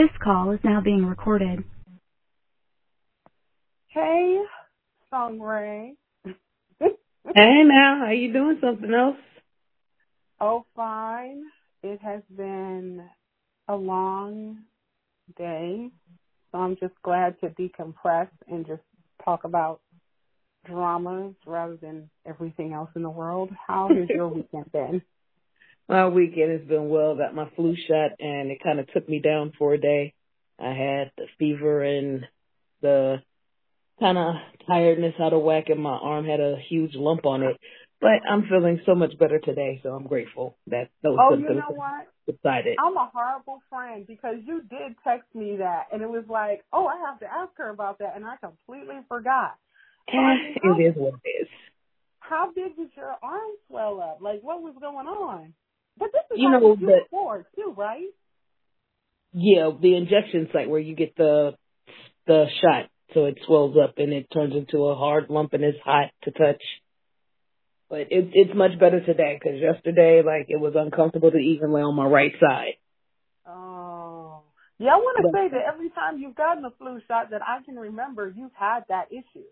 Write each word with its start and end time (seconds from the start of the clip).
This 0.00 0.08
call 0.24 0.52
is 0.52 0.60
now 0.64 0.80
being 0.80 1.04
recorded. 1.04 1.62
Hey, 3.88 4.40
Song 5.10 5.38
Ray. 5.38 5.94
Hey 7.36 7.62
now, 7.66 8.00
how 8.02 8.10
you 8.12 8.32
doing? 8.32 8.56
Something 8.62 8.94
else? 8.94 9.18
Oh, 10.40 10.64
fine. 10.74 11.42
It 11.82 12.00
has 12.00 12.22
been 12.34 13.02
a 13.68 13.76
long 13.76 14.60
day, 15.36 15.90
so 16.50 16.58
I'm 16.58 16.76
just 16.76 16.94
glad 17.04 17.38
to 17.40 17.50
decompress 17.50 18.30
and 18.48 18.66
just 18.66 18.80
talk 19.22 19.44
about 19.44 19.80
dramas 20.66 21.34
rather 21.44 21.76
than 21.76 22.08
everything 22.26 22.72
else 22.72 22.88
in 22.96 23.02
the 23.02 23.10
world. 23.10 23.50
How 23.66 23.88
has 23.90 24.08
your 24.08 24.28
weekend 24.34 24.72
been? 24.72 25.02
My 25.90 26.06
weekend 26.06 26.52
has 26.52 26.68
been 26.68 26.88
well. 26.88 27.16
Got 27.16 27.34
my 27.34 27.50
flu 27.56 27.74
shot, 27.88 28.12
and 28.20 28.52
it 28.52 28.62
kind 28.62 28.78
of 28.78 28.86
took 28.92 29.08
me 29.08 29.18
down 29.18 29.52
for 29.58 29.74
a 29.74 29.80
day. 29.80 30.14
I 30.56 30.68
had 30.68 31.10
the 31.18 31.26
fever 31.36 31.82
and 31.82 32.26
the 32.80 33.16
kind 33.98 34.16
of 34.16 34.36
tiredness 34.68 35.14
out 35.20 35.32
of 35.32 35.42
whack, 35.42 35.64
and 35.68 35.82
my 35.82 35.96
arm 35.96 36.26
had 36.26 36.38
a 36.38 36.54
huge 36.68 36.94
lump 36.94 37.26
on 37.26 37.42
it. 37.42 37.56
But 38.00 38.20
I'm 38.30 38.46
feeling 38.48 38.80
so 38.86 38.94
much 38.94 39.18
better 39.18 39.40
today, 39.40 39.80
so 39.82 39.90
I'm 39.90 40.06
grateful 40.06 40.56
that 40.68 40.90
those 41.02 41.18
Oh, 41.20 41.34
you 41.36 41.54
know 41.54 41.74
what? 41.74 42.06
subsided. 42.24 42.76
I'm 42.78 42.96
a 42.96 43.10
horrible 43.12 43.60
friend 43.68 44.06
because 44.06 44.36
you 44.46 44.62
did 44.70 44.94
text 45.02 45.34
me 45.34 45.56
that, 45.58 45.86
and 45.92 46.02
it 46.02 46.08
was 46.08 46.24
like, 46.28 46.62
oh, 46.72 46.86
I 46.86 46.98
have 47.10 47.18
to 47.18 47.26
ask 47.26 47.50
her 47.56 47.68
about 47.68 47.98
that, 47.98 48.12
and 48.14 48.24
I 48.24 48.36
completely 48.36 49.00
forgot. 49.08 49.56
So, 50.08 50.18
I 50.18 50.34
mean, 50.36 50.54
how, 50.62 50.78
it 50.78 50.82
is 50.82 50.94
what 50.94 51.14
it 51.24 51.28
is. 51.42 51.48
how 52.20 52.52
big 52.54 52.76
did 52.76 52.90
your 52.96 53.16
arm 53.22 53.50
swell 53.66 54.00
up? 54.00 54.18
Like, 54.22 54.40
what 54.42 54.62
was 54.62 54.74
going 54.80 55.08
on? 55.08 55.52
But 56.00 56.12
this 56.12 56.22
is 56.32 56.38
You 56.38 56.50
know, 56.50 56.74
the- 56.74 57.02
before 57.04 57.46
too, 57.54 57.74
right? 57.76 58.08
Yeah, 59.32 59.70
the 59.78 59.94
injection 59.94 60.48
site 60.52 60.68
where 60.68 60.80
you 60.80 60.96
get 60.96 61.14
the 61.14 61.56
the 62.26 62.46
shot, 62.60 62.90
so 63.14 63.26
it 63.26 63.38
swells 63.46 63.76
up 63.76 63.98
and 63.98 64.12
it 64.12 64.30
turns 64.30 64.54
into 64.56 64.86
a 64.86 64.96
hard 64.96 65.30
lump 65.30 65.52
and 65.52 65.62
it's 65.62 65.78
hot 65.80 66.10
to 66.22 66.30
touch. 66.32 66.62
But 67.88 68.12
it, 68.12 68.30
it's 68.32 68.54
much 68.54 68.78
better 68.78 69.00
today 69.04 69.38
because 69.38 69.60
yesterday, 69.60 70.22
like, 70.22 70.46
it 70.48 70.60
was 70.60 70.74
uncomfortable 70.76 71.30
to 71.32 71.38
even 71.38 71.72
lay 71.72 71.82
on 71.82 71.96
my 71.96 72.06
right 72.06 72.32
side. 72.38 72.74
Oh. 73.46 74.42
Yeah, 74.78 74.94
I 74.94 74.96
want 74.96 75.18
to 75.26 75.32
say 75.32 75.48
that 75.48 75.74
every 75.74 75.90
time 75.90 76.18
you've 76.18 76.36
gotten 76.36 76.64
a 76.64 76.70
flu 76.70 77.00
shot 77.08 77.30
that 77.30 77.42
I 77.42 77.64
can 77.64 77.74
remember, 77.76 78.32
you've 78.34 78.54
had 78.54 78.84
that 78.88 79.08
issue. 79.10 79.44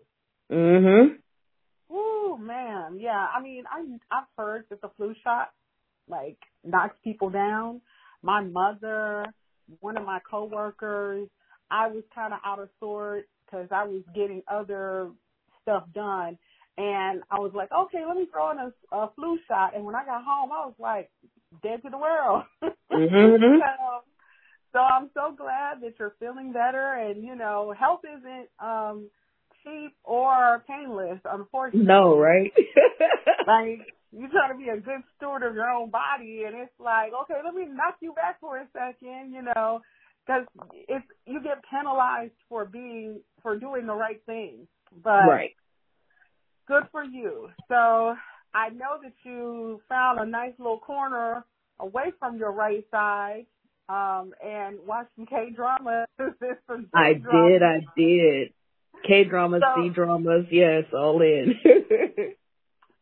Mm-hmm. 0.49 1.93
Ooh, 1.93 2.37
man. 2.37 2.97
Yeah, 2.99 3.27
I 3.35 3.41
mean, 3.41 3.65
I, 3.69 3.83
I've 4.15 4.27
heard 4.37 4.63
that 4.69 4.81
the 4.81 4.89
flu 4.95 5.13
shot, 5.21 5.49
like, 6.09 6.37
knocks 6.63 6.95
people 7.03 7.29
down. 7.29 7.81
My 8.21 8.41
mother, 8.41 9.25
one 9.79 9.97
of 9.97 10.05
my 10.05 10.19
coworkers, 10.29 11.27
I 11.71 11.87
was 11.87 12.03
kind 12.13 12.33
of 12.33 12.39
out 12.45 12.59
of 12.59 12.69
sorts 12.79 13.27
because 13.45 13.67
I 13.71 13.85
was 13.85 14.01
getting 14.15 14.41
other 14.51 15.09
stuff 15.61 15.83
done. 15.93 16.37
And 16.77 17.21
I 17.29 17.39
was 17.39 17.51
like, 17.53 17.69
okay, 17.71 18.03
let 18.07 18.15
me 18.15 18.27
throw 18.31 18.51
in 18.51 18.57
a, 18.57 18.95
a 18.95 19.09
flu 19.15 19.37
shot. 19.47 19.75
And 19.75 19.83
when 19.83 19.95
I 19.95 20.05
got 20.05 20.23
home, 20.23 20.49
I 20.51 20.65
was 20.65 20.75
like, 20.79 21.09
dead 21.61 21.81
to 21.83 21.89
the 21.89 21.97
world. 21.97 22.43
Mhm. 22.91 23.59
so, 23.59 24.01
so 24.73 24.79
I'm 24.79 25.09
so 25.13 25.33
glad 25.37 25.81
that 25.81 25.93
you're 25.99 26.15
feeling 26.19 26.51
better. 26.51 26.93
And, 26.93 27.23
you 27.23 27.35
know, 27.35 27.73
health 27.77 28.01
isn't 28.03 28.49
um 28.59 29.09
cheap 29.63 29.93
or 30.03 30.63
painless, 30.67 31.19
unfortunately. 31.23 31.85
No, 31.87 32.17
right? 32.17 32.51
Like, 33.47 33.79
you're 34.11 34.29
trying 34.29 34.51
to 34.51 34.57
be 34.57 34.69
a 34.69 34.79
good 34.79 35.01
steward 35.15 35.43
of 35.43 35.53
your 35.55 35.69
own 35.69 35.89
body, 35.89 36.43
and 36.45 36.55
it's 36.55 36.71
like, 36.79 37.11
okay, 37.23 37.39
let 37.43 37.53
me 37.53 37.65
knock 37.65 37.97
you 38.01 38.13
back 38.13 38.39
for 38.39 38.57
a 38.57 38.67
second, 38.73 39.33
you 39.33 39.41
know, 39.43 39.81
because 40.25 40.45
if 40.87 41.03
you 41.25 41.41
get 41.43 41.63
penalized 41.69 42.33
for 42.47 42.65
being 42.65 43.21
for 43.41 43.57
doing 43.57 43.85
the 43.85 43.93
right 43.93 44.21
thing, 44.25 44.67
but 45.03 45.27
right. 45.27 45.51
good 46.67 46.83
for 46.91 47.03
you. 47.03 47.49
So 47.67 48.15
I 48.53 48.69
know 48.69 48.97
that 49.03 49.13
you 49.23 49.81
found 49.87 50.19
a 50.19 50.25
nice 50.25 50.53
little 50.57 50.79
corner 50.79 51.45
away 51.79 52.11
from 52.19 52.37
your 52.37 52.51
right 52.51 52.85
side, 52.91 53.45
um, 53.89 54.33
and 54.43 54.79
watch 54.85 55.07
some 55.15 55.25
K 55.25 55.49
dramas. 55.55 56.07
I 56.93 57.13
did. 57.13 57.63
I 57.63 57.79
did. 57.95 58.53
K 59.07 59.23
dramas, 59.23 59.61
So- 59.63 59.83
C 59.83 59.89
dramas, 59.89 60.45
yes, 60.51 60.85
all 60.93 61.21
in. 61.21 61.55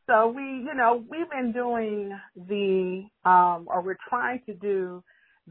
So 0.08 0.30
we, 0.30 0.42
you 0.42 0.74
know, 0.74 1.04
we've 1.10 1.30
been 1.30 1.52
doing 1.52 2.18
the, 2.36 3.04
um, 3.30 3.68
or 3.68 3.82
we're 3.82 3.98
trying 4.10 4.42
to 4.46 4.54
do 4.54 5.04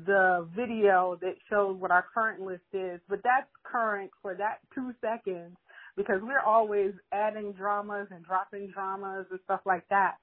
the 0.06 0.48
video 0.56 1.18
that 1.20 1.34
shows 1.50 1.76
what 1.78 1.90
our 1.90 2.06
current 2.14 2.40
list 2.40 2.64
is, 2.72 3.00
but 3.08 3.20
that's 3.22 3.48
current 3.64 4.10
for 4.22 4.34
that 4.34 4.58
two 4.74 4.92
seconds 5.02 5.56
because 5.96 6.20
we're 6.22 6.40
always 6.40 6.92
adding 7.12 7.52
dramas 7.52 8.08
and 8.10 8.24
dropping 8.24 8.70
dramas 8.72 9.26
and 9.30 9.40
stuff 9.44 9.60
like 9.66 9.86
that. 9.90 10.14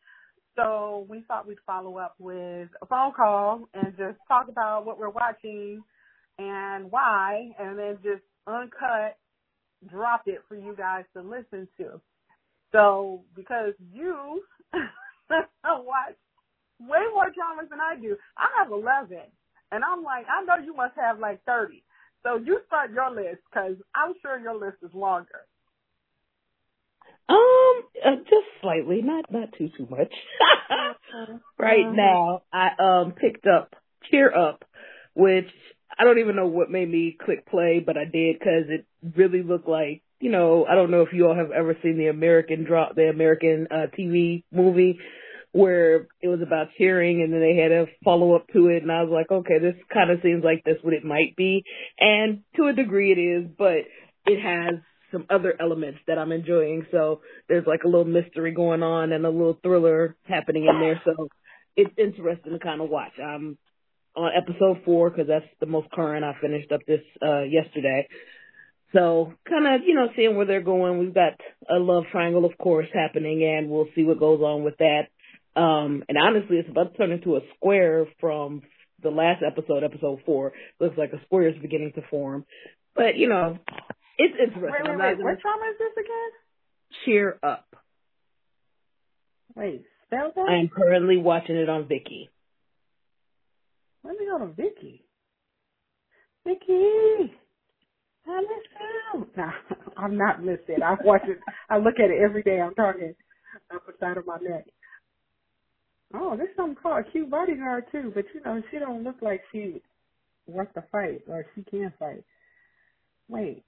So 0.55 1.05
we 1.09 1.23
thought 1.27 1.47
we'd 1.47 1.57
follow 1.65 1.97
up 1.97 2.15
with 2.19 2.69
a 2.81 2.85
phone 2.87 3.13
call 3.15 3.67
and 3.73 3.95
just 3.97 4.17
talk 4.27 4.47
about 4.49 4.85
what 4.85 4.99
we're 4.99 5.09
watching 5.09 5.83
and 6.39 6.91
why, 6.91 7.51
and 7.59 7.77
then 7.77 7.97
just 8.03 8.23
uncut, 8.47 9.17
drop 9.87 10.23
it 10.27 10.41
for 10.47 10.55
you 10.55 10.75
guys 10.75 11.05
to 11.15 11.21
listen 11.21 11.67
to. 11.77 12.01
So 12.73 13.23
because 13.35 13.73
you 13.93 14.43
watch 15.65 16.17
way 16.79 16.99
more 17.13 17.31
dramas 17.31 17.69
than 17.69 17.79
I 17.81 17.95
do, 18.01 18.17
I 18.37 18.47
have 18.59 18.71
11. 18.71 19.19
And 19.71 19.83
I'm 19.83 20.03
like, 20.03 20.25
I 20.29 20.43
know 20.45 20.63
you 20.63 20.75
must 20.75 20.95
have 20.97 21.19
like 21.19 21.43
30. 21.45 21.83
So 22.23 22.37
you 22.37 22.59
start 22.67 22.91
your 22.93 23.11
list 23.11 23.41
because 23.51 23.75
I'm 23.95 24.13
sure 24.21 24.39
your 24.39 24.55
list 24.55 24.77
is 24.83 24.93
longer. 24.93 25.47
um, 27.29 27.83
uh, 28.05 28.15
just 28.29 28.47
slightly, 28.61 29.01
not 29.01 29.31
not 29.31 29.49
too 29.57 29.69
too 29.77 29.87
much. 29.89 30.13
right 31.59 31.89
Mhm. 31.89 31.91
now, 31.91 32.43
I 32.51 32.69
um 32.79 33.13
picked 33.13 33.45
up 33.47 33.75
Cheer 34.09 34.33
Up, 34.35 34.63
which 35.15 35.49
I 35.97 36.03
don't 36.05 36.19
even 36.19 36.35
know 36.35 36.47
what 36.47 36.69
made 36.71 36.89
me 36.89 37.15
click 37.23 37.45
play, 37.47 37.79
but 37.85 37.97
I 37.97 38.05
did 38.05 38.39
because 38.39 38.65
it 38.69 38.85
really 39.15 39.43
looked 39.43 39.67
like 39.67 40.03
you 40.23 40.31
know 40.31 40.65
I 40.69 40.75
don't 40.75 40.91
know 40.91 41.01
if 41.01 41.13
you 41.13 41.27
all 41.27 41.35
have 41.35 41.51
ever 41.51 41.75
seen 41.83 41.97
the 41.97 42.07
American 42.07 42.63
drop 42.63 42.95
the 42.95 43.09
American 43.09 43.67
uh, 43.69 43.87
TV 43.97 44.43
movie 44.51 44.99
where 45.51 46.07
it 46.21 46.27
was 46.27 46.41
about 46.41 46.69
cheering 46.77 47.21
and 47.21 47.31
then 47.31 47.39
they 47.39 47.55
had 47.55 47.71
a 47.71 47.85
follow 48.03 48.35
up 48.35 48.47
to 48.53 48.67
it 48.67 48.81
and 48.81 48.91
I 48.91 49.03
was 49.03 49.11
like 49.11 49.31
okay 49.31 49.59
this 49.59 49.75
kind 49.93 50.09
of 50.09 50.19
seems 50.23 50.43
like 50.43 50.63
that's 50.65 50.83
what 50.83 50.93
it 50.93 51.03
might 51.03 51.35
be 51.35 51.63
and 51.99 52.41
to 52.55 52.67
a 52.67 52.73
degree 52.73 53.11
it 53.11 53.19
is 53.19 53.51
but 53.57 53.85
it 54.25 54.41
has 54.41 54.79
some 55.11 55.27
other 55.29 55.53
elements 55.59 55.99
that 56.07 56.17
I'm 56.17 56.31
enjoying 56.31 56.87
so 56.91 57.21
there's 57.47 57.67
like 57.67 57.83
a 57.83 57.87
little 57.87 58.05
mystery 58.05 58.51
going 58.51 58.81
on 58.81 59.11
and 59.11 59.25
a 59.25 59.29
little 59.29 59.59
thriller 59.61 60.15
happening 60.27 60.65
in 60.65 60.79
there 60.79 61.01
so 61.05 61.27
it's 61.75 61.93
interesting 61.97 62.53
to 62.53 62.59
kind 62.59 62.81
of 62.81 62.89
watch. 62.89 63.13
I'm 63.19 63.57
on 64.15 64.31
episode 64.35 64.83
four 64.85 65.09
because 65.09 65.27
that's 65.27 65.45
the 65.59 65.65
most 65.65 65.89
current. 65.91 66.23
I 66.23 66.33
finished 66.39 66.71
up 66.71 66.81
this 66.87 67.01
uh 67.21 67.43
yesterday. 67.43 68.07
So 68.93 69.33
kind 69.49 69.65
of, 69.67 69.81
you 69.87 69.95
know, 69.95 70.07
seeing 70.15 70.35
where 70.35 70.45
they're 70.45 70.61
going. 70.61 70.99
We've 70.99 71.13
got 71.13 71.33
a 71.69 71.79
love 71.79 72.03
triangle, 72.11 72.45
of 72.45 72.57
course, 72.57 72.87
happening 72.93 73.43
and 73.43 73.69
we'll 73.69 73.87
see 73.95 74.03
what 74.03 74.19
goes 74.19 74.41
on 74.41 74.63
with 74.63 74.75
that. 74.77 75.07
Um, 75.59 76.03
and 76.07 76.17
honestly, 76.17 76.57
it's 76.57 76.69
about 76.69 76.91
to 76.91 76.97
turn 76.97 77.11
into 77.11 77.35
a 77.35 77.41
square 77.55 78.05
from 78.19 78.61
the 79.01 79.09
last 79.09 79.43
episode, 79.45 79.83
episode 79.83 80.19
four. 80.25 80.53
Looks 80.79 80.97
like 80.97 81.11
a 81.13 81.21
square 81.25 81.47
is 81.49 81.55
beginning 81.61 81.93
to 81.95 82.01
form. 82.09 82.45
But, 82.95 83.17
you 83.17 83.27
know, 83.27 83.57
it's 84.17 84.35
interesting. 84.39 84.61
Wait, 84.61 84.71
wait, 84.83 84.89
I'm 84.91 84.99
wait. 84.99 85.17
gonna 85.17 85.23
What 85.23 85.41
drama 85.41 85.65
is 85.71 85.77
this 85.79 86.03
again? 86.05 86.31
cheer 87.05 87.39
up. 87.41 87.65
Wait, 89.55 89.83
spell 90.05 90.31
that? 90.35 90.45
I 90.49 90.57
am 90.59 90.69
currently 90.69 91.17
watching 91.17 91.55
it 91.55 91.69
on 91.69 91.85
Viki. 91.85 92.29
Let 94.03 94.17
me 94.19 94.25
go 94.25 94.39
to 94.39 94.45
Viki. 94.45 95.01
Viki, 96.47 97.29
I 98.27 98.41
miss 98.41 98.49
you. 98.79 99.27
No, 99.37 99.49
I'm 99.97 100.17
not 100.17 100.43
missing. 100.43 100.81
I 100.83 100.95
watch 101.03 101.21
it. 101.27 101.39
I 101.69 101.77
look 101.77 101.95
at 101.99 102.09
it 102.11 102.21
every 102.23 102.43
day. 102.43 102.59
I'm 102.61 102.73
talking 102.75 103.13
up 103.73 103.85
the 103.85 103.93
side 103.99 104.17
of 104.17 104.25
my 104.27 104.37
neck. 104.41 104.65
Oh, 106.15 106.35
there's 106.37 106.55
something 106.55 106.75
called 106.81 107.05
a 107.07 107.11
cute 107.11 107.29
bodyguard 107.29 107.85
too, 107.91 108.11
but 108.15 108.25
you 108.33 108.41
know 108.45 108.61
she 108.71 108.79
don't 108.79 109.03
look 109.03 109.17
like 109.21 109.41
she 109.51 109.81
wants 110.47 110.73
to 110.75 110.83
fight 110.91 111.21
or 111.27 111.45
she 111.55 111.63
can 111.63 111.93
fight. 111.99 112.23
Wait, 113.29 113.63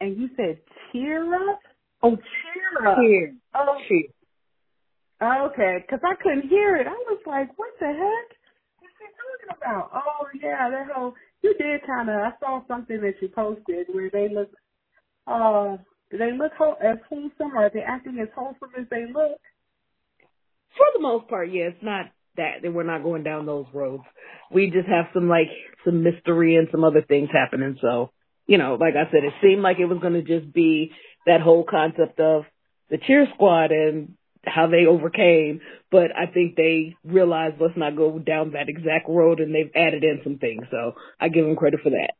and 0.00 0.16
you 0.18 0.28
said 0.36 0.58
cheer 0.92 1.34
up? 1.50 1.60
Oh, 2.02 2.16
cheer 2.16 2.88
up. 2.88 2.96
Cheer. 2.98 3.34
Oh, 3.54 3.78
Cheer. 3.88 4.04
Okay, 5.22 5.78
because 5.82 6.00
I 6.04 6.14
couldn't 6.22 6.48
hear 6.48 6.76
it. 6.76 6.86
I 6.86 6.90
was 7.08 7.20
like, 7.26 7.48
what 7.58 7.70
the 7.80 7.86
heck 7.86 8.36
is 8.82 8.90
she 8.98 9.06
talking 9.14 9.56
about? 9.62 9.90
Oh, 9.94 10.26
yeah, 10.42 10.68
that 10.70 10.88
whole, 10.94 11.14
you 11.42 11.54
did 11.58 11.86
kind 11.86 12.08
of, 12.08 12.16
I 12.16 12.30
saw 12.40 12.60
something 12.68 13.00
that 13.00 13.14
you 13.20 13.28
posted 13.28 13.86
where 13.92 14.10
they 14.10 14.28
look, 14.32 14.50
uh, 15.26 15.76
they 16.10 16.32
look 16.32 16.52
whole, 16.56 16.76
as 16.82 16.98
wholesome 17.08 17.56
or 17.56 17.70
they 17.72 17.80
acting 17.80 18.18
as 18.20 18.28
wholesome 18.34 18.70
as 18.78 18.86
they 18.90 19.06
look? 19.06 19.38
For 20.76 20.86
the 20.94 21.00
most 21.00 21.28
part, 21.28 21.50
yeah, 21.50 21.64
it's 21.64 21.82
not 21.82 22.06
that. 22.36 22.62
That 22.62 22.72
we're 22.72 22.82
not 22.82 23.02
going 23.02 23.24
down 23.24 23.46
those 23.46 23.66
roads. 23.72 24.04
We 24.50 24.70
just 24.70 24.88
have 24.88 25.06
some 25.12 25.28
like 25.28 25.48
some 25.84 26.02
mystery 26.02 26.56
and 26.56 26.68
some 26.70 26.84
other 26.84 27.02
things 27.02 27.28
happening. 27.32 27.78
So, 27.80 28.10
you 28.46 28.58
know, 28.58 28.76
like 28.80 28.94
I 28.94 29.10
said, 29.10 29.24
it 29.24 29.34
seemed 29.42 29.62
like 29.62 29.78
it 29.78 29.86
was 29.86 29.98
going 30.00 30.14
to 30.14 30.22
just 30.22 30.52
be 30.52 30.92
that 31.26 31.40
whole 31.40 31.64
concept 31.68 32.20
of 32.20 32.44
the 32.90 32.98
cheer 32.98 33.26
squad 33.34 33.70
and 33.70 34.14
how 34.44 34.66
they 34.66 34.86
overcame, 34.86 35.60
but 35.90 36.10
I 36.16 36.26
think 36.32 36.56
they 36.56 36.96
realized 37.04 37.56
let's 37.60 37.76
not 37.76 37.96
go 37.96 38.18
down 38.18 38.52
that 38.52 38.68
exact 38.68 39.08
road 39.08 39.40
and 39.40 39.54
they've 39.54 39.70
added 39.74 40.04
in 40.04 40.20
some 40.24 40.38
things. 40.38 40.64
So 40.70 40.94
I 41.20 41.28
give 41.28 41.44
them 41.44 41.56
credit 41.56 41.80
for 41.82 41.90
that. 41.90 42.14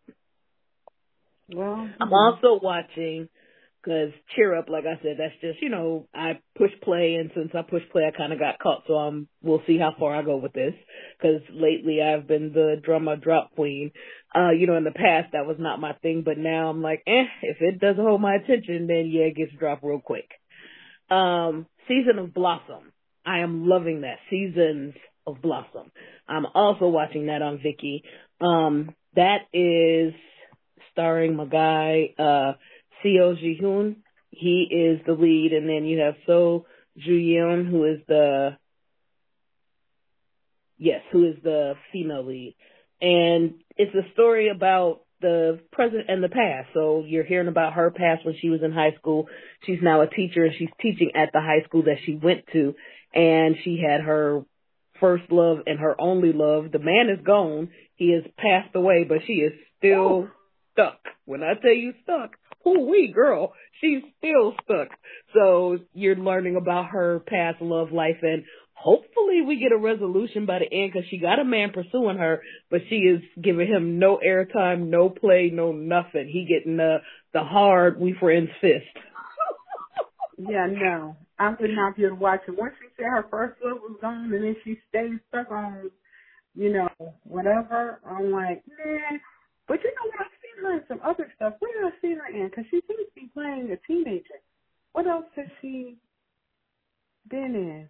Well, 1.55 1.89
I'm 2.01 2.13
also 2.13 2.61
watching 2.63 3.29
because 3.83 4.13
cheer 4.37 4.57
up, 4.57 4.69
like 4.69 4.85
I 4.85 5.03
said, 5.03 5.17
that's 5.19 5.35
just 5.41 5.61
you 5.61 5.69
know 5.69 6.09
I 6.15 6.39
push 6.57 6.71
play, 6.83 7.17
and 7.17 7.31
since 7.35 7.51
I 7.55 7.63
push 7.63 7.83
play, 7.91 8.05
I 8.07 8.17
kind 8.17 8.33
of 8.33 8.39
got 8.39 8.59
caught. 8.59 8.85
So 8.87 8.95
I'm 8.95 9.29
we'll 9.43 9.63
see 9.67 9.79
how 9.79 9.95
far 9.99 10.15
I 10.15 10.23
go 10.23 10.37
with 10.37 10.53
this. 10.53 10.75
Because 11.19 11.43
lately 11.51 12.01
I've 12.01 12.27
been 12.27 12.53
the 12.53 12.81
drama 12.83 13.17
drop 13.17 13.55
queen. 13.55 13.91
Uh, 14.35 14.51
you 14.51 14.67
know, 14.67 14.77
in 14.77 14.85
the 14.85 14.93
past 14.93 15.33
that 15.33 15.47
was 15.47 15.57
not 15.59 15.81
my 15.81 15.93
thing, 15.95 16.23
but 16.25 16.39
now 16.39 16.71
I'm 16.71 16.83
like, 16.83 17.03
eh, 17.07 17.25
if 17.43 17.57
it 17.61 17.81
doesn't 17.81 18.03
hold 18.03 18.21
my 18.21 18.37
attention, 18.37 18.87
then 18.87 19.11
yeah, 19.13 19.25
it 19.25 19.37
gets 19.37 19.53
dropped 19.59 19.85
real 19.85 20.01
quick. 20.01 20.29
Um, 21.13 21.67
Season 21.89 22.19
of 22.19 22.33
Blossom. 22.33 22.93
I 23.25 23.41
am 23.41 23.69
loving 23.69 24.01
that. 24.01 24.17
Seasons 24.31 24.95
of 25.27 25.43
Blossom. 25.43 25.93
I'm 26.29 26.47
also 26.47 26.89
watching 26.89 27.27
that 27.27 27.43
on 27.43 27.59
Viki. 27.59 28.03
Um, 28.45 28.95
that 29.15 29.43
is 29.53 30.15
starring 30.93 31.37
my 31.37 31.45
guy, 31.45 32.15
uh, 32.19 32.55
Seo 33.05 33.39
Ji 33.39 33.59
Hoon. 33.61 33.97
He 34.31 34.67
is 34.71 35.05
the 35.07 35.13
lead, 35.13 35.53
and 35.53 35.69
then 35.69 35.85
you 35.85 36.01
have 36.01 36.15
So 36.27 36.67
Ju 36.97 37.13
Yeon, 37.13 37.71
who 37.71 37.85
is 37.85 38.01
the 38.09 38.57
yes, 40.79 41.03
who 41.13 41.29
is 41.29 41.37
the 41.43 41.75
female 41.93 42.25
lead. 42.25 42.57
And 43.01 43.55
it's 43.77 43.95
a 43.95 44.11
story 44.13 44.49
about 44.49 45.02
the 45.23 45.61
present 45.73 46.05
and 46.09 46.23
the 46.23 46.29
past. 46.29 46.69
So 46.75 47.05
you're 47.07 47.25
hearing 47.25 47.49
about 47.49 47.75
her 47.75 47.91
past 47.91 48.27
when 48.27 48.35
she 48.41 48.51
was 48.51 48.61
in 48.63 48.73
high 48.73 48.95
school. 48.99 49.29
She's 49.65 49.79
now 49.81 50.03
a 50.03 50.07
teacher 50.09 50.45
and 50.45 50.55
she's 50.59 50.69
teaching 50.81 51.13
at 51.15 51.31
the 51.33 51.41
high 51.41 51.65
school 51.65 51.85
that 51.85 51.99
she 52.05 52.17
went 52.17 52.45
to. 52.53 52.75
And 53.15 53.57
she 53.65 53.83
had 53.83 54.03
her 54.03 54.43
first 55.01 55.25
love 55.31 55.59
and 55.67 55.79
her 55.79 55.99
only 56.01 56.33
love. 56.33 56.73
The 56.73 56.79
man 56.79 57.09
is 57.09 57.25
gone. 57.25 57.71
He 57.97 58.13
has 58.13 58.25
passed 58.37 58.75
away, 58.75 59.05
but 59.05 59.19
she 59.27 59.35
is 59.35 59.53
still 59.79 60.29
stuck. 60.73 60.99
When 61.25 61.43
I 61.43 61.55
tell 61.55 61.73
you 61.73 61.93
stuck, 62.03 62.33
oh 62.65 62.87
wee 62.87 63.13
girl, 63.15 63.53
she's 63.81 64.03
still 64.19 64.55
stuck. 64.65 64.89
So 65.35 65.79
you're 65.95 66.17
learning 66.17 66.57
about 66.57 66.91
her 66.91 67.21
past 67.21 67.61
love 67.61 67.93
life 67.93 68.19
and 68.23 68.45
hopefully 68.83 69.43
we 69.47 69.59
get 69.61 69.73
a 69.73 69.79
resolution 69.79 70.45
by 70.47 70.59
the 70.59 70.73
end 70.73 70.93
because 70.93 71.09
she 71.09 71.19
got 71.19 71.39
a 71.39 71.45
man 71.45 71.71
pursuing 71.73 72.19
her, 72.19 72.43
but 72.71 72.81
she 72.89 72.97
is 72.97 73.23
giving 73.41 73.69
him 73.69 73.99
no 73.99 74.19
airtime, 74.25 74.89
no 74.89 75.09
play, 75.09 75.51
no 75.53 75.73
nothing. 75.73 76.29
He 76.29 76.47
getting 76.47 76.77
the 76.77 76.99
the 77.33 77.45
hard 77.45 78.01
we 78.01 78.15
friends 78.19 78.51
fist. 78.61 78.85
yeah, 80.39 80.67
no, 80.67 81.17
I 81.39 81.51
would 81.51 81.71
not 81.71 81.97
be 81.97 82.03
to 82.03 82.15
watch 82.15 82.41
it. 82.49 82.59
Once 82.59 82.75
she 82.81 82.89
said 82.97 83.07
her 83.07 83.27
first 83.31 83.61
love 83.65 83.79
was 83.83 83.99
gone, 84.01 84.33
and 84.33 84.45
then 84.45 84.57
she 84.65 84.79
stayed 84.89 85.21
stuck 85.29 85.51
on, 85.51 85.91
you 86.55 86.73
know, 86.73 86.89
whatever. 87.23 88.01
I'm 88.05 88.33
like, 88.33 88.63
man. 88.67 89.21
But 89.69 89.79
you 89.85 89.91
know 89.91 90.11
what? 90.11 90.27
I've 90.27 90.39
seen 90.43 90.65
her 90.65 90.75
in 90.75 90.83
some 90.89 91.01
other 91.05 91.33
stuff. 91.37 91.55
Where 91.61 91.73
did 91.73 91.93
I 91.93 92.01
see 92.03 92.15
her 92.15 92.27
in? 92.27 92.49
Because 92.49 92.65
she 92.71 92.83
seems 92.87 93.09
to 93.09 93.15
be 93.15 93.31
playing 93.33 93.71
a 93.71 93.79
teenager. 93.87 94.43
What 94.93 95.07
else 95.07 95.27
has 95.37 95.47
she 95.61 95.97
been 97.31 97.55
in? 97.55 97.89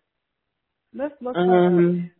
Let's 0.95 1.15
look. 1.21 1.37
Um, 1.37 2.11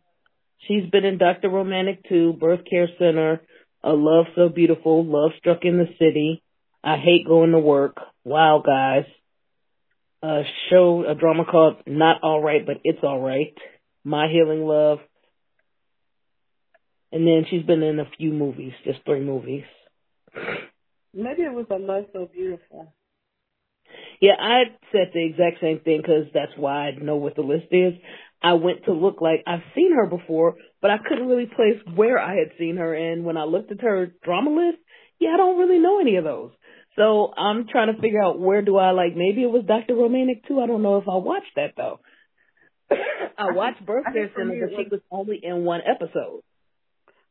she's 0.67 0.89
been 0.89 1.05
in 1.05 1.17
Dr. 1.17 1.49
Romantic 1.49 2.07
2, 2.09 2.33
Birth 2.33 2.61
Care 2.69 2.89
Center, 2.97 3.41
A 3.83 3.93
Love 3.93 4.25
So 4.35 4.49
Beautiful, 4.49 5.05
Love 5.05 5.31
Struck 5.37 5.59
in 5.63 5.77
the 5.77 5.87
City, 5.99 6.41
I 6.83 6.97
Hate 6.97 7.27
Going 7.27 7.51
to 7.51 7.59
Work, 7.59 7.97
Wow 8.23 8.63
Guys, 8.65 9.05
a 10.23 10.41
show, 10.69 11.05
a 11.07 11.15
drama 11.15 11.45
called 11.45 11.77
Not 11.85 12.23
Alright 12.23 12.65
But 12.65 12.77
It's 12.83 13.03
Alright, 13.03 13.57
My 14.03 14.27
Healing 14.31 14.65
Love, 14.65 14.99
and 17.11 17.27
then 17.27 17.45
she's 17.49 17.63
been 17.63 17.83
in 17.83 17.99
a 17.99 18.09
few 18.17 18.31
movies, 18.31 18.73
just 18.83 18.99
three 19.05 19.21
movies. 19.21 19.65
Maybe 21.13 21.43
it 21.43 21.53
was 21.53 21.67
A 21.69 21.75
Love 21.75 22.05
So 22.11 22.27
Beautiful. 22.33 22.91
Yeah, 24.19 24.33
I 24.39 24.63
said 24.91 25.11
the 25.13 25.25
exact 25.25 25.59
same 25.61 25.79
thing 25.81 25.97
because 25.97 26.25
that's 26.33 26.53
why 26.55 26.87
I 26.87 26.91
know 26.91 27.17
what 27.17 27.35
the 27.35 27.41
list 27.41 27.67
is. 27.71 27.93
I 28.43 28.53
went 28.53 28.85
to 28.85 28.93
look 28.93 29.21
like 29.21 29.41
I've 29.47 29.63
seen 29.73 29.93
her 29.95 30.05
before, 30.05 30.55
but 30.81 30.91
I 30.91 30.97
couldn't 30.97 31.27
really 31.27 31.45
place 31.45 31.79
where 31.95 32.19
I 32.19 32.35
had 32.35 32.51
seen 32.59 32.75
her. 32.75 32.93
And 32.93 33.23
when 33.23 33.37
I 33.37 33.45
looked 33.45 33.71
at 33.71 33.81
her 33.81 34.13
drama 34.23 34.49
list, 34.51 34.79
yeah, 35.19 35.29
I 35.33 35.37
don't 35.37 35.57
really 35.57 35.79
know 35.79 36.01
any 36.01 36.17
of 36.17 36.25
those. 36.25 36.51
So 36.97 37.31
I'm 37.35 37.67
trying 37.67 37.93
to 37.95 38.01
figure 38.01 38.21
out 38.21 38.39
where 38.39 38.61
do 38.61 38.77
I 38.77 38.91
like. 38.91 39.15
Maybe 39.15 39.41
it 39.43 39.49
was 39.49 39.63
Dr. 39.65 39.95
Romantic 39.95 40.45
too. 40.47 40.59
I 40.59 40.67
don't 40.67 40.83
know 40.83 40.97
if 40.97 41.05
I 41.07 41.15
watched 41.15 41.55
that 41.55 41.73
though. 41.77 42.01
I 42.91 43.51
watched 43.53 43.83
Birthday 43.85 44.29
Center, 44.35 44.67
but 44.67 44.83
she 44.83 44.89
was 44.91 44.99
only 45.09 45.39
in 45.41 45.63
one 45.63 45.81
episode. 45.81 46.41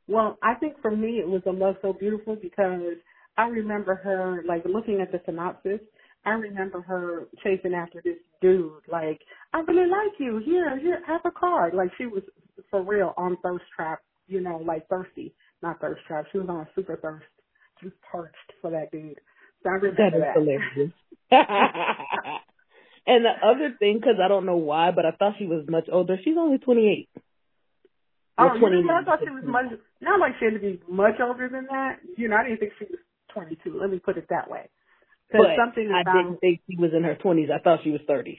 Well, 0.09 0.39
I 0.43 0.55
think 0.55 0.81
for 0.83 0.91
me 0.91 1.19
it 1.19 1.29
was 1.29 1.43
a 1.47 1.53
love 1.53 1.77
so 1.83 1.93
beautiful 1.93 2.37
because 2.41 2.97
I 3.37 3.49
remember 3.49 3.95
her 3.97 4.43
like 4.47 4.65
looking 4.65 5.01
at 5.01 5.13
the 5.13 5.21
synopsis 5.25 5.81
I 6.25 6.31
remember 6.31 6.81
her 6.83 7.27
chasing 7.43 7.75
after 7.75 8.01
this 8.05 8.19
dude, 8.41 8.83
like, 8.91 9.21
I 9.53 9.61
really 9.61 9.91
like 9.91 10.19
you. 10.19 10.41
Here, 10.45 10.79
here, 10.79 11.03
have 11.07 11.23
a 11.25 11.31
card. 11.31 11.75
Like 11.75 11.91
she 11.99 12.07
was 12.07 12.23
for 12.71 12.83
real 12.83 13.13
on 13.17 13.37
thirst 13.43 13.65
trap, 13.75 14.01
you 14.29 14.41
know, 14.41 14.63
like 14.65 14.89
thirsty, 14.89 15.35
not 15.63 15.81
thirst 15.81 16.03
trap. 16.07 16.27
She 16.31 16.39
was 16.39 16.49
on 16.49 16.67
super 16.75 16.97
thirst. 16.97 17.27
She 17.81 17.87
was 17.87 17.95
parched 18.11 18.37
for 18.61 18.71
that 18.71 18.91
dude. 18.93 19.19
So 19.63 19.71
I 19.71 19.73
remember 19.73 20.11
that. 20.11 20.17
Is 20.17 20.23
that. 20.23 20.35
hilarious. 20.37 20.93
and 23.07 23.25
the 23.25 23.35
other 23.45 23.75
thing, 23.79 23.99
because 23.99 24.17
I 24.23 24.29
don't 24.29 24.47
know 24.47 24.57
why, 24.57 24.91
but 24.95 25.05
I 25.07 25.13
thought 25.13 25.35
she 25.39 25.47
was 25.47 25.65
much 25.69 25.89
older. 25.91 26.17
She's 26.25 26.37
only 26.39 26.59
28. 26.59 27.09
Oh, 28.39 28.55
you 28.55 28.85
know, 28.85 28.95
I 28.95 29.05
thought 29.05 29.21
she 29.23 29.31
was 29.31 29.45
much, 29.45 29.67
not 30.01 30.19
like 30.19 30.33
she 30.39 30.47
had 30.47 30.55
to 30.55 30.61
be 30.61 30.81
much 30.89 31.21
older 31.21 31.49
than 31.49 31.67
that. 31.71 31.99
You 32.17 32.29
know, 32.29 32.37
I 32.37 32.45
didn't 32.45 32.61
think 32.61 32.73
she 32.79 32.87
was 32.87 32.99
22. 33.35 33.79
Let 33.79 33.91
me 33.91 33.99
put 33.99 34.17
it 34.17 34.27
that 34.31 34.51
way. 34.51 34.69
But 35.39 35.57
something 35.57 35.89
about, 35.89 36.07
I 36.07 36.23
didn't 36.23 36.41
think 36.41 36.61
she 36.69 36.77
was 36.77 36.91
in 36.97 37.05
her 37.05 37.15
twenties. 37.17 37.51
I 37.55 37.59
thought 37.63 37.81
she 37.85 37.91
was 37.91 38.01
thirties. 38.07 38.39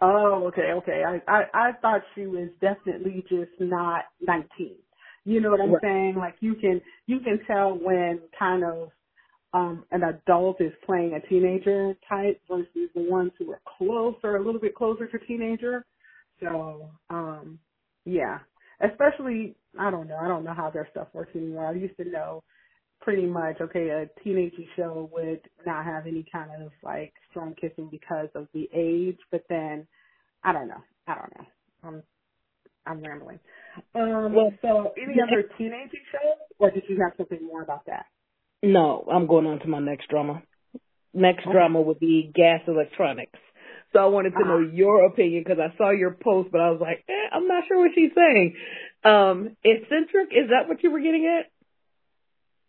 Oh, 0.00 0.46
okay, 0.48 0.72
okay. 0.76 1.02
I, 1.06 1.20
I 1.30 1.42
I 1.52 1.72
thought 1.80 2.02
she 2.14 2.26
was 2.26 2.48
definitely 2.60 3.24
just 3.28 3.50
not 3.58 4.04
nineteen. 4.20 4.76
You 5.24 5.40
know 5.40 5.50
what 5.50 5.60
I'm 5.60 5.72
right. 5.72 5.82
saying? 5.82 6.14
Like 6.16 6.36
you 6.40 6.54
can 6.54 6.80
you 7.06 7.20
can 7.20 7.40
tell 7.46 7.72
when 7.72 8.20
kind 8.38 8.64
of 8.64 8.90
um 9.52 9.84
an 9.90 10.02
adult 10.04 10.60
is 10.60 10.72
playing 10.86 11.14
a 11.14 11.28
teenager 11.28 11.94
type 12.08 12.40
versus 12.48 12.90
the 12.94 13.02
ones 13.10 13.32
who 13.38 13.50
are 13.50 13.60
closer, 13.76 14.36
a 14.36 14.44
little 14.44 14.60
bit 14.60 14.74
closer 14.74 15.06
to 15.06 15.18
teenager. 15.26 15.84
So, 16.40 16.90
um, 17.10 17.58
yeah. 18.04 18.38
Especially 18.80 19.56
I 19.78 19.90
don't 19.90 20.06
know, 20.08 20.16
I 20.16 20.28
don't 20.28 20.44
know 20.44 20.54
how 20.54 20.70
their 20.70 20.88
stuff 20.92 21.08
works 21.12 21.34
anymore. 21.34 21.66
I 21.66 21.72
used 21.72 21.96
to 21.96 22.04
know 22.04 22.44
pretty 23.00 23.26
much 23.26 23.60
okay 23.60 23.88
a 23.88 24.22
teenage 24.22 24.54
show 24.76 25.08
would 25.12 25.40
not 25.66 25.84
have 25.84 26.06
any 26.06 26.24
kind 26.30 26.50
of 26.62 26.70
like 26.82 27.12
strong 27.30 27.54
kissing 27.60 27.88
because 27.90 28.28
of 28.34 28.48
the 28.52 28.68
age 28.74 29.18
but 29.30 29.42
then 29.48 29.86
i 30.44 30.52
don't 30.52 30.68
know 30.68 30.82
i 31.06 31.14
don't 31.14 31.32
know 31.36 31.46
i'm 31.84 32.02
i'm 32.86 33.02
rambling 33.02 33.38
um 33.94 34.34
well, 34.34 34.52
so 34.62 34.92
any 35.00 35.16
other 35.22 35.48
teenage 35.56 35.90
shows 36.12 36.38
or 36.58 36.70
did 36.70 36.82
you 36.88 36.98
have 37.00 37.12
something 37.16 37.46
more 37.46 37.62
about 37.62 37.86
that 37.86 38.06
no 38.62 39.06
i'm 39.10 39.26
going 39.26 39.46
on 39.46 39.60
to 39.60 39.68
my 39.68 39.78
next 39.78 40.08
drama 40.08 40.42
next 41.14 41.42
okay. 41.42 41.52
drama 41.52 41.80
would 41.80 42.00
be 42.00 42.32
Gaus 42.34 42.60
Electronics 42.66 43.38
so 43.92 44.00
I 44.00 44.06
wanted 44.06 44.30
to 44.30 44.36
uh-huh. 44.36 44.48
know 44.48 44.58
your 44.58 45.06
opinion 45.06 45.44
because 45.44 45.58
I 45.58 45.76
saw 45.78 45.90
your 45.90 46.10
post, 46.10 46.50
but 46.52 46.60
I 46.60 46.70
was 46.70 46.80
like, 46.80 47.04
eh, 47.08 47.28
I'm 47.32 47.48
not 47.48 47.64
sure 47.66 47.78
what 47.78 47.92
she's 47.94 48.12
saying. 48.14 48.54
Um, 49.04 49.56
eccentric, 49.64 50.28
is 50.30 50.50
that 50.50 50.68
what 50.68 50.82
you 50.82 50.90
were 50.90 51.00
getting 51.00 51.24
at? 51.24 51.50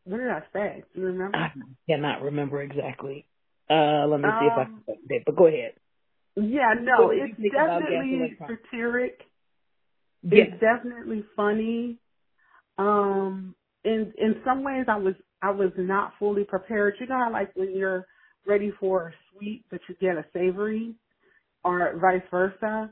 What 0.06 0.18
did 0.18 0.29
I 0.29 0.41
say? 0.53 0.84
Do 0.94 1.01
you 1.01 1.08
remember? 1.08 1.38
I 1.38 1.51
cannot 1.88 2.22
remember 2.22 2.62
exactly. 2.62 3.27
Uh, 3.70 4.08
let 4.08 4.20
me 4.20 4.27
um, 4.27 4.38
see 4.39 4.46
if 4.48 4.58
I 4.58 4.62
um, 4.63 4.84
can 4.86 4.96
it, 5.10 5.24
but 5.25 5.36
go 5.36 5.48
ahead. 5.48 5.74
Yeah, 6.36 6.74
no, 6.82 7.12
it's 7.12 7.34
definitely 7.51 8.38
satiric. 8.48 9.20
Yes. 10.24 10.50
It's 10.51 10.62
definitely 10.62 11.25
funny. 11.36 11.98
Um, 12.77 13.56
in 13.84 14.13
in 14.18 14.41
some 14.46 14.63
ways, 14.63 14.86
I 14.88 14.98
was 14.98 15.15
I 15.41 15.51
was 15.51 15.72
not 15.77 16.13
fully 16.20 16.44
prepared. 16.44 16.96
You 17.00 17.08
know 17.08 17.18
how 17.25 17.32
like 17.32 17.56
when 17.56 17.75
you're 17.75 18.06
ready 18.48 18.72
for 18.79 19.10
a 19.10 19.13
sweet, 19.32 19.63
but 19.70 19.82
you 19.89 19.96
get 20.01 20.18
a 20.18 20.25
savory, 20.34 20.96
or 21.63 22.00
vice 22.01 22.24
versa. 22.32 22.89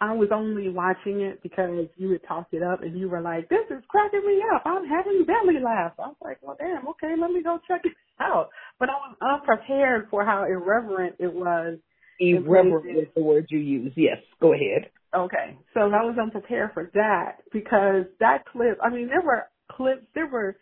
I 0.00 0.14
was 0.14 0.30
only 0.32 0.68
watching 0.70 1.20
it 1.20 1.42
because 1.42 1.86
you 1.96 2.12
had 2.12 2.22
talked 2.26 2.54
it 2.54 2.62
up 2.62 2.82
and 2.82 2.98
you 2.98 3.08
were 3.08 3.20
like, 3.20 3.48
this 3.48 3.66
is 3.70 3.82
cracking 3.88 4.24
me 4.26 4.42
up. 4.54 4.62
I'm 4.64 4.86
having 4.86 5.26
belly 5.26 5.60
laughs. 5.62 5.96
I 5.98 6.08
was 6.08 6.16
like, 6.22 6.38
well, 6.42 6.56
damn, 6.58 6.88
okay, 6.88 7.14
let 7.20 7.30
me 7.30 7.42
go 7.42 7.58
check 7.68 7.82
it 7.84 7.92
out. 8.20 8.48
But 8.78 8.88
I 8.88 8.94
was 8.94 9.16
unprepared 9.20 10.08
for 10.10 10.24
how 10.24 10.44
irreverent 10.44 11.16
it 11.18 11.32
was 11.32 11.78
Irreverent 12.20 12.98
is 12.98 13.08
the 13.16 13.22
word 13.22 13.46
you 13.48 13.58
use. 13.58 13.92
Yes, 13.96 14.18
go 14.40 14.52
ahead. 14.52 14.90
Okay, 15.14 15.56
so 15.74 15.80
I 15.80 16.04
was 16.04 16.16
unprepared 16.20 16.70
for 16.74 16.90
that 16.94 17.38
because 17.52 18.04
that 18.20 18.44
clip. 18.52 18.78
I 18.82 18.90
mean, 18.90 19.08
there 19.08 19.22
were 19.22 19.48
clips, 19.72 20.04
there 20.14 20.26
were 20.26 20.56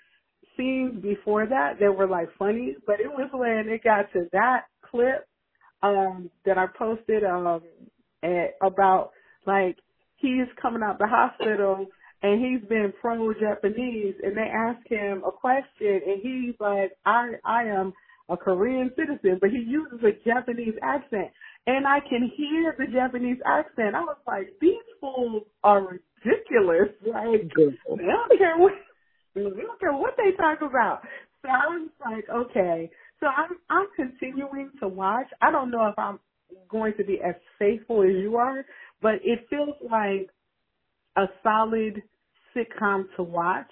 scenes 0.56 1.02
before 1.02 1.46
that 1.46 1.74
that 1.80 1.92
were 1.92 2.06
like 2.06 2.28
funny, 2.38 2.76
but 2.86 3.00
it 3.00 3.08
was 3.08 3.28
when 3.32 3.68
it 3.72 3.82
got 3.84 4.12
to 4.12 4.26
that 4.32 4.66
clip 4.90 5.26
um 5.82 6.30
that 6.46 6.58
I 6.58 6.66
posted 6.66 7.24
um 7.24 7.62
at, 8.22 8.54
about 8.62 9.10
like 9.48 9.76
he's 10.16 10.46
coming 10.60 10.82
out 10.84 10.98
the 10.98 11.08
hospital 11.08 11.86
and 12.22 12.44
he's 12.44 12.68
been 12.68 12.92
pro 13.00 13.32
Japanese 13.34 14.14
and 14.22 14.36
they 14.36 14.48
ask 14.52 14.86
him 14.86 15.22
a 15.26 15.32
question 15.32 16.00
and 16.06 16.20
he's 16.22 16.54
like, 16.60 16.92
I 17.04 17.32
I 17.44 17.64
am 17.64 17.92
a 18.28 18.36
Korean 18.36 18.90
citizen, 18.94 19.38
but 19.40 19.50
he 19.50 19.64
uses 19.66 20.00
a 20.04 20.12
Japanese 20.28 20.74
accent. 20.82 21.30
And 21.66 21.86
I 21.86 22.00
can 22.00 22.30
hear 22.36 22.74
the 22.78 22.86
Japanese 22.92 23.38
accent. 23.46 23.94
I 23.94 24.02
was 24.02 24.18
like, 24.26 24.52
these 24.60 24.84
fools 25.00 25.44
are 25.64 25.80
ridiculous. 25.80 26.88
Like, 27.06 27.48
they 27.56 28.04
don't 28.04 28.38
care 28.38 28.58
what, 28.58 28.72
they 29.34 29.42
don't 29.42 29.80
care 29.80 29.92
what 29.92 30.14
they 30.16 30.36
talk 30.36 30.60
about. 30.62 31.00
So 31.42 31.48
I 31.48 31.66
was 31.68 31.90
like, 32.04 32.24
okay. 32.28 32.90
So 33.20 33.26
I'm, 33.26 33.56
I'm 33.70 33.86
continuing 33.96 34.70
to 34.80 34.88
watch. 34.88 35.26
I 35.42 35.50
don't 35.50 35.70
know 35.70 35.86
if 35.88 35.98
I'm 35.98 36.18
going 36.68 36.94
to 36.98 37.04
be 37.04 37.18
as 37.26 37.34
faithful 37.58 38.02
as 38.02 38.16
you 38.16 38.36
are, 38.36 38.64
but 39.00 39.14
it 39.24 39.46
feels 39.50 39.74
like 39.90 40.28
a 41.16 41.26
solid 41.42 42.02
sitcom 42.54 43.04
to 43.16 43.22
watch. 43.22 43.70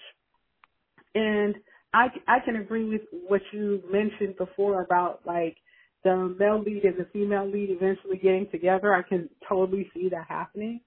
And 1.15 1.55
I, 1.95 2.09
I 2.29 2.41
can 2.45 2.57
agree 2.57 2.85
with 2.89 3.03
what 3.29 3.41
you 3.53 3.83
mentioned 3.91 4.37
before 4.37 4.83
about 4.83 5.21
like 5.25 5.57
the 6.05 6.35
male 6.39 6.63
lead 6.63 6.85
and 6.85 6.99
the 6.99 7.07
female 7.13 7.51
lead 7.51 7.71
eventually 7.71 8.17
getting 8.17 8.49
together. 8.51 8.95
I 8.95 9.03
can 9.03 9.29
totally 9.49 9.91
see 9.95 10.09
that 10.11 10.27
happening. 10.29 10.81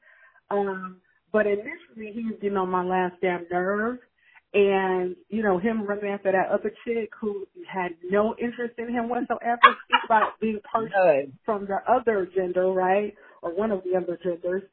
Um, 0.51 0.97
but 1.31 1.45
initially 1.45 2.11
he 2.13 2.25
was 2.25 2.35
getting 2.41 2.57
on 2.57 2.69
my 2.69 2.83
last 2.83 3.15
damn 3.21 3.45
nerve. 3.51 3.99
And, 4.53 5.15
you 5.29 5.43
know, 5.43 5.59
him 5.59 5.85
running 5.85 6.09
after 6.09 6.31
that 6.31 6.49
other 6.49 6.71
chick 6.85 7.11
who 7.19 7.45
had 7.71 7.91
no 8.09 8.35
interest 8.41 8.73
in 8.79 8.89
him 8.89 9.07
whatsoever, 9.07 9.59
speak 9.61 10.01
about 10.05 10.39
being 10.41 10.59
part 10.71 10.91
from 11.45 11.67
the 11.67 11.77
other 11.87 12.27
gender, 12.35 12.71
right? 12.71 13.13
Or 13.43 13.53
one 13.55 13.71
of 13.71 13.83
the 13.83 13.95
other 13.97 14.17
genders. 14.23 14.63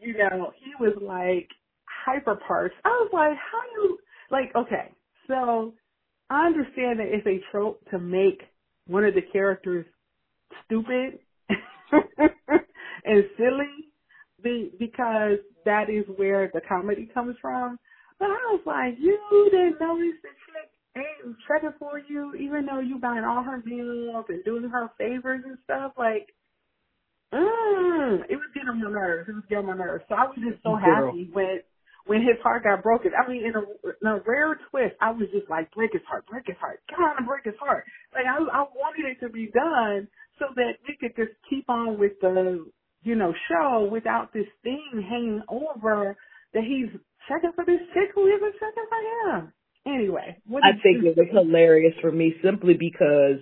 You 0.00 0.16
know, 0.16 0.52
he 0.58 0.72
was 0.80 0.94
like 1.02 1.48
hyper 2.06 2.36
parts. 2.36 2.74
I 2.84 2.88
was 2.88 3.10
like, 3.12 3.36
how 3.36 3.60
you, 3.74 3.98
like, 4.30 4.54
okay, 4.56 4.92
so 5.26 5.74
I 6.30 6.46
understand 6.46 7.00
that 7.00 7.08
it's 7.08 7.26
a 7.26 7.40
trope 7.50 7.82
to 7.90 7.98
make 7.98 8.42
one 8.86 9.04
of 9.04 9.14
the 9.14 9.22
characters 9.22 9.84
stupid 10.64 11.18
and 13.04 13.24
silly 13.36 13.92
be, 14.42 14.70
because 14.78 15.38
that 15.64 15.90
is 15.90 16.04
where 16.16 16.50
the 16.52 16.60
comedy 16.66 17.10
comes 17.12 17.36
from. 17.42 17.78
But 18.18 18.30
I 18.30 18.42
was 18.54 18.62
like, 18.66 18.94
you 19.00 19.18
didn't 19.50 19.80
notice 19.80 20.18
the 20.22 20.30
chick 20.46 20.70
ain't 20.96 21.36
checking 21.48 21.74
for 21.78 21.98
you, 21.98 22.34
even 22.36 22.66
though 22.66 22.80
you 22.80 22.98
buying 22.98 23.24
all 23.24 23.42
her 23.42 23.62
meals 23.64 24.26
and 24.28 24.44
doing 24.44 24.70
her 24.70 24.90
favors 24.98 25.42
and 25.44 25.58
stuff. 25.64 25.92
Like, 25.98 26.30
mm, 27.34 28.24
it 28.30 28.36
was 28.36 28.50
getting 28.54 28.70
on 28.70 28.82
my 28.82 28.90
nerves. 28.90 29.28
It 29.28 29.34
was 29.34 29.44
getting 29.48 29.68
on 29.68 29.78
my 29.78 29.84
nerves. 29.84 30.04
So 30.08 30.14
I 30.16 30.26
was 30.26 30.38
just 30.40 30.62
so 30.62 30.76
happy 30.76 31.30
when 31.32 31.60
when 32.06 32.20
his 32.22 32.40
heart 32.42 32.64
got 32.64 32.82
broken. 32.82 33.12
I 33.14 33.28
mean, 33.28 33.44
in 33.44 33.54
a, 33.56 33.62
in 33.62 34.06
a 34.08 34.22
rare 34.26 34.58
twist, 34.70 34.96
I 35.00 35.10
was 35.12 35.28
just 35.32 35.50
like, 35.50 35.72
break 35.72 35.92
his 35.92 36.02
heart, 36.08 36.26
break 36.26 36.46
his 36.46 36.56
heart, 36.58 36.80
on 36.98 37.26
break 37.26 37.44
his 37.44 37.58
heart. 37.60 37.84
Like 38.14 38.26
I, 38.26 38.38
I 38.38 38.62
wanted 38.74 39.06
it 39.10 39.20
to 39.26 39.30
be 39.32 39.50
done 39.52 40.08
so 40.38 40.46
that 40.56 40.78
we 40.88 40.96
could 41.00 41.16
just 41.16 41.36
keep 41.50 41.68
on 41.70 41.98
with 41.98 42.12
the, 42.22 42.66
you 43.02 43.16
know, 43.16 43.34
show 43.48 43.88
without 43.92 44.32
this 44.34 44.48
thing 44.64 45.04
hanging 45.08 45.42
over 45.48 46.16
that 46.54 46.64
he's 46.64 46.90
checking 47.28 47.52
for 47.54 47.64
this 47.64 47.80
chick 47.94 48.10
who 48.14 48.26
isn't 48.26 48.54
checking 48.58 48.88
for 48.88 49.36
him. 49.36 49.52
Anyway, 49.86 50.36
I 50.62 50.72
think 50.82 51.04
it 51.04 51.16
was 51.16 51.28
hilarious 51.30 51.94
for 52.00 52.10
me 52.10 52.34
simply 52.42 52.74
because 52.74 53.40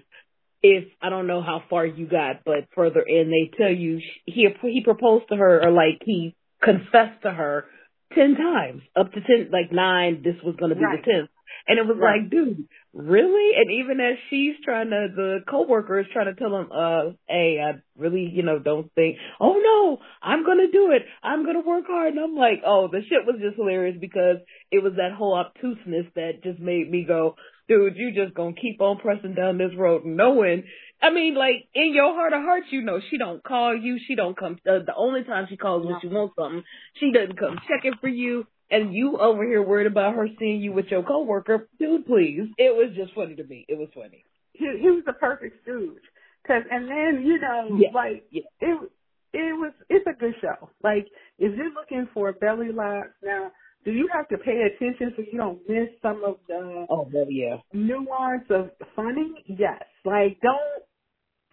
if 0.62 0.85
I 1.02 1.11
don't 1.11 1.26
know 1.26 1.43
how 1.43 1.62
far 1.69 1.87
you 1.87 2.07
got, 2.07 2.45
but 2.45 2.69
further 2.75 3.00
in 3.00 3.31
they 3.31 3.57
tell 3.57 3.73
you 3.73 4.00
he 4.26 4.49
he 4.62 4.83
proposed 4.85 5.28
to 5.31 5.37
her 5.37 5.64
or 5.64 5.71
like 5.71 6.02
he 6.05 6.35
confessed 6.62 7.23
to 7.23 7.31
her 7.31 7.66
ten 8.15 8.35
times, 8.35 8.83
up 8.95 9.13
to 9.13 9.21
ten, 9.21 9.51
like 9.51 9.73
nine. 9.73 10.23
This 10.25 10.37
was 10.45 10.57
going 10.57 10.71
to 10.71 10.77
be 10.77 10.85
right. 10.85 11.05
the 11.05 11.11
tenth, 11.11 11.31
and 11.67 11.79
it 11.79 11.87
was 11.87 11.97
right. 11.99 12.23
like, 12.23 12.31
dude, 12.31 12.69
really? 12.93 13.57
And 13.57 13.71
even 13.83 14.01
as 14.01 14.17
she's 14.31 14.55
trying 14.65 14.91
to, 14.91 15.09
the 15.15 15.39
coworker 15.49 16.01
is 16.01 16.07
trying 16.13 16.33
to 16.33 16.35
tell 16.35 16.55
him, 16.57 16.69
uh, 16.73 17.13
hey, 17.29 17.59
I 17.63 17.81
really, 17.97 18.31
you 18.33 18.43
know, 18.43 18.59
don't 18.59 18.93
think. 18.95 19.19
Oh 19.41 19.61
no, 19.63 19.99
I'm 20.23 20.45
gonna 20.45 20.71
do 20.71 20.93
it. 20.93 21.03
I'm 21.23 21.45
gonna 21.45 21.61
work 21.61 21.85
hard. 21.87 22.15
And 22.15 22.23
I'm 22.23 22.37
like, 22.37 22.63
oh, 22.67 22.89
the 22.91 23.01
shit 23.03 23.27
was 23.27 23.37
just 23.41 23.57
hilarious 23.57 23.97
because 24.01 24.39
it 24.71 24.83
was 24.83 24.95
that 24.97 25.13
whole 25.17 25.35
obtuseness 25.35 26.07
that 26.15 26.43
just 26.43 26.59
made 26.59 26.91
me 26.91 27.05
go, 27.07 27.37
dude, 27.68 27.96
you 27.96 28.12
just 28.12 28.35
gonna 28.35 28.54
keep 28.54 28.80
on 28.80 28.99
pressing 28.99 29.35
down 29.35 29.58
this 29.58 29.73
road, 29.76 30.04
knowing. 30.04 30.64
I 31.00 31.11
mean, 31.11 31.35
like 31.35 31.68
in 31.75 31.92
your 31.94 32.14
heart 32.14 32.32
of 32.32 32.42
hearts, 32.42 32.66
you 32.70 32.82
know 32.82 33.00
she 33.11 33.18
don't 33.18 33.42
call 33.42 33.76
you. 33.76 33.99
She 34.06 34.14
don't 34.14 34.37
come. 34.37 34.58
Uh, 34.66 34.80
the 34.87 34.94
only 34.96 35.25
time 35.25 35.46
she 35.49 35.56
calls 35.56 35.87
when 35.87 36.00
she 36.00 36.08
wants 36.08 36.35
something, 36.37 36.64
she 36.99 37.12
doesn't 37.12 37.38
come 37.38 37.58
checking 37.68 37.94
for 38.00 38.08
you. 38.08 38.46
And 38.70 38.92
you 38.92 39.18
over 39.18 39.44
here 39.44 39.62
worried 39.62 39.87
about 39.87 40.14
her 40.16 40.26
seeing 40.38 40.61
you 40.61 40.73
with 40.73 40.87
your 40.87 41.04
coworker, 41.04 41.68
dude. 41.78 42.06
Please, 42.06 42.49
it 42.58 42.75
was 42.75 42.96
just 42.96 43.14
funny 43.14 43.37
to 43.37 43.44
me. 43.44 43.64
It 43.68 43.78
was 43.78 43.88
funny. 43.94 44.25
He, 44.54 44.66
he 44.80 44.90
was 44.90 45.04
the 45.06 45.12
perfect 45.12 45.62
stooge. 45.62 46.02
Cause 46.46 46.62
and 46.70 46.88
then 46.88 47.25
you 47.26 47.40
know, 47.40 47.76
yeah. 47.78 47.88
like 47.94 48.25
yeah. 48.30 48.42
it, 48.61 48.90
it 49.32 49.52
was. 49.58 49.73
It's 49.88 50.06
a 50.06 50.18
good 50.18 50.35
show. 50.40 50.70
Like 50.82 51.06
if 51.38 51.56
you're 51.56 51.73
looking 51.73 52.08
for 52.14 52.32
belly 52.32 52.73
laughs 52.73 53.11
now 53.23 53.50
do 53.87 53.93
you 53.93 54.09
have 54.12 54.28
to 54.28 54.37
pay 54.38 54.66
attention 54.66 55.14
so 55.16 55.23
you 55.31 55.38
don't 55.38 55.61
miss 55.69 55.88
some 56.02 56.23
of 56.26 56.37
the 56.49 56.87
oh 56.90 57.09
well, 57.12 57.26
yeah 57.31 57.59
nuance 57.73 58.45
of 58.50 58.71
funny? 58.97 59.33
Yes. 59.47 59.83
Like 60.05 60.40
don't 60.43 60.83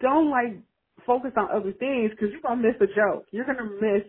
don't 0.00 0.30
like 0.30 0.58
focus 1.06 1.30
on 1.36 1.48
other 1.54 1.72
things 1.72 2.10
because 2.10 2.28
you're 2.32 2.42
gonna 2.42 2.60
miss 2.60 2.74
a 2.80 2.86
joke. 2.86 3.26
You're 3.30 3.46
gonna 3.46 3.70
miss 3.80 4.02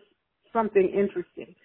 something 0.51 0.89
interesting. 0.89 1.55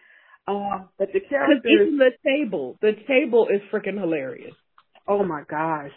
Uh, 0.46 0.84
but 0.98 1.08
the 1.14 1.20
characters, 1.20 1.62
even 1.64 1.96
the 1.96 2.10
table, 2.24 2.76
the 2.82 2.92
table 3.08 3.48
is 3.48 3.62
freaking 3.72 3.98
hilarious. 3.98 4.54
Oh 5.08 5.24
my 5.24 5.42
gosh! 5.48 5.92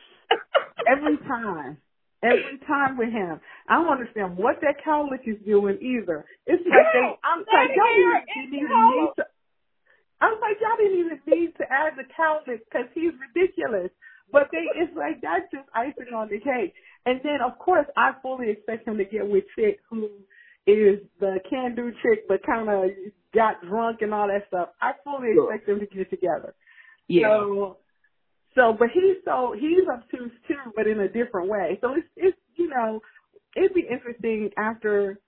Every 0.90 1.18
time. 1.18 1.78
Every 2.24 2.58
time 2.66 2.96
with 2.98 3.12
him, 3.12 3.42
I 3.68 3.84
don't 3.84 3.92
understand 3.92 4.38
what 4.38 4.62
that 4.62 4.76
cowlick 4.88 5.28
is 5.28 5.36
doing 5.46 5.78
either. 5.82 6.24
It's 6.48 6.64
like 6.64 6.88
they, 6.94 7.20
I'm 7.20 7.40
like, 7.40 7.76
y'all 7.76 8.48
need, 8.48 8.62
need 8.64 9.12
to 9.18 9.26
I 10.24 10.32
was 10.32 10.40
like, 10.40 10.56
y'all 10.64 10.80
didn't 10.80 11.00
even 11.04 11.20
need 11.28 11.52
to 11.60 11.66
add 11.68 12.00
the 12.00 12.08
cowlick 12.16 12.64
because 12.64 12.88
he's 12.96 13.12
ridiculous. 13.20 13.92
But 14.32 14.48
they, 14.54 14.64
it's 14.80 14.96
like 14.96 15.20
that's 15.22 15.52
just 15.52 15.68
icing 15.76 16.16
on 16.16 16.30
the 16.30 16.40
cake. 16.40 16.74
And 17.06 17.20
then 17.24 17.40
of 17.46 17.60
course 17.60 17.86
I 17.98 18.14
fully 18.22 18.50
expect 18.50 18.88
him 18.88 18.98
to 18.98 19.04
get 19.04 19.28
with 19.28 19.44
chick 19.60 19.80
who 19.90 20.10
is 20.66 21.00
the 21.20 21.40
can 21.50 21.76
do 21.76 21.92
chick, 22.02 22.24
but 22.30 22.42
kind 22.46 22.70
of 22.70 22.90
got 23.36 23.62
drunk 23.68 24.02
and 24.02 24.14
all 24.14 24.28
that 24.28 24.48
stuff. 24.48 24.70
I 24.82 24.94
fully 25.04 25.34
sure. 25.34 25.54
expect 25.54 25.68
them 25.68 25.80
to 25.82 25.86
get 25.94 26.10
together. 26.10 26.56
Yeah. 27.10 27.28
So, 27.28 27.78
so, 28.56 28.74
but 28.80 28.88
he's 28.94 29.18
so 29.26 29.54
he's 29.60 29.84
obtuse 29.92 30.32
too, 30.48 30.72
but 30.74 30.88
in 30.88 31.02
a 31.02 31.10
different 31.10 31.50
way. 31.50 31.78
So 31.82 31.96
it's 31.96 32.08
it's 32.16 32.38
you 32.56 32.70
know 32.70 33.02
it'd 33.58 33.74
be 33.74 33.86
interesting 33.92 34.52
after 34.58 35.20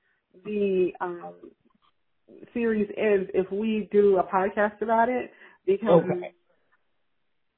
the 0.46 0.94
um 1.02 1.34
series 2.54 2.90
ends 2.98 3.30
if 3.34 3.52
we 3.52 3.88
do 3.92 4.18
a 4.18 4.24
podcast 4.24 4.82
about 4.82 5.10
it 5.10 5.32
because 5.66 6.04
okay. 6.04 6.34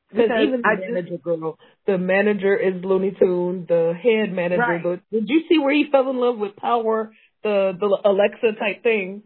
Because 0.09 0.29
even 0.41 0.61
the 0.61 0.67
I 0.67 0.75
manager 0.79 1.09
just, 1.09 1.23
girl, 1.23 1.59
the 1.85 1.97
manager 1.97 2.55
is 2.55 2.81
Looney 2.83 3.11
Tune, 3.19 3.65
the 3.67 3.93
head 3.93 4.33
manager. 4.33 4.61
Right. 4.61 4.83
The, 4.83 5.19
did 5.19 5.27
you 5.27 5.41
see 5.49 5.59
where 5.59 5.73
he 5.73 5.85
fell 5.91 6.09
in 6.09 6.17
love 6.17 6.37
with 6.37 6.55
Power, 6.55 7.11
the 7.43 7.73
the 7.77 7.97
Alexa 8.05 8.57
type 8.57 8.83
thing? 8.83 9.23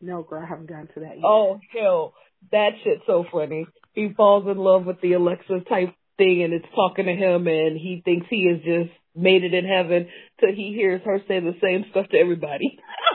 No, 0.00 0.22
girl, 0.22 0.42
I 0.42 0.46
haven't 0.46 0.68
gotten 0.68 0.88
to 0.88 1.00
that 1.00 1.16
yet. 1.16 1.24
Oh 1.24 1.60
hell, 1.72 2.12
that 2.52 2.70
shit's 2.84 3.02
so 3.06 3.24
funny. 3.32 3.66
He 3.94 4.12
falls 4.14 4.46
in 4.46 4.58
love 4.58 4.84
with 4.84 5.00
the 5.00 5.14
Alexa 5.14 5.60
type 5.68 5.94
thing, 6.18 6.42
and 6.42 6.52
it's 6.52 6.68
talking 6.74 7.06
to 7.06 7.14
him, 7.14 7.46
and 7.46 7.76
he 7.76 8.02
thinks 8.04 8.26
he 8.28 8.48
has 8.52 8.58
just 8.58 8.94
made 9.16 9.44
it 9.44 9.54
in 9.54 9.64
heaven 9.64 10.08
till 10.40 10.54
he 10.54 10.74
hears 10.74 11.00
her 11.04 11.20
say 11.26 11.40
the 11.40 11.56
same 11.62 11.86
stuff 11.90 12.06
to 12.10 12.18
everybody. 12.18 12.78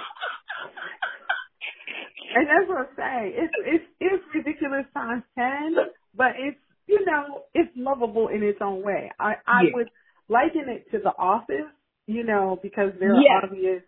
And 2.36 2.48
that's 2.48 2.68
what 2.68 2.78
I'm 2.78 2.96
saying. 2.98 3.34
It's 3.36 3.54
it's 3.66 3.86
it's 4.00 4.24
ridiculous 4.34 4.86
times 4.94 5.24
ten, 5.38 5.76
but 6.16 6.34
it's 6.38 6.58
you 6.88 7.06
know 7.06 7.44
it's 7.54 7.72
lovable 7.76 8.28
in 8.30 8.44
its 8.44 8.60
own 8.62 8.84
way. 8.84 9.12
I 9.20 9.34
I 9.48 9.64
yeah. 9.64 9.70
would 9.74 9.90
liken 10.30 10.70
it 10.70 10.90
to 10.92 11.00
The 11.00 11.12
Office, 11.18 11.72
you 12.08 12.24
know, 12.24 12.60
because 12.62 12.92
there 13.00 13.16
yeah. 13.16 13.40
are 13.42 13.46
obvious, 13.46 13.84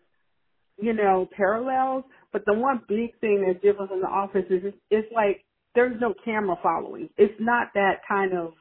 you 0.78 0.94
know, 0.94 1.28
parallels. 1.36 2.04
But 2.32 2.44
the 2.46 2.54
one 2.54 2.82
big 2.88 3.18
thing 3.22 3.46
that's 3.46 3.64
different 3.64 3.92
from 3.92 4.02
The 4.02 4.08
Office 4.08 4.46
is 4.50 4.62
it's, 4.66 4.78
it's 4.90 5.14
like 5.14 5.44
there's 5.74 6.00
no 6.00 6.14
camera 6.24 6.58
following. 6.62 7.10
It's 7.18 7.40
not 7.40 7.68
that 7.76 8.02
kind 8.08 8.34
of 8.34 8.54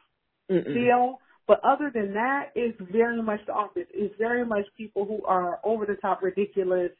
Mm-mm. 0.50 0.64
feel. 0.64 1.18
But 1.46 1.60
other 1.62 1.90
than 1.94 2.14
that, 2.14 2.52
it's 2.54 2.78
very 2.90 3.20
much 3.20 3.40
the 3.46 3.52
office. 3.52 3.86
It's 3.92 4.14
very 4.18 4.46
much 4.46 4.64
people 4.78 5.04
who 5.04 5.22
are 5.26 5.60
over 5.62 5.84
the 5.84 5.96
top 5.96 6.22
ridiculous. 6.22 6.90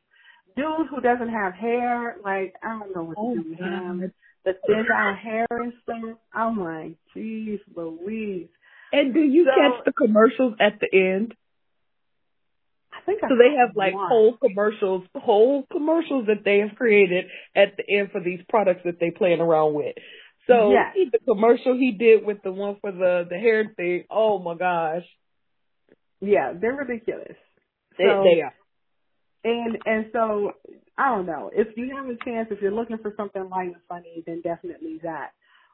Dude 0.57 0.87
who 0.89 1.01
doesn't 1.01 1.29
have 1.31 1.55
hair, 1.55 2.17
like 2.23 2.55
I 2.63 2.79
don't 2.79 2.95
know 2.95 3.03
what 3.05 3.17
Oh, 3.19 3.35
to 3.35 3.43
do 3.43 3.51
with 3.51 3.59
him. 3.59 4.13
The 4.45 4.53
thin 4.67 4.85
out 4.95 5.19
hair 5.19 5.47
and 5.51 5.73
stuff. 5.83 6.19
I'm 6.33 6.61
like, 6.61 6.97
jeez 7.17 7.61
Louise. 7.75 8.49
And 8.93 9.13
do 9.15 9.21
you 9.21 9.45
So- 9.47 9.51
catch 9.51 9.85
the 9.85 9.93
commercials 9.93 10.55
at 10.61 10.79
the 10.81 10.89
end? 10.93 11.35
I 12.93 13.01
think 13.07 13.25
I 13.25 13.29
So 13.29 13.35
they 13.37 13.57
have 13.57 13.75
like 13.75 13.95
one. 13.95 14.09
whole 14.09 14.37
commercials, 14.37 15.05
whole 15.17 15.65
commercials 15.73 16.27
that 16.27 16.45
they 16.45 16.59
have 16.61 16.77
created 16.77 17.25
at 17.57 17.77
the 17.77 17.85
end 17.89 18.13
for 18.13 18.21
these 18.21 18.41
products 18.49 18.83
that 18.85 19.01
they 19.01 19.11
playing 19.11 19.41
around 19.41 19.75
with. 19.75 19.97
So 20.47 20.71
Yes. 20.73 20.95
he, 20.95 21.09
the 21.11 21.19
commercial 21.19 21.75
he 21.77 21.93
did 21.93 22.25
with 22.25 22.43
the 22.43 22.53
one 22.53 22.77
for 22.81 22.93
the 22.93 23.27
the 23.29 23.39
hair 23.39 23.65
thing, 23.77 24.05
oh 24.11 24.39
my 24.39 24.55
gosh, 24.55 25.05
Yeah, 26.21 26.53
they're 26.53 26.75
ridiculous. 26.77 27.37
they, 27.99 28.05
So- 28.05 28.23
they 28.23 28.43
are. 28.43 28.55
And 29.45 29.79
and 29.85 30.07
so 30.13 30.53
I 30.97 31.15
don't 31.15 31.27
know. 31.27 31.51
If 31.53 31.77
you 31.77 31.95
have 31.97 32.07
a 32.07 32.17
chance, 32.25 32.49
if 32.51 32.61
you're 32.63 32.73
looking 32.73 32.99
for 32.99 33.13
something 33.17 33.49
light 33.49 33.69
and 33.69 33.77
funny, 33.89 34.23
then 34.27 34.41
definitely 34.43 35.01
that. 35.03 35.31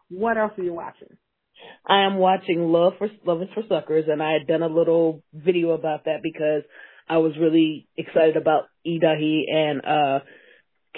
What 0.08 0.36
else 0.36 0.52
are 0.58 0.64
you 0.64 0.74
watching? 0.74 1.16
I 1.86 2.04
am 2.04 2.16
watching 2.16 2.72
Love 2.72 2.94
for 2.98 3.08
Love 3.24 3.42
is 3.42 3.48
for 3.54 3.62
Suckers, 3.68 4.06
and 4.08 4.22
I 4.22 4.32
had 4.32 4.46
done 4.46 4.62
a 4.62 4.66
little 4.74 5.22
video 5.32 5.70
about 5.70 6.04
that 6.06 6.20
because 6.22 6.62
I 7.08 7.18
was 7.18 7.32
really 7.40 7.86
excited 7.96 8.36
about 8.36 8.64
Lee 8.84 8.98
Da-hee 8.98 9.46
and 9.52 9.84
uh 9.84 10.20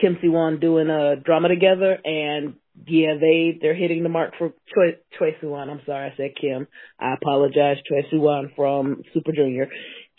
Kim 0.00 0.16
Si-won 0.22 0.58
doing 0.58 0.88
a 0.88 1.16
drama 1.16 1.48
together, 1.48 1.98
and 2.02 2.54
yeah, 2.86 3.14
they 3.20 3.58
they're 3.60 3.74
hitting 3.74 4.02
the 4.02 4.08
mark 4.08 4.32
for 4.38 4.54
Choi 4.74 4.96
Choi 5.18 5.36
Si-won. 5.40 5.68
I'm 5.68 5.82
sorry, 5.84 6.10
I 6.10 6.16
said 6.16 6.30
Kim. 6.40 6.66
I 6.98 7.14
apologize, 7.14 7.76
Choi 7.88 8.08
Si-won 8.10 8.52
from 8.56 9.02
Super 9.12 9.32
Junior. 9.32 9.68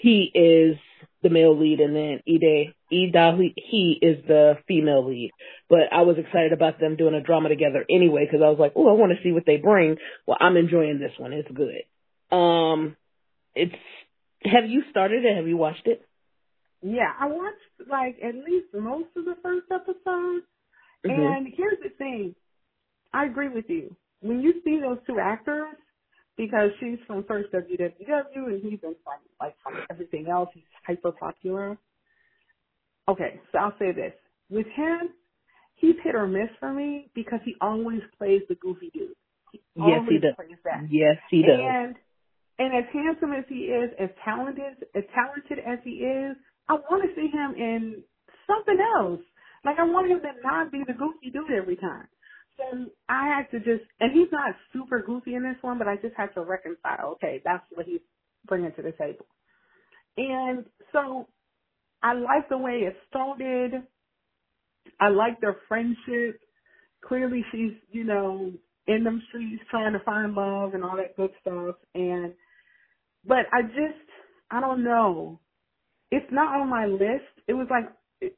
He 0.04 0.30
is 0.36 0.76
the 1.22 1.30
male 1.30 1.58
lead, 1.58 1.80
and 1.80 1.96
then 1.96 2.20
Ide 2.28 2.74
Lee 2.92 3.10
Da-hee 3.14 3.54
he 3.56 3.98
is 4.02 4.18
the 4.28 4.58
female 4.68 5.08
lead. 5.08 5.32
But 5.70 5.94
I 5.94 6.02
was 6.02 6.18
excited 6.18 6.52
about 6.52 6.78
them 6.78 6.98
doing 6.98 7.14
a 7.16 7.22
drama 7.22 7.48
together 7.48 7.86
anyway 7.90 8.28
because 8.30 8.44
I 8.44 8.50
was 8.50 8.60
like, 8.60 8.74
oh, 8.76 8.90
I 8.90 9.00
want 9.00 9.14
to 9.14 9.24
see 9.24 9.32
what 9.32 9.46
they 9.46 9.56
bring. 9.56 9.96
Well, 10.28 10.36
I'm 10.42 10.58
enjoying 10.58 11.00
this 11.00 11.14
one. 11.18 11.32
It's 11.32 11.50
good. 11.50 12.36
Um, 12.36 12.98
it's. 13.56 13.74
Have 14.44 14.70
you 14.70 14.84
started 14.92 15.24
it? 15.24 15.38
Have 15.38 15.48
you 15.48 15.56
watched 15.56 15.88
it? 15.88 16.02
Yeah, 16.82 17.14
I 17.18 17.28
watched 17.28 17.90
like 17.90 18.18
at 18.22 18.36
least 18.36 18.74
most 18.74 19.08
of 19.16 19.24
the 19.24 19.38
first 19.42 19.68
episode. 19.72 20.42
Mhm. 21.06 21.38
And 21.38 21.48
here's 21.56 21.80
the 21.82 21.92
thing. 21.98 22.36
I 23.14 23.24
agree 23.24 23.48
with 23.48 23.70
you. 23.70 23.96
When 24.20 24.42
you 24.42 24.62
see 24.66 24.82
those 24.82 25.00
two 25.08 25.18
actors, 25.20 25.76
because 26.38 26.72
she's 26.80 26.98
from 27.06 27.24
first 27.26 27.52
WWW 27.54 28.48
and 28.48 28.62
he's 28.64 28.80
been 28.80 28.96
from 29.04 29.20
like 29.40 29.56
from 29.64 29.74
everything 29.90 30.28
else, 30.30 30.50
he's 30.54 30.64
hyper 30.86 31.12
popular. 31.12 31.78
Okay, 33.08 33.40
so 33.52 33.58
I'll 33.60 33.76
say 33.80 33.92
this. 33.92 34.14
With 34.50 34.68
him, 34.76 35.10
he's 35.76 35.96
hit 36.04 36.16
or 36.16 36.28
miss 36.28 36.50
for 36.60 36.74
me 36.74 37.10
because 37.14 37.40
he 37.44 37.56
always 37.62 38.02
plays 38.18 38.42
the 38.50 38.56
goofy 38.56 38.90
dude. 38.94 39.10
He 39.52 39.62
Yes, 39.76 40.02
he 40.10 40.18
does. 40.20 40.36
plays 40.36 40.58
that. 40.64 40.88
Yes, 40.90 41.18
he 41.30 41.42
does. 41.42 41.60
And 41.60 41.96
and 42.60 42.74
as 42.78 42.86
handsome 42.94 43.34
as 43.34 43.46
he 43.50 43.66
is, 43.66 43.90
as 44.00 44.10
talented 44.24 44.86
as 44.96 45.04
talented 45.14 45.60
as 45.60 45.80
he 45.84 46.02
is, 46.06 46.38
I 46.70 46.74
want 46.74 47.04
to 47.04 47.14
see 47.16 47.28
him 47.28 47.56
in 47.58 48.04
something 48.48 48.78
else. 48.98 49.22
Like 49.66 49.78
I 49.80 49.84
want 49.84 50.10
him 50.10 50.20
to 50.22 50.32
not 50.44 50.72
be 50.72 50.84
the 50.86 50.94
goofy 50.94 51.30
dude 51.32 51.52
every 51.52 51.76
time. 51.76 52.08
So 52.58 52.86
I 53.10 53.28
had 53.28 53.52
to 53.52 53.60
just, 53.60 53.90
and 54.00 54.12
he's 54.14 54.32
not 54.32 54.56
super 54.74 55.02
goofy 55.02 55.36
in 55.36 55.44
this 55.44 55.62
one, 55.62 55.78
but 55.80 55.88
I 55.88 55.96
just 55.98 56.16
had 56.18 56.34
to 56.36 56.42
reconcile. 56.44 57.14
Okay, 57.14 57.42
that's 57.44 57.66
what 57.74 57.86
he's 57.86 58.02
bringing 58.48 58.72
to 58.74 58.82
the 58.82 58.92
table. 58.94 59.26
And 60.18 60.66
so 60.92 61.28
I 62.04 62.14
like 62.14 62.50
the 62.50 62.58
way 62.58 62.84
it 62.88 62.96
started. 63.10 63.84
I 65.00 65.10
like 65.10 65.42
their 65.42 65.58
friendship. 65.68 66.40
Clearly, 67.08 67.44
she's 67.52 67.74
you 67.92 68.04
know 68.04 68.52
in 68.88 69.04
them 69.04 69.22
streets 69.30 69.64
trying 69.72 69.94
to 69.94 70.00
find 70.02 70.34
love 70.34 70.74
and 70.74 70.84
all 70.84 70.98
that 70.98 71.16
good 71.18 71.32
stuff. 71.42 71.76
And 71.96 72.34
but 73.26 73.46
I 73.54 73.64
just 73.64 74.10
I 74.52 74.62
don't 74.62 74.84
know. 74.84 75.40
It's 76.12 76.32
not 76.32 76.60
on 76.62 76.70
my 76.70 76.86
list. 76.86 77.26
It 77.48 77.54
was 77.54 77.68
like 77.70 77.86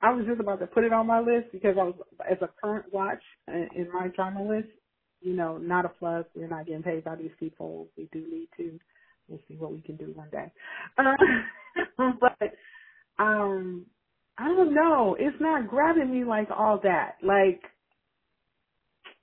I 0.01 0.13
was 0.13 0.25
just 0.27 0.39
about 0.39 0.59
to 0.59 0.67
put 0.67 0.83
it 0.83 0.93
on 0.93 1.07
my 1.07 1.19
list 1.19 1.51
because 1.51 1.75
I 1.79 1.83
was 1.83 1.95
as 2.29 2.37
a 2.41 2.49
current 2.61 2.91
watch 2.93 3.23
in 3.47 3.69
in 3.75 3.91
my 3.93 4.09
drama 4.15 4.43
list. 4.43 4.69
You 5.21 5.35
know, 5.35 5.57
not 5.57 5.85
a 5.85 5.89
plug. 5.89 6.25
We're 6.35 6.47
not 6.47 6.67
getting 6.67 6.83
paid 6.83 7.03
by 7.03 7.15
these 7.15 7.31
people. 7.39 7.87
We 7.97 8.09
do 8.13 8.19
need 8.19 8.49
to. 8.57 8.79
We'll 9.27 9.39
see 9.47 9.55
what 9.55 9.71
we 9.71 9.81
can 9.81 9.95
do 9.97 10.13
one 10.15 10.29
day. 10.31 10.51
Uh, 10.97 11.15
but 12.19 12.53
um, 13.23 13.85
I 14.37 14.47
don't 14.49 14.73
know. 14.75 15.15
It's 15.19 15.37
not 15.41 15.67
grabbing 15.69 16.11
me 16.11 16.25
like 16.25 16.49
all 16.55 16.79
that. 16.83 17.17
Like 17.23 17.61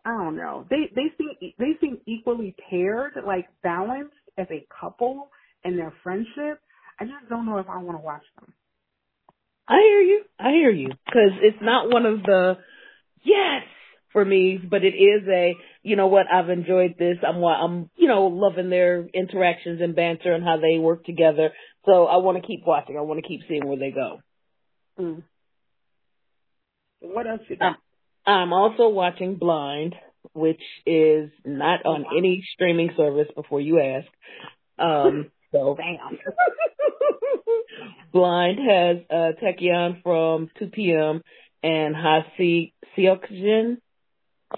I 0.04 0.10
don't 0.10 0.36
know. 0.36 0.66
They 0.70 0.90
they 0.94 1.12
seem 1.18 1.52
they 1.58 1.72
seem 1.80 1.98
equally 2.06 2.54
paired, 2.70 3.12
like 3.26 3.48
balanced 3.62 4.14
as 4.38 4.46
a 4.50 4.66
couple 4.80 5.30
and 5.64 5.78
their 5.78 5.92
friendship. 6.02 6.60
I 7.00 7.04
just 7.04 7.28
don't 7.28 7.46
know 7.46 7.58
if 7.58 7.68
I 7.68 7.78
want 7.78 7.98
to 7.98 8.04
watch 8.04 8.24
them. 8.40 8.52
I 9.68 9.78
hear 9.80 10.00
you. 10.00 10.22
I 10.38 10.50
hear 10.50 10.70
you. 10.70 10.88
Because 11.06 11.32
it's 11.40 11.62
not 11.62 11.90
one 11.90 12.06
of 12.06 12.22
the 12.22 12.58
yes 13.24 13.62
for 14.12 14.24
me, 14.24 14.58
but 14.58 14.84
it 14.84 14.94
is 14.94 15.26
a 15.28 15.56
you 15.82 15.96
know 15.96 16.08
what 16.08 16.26
I've 16.32 16.50
enjoyed 16.50 16.96
this. 16.98 17.18
I'm 17.26 17.42
I'm 17.42 17.90
you 17.96 18.08
know 18.08 18.26
loving 18.26 18.70
their 18.70 19.06
interactions 19.06 19.80
and 19.80 19.94
banter 19.96 20.32
and 20.32 20.44
how 20.44 20.58
they 20.58 20.78
work 20.78 21.04
together. 21.04 21.50
So 21.86 22.06
I 22.06 22.16
want 22.18 22.40
to 22.40 22.46
keep 22.46 22.60
watching. 22.66 22.96
I 22.96 23.02
want 23.02 23.22
to 23.22 23.28
keep 23.28 23.40
seeing 23.48 23.66
where 23.66 23.78
they 23.78 23.90
go. 23.90 24.20
Mm. 24.98 25.22
What 27.00 27.26
else 27.26 27.40
you 27.48 27.56
got? 27.56 27.66
Um, 27.66 27.76
I'm 28.24 28.52
also 28.52 28.88
watching 28.88 29.36
Blind, 29.36 29.96
which 30.32 30.62
is 30.86 31.30
not 31.44 31.84
on 31.84 32.04
any 32.16 32.44
streaming 32.54 32.90
service. 32.96 33.28
Before 33.34 33.60
you 33.60 33.80
ask, 33.80 34.06
um, 34.78 35.30
so 35.50 35.74
Bam. 35.76 36.18
Blind 38.12 38.58
has 38.58 38.96
uh 39.10 39.32
Taecyeon 39.42 40.02
from 40.02 40.50
2PM 40.60 41.22
and 41.62 41.94
Hasi 41.96 42.74
Seokjin 42.96 43.78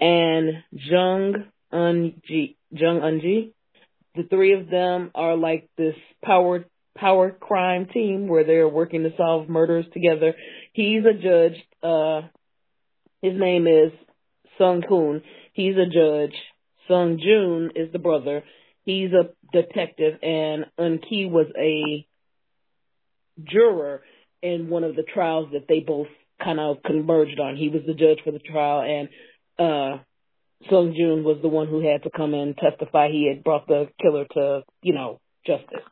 and 0.01 0.63
Jung 0.71 1.45
Eun-ji 1.73 2.57
Jung 2.71 2.99
Eun-ji. 2.99 3.53
The 4.15 4.23
three 4.23 4.53
of 4.53 4.69
them 4.69 5.11
are 5.15 5.35
like 5.35 5.69
this 5.77 5.95
power 6.23 6.65
power 6.97 7.31
crime 7.31 7.87
team 7.93 8.27
where 8.27 8.45
they're 8.45 8.69
working 8.69 9.03
to 9.03 9.11
solve 9.17 9.49
murders 9.49 9.85
together. 9.93 10.33
He's 10.73 11.03
a 11.05 11.13
judge. 11.13 11.61
Uh, 11.83 12.27
his 13.21 13.33
name 13.37 13.67
is 13.67 13.91
Sung 14.57 14.81
Hoon. 14.87 15.21
He's 15.53 15.75
a 15.75 15.85
judge. 15.85 16.35
Sung 16.87 17.17
Jun 17.17 17.71
is 17.75 17.91
the 17.91 17.99
brother. 17.99 18.43
He's 18.83 19.11
a 19.11 19.29
detective, 19.51 20.19
and 20.21 20.65
Eun-ki 20.79 21.25
was 21.25 21.47
a 21.57 22.05
juror 23.43 24.01
in 24.41 24.69
one 24.69 24.83
of 24.83 24.95
the 24.95 25.03
trials 25.03 25.49
that 25.53 25.67
they 25.67 25.79
both 25.79 26.07
kind 26.43 26.59
of 26.59 26.83
converged 26.83 27.39
on. 27.39 27.55
He 27.55 27.69
was 27.69 27.81
the 27.87 27.93
judge 27.93 28.19
for 28.23 28.31
the 28.31 28.39
trial, 28.39 28.81
and 28.81 29.09
uh 29.57 29.97
Sung 30.69 30.95
Jun 30.97 31.23
was 31.23 31.37
the 31.41 31.47
one 31.47 31.67
who 31.67 31.87
had 31.87 32.03
to 32.03 32.09
come 32.09 32.33
in 32.33 32.39
and 32.39 32.57
testify. 32.57 33.09
He 33.09 33.27
had 33.27 33.43
brought 33.43 33.67
the 33.67 33.89
killer 34.01 34.25
to, 34.33 34.63
you 34.81 34.93
know, 34.93 35.19
justice. 35.45 35.83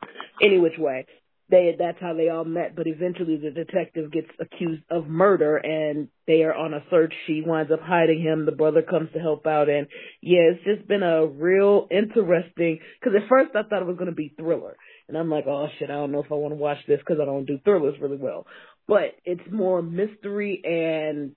Any 0.42 0.58
which 0.58 0.78
way. 0.78 1.06
They 1.50 1.76
that's 1.78 2.00
how 2.00 2.14
they 2.14 2.30
all 2.30 2.46
met, 2.46 2.74
but 2.74 2.86
eventually 2.86 3.36
the 3.36 3.50
detective 3.50 4.10
gets 4.10 4.28
accused 4.40 4.82
of 4.90 5.06
murder 5.06 5.58
and 5.58 6.08
they 6.26 6.42
are 6.42 6.54
on 6.54 6.72
a 6.72 6.82
search. 6.90 7.12
She 7.26 7.42
winds 7.44 7.70
up 7.70 7.80
hiding 7.82 8.22
him. 8.22 8.46
The 8.46 8.52
brother 8.52 8.80
comes 8.80 9.12
to 9.12 9.18
help 9.18 9.46
out 9.46 9.68
and 9.68 9.86
yeah, 10.22 10.52
it's 10.52 10.64
just 10.64 10.88
been 10.88 11.02
a 11.02 11.26
real 11.26 11.86
interesting 11.90 12.80
cuz 13.02 13.12
at 13.14 13.28
first 13.28 13.54
I 13.54 13.62
thought 13.62 13.82
it 13.82 13.86
was 13.86 13.98
going 13.98 14.10
to 14.10 14.16
be 14.16 14.32
thriller. 14.38 14.76
And 15.08 15.18
I'm 15.18 15.30
like, 15.30 15.46
"Oh 15.46 15.68
shit, 15.78 15.90
I 15.90 15.94
don't 15.94 16.12
know 16.12 16.22
if 16.22 16.32
I 16.32 16.34
want 16.34 16.52
to 16.52 16.56
watch 16.56 16.78
this 16.86 17.02
cuz 17.02 17.18
I 17.20 17.24
don't 17.24 17.44
do 17.44 17.58
thrillers 17.58 18.00
really 18.00 18.16
well." 18.16 18.46
But 18.86 19.14
it's 19.24 19.50
more 19.50 19.82
mystery 19.82 20.60
and 20.64 21.34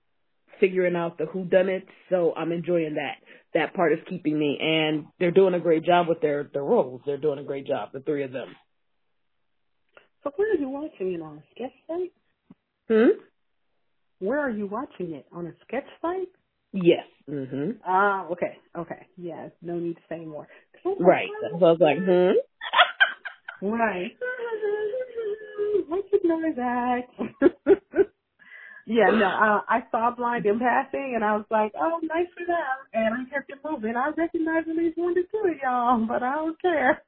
figuring 0.60 0.96
out 0.96 1.18
the 1.18 1.26
who 1.26 1.44
done 1.44 1.68
it, 1.68 1.86
so 2.10 2.34
I'm 2.34 2.52
enjoying 2.52 2.94
that. 2.94 3.16
That 3.54 3.74
part 3.74 3.92
is 3.92 3.98
keeping 4.08 4.38
me 4.38 4.58
and 4.60 5.06
they're 5.18 5.30
doing 5.30 5.54
a 5.54 5.60
great 5.60 5.84
job 5.84 6.08
with 6.08 6.20
their 6.20 6.44
their 6.44 6.64
roles. 6.64 7.02
They're 7.06 7.16
doing 7.16 7.38
a 7.38 7.44
great 7.44 7.66
job, 7.66 7.92
the 7.92 8.00
three 8.00 8.24
of 8.24 8.32
them. 8.32 8.54
So 10.24 10.32
where 10.36 10.52
are 10.52 10.56
you 10.56 10.68
watching 10.68 11.12
it 11.12 11.22
on 11.22 11.38
a 11.38 11.42
sketch 11.54 11.72
site? 11.86 12.12
Hmm? 12.88 13.20
Where 14.20 14.40
are 14.40 14.50
you 14.50 14.66
watching 14.66 15.12
it 15.14 15.26
on 15.32 15.46
a 15.46 15.52
sketch 15.64 15.86
site? 16.02 16.28
Yes. 16.72 17.06
Mhm. 17.28 17.78
Ah, 17.84 18.26
okay, 18.28 18.58
okay, 18.76 19.06
yeah. 19.16 19.48
No 19.62 19.78
need 19.78 19.96
to 19.96 20.02
say 20.08 20.24
more. 20.24 20.48
Right. 20.98 21.28
So 21.40 21.66
I 21.66 21.70
was 21.70 21.80
like, 21.80 21.98
hmm. 21.98 22.32
Right. 23.62 24.12
Recognize 25.90 26.56
that. 26.56 27.00
yeah, 28.86 29.10
no, 29.10 29.26
uh, 29.26 29.60
I 29.68 29.80
saw 29.90 30.14
Blind 30.16 30.46
in 30.46 30.58
passing, 30.58 31.12
and 31.14 31.24
I 31.24 31.36
was 31.36 31.46
like, 31.50 31.72
oh, 31.78 31.98
nice 32.02 32.26
for 32.36 32.46
them. 32.46 32.56
And 32.92 33.14
I 33.14 33.24
kept 33.32 33.50
it 33.50 33.58
moving. 33.64 33.96
I 33.96 34.10
recognize 34.16 34.64
at 34.68 34.76
least 34.76 34.98
one 34.98 35.14
to 35.14 35.22
two 35.22 35.48
of 35.50 35.56
y'all, 35.62 36.06
but 36.06 36.22
I 36.22 36.34
don't 36.36 36.60
care. 36.60 37.02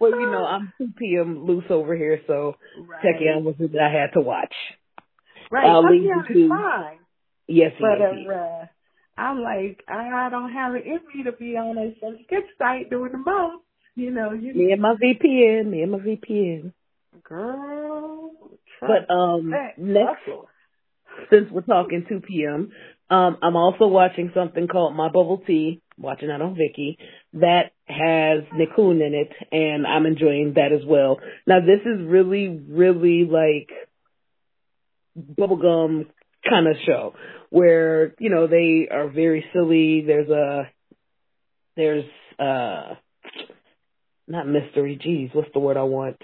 well, 0.00 0.10
you 0.10 0.30
know, 0.30 0.44
I'm 0.50 0.72
2 0.78 0.88
p.m. 0.98 1.46
loose 1.46 1.64
over 1.70 1.96
here, 1.96 2.20
so 2.26 2.56
right. 2.86 3.02
Taecyeon 3.04 3.42
was 3.44 3.54
that 3.58 3.80
I 3.80 3.90
had 3.92 4.12
to 4.14 4.20
watch. 4.20 4.54
Right. 5.50 5.66
I'll 5.66 5.88
leave 5.90 6.02
you 6.04 6.22
to- 6.22 6.48
fine. 6.48 6.98
Yes, 7.48 7.72
But 7.80 7.98
yes, 7.98 8.14
uh, 8.28 8.32
uh, 8.32 8.66
I'm 9.20 9.40
like, 9.40 9.82
I, 9.88 10.26
I 10.26 10.28
don't 10.30 10.52
have 10.52 10.76
it 10.76 10.86
in 10.86 11.00
me 11.12 11.24
to 11.24 11.32
be 11.32 11.56
on 11.56 11.76
a 11.76 11.92
skip 12.24 12.44
site 12.58 12.90
doing 12.90 13.10
the 13.10 13.18
most. 13.18 13.64
You 14.00 14.10
know, 14.10 14.32
you 14.32 14.54
Me 14.54 14.72
and 14.72 14.80
my 14.80 14.94
VPN, 14.94 15.66
me 15.66 15.82
and 15.82 15.92
my 15.92 15.98
VPN. 15.98 16.72
girl. 17.22 18.30
But 18.80 19.12
um, 19.12 19.50
that 19.50 19.76
next, 19.76 20.22
hustle. 20.24 20.48
since 21.28 21.50
we're 21.50 21.60
talking 21.60 22.06
2PM, 22.10 22.70
um, 23.14 23.36
I'm 23.42 23.56
also 23.56 23.88
watching 23.88 24.30
something 24.34 24.68
called 24.68 24.96
My 24.96 25.08
Bubble 25.08 25.42
Tea. 25.46 25.82
Watching 25.98 26.28
that 26.28 26.40
on 26.40 26.54
Viki. 26.56 26.96
That 27.34 27.72
has 27.84 28.44
Nichkhun 28.54 29.06
in 29.06 29.12
it, 29.12 29.32
and 29.52 29.86
I'm 29.86 30.06
enjoying 30.06 30.54
that 30.54 30.72
as 30.72 30.80
well. 30.86 31.18
Now, 31.46 31.60
this 31.60 31.80
is 31.84 32.00
really, 32.02 32.48
really 32.48 33.28
like 33.30 33.68
bubblegum 35.36 36.06
kind 36.48 36.68
of 36.68 36.76
show 36.86 37.12
where 37.50 38.14
you 38.18 38.30
know 38.30 38.46
they 38.46 38.88
are 38.90 39.10
very 39.10 39.44
silly. 39.52 40.04
There's 40.06 40.30
a 40.30 40.70
there's 41.76 42.06
uh 42.38 42.94
not 44.30 44.46
mystery. 44.46 44.98
Geez, 45.02 45.30
what's 45.32 45.52
the 45.52 45.60
word 45.60 45.76
I 45.76 45.82
want? 45.82 46.16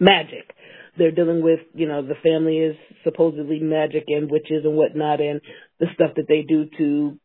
Magic. 0.00 0.50
They're 0.98 1.10
dealing 1.10 1.42
with 1.42 1.60
you 1.74 1.86
know 1.86 2.02
the 2.02 2.14
family 2.22 2.58
is 2.58 2.76
supposedly 3.04 3.60
magic 3.60 4.04
and 4.08 4.30
witches 4.30 4.64
and 4.64 4.74
whatnot, 4.74 5.20
and 5.20 5.40
the 5.78 5.86
stuff 5.94 6.10
that 6.16 6.26
they 6.28 6.42
do 6.42 6.66
to 6.78 7.18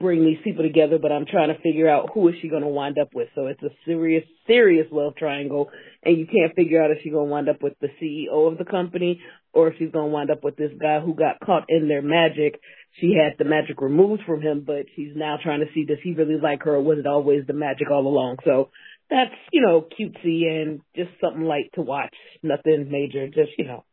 bring 0.00 0.24
these 0.24 0.38
people 0.42 0.64
together. 0.64 0.98
But 1.00 1.12
I'm 1.12 1.26
trying 1.26 1.54
to 1.54 1.60
figure 1.60 1.88
out 1.88 2.10
who 2.14 2.28
is 2.28 2.34
she 2.40 2.48
going 2.48 2.62
to 2.62 2.68
wind 2.68 2.98
up 2.98 3.10
with. 3.14 3.28
So 3.34 3.46
it's 3.46 3.62
a 3.62 3.70
serious, 3.84 4.24
serious 4.46 4.86
love 4.90 5.14
triangle, 5.16 5.70
and 6.02 6.18
you 6.18 6.26
can't 6.26 6.54
figure 6.54 6.82
out 6.82 6.90
if 6.90 6.98
she's 7.02 7.12
going 7.12 7.28
to 7.28 7.32
wind 7.32 7.48
up 7.48 7.62
with 7.62 7.74
the 7.80 7.88
CEO 8.00 8.50
of 8.50 8.58
the 8.58 8.64
company 8.64 9.20
or 9.52 9.68
if 9.68 9.74
she's 9.78 9.92
going 9.92 10.08
to 10.08 10.14
wind 10.14 10.30
up 10.30 10.42
with 10.42 10.56
this 10.56 10.72
guy 10.80 11.00
who 11.00 11.14
got 11.14 11.40
caught 11.40 11.64
in 11.68 11.88
their 11.88 12.02
magic. 12.02 12.60
She 13.00 13.14
had 13.14 13.38
the 13.38 13.48
magic 13.48 13.80
removed 13.80 14.22
from 14.26 14.42
him, 14.42 14.64
but 14.66 14.86
she's 14.96 15.12
now 15.14 15.38
trying 15.42 15.60
to 15.60 15.66
see 15.74 15.84
does 15.84 15.98
he 16.02 16.14
really 16.14 16.38
like 16.40 16.62
her 16.64 16.74
or 16.74 16.82
was 16.82 16.98
it 16.98 17.06
always 17.06 17.46
the 17.46 17.52
magic 17.52 17.90
all 17.90 18.06
along? 18.06 18.38
So 18.44 18.70
that's, 19.12 19.34
you 19.52 19.60
know, 19.62 19.82
cutesy 19.82 20.50
and 20.50 20.80
just 20.96 21.10
something 21.20 21.42
light 21.44 21.70
to 21.74 21.82
watch. 21.82 22.14
Nothing 22.42 22.90
major, 22.90 23.26
just, 23.28 23.50
you 23.58 23.66
know, 23.66 23.84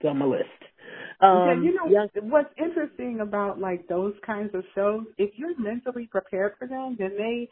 it's 0.00 0.08
on 0.08 0.18
my 0.18 0.26
list. 0.26 0.44
Um, 1.20 1.46
yeah, 1.46 1.54
you 1.62 1.74
know 1.74 1.86
young- 1.86 2.30
what's 2.30 2.52
interesting 2.58 3.20
about 3.20 3.60
like 3.60 3.86
those 3.88 4.14
kinds 4.26 4.54
of 4.54 4.64
shows, 4.74 5.04
if 5.18 5.30
you're 5.36 5.58
mentally 5.58 6.06
prepared 6.06 6.52
for 6.58 6.66
them, 6.66 6.96
then 6.98 7.12
they 7.16 7.48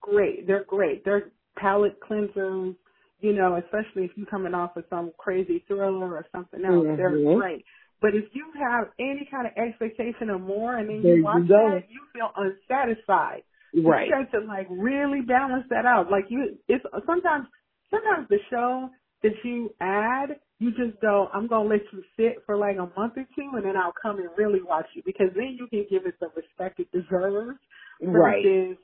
great. 0.00 0.46
They're 0.46 0.64
great. 0.64 1.04
They're 1.04 1.30
palate 1.56 1.98
cleansers, 2.00 2.74
you 3.20 3.32
know, 3.34 3.56
especially 3.56 4.04
if 4.04 4.12
you're 4.16 4.26
coming 4.26 4.54
off 4.54 4.76
of 4.76 4.84
some 4.88 5.12
crazy 5.18 5.62
thriller 5.68 6.14
or 6.14 6.26
something 6.32 6.64
else. 6.64 6.86
They're 6.96 7.10
Mhm. 7.10 7.36
great. 7.36 7.64
But 8.00 8.14
if 8.14 8.34
you 8.34 8.46
have 8.52 8.90
any 8.98 9.26
kind 9.26 9.46
of 9.46 9.52
expectation 9.56 10.30
of 10.30 10.40
more 10.40 10.76
and 10.76 10.88
then 10.88 11.02
you 11.02 11.16
you 11.16 11.22
watch 11.24 11.46
go. 11.46 11.68
that, 11.68 11.90
you 11.90 12.00
feel 12.14 12.32
unsatisfied. 12.36 13.42
Right. 13.74 14.06
You 14.06 14.12
got 14.12 14.38
to 14.38 14.44
like 14.46 14.66
really 14.70 15.20
balance 15.22 15.66
that 15.70 15.86
out. 15.86 16.10
Like 16.10 16.24
you, 16.28 16.56
it's 16.68 16.84
sometimes, 17.06 17.46
sometimes 17.90 18.28
the 18.28 18.38
show 18.50 18.90
that 19.22 19.32
you 19.44 19.70
add, 19.80 20.36
you 20.58 20.70
just 20.70 21.00
go, 21.00 21.28
I'm 21.32 21.46
gonna 21.46 21.68
let 21.68 21.80
you 21.92 22.02
sit 22.16 22.42
for 22.46 22.56
like 22.56 22.76
a 22.76 22.90
month 22.98 23.14
or 23.16 23.26
two, 23.34 23.50
and 23.54 23.64
then 23.64 23.76
I'll 23.76 23.94
come 24.00 24.18
and 24.18 24.28
really 24.36 24.60
watch 24.62 24.86
you 24.94 25.02
because 25.04 25.28
then 25.34 25.56
you 25.58 25.66
can 25.68 25.86
give 25.90 26.06
it 26.06 26.14
the 26.20 26.28
respect 26.36 26.80
it 26.80 26.90
deserves. 26.92 27.58
Right. 28.02 28.42
Versus, 28.44 28.76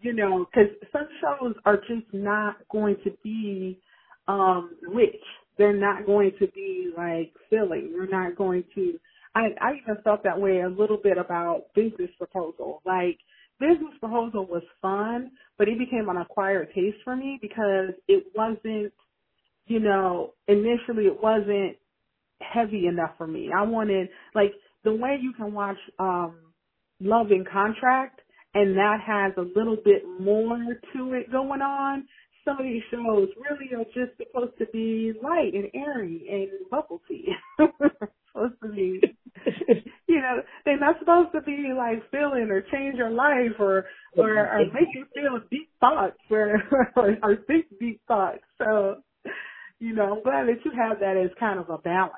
you 0.00 0.12
know, 0.12 0.46
because 0.46 0.70
some 0.92 1.08
shows 1.20 1.54
are 1.64 1.78
just 1.78 2.12
not 2.12 2.56
going 2.70 2.96
to 3.04 3.10
be 3.22 3.80
um 4.28 4.76
rich. 4.88 5.22
They're 5.56 5.72
not 5.72 6.06
going 6.06 6.32
to 6.38 6.46
be 6.48 6.92
like 6.96 7.32
filling. 7.50 7.92
They're 7.92 8.08
not 8.08 8.36
going 8.36 8.64
to. 8.74 8.98
I 9.34 9.48
I 9.60 9.72
even 9.82 10.02
felt 10.02 10.24
that 10.24 10.40
way 10.40 10.60
a 10.60 10.68
little 10.68 10.98
bit 11.02 11.18
about 11.18 11.64
business 11.74 12.10
proposal. 12.18 12.82
Like 12.86 13.18
business 13.60 13.94
proposal 14.00 14.46
was 14.46 14.62
fun, 14.82 15.32
but 15.58 15.68
it 15.68 15.78
became 15.78 16.08
an 16.08 16.18
acquired 16.18 16.68
taste 16.74 16.98
for 17.04 17.16
me 17.16 17.38
because 17.42 17.90
it 18.08 18.26
wasn't, 18.34 18.92
you 19.66 19.80
know, 19.80 20.34
initially 20.48 21.06
it 21.06 21.22
wasn't 21.22 21.76
heavy 22.40 22.86
enough 22.86 23.12
for 23.18 23.26
me. 23.26 23.50
I 23.56 23.62
wanted 23.64 24.08
like 24.34 24.52
the 24.84 24.94
way 24.94 25.18
you 25.20 25.32
can 25.36 25.52
watch 25.54 25.78
um 25.98 26.36
Love 27.00 27.30
and 27.30 27.48
Contract 27.48 28.20
and 28.54 28.76
that 28.76 28.98
has 29.06 29.32
a 29.36 29.58
little 29.58 29.76
bit 29.84 30.02
more 30.20 30.58
to 30.94 31.14
it 31.14 31.30
going 31.32 31.62
on. 31.62 32.06
Some 32.44 32.58
of 32.58 32.64
these 32.64 32.82
shows 32.90 33.28
really 33.38 33.74
are 33.76 33.84
just 33.86 34.16
supposed 34.18 34.58
to 34.58 34.66
be 34.72 35.12
light 35.22 35.54
and 35.54 35.68
airy 35.74 36.26
and 36.30 36.70
bubble 36.70 37.02
tea. 37.08 37.26
supposed 38.32 38.54
to 38.62 38.68
be 38.68 39.00
you 40.08 40.20
know, 40.20 40.42
they're 40.64 40.78
not 40.80 40.98
supposed 40.98 41.32
to 41.32 41.42
be 41.42 41.72
like 41.76 42.10
feeling 42.10 42.48
or 42.50 42.62
change 42.72 42.96
your 42.96 43.10
life 43.10 43.58
or 43.58 43.86
or, 44.16 44.36
or 44.38 44.58
make 44.72 44.88
you 44.94 45.06
feel 45.14 45.40
deep 45.50 45.70
thoughts 45.80 46.18
or, 46.30 46.62
or 46.96 47.16
or 47.22 47.36
think 47.46 47.66
deep 47.78 48.00
thoughts. 48.08 48.42
So, 48.58 48.96
you 49.78 49.94
know, 49.94 50.14
I'm 50.16 50.22
glad 50.22 50.48
that 50.48 50.64
you 50.64 50.72
have 50.76 51.00
that 51.00 51.16
as 51.16 51.30
kind 51.38 51.58
of 51.58 51.68
a 51.70 51.78
balance. 51.78 52.14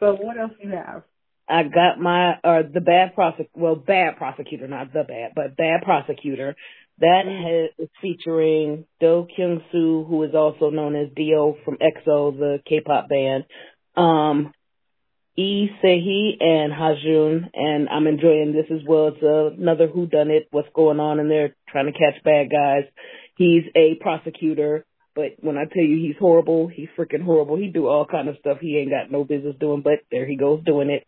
So 0.00 0.14
what 0.14 0.38
else 0.38 0.52
you 0.60 0.70
have? 0.70 1.02
I 1.48 1.64
got 1.64 1.98
my 1.98 2.32
uh 2.44 2.62
the 2.72 2.80
bad 2.80 3.14
prosec 3.16 3.48
well 3.54 3.74
bad 3.76 4.16
prosecutor 4.16 4.68
not 4.68 4.92
the 4.92 5.04
bad 5.04 5.32
but 5.34 5.56
bad 5.56 5.82
prosecutor 5.82 6.54
that 6.98 7.24
Mm. 7.26 7.42
has, 7.42 7.70
is 7.78 7.90
featuring 8.00 8.84
Do 9.00 9.26
Kyung 9.36 9.62
Soo 9.72 10.04
who 10.08 10.22
is 10.22 10.34
also 10.34 10.70
known 10.70 10.94
as 10.94 11.08
D.O. 11.16 11.56
from 11.64 11.78
EXO 11.78 12.38
the 12.38 12.60
K-pop 12.68 13.08
band 13.08 13.44
um 13.96 14.52
Lee 15.36 15.70
Se-hee 15.80 16.36
and 16.40 16.72
Hajun 16.72 17.50
and 17.54 17.88
I'm 17.88 18.06
enjoying 18.06 18.52
this 18.52 18.70
as 18.70 18.86
well 18.86 19.08
it's 19.08 19.58
another 19.58 19.86
who 19.86 20.06
done 20.06 20.30
it 20.30 20.48
what's 20.50 20.68
going 20.74 21.00
on 21.00 21.20
in 21.20 21.28
there 21.28 21.56
trying 21.68 21.86
to 21.86 21.92
catch 21.92 22.22
bad 22.24 22.50
guys 22.50 22.84
he's 23.36 23.64
a 23.74 23.94
prosecutor 24.00 24.84
but 25.14 25.32
when 25.40 25.58
I 25.58 25.64
tell 25.66 25.82
you 25.82 25.98
he's 25.98 26.16
horrible, 26.18 26.68
he's 26.68 26.88
freaking 26.96 27.22
horrible. 27.22 27.56
He 27.56 27.68
do 27.68 27.86
all 27.86 28.06
kind 28.06 28.28
of 28.28 28.36
stuff 28.40 28.58
he 28.60 28.78
ain't 28.78 28.90
got 28.90 29.10
no 29.10 29.24
business 29.24 29.54
doing, 29.60 29.82
but 29.82 30.00
there 30.10 30.26
he 30.26 30.36
goes 30.36 30.64
doing 30.64 30.88
it. 30.88 31.04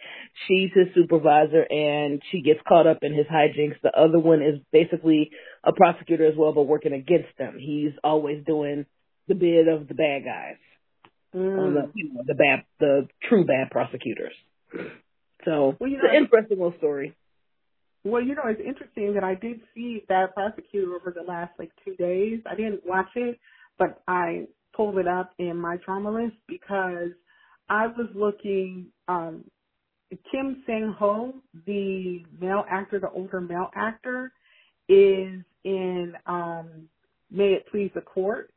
She's 0.47 0.71
his 0.75 0.89
supervisor 0.95 1.63
and 1.63 2.21
she 2.31 2.43
gets 2.43 2.61
caught 2.69 2.87
up 2.87 2.99
in 3.01 3.15
his 3.15 3.27
hijinks. 3.27 3.81
The 3.83 3.99
other 3.99 4.19
one 4.19 4.43
is 4.43 4.61
basically 4.73 5.31
a 5.65 5.73
prosecutor 5.73 6.27
as 6.27 6.37
well, 6.37 6.53
but 6.53 6.65
working 6.65 6.93
against 6.93 7.37
them. 7.39 7.57
He's 7.59 7.93
always 8.03 8.45
doing 8.45 8.85
the 9.27 9.35
bid 9.35 9.69
of 9.69 9.89
the 9.89 9.95
bad 9.95 10.25
guys, 10.25 10.57
or 11.35 11.71
the, 11.71 11.91
you 11.95 12.13
know, 12.15 12.23
the 12.27 12.35
bad, 12.35 12.65
the 12.79 13.09
true 13.29 13.45
bad 13.45 13.71
prosecutors. 13.71 14.35
So 15.45 15.77
Well, 15.79 15.91
you 15.91 15.97
it's 15.97 16.07
an 16.09 16.23
interesting 16.25 16.59
little 16.59 16.75
story. 16.79 17.15
Well, 18.05 18.23
you 18.23 18.35
know, 18.35 18.43
it's 18.47 18.61
interesting 18.61 19.15
that 19.15 19.25
I 19.25 19.35
did 19.35 19.61
see 19.75 20.05
that 20.09 20.35
prosecutor 20.35 20.95
over 20.95 21.13
the 21.15 21.23
last 21.23 21.53
like 21.59 21.71
two 21.85 21.97
days. 21.97 22.41
I 22.51 22.55
didn't 22.55 22.83
watch 22.87 23.09
it, 23.15 23.39
but 23.79 24.03
I 24.07 24.47
pulled 24.77 24.99
it 24.99 25.09
up 25.09 25.33
in 25.39 25.57
my 25.57 25.79
drama 25.85 26.11
list 26.11 26.37
because 26.47 27.11
I 27.69 27.87
was 27.87 28.09
looking, 28.15 28.87
um, 29.09 29.45
Kim 30.31 30.63
Sang 30.67 30.95
Ho, 30.99 31.35
the 31.67 32.23
male 32.41 32.65
actor, 32.71 33.01
the 33.01 33.11
older 33.11 33.41
male 33.41 33.71
actor, 33.75 34.33
is 34.89 35.41
in, 35.65 36.13
um, 36.27 36.89
May 37.31 37.55
It 37.55 37.67
Please 37.71 37.91
the 37.95 38.03
Court. 38.03 38.51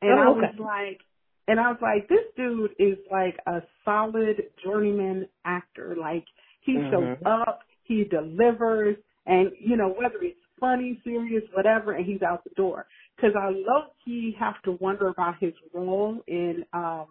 And 0.00 0.18
Oh, 0.18 0.22
I 0.22 0.28
was 0.28 0.54
like, 0.58 1.00
and 1.48 1.60
I 1.60 1.70
was 1.72 1.80
like, 1.82 2.08
this 2.10 2.26
dude 2.36 2.72
is 2.80 2.98
like 3.12 3.36
a 3.48 3.62
solid 3.84 4.38
journeyman 4.64 5.28
actor. 5.46 5.96
Like, 6.00 6.26
he 6.62 6.80
shows 6.90 7.10
Mhm. 7.10 7.26
up, 7.26 7.60
he 7.84 8.04
delivers, 8.04 8.96
and 9.26 9.52
you 9.60 9.76
know 9.78 9.90
whether 9.90 10.18
it's 10.22 10.40
funny, 10.60 11.00
serious, 11.04 11.44
whatever, 11.54 11.94
and 11.94 12.06
he's 12.06 12.22
out 12.22 12.44
the 12.44 12.52
door. 12.56 12.86
Because 13.16 13.32
I 13.40 13.50
low 13.50 13.88
key 14.06 14.36
have 14.40 14.62
to 14.64 14.72
wonder 14.80 15.08
about 15.08 15.36
his 15.40 15.54
role 15.74 16.20
in 16.28 16.64
um, 16.74 17.08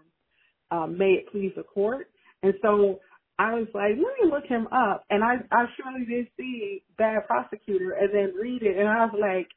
um, 0.71 0.97
May 0.97 1.13
It 1.13 1.31
Please 1.31 1.53
the 1.57 1.63
Court, 1.63 2.09
and 2.43 2.53
so 2.63 2.99
I 3.39 3.55
was 3.55 3.69
like, 3.75 3.91
let 3.97 4.15
me 4.23 4.31
look 4.31 4.45
him 4.45 4.67
up, 4.67 5.05
and 5.11 5.23
I 5.23 5.35
I 5.51 5.65
surely 5.77 6.05
did 6.07 6.27
see 6.37 6.83
Bad 6.97 7.27
Prosecutor, 7.27 7.93
and 7.93 8.13
then 8.13 8.35
read 8.41 8.63
it, 8.63 8.77
and 8.77 8.89
I 8.89 9.05
was 9.05 9.15
like, 9.19 9.47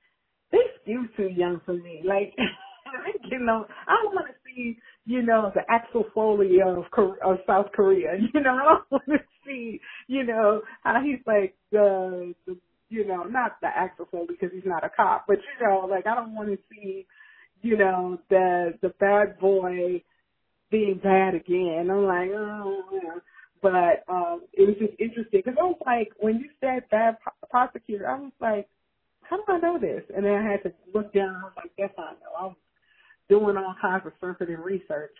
this 0.52 0.62
skews 0.86 1.14
too 1.16 1.30
young 1.36 1.60
for 1.66 1.74
me. 1.74 2.02
Like, 2.04 2.34
you 3.30 3.40
know, 3.40 3.66
I 3.88 3.94
don't 4.02 4.14
want 4.14 4.28
to 4.28 4.34
see, 4.54 4.78
you 5.06 5.22
know, 5.22 5.52
the 5.54 5.62
Axel 5.70 6.04
Foley 6.14 6.58
of 6.62 6.84
of 7.24 7.38
South 7.46 7.66
Korea. 7.74 8.12
You 8.34 8.40
know, 8.40 8.56
I 8.56 8.64
don't 8.64 8.90
want 8.90 9.04
to 9.08 9.18
see, 9.46 9.80
you 10.08 10.24
know, 10.24 10.62
how 10.84 11.02
he's 11.02 11.20
like 11.26 11.54
the, 11.72 12.34
the 12.46 12.56
you 12.88 13.06
know, 13.06 13.24
not 13.24 13.60
the 13.60 13.68
Axel 13.68 14.08
Foley 14.10 14.26
because 14.28 14.50
he's 14.54 14.66
not 14.66 14.84
a 14.84 14.90
cop, 14.90 15.24
but 15.28 15.38
you 15.38 15.66
know, 15.66 15.86
like 15.90 16.06
I 16.06 16.14
don't 16.14 16.34
want 16.34 16.48
to 16.50 16.58
see, 16.70 17.06
you 17.62 17.76
know, 17.76 18.18
the 18.30 18.74
the 18.82 18.90
bad 19.00 19.38
boy 19.40 20.02
being 20.70 21.00
bad 21.02 21.34
again. 21.34 21.88
I'm 21.90 22.04
like, 22.04 22.30
oh, 22.34 22.84
yeah. 22.92 23.20
but 23.62 24.12
um, 24.12 24.42
it 24.52 24.66
was 24.66 24.76
just 24.78 24.98
interesting 25.00 25.42
because 25.44 25.56
I 25.60 25.64
was 25.64 25.80
like, 25.86 26.10
when 26.18 26.36
you 26.36 26.50
said 26.60 26.88
bad 26.90 27.18
pro- 27.20 27.48
prosecutor, 27.50 28.08
I 28.08 28.20
was 28.20 28.32
like, 28.40 28.68
how 29.22 29.36
do 29.36 29.44
I 29.48 29.58
know 29.58 29.78
this? 29.78 30.02
And 30.14 30.24
then 30.24 30.34
I 30.34 30.50
had 30.50 30.62
to 30.64 30.72
look 30.94 31.12
down. 31.12 31.36
I 31.36 31.42
was 31.44 31.52
like, 31.56 31.92
how 31.96 32.02
I 32.04 32.12
know. 32.12 32.34
I 32.38 32.44
was, 32.46 32.56
doing 33.30 33.56
all 33.56 33.74
kinds 33.80 34.04
of 34.04 34.12
surfing 34.22 34.52
and 34.52 34.62
research. 34.62 35.14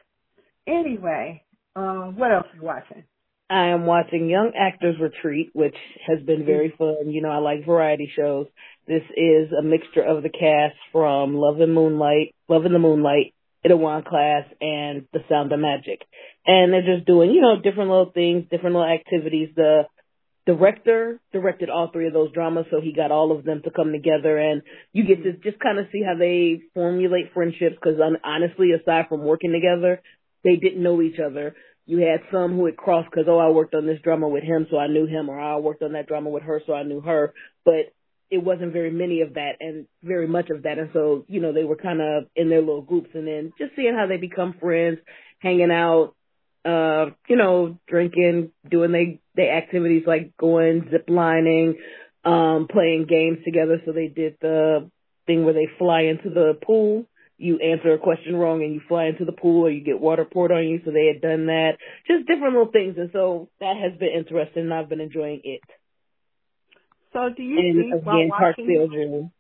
Anyway, 0.67 1.43
um, 1.75 2.19
what 2.19 2.33
else 2.33 2.47
are 2.53 2.57
you 2.57 2.63
watching? 2.63 3.05
I 3.49 3.69
am 3.69 3.87
watching 3.87 4.29
Young 4.29 4.53
Actors 4.57 4.97
Retreat, 5.01 5.51
which 5.55 5.75
has 6.07 6.21
been 6.25 6.45
very 6.45 6.73
fun. 6.77 7.11
You 7.11 7.23
know, 7.23 7.31
I 7.31 7.39
like 7.39 7.67
variety 7.67 8.11
shows. 8.15 8.47
This 8.87 9.03
is 9.17 9.51
a 9.59 9.63
mixture 9.63 10.03
of 10.03 10.23
the 10.23 10.29
cast 10.29 10.77
from 10.93 11.35
Love 11.35 11.61
and 11.61 11.75
Moonlight, 11.75 12.35
Love 12.49 12.65
in 12.65 12.73
the 12.73 12.79
Moonlight, 12.79 13.35
Itaewon 13.67 14.05
Class, 14.05 14.45
and 14.61 15.07
The 15.13 15.21
Sound 15.29 15.53
of 15.53 15.59
Magic. 15.59 16.01
And 16.47 16.73
they're 16.73 16.97
just 16.97 17.07
doing, 17.07 17.31
you 17.31 17.41
know, 17.41 17.57
different 17.61 17.91
little 17.91 18.13
things, 18.13 18.45
different 18.51 18.77
little 18.77 18.89
activities. 18.89 19.49
The 19.57 19.83
director 20.47 21.21
directed 21.33 21.71
all 21.71 21.91
three 21.93 22.07
of 22.07 22.13
those 22.13 22.33
dramas, 22.33 22.67
so 22.71 22.81
he 22.81 22.93
got 22.93 23.11
all 23.11 23.33
of 23.33 23.45
them 23.45 23.63
to 23.65 23.71
come 23.71 23.93
together, 23.93 24.39
and 24.39 24.63
you 24.93 25.05
get 25.05 25.23
to 25.23 25.31
mm-hmm. 25.31 25.43
just 25.43 25.61
kind 25.61 25.79
of 25.79 25.87
see 25.93 26.03
how 26.03 26.19
they 26.19 26.63
formulate 26.75 27.33
friendships. 27.35 27.77
Because 27.81 28.01
honestly, 28.25 28.73
aside 28.73 29.07
from 29.09 29.25
working 29.25 29.53
together, 29.53 30.03
they 30.43 30.57
didn't 30.57 30.83
know 30.83 31.03
each 31.03 31.19
other 31.19 31.55
you 31.91 31.99
had 31.99 32.21
some 32.31 32.55
who 32.55 32.67
had 32.67 32.77
crossed 32.77 33.11
because, 33.11 33.27
oh, 33.29 33.39
I 33.39 33.51
worked 33.51 33.75
on 33.75 33.85
this 33.85 34.01
drama 34.05 34.29
with 34.29 34.45
him, 34.45 34.69
so 34.71 34.79
I 34.79 34.87
knew 34.87 35.07
him, 35.07 35.29
or 35.29 35.41
I 35.41 35.57
worked 35.57 35.83
on 35.83 35.95
that 35.95 36.07
drama 36.07 36.31
with 36.31 36.45
her, 36.45 36.63
so 36.65 36.73
I 36.73 36.85
knew 36.85 37.01
her. 37.01 37.35
But 37.65 37.93
it 38.31 38.39
wasn't 38.39 38.73
very 38.73 38.93
many 38.93 39.23
of 39.23 39.35
that 39.35 39.57
and 39.59 39.87
very 40.03 40.29
much 40.29 40.51
of 40.51 40.63
that. 40.63 40.79
And 40.79 40.91
so, 40.93 41.25
you 41.27 41.41
know, 41.41 41.53
they 41.53 41.65
were 41.65 41.77
kind 41.77 42.01
of 42.01 42.25
in 42.37 42.49
their 42.49 42.61
little 42.61 42.83
groups 42.83 43.11
and 43.15 43.27
then 43.27 43.53
just 43.59 43.75
seeing 43.75 43.95
how 43.95 44.07
they 44.07 44.19
become 44.19 44.55
friends, 44.61 44.99
hanging 45.41 45.73
out, 45.73 46.15
uh, 46.65 47.07
you 47.29 47.37
know, 47.37 47.79
drinking, 47.89 48.53
doing 48.69 48.93
they, 48.93 49.21
they 49.35 49.51
activities 49.51 50.05
like 50.07 50.37
going 50.37 50.89
zip 50.91 51.05
lining, 51.09 51.77
um, 52.25 52.69
playing 52.71 53.07
games 53.09 53.39
together. 53.45 53.81
So 53.85 53.93
they 53.93 54.09
did 54.09 54.37
the 54.41 54.91
thing 55.27 55.45
where 55.45 55.55
they 55.55 55.69
fly 55.79 56.03
into 56.03 56.31
the 56.31 56.59
pool 56.63 57.07
you 57.41 57.59
answer 57.59 57.95
a 57.95 57.99
question 57.99 58.37
wrong 58.37 58.63
and 58.63 58.75
you 58.75 58.83
fly 58.87 59.07
into 59.07 59.25
the 59.25 59.33
pool 59.33 59.67
or 59.67 59.71
you 59.71 59.83
get 59.83 59.99
water 59.99 60.27
poured 60.27 60.53
on 60.53 60.63
you. 60.69 60.81
So 60.85 60.91
they 60.91 61.07
had 61.07 61.23
done 61.23 61.47
that. 61.47 61.79
Just 62.07 62.27
different 62.27 62.53
little 62.53 62.71
things. 62.71 62.97
And 62.99 63.09
so 63.15 63.49
that 63.61 63.77
has 63.83 63.99
been 63.99 64.11
interesting 64.11 64.65
and 64.65 64.75
I've 64.75 64.91
been 64.91 65.01
enjoying 65.01 65.41
it. 65.43 65.63
So 67.15 67.31
do 67.35 67.43
you 67.43 67.57
and 67.57 67.77
think 67.77 67.95
again, 67.95 68.05
while 68.05 68.29
Park 68.29 68.57
watching 68.59 69.31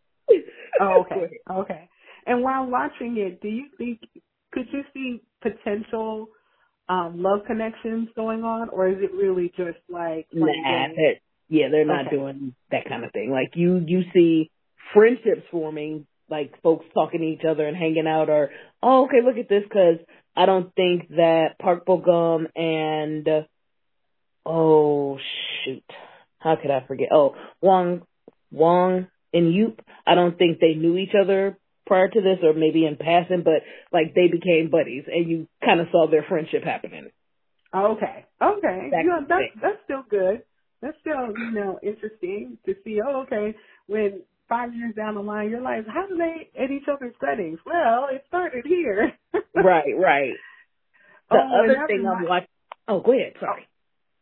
Oh, 0.80 1.04
okay. 1.12 1.40
okay. 1.50 1.88
And 2.26 2.42
while 2.42 2.66
watching 2.66 3.18
it, 3.18 3.42
do 3.42 3.48
you 3.48 3.66
think 3.76 4.00
could 4.52 4.66
you 4.72 4.82
see 4.94 5.22
potential 5.42 6.28
um 6.88 7.22
love 7.22 7.40
connections 7.46 8.08
going 8.16 8.42
on 8.42 8.68
or 8.70 8.88
is 8.88 8.98
it 9.00 9.12
really 9.12 9.52
just 9.56 9.78
like 9.88 10.26
nah, 10.32 10.46
yeah, 11.50 11.66
they're 11.68 11.84
not 11.84 12.06
okay. 12.06 12.16
doing 12.16 12.54
that 12.70 12.88
kind 12.88 13.04
of 13.04 13.12
thing. 13.12 13.30
Like 13.30 13.56
you 13.56 13.82
you 13.84 14.04
see 14.14 14.50
friendships 14.94 15.42
forming 15.50 16.06
like 16.30 16.54
folks 16.62 16.86
talking 16.94 17.20
to 17.20 17.26
each 17.26 17.44
other 17.44 17.66
and 17.66 17.76
hanging 17.76 18.06
out 18.06 18.30
or 18.30 18.50
oh 18.82 19.06
okay 19.06 19.18
look 19.24 19.36
at 19.36 19.48
this 19.48 19.64
because 19.64 19.98
I 20.36 20.46
don't 20.46 20.72
think 20.74 21.08
that 21.10 21.58
Park 21.60 21.84
Bo 21.84 21.98
Gum 21.98 22.46
and 22.54 23.28
uh, 23.28 23.42
oh 24.46 25.18
shoot 25.64 25.82
how 26.38 26.54
could 26.54 26.70
I 26.70 26.86
forget 26.86 27.08
oh 27.12 27.34
Wong 27.60 28.02
Wong 28.52 29.08
and 29.34 29.52
Yup 29.52 29.80
I 30.06 30.14
don't 30.14 30.38
think 30.38 30.60
they 30.60 30.74
knew 30.74 30.96
each 30.96 31.14
other 31.20 31.58
prior 31.90 32.06
to 32.06 32.20
this 32.20 32.38
or 32.44 32.54
maybe 32.54 32.86
in 32.86 32.94
passing 32.94 33.42
but 33.42 33.66
like 33.92 34.14
they 34.14 34.30
became 34.30 34.70
buddies 34.70 35.02
and 35.10 35.28
you 35.28 35.48
kind 35.64 35.80
of 35.80 35.88
saw 35.90 36.06
their 36.08 36.24
friendship 36.28 36.62
happening. 36.62 37.10
Okay, 37.74 38.26
okay, 38.42 38.78
that 38.90 39.02
yeah, 39.04 39.20
that's 39.28 39.50
that's 39.62 39.82
still 39.84 40.04
good. 40.08 40.42
That's 40.82 40.96
still 41.00 41.34
you 41.34 41.52
know 41.52 41.78
interesting 41.82 42.58
to 42.66 42.74
see. 42.84 43.00
Oh, 43.04 43.22
okay, 43.22 43.54
when 43.86 44.22
five 44.48 44.74
years 44.74 44.94
down 44.96 45.14
the 45.14 45.20
line, 45.20 45.50
you're 45.50 45.60
like, 45.60 45.86
how 45.86 46.06
do 46.08 46.16
they 46.16 46.50
at 46.60 46.70
each 46.70 46.88
other's 46.92 47.14
weddings? 47.22 47.58
Well, 47.64 48.08
it 48.10 48.24
started 48.26 48.66
here. 48.66 49.12
right, 49.54 49.94
right. 49.96 50.34
The 51.30 51.36
oh, 51.36 51.64
other 51.64 51.86
thing 51.86 52.04
I'm 52.06 52.28
watching. 52.28 52.48
Oh, 52.88 53.00
go 53.00 53.12
ahead. 53.12 53.34
Sorry. 53.38 53.68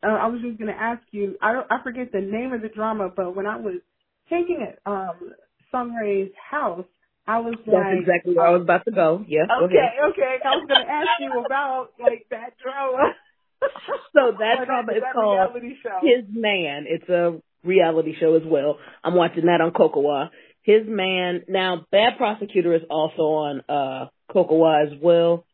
Uh, 0.03 0.09
I 0.09 0.27
was 0.27 0.43
just 0.43 0.59
going 0.59 0.73
to 0.73 0.81
ask 0.81 1.03
you. 1.11 1.37
I 1.41 1.53
don't. 1.53 1.67
I 1.71 1.83
forget 1.83 2.13
the 2.13 2.21
name 2.21 2.53
of 2.53 2.61
the 2.61 2.69
drama, 2.69 3.09
but 3.15 3.35
when 3.35 3.47
I 3.47 3.57
was 3.57 3.81
taking 4.29 4.61
it, 4.61 4.79
um, 4.85 5.33
Sunray's 5.73 6.33
house, 6.51 6.85
I 7.29 7.41
was 7.41 7.57
That's 7.61 7.69
like, 7.69 8.01
exactly 8.01 8.35
where 8.35 8.47
I 8.47 8.51
was 8.53 8.63
about 8.63 8.87
to 8.87 8.91
go. 8.91 9.23
Yeah. 9.29 9.45
Okay, 9.65 9.89
okay. 10.11 10.41
I 10.43 10.49
was 10.57 10.65
going 10.67 10.81
to 10.81 10.91
ask 10.91 11.09
you 11.21 11.45
about 11.45 11.89
like 12.01 12.27
that 12.31 12.55
drama. 12.57 13.13
so 14.17 14.33
that 14.39 14.65
drama 14.65 14.93
is 14.93 15.03
called 15.13 15.61
His 16.01 16.25
Man. 16.33 16.87
It's 16.89 17.09
a 17.11 17.39
reality 17.63 18.15
show 18.19 18.35
as 18.35 18.45
well. 18.47 18.79
I'm 19.05 19.15
watching 19.15 19.45
that 19.45 19.61
on 19.61 19.73
Kocowa. 19.73 20.31
His 20.63 20.83
man, 20.87 21.43
now 21.49 21.85
Bad 21.93 22.17
Prosecutor 22.17 22.75
is 22.75 22.83
also 22.89 23.23
on, 23.23 23.63
uh, 23.69 24.07
Kocowa 24.35 24.87
as 24.87 24.99
well. 25.03 25.45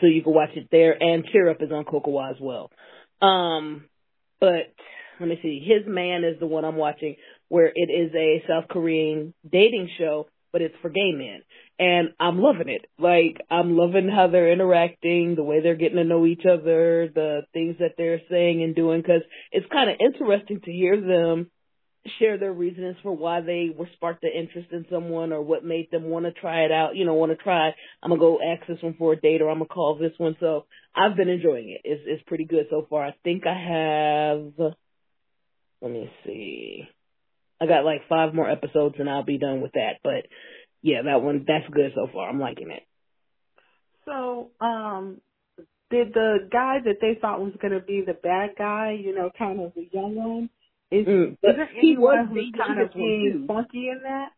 So 0.00 0.06
you 0.06 0.22
can 0.22 0.32
watch 0.32 0.50
it 0.54 0.68
there 0.70 0.96
and 1.00 1.24
Cheer 1.26 1.50
Up 1.50 1.60
is 1.60 1.72
on 1.72 1.84
Kocowa 1.84 2.30
as 2.30 2.36
well. 2.40 2.70
Um, 3.20 3.84
but 4.40 4.72
let 5.18 5.28
me 5.28 5.38
see. 5.42 5.60
His 5.66 5.86
Man 5.88 6.22
is 6.22 6.38
the 6.38 6.46
one 6.46 6.64
I'm 6.64 6.76
watching 6.76 7.16
where 7.48 7.66
it 7.66 7.90
is 7.90 8.14
a 8.14 8.44
South 8.48 8.68
Korean 8.68 9.34
dating 9.50 9.90
show, 9.98 10.28
but 10.52 10.62
it's 10.62 10.74
for 10.82 10.90
gay 10.90 11.12
men 11.12 11.40
and 11.78 12.10
I'm 12.18 12.40
loving 12.40 12.68
it. 12.68 12.86
Like 12.98 13.40
I'm 13.50 13.76
loving 13.76 14.08
how 14.08 14.28
they're 14.28 14.52
interacting, 14.52 15.34
the 15.34 15.42
way 15.42 15.60
they're 15.60 15.76
getting 15.76 15.96
to 15.96 16.04
know 16.04 16.26
each 16.26 16.44
other, 16.44 17.08
the 17.14 17.42
things 17.52 17.76
that 17.78 17.94
they're 17.96 18.20
saying 18.30 18.62
and 18.62 18.74
doing 18.74 19.02
cuz 19.02 19.22
it's 19.52 19.66
kind 19.72 19.90
of 19.90 19.96
interesting 20.00 20.60
to 20.60 20.72
hear 20.72 21.00
them 21.00 21.50
share 22.18 22.38
their 22.38 22.52
reasons 22.52 22.96
for 23.02 23.14
why 23.14 23.40
they 23.40 23.70
were 23.76 23.88
sparked 23.94 24.22
the 24.22 24.28
interest 24.28 24.68
in 24.72 24.86
someone 24.90 25.32
or 25.32 25.42
what 25.42 25.64
made 25.64 25.90
them 25.90 26.04
want 26.04 26.24
to 26.24 26.32
try 26.32 26.64
it 26.64 26.72
out, 26.72 26.96
you 26.96 27.04
know, 27.04 27.14
want 27.14 27.30
to 27.30 27.36
try, 27.36 27.74
I'm 28.02 28.08
going 28.08 28.20
to 28.20 28.24
go 28.24 28.38
ask 28.42 28.66
this 28.66 28.82
one 28.82 28.94
for 28.98 29.12
a 29.12 29.20
date 29.20 29.42
or 29.42 29.50
I'm 29.50 29.58
going 29.58 29.68
to 29.68 29.74
call 29.74 29.96
this 29.96 30.12
one. 30.18 30.36
So 30.40 30.66
I've 30.94 31.16
been 31.16 31.28
enjoying 31.28 31.68
it. 31.70 31.82
It's, 31.84 32.02
it's 32.06 32.22
pretty 32.26 32.46
good 32.46 32.66
so 32.70 32.86
far. 32.88 33.04
I 33.04 33.14
think 33.22 33.44
I 33.46 33.54
have, 33.54 34.52
let 35.82 35.90
me 35.90 36.10
see. 36.24 36.88
I 37.60 37.66
got 37.66 37.84
like 37.84 38.08
five 38.08 38.34
more 38.34 38.48
episodes 38.48 38.96
and 38.98 39.08
I'll 39.08 39.24
be 39.24 39.38
done 39.38 39.60
with 39.60 39.72
that, 39.72 39.98
but 40.02 40.26
yeah, 40.82 41.02
that 41.04 41.22
one 41.22 41.44
that's 41.46 41.68
good 41.72 41.92
so 41.94 42.08
far. 42.12 42.28
I'm 42.28 42.40
liking 42.40 42.70
it. 42.70 42.82
So, 44.06 44.50
um, 44.60 45.20
did 45.90 46.14
the 46.14 46.48
guy 46.50 46.78
that 46.84 46.96
they 47.00 47.18
thought 47.20 47.40
was 47.40 47.52
going 47.60 47.74
to 47.74 47.80
be 47.80 48.02
the 48.06 48.14
bad 48.14 48.50
guy, 48.56 48.98
you 48.98 49.14
know, 49.14 49.30
kind 49.36 49.60
of 49.60 49.74
the 49.74 49.88
young 49.92 50.14
one, 50.14 50.50
is, 50.90 51.06
mm, 51.06 51.32
is 51.32 51.38
there 51.42 51.68
anyone 51.76 52.26
who's 52.26 52.52
kind 52.56 52.80
of 52.80 52.94
being 52.94 53.44
funky 53.46 53.88
in 53.88 54.00
that? 54.04 54.30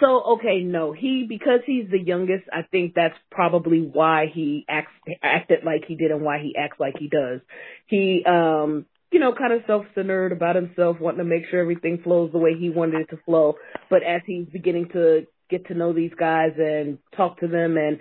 So 0.00 0.22
okay, 0.34 0.60
no, 0.62 0.92
he 0.92 1.26
because 1.28 1.60
he's 1.66 1.90
the 1.90 1.98
youngest. 1.98 2.44
I 2.52 2.62
think 2.62 2.94
that's 2.94 3.14
probably 3.30 3.80
why 3.80 4.26
he 4.32 4.64
acts 4.68 4.92
acted 5.22 5.64
like 5.64 5.84
he 5.86 5.96
did 5.96 6.10
and 6.10 6.22
why 6.22 6.38
he 6.38 6.54
acts 6.56 6.78
like 6.78 6.94
he 6.98 7.08
does. 7.08 7.40
He 7.86 8.24
um 8.26 8.86
you 9.12 9.20
know, 9.20 9.34
kind 9.34 9.52
of 9.52 9.60
self-centered 9.66 10.32
about 10.32 10.56
himself, 10.56 10.96
wanting 10.98 11.18
to 11.18 11.24
make 11.24 11.42
sure 11.50 11.60
everything 11.60 12.00
flows 12.02 12.32
the 12.32 12.38
way 12.38 12.54
he 12.58 12.70
wanted 12.70 13.02
it 13.02 13.10
to 13.10 13.22
flow. 13.24 13.54
But 13.90 14.02
as 14.02 14.22
he's 14.26 14.46
beginning 14.50 14.88
to 14.94 15.26
get 15.50 15.66
to 15.66 15.74
know 15.74 15.92
these 15.92 16.12
guys 16.18 16.52
and 16.56 16.98
talk 17.16 17.38
to 17.40 17.46
them 17.46 17.76
and 17.76 17.98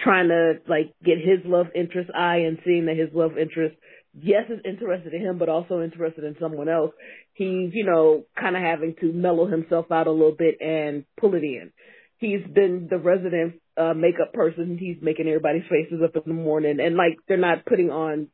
trying 0.00 0.28
to 0.28 0.54
like 0.68 0.92
get 1.04 1.18
his 1.18 1.40
love 1.44 1.66
interest 1.74 2.10
eye 2.14 2.38
and 2.46 2.58
seeing 2.64 2.86
that 2.86 2.96
his 2.96 3.10
love 3.12 3.38
interest 3.38 3.76
yes 4.20 4.44
is 4.48 4.60
interested 4.64 5.12
in 5.12 5.22
him 5.22 5.38
but 5.38 5.48
also 5.48 5.82
interested 5.82 6.24
in 6.24 6.36
someone 6.40 6.68
else 6.68 6.92
he's 7.34 7.70
you 7.72 7.84
know 7.84 8.24
kind 8.38 8.56
of 8.56 8.62
having 8.62 8.94
to 9.00 9.12
mellow 9.12 9.46
himself 9.46 9.86
out 9.90 10.06
a 10.06 10.12
little 10.12 10.34
bit 10.36 10.56
and 10.60 11.04
pull 11.18 11.34
it 11.34 11.44
in. 11.44 11.70
He's 12.18 12.44
been 12.52 12.88
the 12.90 12.98
resident 12.98 13.60
uh 13.76 13.94
makeup 13.94 14.32
person. 14.32 14.76
He's 14.78 14.96
making 15.00 15.28
everybody's 15.28 15.68
faces 15.70 16.02
up 16.04 16.16
in 16.16 16.22
the 16.26 16.42
morning. 16.42 16.78
And 16.80 16.96
like 16.96 17.16
they're 17.28 17.36
not 17.36 17.64
putting 17.64 17.90
on 17.90 18.28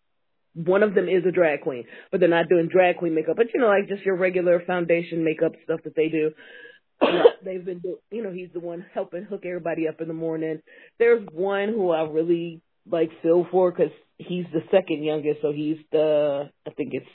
one 0.55 0.83
of 0.83 0.95
them 0.95 1.09
is 1.09 1.25
a 1.27 1.33
drag 1.33 1.63
queen 1.63 1.85
but 2.11 2.21
they're 2.21 2.29
not 2.29 2.49
doing 2.49 2.69
drag 2.69 2.97
queen 2.97 3.15
makeup. 3.15 3.37
But 3.37 3.47
you 3.53 3.61
know 3.61 3.69
like 3.69 3.89
just 3.89 4.05
your 4.05 4.17
regular 4.17 4.63
foundation 4.67 5.25
makeup 5.25 5.53
stuff 5.65 5.81
that 5.85 5.97
they 5.97 6.09
do. 6.09 6.31
They've 7.45 7.65
been 7.65 7.81
do 7.81 7.99
you 8.11 8.23
know 8.23 8.33
he's 8.33 8.51
the 8.53 8.61
one 8.61 8.85
helping 8.95 9.25
hook 9.25 9.43
everybody 9.45 9.89
up 9.89 10.01
in 10.01 10.09
the 10.09 10.15
morning. 10.15 10.61
There's 10.99 11.27
one 11.33 11.69
who 11.69 11.91
i 11.91 12.03
really 12.03 12.63
like 12.91 13.11
feel 13.23 13.47
for 13.51 13.71
because 13.73 13.93
he's 14.19 14.45
the 14.53 14.61
second 14.71 15.03
youngest 15.03 15.41
so 15.43 15.53
he's 15.53 15.79
the 15.91 16.51
i 16.67 16.71
think 16.71 16.95
it's 16.95 17.07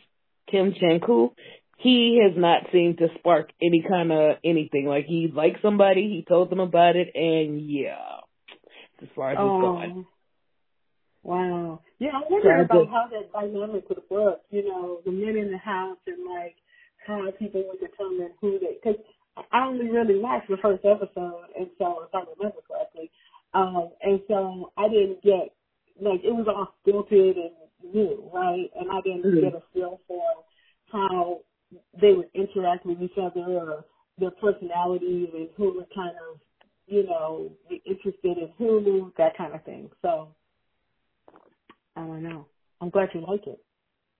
kim 0.51 0.73
chanku. 0.73 1.31
He 1.77 2.19
has 2.21 2.37
not 2.37 2.63
seemed 2.73 2.97
to 2.97 3.07
spark 3.19 3.51
any 3.61 3.85
kind 3.87 4.11
of 4.11 4.35
anything. 4.43 4.85
Like 4.85 5.05
he 5.05 5.31
liked 5.33 5.61
somebody 5.61 6.01
he 6.09 6.25
told 6.27 6.49
them 6.49 6.59
about 6.59 6.97
it 6.97 7.07
and 7.15 7.61
yeah 7.61 8.19
as 9.01 9.07
far 9.15 9.31
as 9.31 9.37
oh. 9.39 9.55
it's 9.55 9.61
going 9.61 10.05
Wow. 11.23 11.81
Yeah, 11.99 12.11
I 12.15 12.21
wonder 12.29 12.55
so 12.57 12.63
about 12.63 12.83
just, 12.83 12.91
how 12.91 13.07
that 13.11 13.31
dynamic 13.33 13.89
would 13.89 14.01
work. 14.09 14.39
You 14.49 14.67
know, 14.67 15.01
the 15.05 15.11
men 15.11 15.35
in 15.35 15.51
the 15.51 15.57
house 15.57 15.97
and 16.07 16.25
like 16.25 16.55
how 17.05 17.29
people 17.37 17.63
would 17.67 17.79
determine 17.79 18.31
who 18.39 18.59
they. 18.59 18.77
Because 18.81 18.99
I 19.51 19.65
only 19.65 19.89
really 19.89 20.19
watched 20.19 20.49
the 20.49 20.57
first 20.57 20.85
episode, 20.85 21.51
and 21.57 21.67
so 21.77 22.03
if 22.03 22.15
I 22.15 22.23
remember 22.37 22.59
correctly, 22.67 23.11
um, 23.53 23.89
and 24.01 24.21
so 24.27 24.71
I 24.77 24.87
didn't 24.87 25.21
get 25.23 25.53
like 26.01 26.21
it 26.23 26.31
was 26.31 26.47
all 26.47 26.73
stilted 26.81 27.37
and 27.37 27.93
new, 27.93 28.29
right? 28.33 28.69
And 28.79 28.91
I 28.91 29.01
didn't 29.01 29.23
mm-hmm. 29.23 29.41
get 29.41 29.55
a 29.55 29.63
feel 29.73 29.99
for 30.07 30.23
how 30.91 31.39
they 32.01 32.13
would 32.13 32.29
interact 32.33 32.85
with 32.85 33.01
each 33.01 33.17
other 33.17 33.41
or 33.41 33.85
their 34.17 34.31
personalities 34.31 35.29
and 35.33 35.49
who 35.55 35.75
would 35.75 35.87
kind 35.93 36.15
of, 36.29 36.39
you 36.87 37.05
know, 37.05 37.51
interested 37.85 38.37
in 38.37 38.49
Hulu, 38.59 39.15
that 39.17 39.37
kind 39.37 39.53
of 39.53 39.63
thing. 39.63 39.89
So 40.01 40.35
I 41.95 42.01
don't 42.01 42.23
know. 42.23 42.45
I'm 42.81 42.89
glad 42.89 43.09
you 43.13 43.21
like 43.21 43.45
it. 43.47 43.59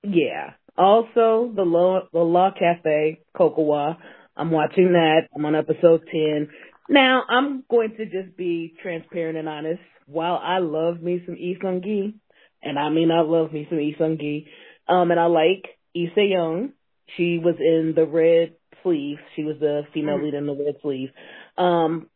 Yeah. 0.03 0.51
Also, 0.77 1.51
the 1.55 1.63
Law 1.63 2.01
the 2.11 2.19
Law 2.19 2.51
Cafe 2.57 3.21
Kocowa. 3.35 3.97
I'm 4.35 4.51
watching 4.51 4.93
that. 4.93 5.27
I'm 5.35 5.45
on 5.45 5.55
episode 5.55 6.03
ten. 6.11 6.49
Now 6.89 7.23
I'm 7.29 7.63
going 7.69 7.95
to 7.97 8.05
just 8.05 8.35
be 8.37 8.73
transparent 8.81 9.37
and 9.37 9.49
honest. 9.49 9.81
While 10.07 10.39
I 10.41 10.57
love 10.59 11.01
me 11.01 11.21
some 11.25 11.35
Lee 11.35 11.57
Seung-gi, 11.61 12.15
and 12.63 12.79
I 12.79 12.89
mean 12.89 13.11
I 13.11 13.21
love 13.21 13.53
me 13.53 13.67
some 13.69 13.77
Lee 13.77 13.95
Seung-gi, 13.99 14.47
um, 14.87 15.11
and 15.11 15.19
I 15.19 15.25
like 15.25 15.65
Lee 15.93 16.11
Se 16.15 16.21
Young. 16.25 16.71
She 17.15 17.37
was 17.37 17.55
in 17.59 17.93
the 17.95 18.05
Red 18.05 18.55
Sleeve. 18.81 19.17
She 19.35 19.43
was 19.43 19.57
the 19.59 19.83
female 19.93 20.15
mm-hmm. 20.15 20.25
lead 20.25 20.33
in 20.33 20.47
the 20.47 20.53
Red 20.53 20.75
Sleeve. 20.81 21.09
Um, 21.57 22.07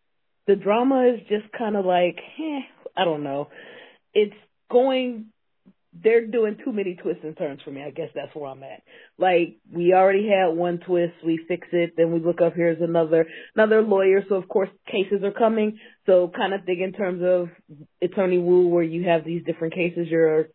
the 0.47 0.55
drama 0.55 1.13
is 1.13 1.19
just 1.27 1.51
kind 1.57 1.75
of 1.75 1.85
like, 1.85 2.17
eh, 2.39 2.61
I 2.95 3.05
don't 3.05 3.23
know. 3.23 3.49
It's 4.13 4.35
going 4.71 5.27
they're 6.01 6.25
doing 6.25 6.57
too 6.63 6.71
many 6.71 6.95
twists 6.95 7.23
and 7.23 7.37
turns 7.37 7.61
for 7.63 7.71
me. 7.71 7.83
I 7.83 7.91
guess 7.91 8.09
that's 8.15 8.33
where 8.35 8.49
I'm 8.49 8.63
at. 8.63 8.81
Like 9.17 9.57
we 9.71 9.93
already 9.93 10.27
had 10.27 10.55
one 10.55 10.79
twist, 10.79 11.13
we 11.25 11.43
fix 11.47 11.67
it, 11.71 11.93
then 11.97 12.11
we 12.11 12.19
look 12.19 12.41
up 12.41 12.53
here's 12.55 12.81
another 12.81 13.27
another 13.55 13.81
lawyer. 13.81 14.23
So 14.27 14.35
of 14.35 14.47
course 14.47 14.69
cases 14.87 15.23
are 15.23 15.31
coming. 15.31 15.79
So 16.05 16.31
kind 16.35 16.53
of 16.53 16.65
think 16.65 16.79
in 16.79 16.93
terms 16.93 17.21
of 17.23 17.49
Attorney 18.01 18.39
Woo, 18.39 18.67
where 18.67 18.83
you 18.83 19.07
have 19.07 19.23
these 19.23 19.43
different 19.45 19.73
cases 19.75 20.07
you're 20.09 20.47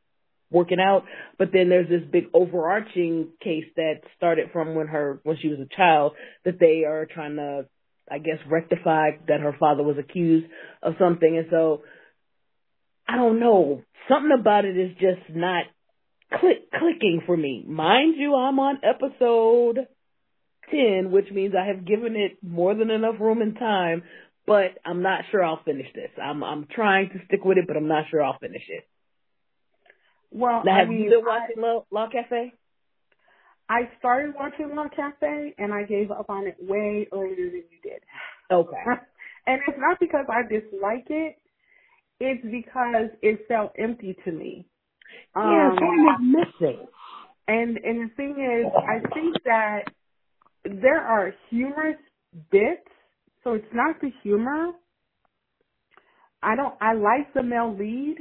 working 0.50 0.80
out, 0.80 1.04
but 1.38 1.50
then 1.52 1.68
there's 1.68 1.88
this 1.88 2.02
big 2.10 2.24
overarching 2.32 3.28
case 3.42 3.66
that 3.76 4.00
started 4.16 4.50
from 4.52 4.74
when 4.74 4.86
her 4.86 5.20
when 5.22 5.36
she 5.40 5.48
was 5.48 5.58
a 5.60 5.76
child 5.76 6.12
that 6.44 6.58
they 6.58 6.84
are 6.84 7.06
trying 7.06 7.36
to, 7.36 7.66
I 8.10 8.18
guess, 8.18 8.38
rectify 8.50 9.10
that 9.28 9.40
her 9.40 9.54
father 9.58 9.82
was 9.82 9.98
accused 9.98 10.46
of 10.82 10.94
something, 10.98 11.36
and 11.36 11.46
so 11.50 11.82
I 13.08 13.16
don't 13.16 13.40
know. 13.40 13.82
Something 14.08 14.36
about 14.38 14.64
it 14.64 14.76
is 14.76 14.92
just 14.94 15.34
not 15.34 15.64
click 16.30 16.70
clicking 16.70 17.22
for 17.24 17.36
me. 17.36 17.64
Mind 17.66 18.14
you, 18.18 18.34
I'm 18.34 18.58
on 18.58 18.80
episode 18.82 19.86
10, 20.70 21.10
which 21.10 21.30
means 21.30 21.54
I 21.58 21.66
have 21.68 21.86
given 21.86 22.16
it 22.16 22.38
more 22.42 22.74
than 22.74 22.90
enough 22.90 23.16
room 23.18 23.40
and 23.40 23.58
time, 23.58 24.02
but 24.46 24.78
I'm 24.84 25.02
not 25.02 25.24
sure 25.30 25.42
I'll 25.42 25.62
finish 25.64 25.86
this. 25.94 26.10
I'm 26.22 26.44
I'm 26.44 26.66
trying 26.70 27.08
to 27.10 27.24
stick 27.26 27.44
with 27.44 27.58
it, 27.58 27.66
but 27.66 27.76
I'm 27.76 27.88
not 27.88 28.04
sure 28.10 28.22
I'll 28.22 28.38
finish 28.38 28.62
it. 28.68 28.86
Well, 30.30 30.62
now, 30.64 30.76
I 30.76 30.78
have 30.80 30.88
mean, 30.88 31.02
you 31.02 31.10
been 31.10 31.24
watching 31.24 31.56
I, 31.64 31.80
Law 31.90 32.08
Cafe? 32.10 32.52
I 33.70 33.88
started 33.98 34.34
watching 34.34 34.74
Law 34.74 34.88
Cafe 34.94 35.54
and 35.56 35.72
I 35.72 35.84
gave 35.84 36.10
up 36.10 36.28
on 36.28 36.46
it 36.46 36.56
way 36.60 37.08
earlier 37.12 37.50
than 37.50 37.64
you 37.70 37.80
did. 37.82 38.00
Okay. 38.50 38.76
and 39.46 39.60
it's 39.66 39.78
not 39.78 39.98
because 39.98 40.26
I 40.28 40.42
dislike 40.42 41.06
it 41.08 41.36
it's 42.20 42.42
because 42.42 43.10
it 43.22 43.46
felt 43.48 43.72
empty 43.78 44.16
to 44.24 44.32
me. 44.32 44.66
Yeah, 45.36 45.70
um, 45.70 45.76
something 45.76 46.04
was 46.04 46.20
missing. 46.60 46.86
And 47.46 47.78
and 47.78 48.10
the 48.10 48.14
thing 48.16 48.30
is, 48.30 48.70
I 48.76 48.98
think 49.14 49.36
that 49.44 49.84
there 50.64 51.00
are 51.00 51.32
humorous 51.48 51.96
bits, 52.50 52.88
so 53.42 53.54
it's 53.54 53.72
not 53.72 54.00
the 54.00 54.10
humor. 54.22 54.72
I 56.42 56.56
don't. 56.56 56.74
I 56.80 56.94
like 56.94 57.32
the 57.34 57.42
male 57.42 57.74
lead. 57.76 58.16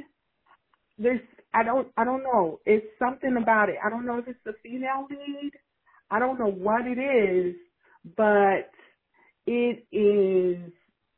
There's. 0.98 1.20
I 1.54 1.64
don't. 1.64 1.88
I 1.98 2.06
don't 2.06 2.24
know. 2.24 2.60
It's 2.66 2.86
something 3.00 3.38
about 3.42 3.70
it. 3.70 3.76
I 3.86 3.90
don't 3.90 4.06
know 4.06 4.18
if 4.18 4.28
it's 4.28 4.40
the 4.46 4.54
female 4.64 5.08
lead. 5.10 5.52
I 6.10 6.20
don't 6.20 6.40
know 6.40 6.52
what 6.52 6.86
it 6.86 6.98
is, 6.98 7.56
but 8.16 8.70
it 9.46 9.86
is 9.92 10.72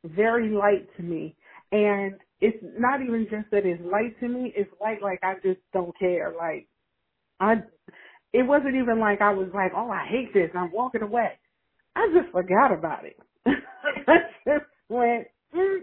very 0.04 0.50
light 0.50 0.88
to 0.96 1.02
me. 1.02 1.36
And 1.70 2.14
it's 2.40 2.58
not 2.78 3.02
even 3.02 3.26
just 3.30 3.50
that 3.50 3.66
it's 3.66 3.82
light 3.84 4.18
to 4.20 4.28
me. 4.28 4.52
It's 4.56 4.70
light 4.80 5.02
like 5.02 5.20
I 5.22 5.34
just 5.42 5.60
don't 5.72 5.96
care. 5.98 6.32
Like 6.36 6.66
I, 7.38 7.54
it 8.32 8.46
wasn't 8.46 8.76
even 8.76 8.98
like 9.00 9.20
I 9.20 9.32
was 9.32 9.48
like, 9.54 9.72
oh, 9.76 9.90
I 9.90 10.06
hate 10.08 10.32
this. 10.32 10.50
I'm 10.54 10.72
walking 10.72 11.02
away. 11.02 11.38
I 11.96 12.08
just 12.14 12.32
forgot 12.32 12.72
about 12.72 13.04
it. 13.04 13.18
I 13.46 14.16
just 14.46 14.66
went, 14.88 15.26
mm. 15.54 15.78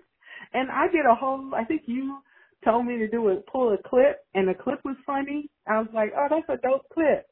and 0.53 0.71
I 0.71 0.87
did 0.91 1.05
a 1.05 1.15
whole. 1.15 1.51
I 1.55 1.63
think 1.65 1.83
you 1.85 2.19
told 2.63 2.85
me 2.85 2.97
to 2.97 3.07
do 3.07 3.27
a 3.29 3.35
pull 3.51 3.73
a 3.73 3.89
clip, 3.89 4.25
and 4.33 4.47
the 4.47 4.53
clip 4.53 4.79
was 4.85 4.95
funny. 5.05 5.49
I 5.67 5.79
was 5.79 5.89
like, 5.93 6.13
oh, 6.17 6.27
that's 6.29 6.59
a 6.59 6.61
dope 6.61 6.87
clip, 6.93 7.27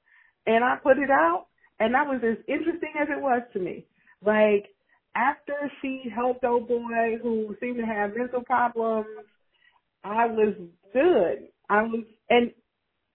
and 0.45 0.63
I 0.63 0.75
put 0.81 0.97
it 0.97 1.09
out, 1.09 1.47
and 1.79 1.93
that 1.93 2.07
was 2.07 2.21
as 2.23 2.38
interesting 2.47 2.93
as 2.99 3.07
it 3.09 3.21
was 3.21 3.41
to 3.53 3.59
me. 3.59 3.85
Like 4.25 4.74
after 5.15 5.71
she 5.82 6.04
helped 6.13 6.43
old 6.43 6.67
boy 6.67 7.17
who 7.21 7.56
seemed 7.60 7.78
to 7.78 7.86
have 7.86 8.15
mental 8.15 8.43
problems, 8.43 9.08
I 10.04 10.28
was 10.28 10.54
good. 10.93 11.47
I 11.69 11.84
was 11.84 12.04
and 12.30 12.51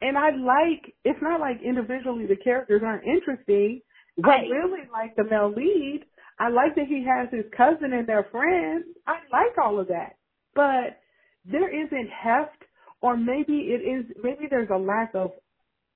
and 0.01 0.19
I 0.19 0.31
like 0.31 0.95
it's 1.05 1.21
not 1.23 1.41
like 1.41 1.61
individually 1.63 2.27
the 2.27 2.37
characters 2.37 2.83
aren't 2.85 3.05
interesting. 3.07 3.83
Right. 4.19 4.47
I 4.51 4.55
really 4.55 4.89
like 4.93 5.15
the 5.17 5.25
male 5.25 5.53
lead. 5.55 6.05
I 6.39 6.49
like 6.49 6.75
that 6.77 6.87
he 6.87 7.05
has 7.07 7.29
his 7.31 7.45
cousin 7.57 7.93
and 7.93 8.09
their 8.09 8.27
friends. 8.33 8.87
I 9.07 9.19
like 9.31 9.57
all 9.63 9.79
of 9.79 9.89
that. 9.89 10.17
But 10.55 10.99
there 11.45 11.69
isn't 11.69 12.09
heft 12.11 12.65
or 13.03 13.17
maybe 13.17 13.69
it 13.71 13.83
is 13.83 14.05
maybe 14.23 14.47
there's 14.49 14.71
a 14.73 14.79
lack 14.79 15.15
of 15.15 15.33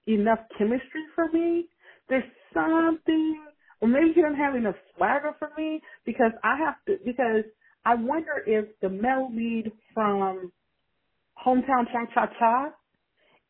enough 0.06 0.40
chemistry 0.58 1.04
for 1.14 1.28
me. 1.32 1.66
There's 2.08 2.24
something 2.52 3.42
or 3.80 3.88
maybe 3.88 4.12
he 4.14 4.22
doesn't 4.22 4.38
have 4.38 4.54
enough 4.54 4.76
swagger 4.96 5.34
for 5.38 5.50
me 5.56 5.80
because 6.04 6.32
I 6.42 6.56
have 6.58 6.74
to 6.86 6.98
because 7.04 7.44
I 7.84 7.94
wonder 7.94 8.42
if 8.46 8.66
the 8.80 8.88
male 8.88 9.30
lead 9.32 9.72
from 9.92 10.52
Hometown 11.44 11.86
Cha 11.92 12.06
Cha 12.14 12.26
Cha, 12.38 12.68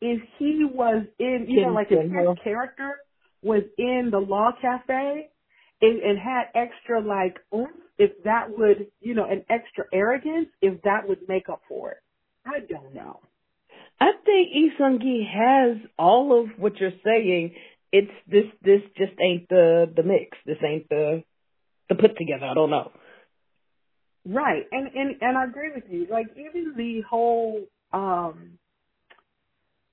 if 0.01 0.21
he 0.39 0.65
was 0.65 1.05
in 1.19 1.47
you 1.49 1.63
know 1.63 1.73
like 1.73 1.89
if 1.91 2.03
his 2.03 2.39
character 2.43 2.97
was 3.43 3.63
in 3.79 4.09
the 4.11 4.19
Law 4.19 4.51
Cafe 4.61 5.29
and, 5.83 6.03
and 6.03 6.19
had 6.19 6.45
extra 6.55 7.01
like 7.01 7.39
oomph, 7.55 7.71
if 7.99 8.11
that 8.25 8.47
would 8.57 8.87
you 9.01 9.15
know 9.15 9.25
an 9.25 9.45
extra 9.49 9.85
arrogance, 9.93 10.49
if 10.61 10.83
that 10.83 11.09
would 11.09 11.21
make 11.29 11.49
up 11.49 11.63
for 11.69 11.93
it. 11.93 11.99
I 12.47 12.61
don't 12.61 12.95
know. 12.95 13.21
I 14.01 14.11
think 14.25 14.73
Sung 14.77 14.99
has 15.33 15.77
all 15.99 16.43
of 16.43 16.59
what 16.59 16.77
you're 16.79 16.91
saying 17.05 17.55
it's 17.95 18.11
this 18.27 18.45
this 18.61 18.81
just 18.99 19.13
ain't 19.21 19.49
the 19.49 19.87
the 19.95 20.03
mix. 20.03 20.37
This 20.45 20.59
ain't 20.67 20.89
the 20.89 21.23
the 21.89 21.95
put 21.95 22.19
together. 22.19 22.45
I 22.45 22.55
don't 22.55 22.71
know. 22.71 22.91
Right, 24.27 24.65
and 24.73 24.89
and 24.95 25.17
and 25.21 25.39
I 25.39 25.45
agree 25.45 25.71
with 25.73 25.85
you. 25.89 26.09
Like 26.11 26.27
even 26.37 26.75
the 26.77 27.03
whole 27.09 27.63
um, 27.93 28.59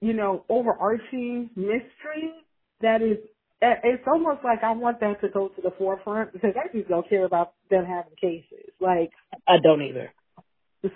you 0.01 0.13
know, 0.13 0.43
overarching 0.49 1.51
mystery 1.55 2.33
that 2.81 3.01
is. 3.01 3.17
It's 3.63 4.01
almost 4.07 4.39
like 4.43 4.63
I 4.63 4.71
want 4.71 4.99
that 5.01 5.21
to 5.21 5.29
go 5.29 5.49
to 5.49 5.61
the 5.61 5.69
forefront 5.77 6.33
because 6.33 6.55
I 6.57 6.75
just 6.75 6.89
don't 6.89 7.07
care 7.07 7.25
about 7.25 7.53
them 7.69 7.85
having 7.85 8.15
cases. 8.19 8.71
Like 8.79 9.11
I 9.47 9.57
don't 9.61 9.83
either. 9.83 10.11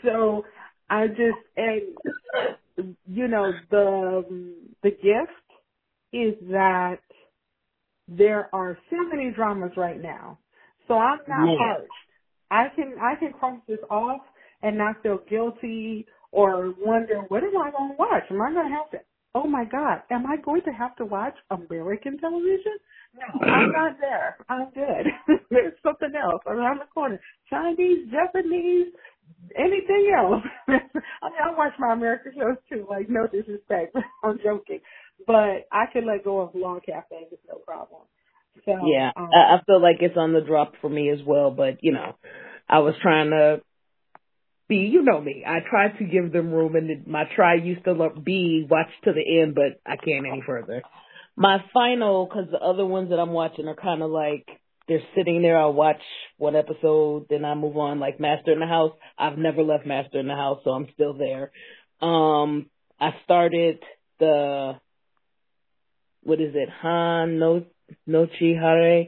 So 0.03 0.45
I 0.89 1.05
just 1.05 1.37
and 1.55 2.95
you 3.05 3.27
know 3.27 3.51
the 3.69 4.55
the 4.81 4.89
gift 4.89 5.44
is 6.15 6.35
that 6.49 6.99
there 8.07 8.49
are 8.53 8.77
so 8.89 8.97
many 9.11 9.31
dramas 9.31 9.71
right 9.75 10.01
now. 10.01 10.39
So 10.87 10.93
I'm 10.95 11.19
not 11.27 11.45
yeah. 11.45 11.57
harsh. 11.57 11.89
I 12.51 12.67
can 12.75 12.95
I 13.01 13.15
can 13.15 13.33
cross 13.33 13.59
this 13.67 13.79
off 13.89 14.21
and 14.61 14.77
not 14.77 15.01
feel 15.01 15.19
guilty 15.29 16.05
or 16.31 16.73
wonder 16.79 17.21
what 17.27 17.43
am 17.43 17.57
I 17.57 17.71
going 17.71 17.91
to 17.91 17.95
watch? 17.97 18.23
Am 18.29 18.41
I 18.41 18.53
going 18.53 18.69
to 18.69 18.75
have 18.75 18.91
to? 18.91 18.99
Oh 19.33 19.47
my 19.47 19.65
God, 19.65 20.01
am 20.11 20.25
I 20.27 20.37
going 20.37 20.61
to 20.61 20.71
have 20.71 20.95
to 20.97 21.05
watch 21.05 21.35
American 21.51 22.17
television? 22.19 22.77
No, 23.15 23.47
I'm 23.47 23.71
not 23.71 23.97
there. 24.01 24.37
I'm 24.47 24.69
good. 24.73 25.39
There's 25.49 25.73
something 25.83 26.13
else 26.15 26.41
around 26.47 26.79
the 26.79 26.85
corner. 26.93 27.19
Chinese, 27.49 28.07
Japanese, 28.11 28.93
anything 29.57 30.13
else. 30.15 30.43
I 30.67 30.71
mean, 30.71 31.41
I 31.43 31.57
watch 31.57 31.73
my 31.79 31.93
American 31.93 32.33
shows 32.37 32.57
too. 32.69 32.85
Like, 32.89 33.09
no 33.09 33.27
disrespect. 33.27 33.97
I'm 34.23 34.37
joking 34.43 34.79
but 35.25 35.67
I 35.71 35.85
can 35.91 36.05
let 36.05 36.23
go 36.23 36.41
of 36.41 36.55
Law 36.55 36.79
Cafe 36.85 37.27
with 37.31 37.39
no 37.47 37.57
problem. 37.57 38.01
So, 38.65 38.71
yeah, 38.87 39.11
um, 39.15 39.29
I, 39.33 39.55
I 39.55 39.63
feel 39.65 39.81
like 39.81 39.97
it's 39.99 40.17
on 40.17 40.33
the 40.33 40.41
drop 40.41 40.73
for 40.81 40.89
me 40.89 41.09
as 41.09 41.19
well. 41.25 41.51
But 41.51 41.77
you 41.81 41.91
know, 41.91 42.15
I 42.69 42.79
was 42.79 42.95
trying 43.01 43.29
to 43.31 43.61
be, 44.67 44.77
you 44.77 45.03
know 45.03 45.21
me. 45.21 45.43
I 45.45 45.59
tried 45.69 45.97
to 45.99 46.05
give 46.05 46.31
them 46.31 46.51
room, 46.51 46.75
and 46.75 47.05
my 47.05 47.23
try 47.35 47.55
used 47.55 47.85
to 47.85 47.93
be 48.23 48.65
watch 48.69 48.89
to 49.03 49.13
the 49.13 49.41
end, 49.41 49.55
but 49.55 49.79
I 49.85 49.97
can't 49.97 50.25
any 50.25 50.43
further. 50.45 50.81
My 51.35 51.57
final, 51.73 52.25
because 52.25 52.49
the 52.51 52.59
other 52.59 52.85
ones 52.85 53.09
that 53.09 53.19
I'm 53.19 53.31
watching 53.31 53.67
are 53.67 53.75
kind 53.75 54.01
of 54.01 54.09
like 54.09 54.47
they're 54.87 55.01
sitting 55.15 55.41
there. 55.41 55.59
I'll 55.59 55.73
watch 55.73 56.01
one 56.37 56.55
episode, 56.55 57.27
then 57.29 57.43
I 57.43 57.55
move 57.55 57.77
on. 57.77 57.99
Like 57.99 58.19
Master 58.19 58.51
in 58.51 58.59
the 58.59 58.67
House, 58.67 58.93
I've 59.17 59.37
never 59.37 59.61
left 59.61 59.85
Master 59.85 60.19
in 60.19 60.27
the 60.27 60.35
House, 60.35 60.61
so 60.63 60.71
I'm 60.71 60.87
still 60.93 61.13
there. 61.13 61.51
Um, 62.01 62.69
I 62.99 63.11
started 63.23 63.79
the 64.19 64.79
what 66.25 66.41
is 66.41 66.53
it, 66.55 66.69
Hana 66.81 67.61
Nochi 68.07 68.59
Hare, 68.59 69.05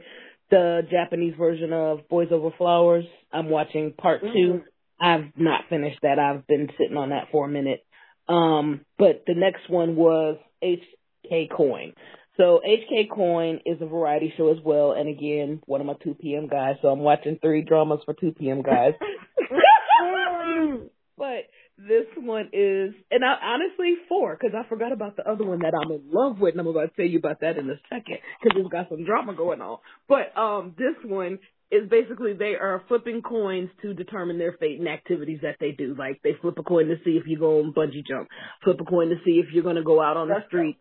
the 0.49 0.81
Japanese 0.89 1.33
version 1.37 1.73
of 1.73 2.07
Boys 2.07 2.29
Over 2.31 2.51
Flowers. 2.57 3.05
I'm 3.31 3.49
watching 3.49 3.93
part 3.93 4.21
2 4.21 4.27
mm-hmm. 4.27 4.57
I've 4.99 5.31
not 5.35 5.65
finished 5.69 5.99
that. 6.01 6.17
I've 6.17 6.47
been 6.47 6.69
sitting 6.77 6.97
on 6.97 7.09
that 7.09 7.27
for 7.31 7.45
a 7.45 7.49
minute. 7.49 7.85
Um, 8.27 8.81
but 8.97 9.23
the 9.27 9.35
next 9.35 9.69
one 9.69 9.95
was 9.95 10.37
HK 10.63 11.51
Coin. 11.55 11.93
So 12.35 12.61
HK 12.65 13.09
Coin 13.13 13.59
is 13.65 13.81
a 13.81 13.85
variety 13.85 14.33
show 14.37 14.51
as 14.51 14.57
well, 14.63 14.91
and 14.91 15.09
again, 15.09 15.61
one 15.65 15.81
of 15.81 15.87
my 15.87 15.93
2PM 15.93 16.49
guys. 16.49 16.75
So 16.81 16.89
I'm 16.89 16.99
watching 16.99 17.39
three 17.41 17.63
dramas 17.63 17.99
for 18.05 18.13
2PM 18.13 18.63
guys. 18.63 18.93
but 21.17 21.45
this 21.77 22.07
one 22.17 22.49
is, 22.53 22.93
and 23.11 23.23
I 23.23 23.35
honestly 23.53 23.95
four 24.09 24.35
because 24.35 24.55
I 24.57 24.67
forgot 24.67 24.91
about 24.91 25.15
the 25.15 25.29
other 25.29 25.45
one 25.45 25.59
that 25.59 25.73
I'm 25.75 25.91
in 25.91 26.01
love 26.11 26.39
with, 26.39 26.53
and 26.53 26.61
I'm 26.61 26.67
about 26.67 26.89
to 26.89 26.95
tell 26.95 27.05
you 27.05 27.19
about 27.19 27.41
that 27.41 27.57
in 27.57 27.69
a 27.69 27.79
second 27.89 28.17
because 28.41 28.57
it's 28.59 28.69
got 28.69 28.89
some 28.89 29.05
drama 29.05 29.35
going 29.35 29.61
on. 29.61 29.77
But 30.09 30.35
um, 30.37 30.73
this 30.77 30.95
one 31.05 31.39
is 31.69 31.87
basically 31.89 32.33
they 32.33 32.55
are 32.55 32.83
flipping 32.87 33.21
coins 33.21 33.69
to 33.83 33.93
determine 33.93 34.39
their 34.39 34.53
fate 34.53 34.79
and 34.79 34.87
activities 34.87 35.39
that 35.43 35.57
they 35.59 35.71
do. 35.71 35.95
Like 35.97 36.21
they 36.23 36.31
flip 36.41 36.57
a 36.57 36.63
coin 36.63 36.87
to 36.87 36.95
see 37.05 37.11
if 37.11 37.23
you 37.27 37.37
go 37.37 37.59
on 37.59 37.73
bungee 37.73 38.05
jump, 38.07 38.27
flip 38.63 38.79
a 38.81 38.85
coin 38.85 39.09
to 39.09 39.17
see 39.23 39.33
if 39.33 39.53
you're 39.53 39.63
going 39.63 39.75
to 39.75 39.83
go 39.83 40.01
out 40.01 40.17
on 40.17 40.29
the 40.29 40.43
street. 40.47 40.77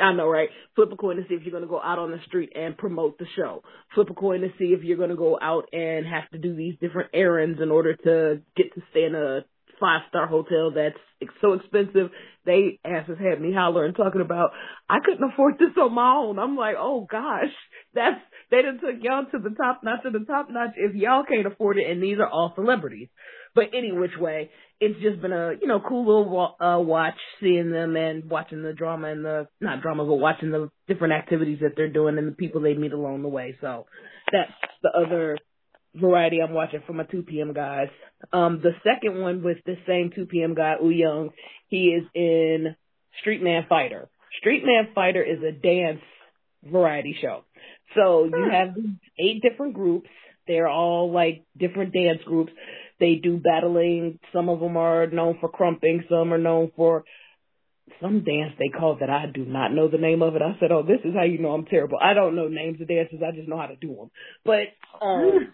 I 0.00 0.14
know, 0.14 0.26
right? 0.26 0.48
Flip 0.74 0.90
a 0.90 0.96
coin 0.96 1.16
to 1.16 1.22
see 1.28 1.34
if 1.34 1.42
you're 1.42 1.50
going 1.50 1.64
to 1.64 1.68
go 1.68 1.80
out 1.82 1.98
on 1.98 2.10
the 2.10 2.20
street 2.26 2.52
and 2.54 2.78
promote 2.78 3.18
the 3.18 3.26
show. 3.36 3.62
Flip 3.94 4.08
a 4.08 4.14
coin 4.14 4.40
to 4.40 4.48
see 4.58 4.66
if 4.66 4.82
you're 4.82 4.96
going 4.96 5.10
to 5.10 5.16
go 5.16 5.38
out 5.40 5.68
and 5.74 6.06
have 6.06 6.30
to 6.30 6.38
do 6.38 6.56
these 6.56 6.76
different 6.80 7.10
errands 7.12 7.60
in 7.60 7.70
order 7.70 7.94
to 7.94 8.40
get 8.56 8.72
to 8.74 8.80
stay 8.90 9.04
in 9.04 9.14
a 9.14 9.44
five 9.82 10.02
star 10.08 10.28
hotel 10.28 10.70
that's 10.74 10.96
so 11.40 11.54
expensive. 11.54 12.10
They 12.46 12.78
asses 12.84 13.18
had 13.18 13.40
me 13.40 13.52
hollering 13.52 13.94
talking 13.94 14.20
about 14.20 14.50
I 14.88 14.98
couldn't 15.04 15.30
afford 15.32 15.58
this 15.58 15.76
on 15.80 15.94
my 15.94 16.14
own. 16.16 16.38
I'm 16.38 16.56
like, 16.56 16.76
oh 16.78 17.06
gosh, 17.10 17.52
that's 17.94 18.20
they 18.50 18.62
done 18.62 18.80
took 18.80 19.02
y'all 19.02 19.24
to 19.32 19.38
the 19.38 19.54
top 19.54 19.80
notch 19.82 20.04
to 20.04 20.10
the 20.10 20.24
top 20.24 20.48
notch 20.50 20.74
if 20.76 20.94
y'all 20.94 21.24
can't 21.24 21.46
afford 21.46 21.78
it, 21.78 21.90
and 21.90 22.02
these 22.02 22.18
are 22.18 22.28
all 22.28 22.52
celebrities. 22.54 23.08
But 23.54 23.64
any 23.76 23.92
which 23.92 24.16
way, 24.18 24.50
it's 24.80 25.00
just 25.00 25.20
been 25.20 25.32
a 25.32 25.52
you 25.60 25.66
know 25.66 25.80
cool 25.86 26.06
little 26.06 26.56
uh, 26.60 26.80
watch 26.80 27.18
seeing 27.40 27.70
them 27.70 27.96
and 27.96 28.30
watching 28.30 28.62
the 28.62 28.72
drama 28.72 29.08
and 29.08 29.24
the 29.24 29.48
not 29.60 29.82
drama 29.82 30.04
but 30.04 30.14
watching 30.14 30.50
the 30.50 30.70
different 30.88 31.14
activities 31.14 31.58
that 31.60 31.72
they're 31.76 31.92
doing 31.92 32.18
and 32.18 32.28
the 32.28 32.32
people 32.32 32.60
they 32.60 32.74
meet 32.74 32.92
along 32.92 33.22
the 33.22 33.28
way. 33.28 33.56
So 33.60 33.86
that's 34.30 34.52
the 34.82 34.90
other 34.96 35.38
variety 35.94 36.40
I'm 36.40 36.52
watching 36.52 36.82
for 36.86 36.92
my 36.92 37.04
2PM 37.04 37.54
guys. 37.54 37.88
Um, 38.32 38.60
the 38.62 38.72
second 38.84 39.20
one 39.20 39.42
with 39.42 39.58
the 39.66 39.76
same 39.86 40.10
2PM 40.16 40.56
guy, 40.56 40.76
Woo 40.80 40.90
Young, 40.90 41.30
he 41.68 41.88
is 41.88 42.04
in 42.14 42.76
Street 43.20 43.42
Man 43.42 43.66
Fighter. 43.68 44.08
Street 44.38 44.64
Man 44.64 44.88
Fighter 44.94 45.22
is 45.22 45.38
a 45.42 45.52
dance 45.52 46.02
variety 46.64 47.16
show. 47.20 47.44
So 47.94 48.24
you 48.24 48.48
have 48.50 48.74
eight 49.18 49.42
different 49.42 49.74
groups. 49.74 50.08
They're 50.46 50.68
all 50.68 51.12
like 51.12 51.44
different 51.56 51.92
dance 51.92 52.20
groups. 52.24 52.52
They 52.98 53.16
do 53.16 53.36
battling. 53.36 54.18
Some 54.32 54.48
of 54.48 54.60
them 54.60 54.76
are 54.76 55.06
known 55.06 55.38
for 55.40 55.48
crumping. 55.48 56.04
Some 56.08 56.32
are 56.32 56.38
known 56.38 56.70
for 56.76 57.04
some 58.00 58.24
dance 58.24 58.52
they 58.58 58.68
call 58.68 58.96
that 59.00 59.10
I 59.10 59.26
do 59.32 59.44
not 59.44 59.72
know 59.72 59.88
the 59.88 59.98
name 59.98 60.22
of 60.22 60.34
it. 60.36 60.42
I 60.42 60.56
said, 60.60 60.72
"Oh, 60.72 60.82
this 60.82 61.00
is 61.04 61.14
how 61.14 61.24
you 61.24 61.38
know 61.38 61.52
I'm 61.52 61.64
terrible. 61.64 61.98
I 62.00 62.14
don't 62.14 62.36
know 62.36 62.48
names 62.48 62.80
of 62.80 62.88
dances. 62.88 63.20
I 63.26 63.34
just 63.34 63.48
know 63.48 63.58
how 63.58 63.66
to 63.66 63.76
do 63.76 63.94
them." 63.94 64.10
But 64.44 64.68
um 65.04 65.52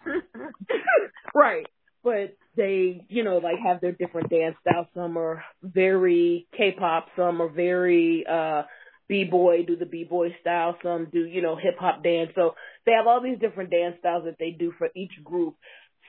right. 1.35 1.67
But 2.05 2.37
they, 2.57 3.05
you 3.09 3.25
know, 3.25 3.39
like 3.39 3.57
have 3.65 3.81
their 3.81 3.93
different 3.93 4.31
dance 4.31 4.57
styles. 4.61 4.87
Some 4.95 5.19
are 5.19 5.43
very 5.63 6.47
K-pop, 6.57 7.09
some 7.17 7.43
are 7.43 7.49
very 7.49 8.25
uh 8.27 8.63
b-boy, 9.09 9.65
do 9.67 9.75
the 9.77 9.87
b-boy 9.87 10.37
style, 10.41 10.77
some 10.83 11.09
do, 11.11 11.25
you 11.25 11.41
know, 11.41 11.57
hip 11.57 11.77
hop 11.79 12.05
dance. 12.05 12.31
So 12.35 12.55
they 12.85 12.93
have 12.93 13.07
all 13.07 13.23
these 13.23 13.39
different 13.39 13.71
dance 13.71 13.97
styles 14.01 14.25
that 14.25 14.37
they 14.39 14.51
do 14.51 14.73
for 14.79 14.89
each 14.95 15.13
group. 15.25 15.57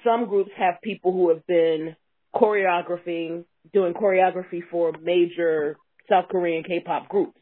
Some 0.03 0.27
groups 0.27 0.51
have 0.57 0.81
people 0.83 1.13
who 1.13 1.29
have 1.29 1.45
been 1.47 1.95
choreographing, 2.35 3.45
doing 3.73 3.93
choreography 3.93 4.61
for 4.69 4.93
major 5.01 5.77
South 6.09 6.25
Korean 6.29 6.63
K-pop 6.63 7.09
groups 7.09 7.39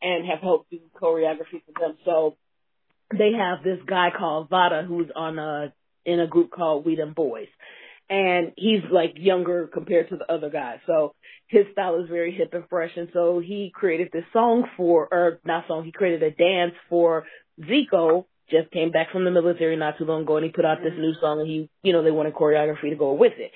and 0.00 0.26
have 0.26 0.40
helped 0.40 0.70
do 0.70 0.78
choreography 1.00 1.62
for 1.64 1.80
them. 1.80 1.96
So 2.04 2.36
they 3.12 3.32
have 3.32 3.62
this 3.62 3.78
guy 3.86 4.08
called 4.16 4.50
Vata 4.50 4.86
who's 4.86 5.10
on 5.14 5.38
a 5.38 5.72
in 6.04 6.20
a 6.20 6.26
group 6.26 6.50
called 6.50 6.84
WeDemBoyz. 6.84 7.48
And 8.10 8.52
he's 8.56 8.82
like 8.90 9.14
younger 9.16 9.66
compared 9.66 10.10
to 10.10 10.16
the 10.16 10.30
other 10.30 10.50
guys. 10.50 10.80
So 10.86 11.14
his 11.46 11.64
style 11.72 12.02
is 12.02 12.08
very 12.08 12.32
hip 12.32 12.50
and 12.52 12.64
fresh. 12.68 12.90
And 12.96 13.08
so 13.14 13.40
he 13.40 13.72
created 13.74 14.10
this 14.12 14.24
song 14.32 14.68
for, 14.76 15.08
or 15.10 15.40
not 15.44 15.66
song, 15.66 15.84
he 15.84 15.92
created 15.92 16.22
a 16.22 16.30
dance 16.30 16.74
for 16.90 17.24
Zico, 17.58 18.26
just 18.50 18.70
came 18.72 18.90
back 18.90 19.10
from 19.10 19.24
the 19.24 19.30
military 19.30 19.76
not 19.76 19.96
too 19.96 20.04
long 20.04 20.22
ago 20.22 20.36
and 20.36 20.44
he 20.44 20.52
put 20.52 20.66
out 20.66 20.78
this 20.82 20.92
mm-hmm. 20.92 21.00
new 21.00 21.14
song 21.20 21.40
and 21.40 21.48
he, 21.48 21.70
you 21.82 21.94
know, 21.94 22.02
they 22.02 22.10
wanted 22.10 22.34
choreography 22.34 22.90
to 22.90 22.96
go 22.96 23.14
with 23.14 23.32
it. 23.38 23.52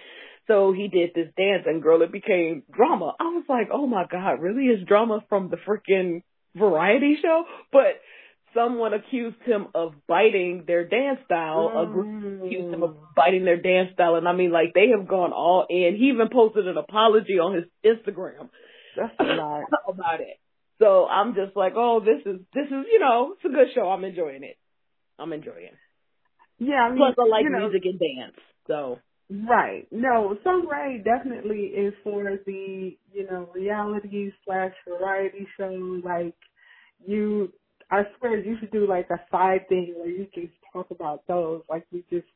So 0.48 0.72
he 0.72 0.88
did 0.88 1.10
this 1.14 1.28
dance 1.36 1.64
and 1.66 1.82
girl, 1.82 2.02
it 2.02 2.10
became 2.10 2.62
drama. 2.74 3.14
I 3.20 3.24
was 3.24 3.44
like, 3.48 3.68
oh 3.72 3.86
my 3.86 4.06
God, 4.10 4.40
really? 4.40 4.64
Is 4.64 4.86
drama 4.86 5.20
from 5.28 5.50
the 5.50 5.58
freaking 5.58 6.22
variety 6.56 7.16
show? 7.22 7.44
But 7.70 8.00
someone 8.54 8.94
accused 8.94 9.42
him 9.44 9.68
of 9.74 9.92
biting 10.06 10.64
their 10.66 10.88
dance 10.88 11.20
style. 11.26 11.70
Mm. 11.74 11.82
A 11.82 11.92
group 11.92 12.44
accused 12.46 12.74
him 12.74 12.82
of 12.82 12.96
biting 13.14 13.44
their 13.44 13.60
dance 13.60 13.90
style. 13.92 14.16
And 14.16 14.26
I 14.26 14.32
mean, 14.32 14.50
like, 14.50 14.72
they 14.74 14.88
have 14.96 15.06
gone 15.06 15.32
all 15.32 15.66
in. 15.68 15.96
He 15.96 16.06
even 16.06 16.28
posted 16.32 16.66
an 16.66 16.78
apology 16.78 17.38
on 17.38 17.54
his 17.54 17.64
Instagram. 17.84 18.48
That's 18.96 19.14
a 19.20 19.24
lot. 19.24 19.64
about 19.88 20.20
it. 20.20 20.40
So 20.78 21.06
I'm 21.06 21.34
just 21.34 21.56
like, 21.56 21.74
oh, 21.76 22.00
this 22.00 22.24
is, 22.24 22.40
this 22.54 22.66
is, 22.66 22.86
you 22.90 23.00
know, 23.00 23.34
it's 23.34 23.44
a 23.44 23.54
good 23.54 23.68
show. 23.74 23.90
I'm 23.90 24.04
enjoying 24.04 24.44
it. 24.44 24.56
I'm 25.18 25.32
enjoying 25.32 25.64
it. 25.64 25.74
Yeah, 26.58 26.76
I 26.76 26.88
mean, 26.88 26.98
Plus, 26.98 27.14
I 27.18 27.28
like 27.28 27.44
you 27.44 27.50
know, 27.50 27.68
music 27.68 27.82
and 27.84 28.00
dance. 28.00 28.36
So 28.66 28.98
Right. 29.30 29.86
No, 29.90 30.36
Sung 30.44 30.66
Rae 30.68 31.02
definitely 31.04 31.66
is 31.76 31.94
for 32.04 32.24
the, 32.46 32.96
you 33.12 33.26
know, 33.30 33.48
reality 33.54 34.32
slash 34.44 34.72
variety 34.86 35.46
show. 35.58 36.00
Like 36.04 36.34
you 37.06 37.52
I 37.90 38.02
swear 38.18 38.38
you 38.38 38.56
should 38.60 38.72
do 38.72 38.86
like 38.88 39.08
a 39.10 39.20
side 39.30 39.68
thing 39.68 39.94
where 39.98 40.08
you 40.10 40.26
just 40.34 40.52
talk 40.72 40.88
about 40.90 41.26
those. 41.28 41.62
Like 41.70 41.86
we 41.92 42.04
just 42.10 42.26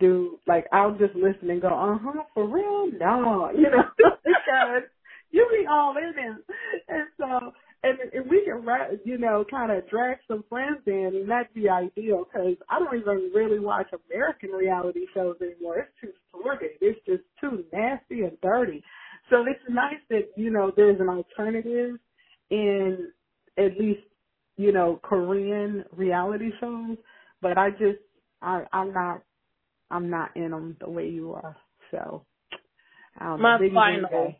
do 0.00 0.38
like 0.46 0.66
I'll 0.72 0.92
just 0.98 1.14
listen 1.16 1.50
and 1.50 1.62
go, 1.62 1.68
Uh 1.68 1.98
huh, 2.02 2.24
for 2.34 2.48
real? 2.48 2.90
No 2.98 3.50
you 3.56 3.70
know, 3.70 3.84
because 4.24 4.84
you 5.30 5.48
be 5.50 5.66
all 5.70 5.94
in 5.98 6.10
it. 6.18 6.44
And 6.88 7.08
so 7.18 7.52
and 7.84 7.98
if 8.12 8.26
we 8.30 8.44
can, 8.44 8.64
you 9.04 9.18
know, 9.18 9.44
kind 9.50 9.72
of 9.72 9.88
drag 9.88 10.18
some 10.28 10.44
friends 10.48 10.78
in, 10.86 11.10
and 11.14 11.28
that'd 11.28 11.52
be 11.52 11.68
ideal 11.68 12.24
because 12.24 12.56
I 12.70 12.78
don't 12.78 12.96
even 12.96 13.32
really 13.34 13.58
watch 13.58 13.88
American 14.08 14.50
reality 14.50 15.06
shows 15.12 15.36
anymore. 15.40 15.78
It's 15.78 15.90
too 16.00 16.12
sordid. 16.30 16.70
It's 16.80 17.00
just 17.06 17.22
too 17.40 17.64
nasty 17.72 18.22
and 18.22 18.40
dirty. 18.40 18.84
So 19.30 19.44
it's 19.48 19.60
nice 19.68 20.00
that 20.10 20.28
you 20.36 20.50
know 20.50 20.72
there's 20.76 21.00
an 21.00 21.08
alternative 21.08 21.96
in 22.50 23.10
at 23.58 23.76
least 23.78 24.02
you 24.56 24.72
know 24.72 25.00
Korean 25.02 25.84
reality 25.96 26.50
shows. 26.60 26.98
But 27.40 27.58
I 27.58 27.70
just 27.70 27.98
I 28.40 28.62
I'm 28.72 28.92
not 28.92 29.22
I'm 29.90 30.08
not 30.08 30.36
in 30.36 30.52
them 30.52 30.76
the 30.78 30.88
way 30.88 31.08
you 31.08 31.32
are. 31.32 31.56
So 31.90 32.24
um, 33.20 33.42
my 33.42 33.58
final 33.74 34.34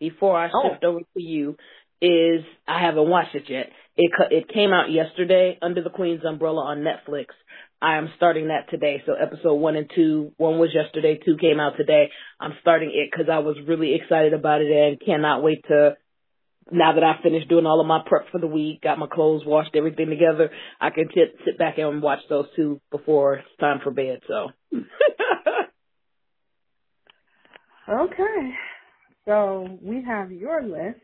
before 0.00 0.38
I 0.38 0.48
shift 0.48 0.82
oh. 0.84 0.88
over 0.88 1.00
to 1.00 1.22
you 1.22 1.56
is 2.04 2.44
I 2.68 2.84
haven't 2.84 3.08
watched 3.08 3.34
it 3.34 3.44
yet. 3.48 3.70
It 3.96 4.10
it 4.30 4.48
came 4.52 4.72
out 4.72 4.90
yesterday 4.90 5.58
under 5.62 5.82
the 5.82 5.90
Queen's 5.90 6.24
umbrella 6.24 6.64
on 6.64 6.84
Netflix. 6.84 7.26
I 7.80 7.96
am 7.96 8.10
starting 8.16 8.48
that 8.48 8.70
today. 8.70 9.02
So 9.06 9.14
episode 9.14 9.54
one 9.54 9.76
and 9.76 9.90
two, 9.94 10.32
one 10.36 10.58
was 10.58 10.70
yesterday, 10.74 11.18
two 11.24 11.36
came 11.36 11.60
out 11.60 11.76
today. 11.76 12.10
I'm 12.40 12.54
starting 12.60 12.90
it 12.94 13.10
because 13.10 13.28
I 13.30 13.38
was 13.38 13.56
really 13.66 13.94
excited 13.94 14.32
about 14.32 14.62
it 14.62 14.70
and 14.70 15.00
cannot 15.00 15.42
wait 15.42 15.64
to. 15.68 15.96
Now 16.72 16.94
that 16.94 17.04
I 17.04 17.22
finished 17.22 17.50
doing 17.50 17.66
all 17.66 17.80
of 17.80 17.86
my 17.86 18.00
prep 18.06 18.30
for 18.32 18.40
the 18.40 18.46
week, 18.46 18.80
got 18.80 18.98
my 18.98 19.06
clothes 19.06 19.42
washed, 19.44 19.76
everything 19.76 20.08
together, 20.08 20.50
I 20.80 20.88
can 20.88 21.08
t- 21.08 21.26
sit 21.44 21.58
back 21.58 21.76
and 21.76 22.00
watch 22.00 22.20
those 22.30 22.46
two 22.56 22.80
before 22.90 23.34
it's 23.34 23.48
time 23.60 23.80
for 23.84 23.90
bed. 23.90 24.20
So. 24.26 24.48
okay. 27.90 28.54
So 29.26 29.78
we 29.82 30.02
have 30.06 30.32
your 30.32 30.62
list 30.62 31.00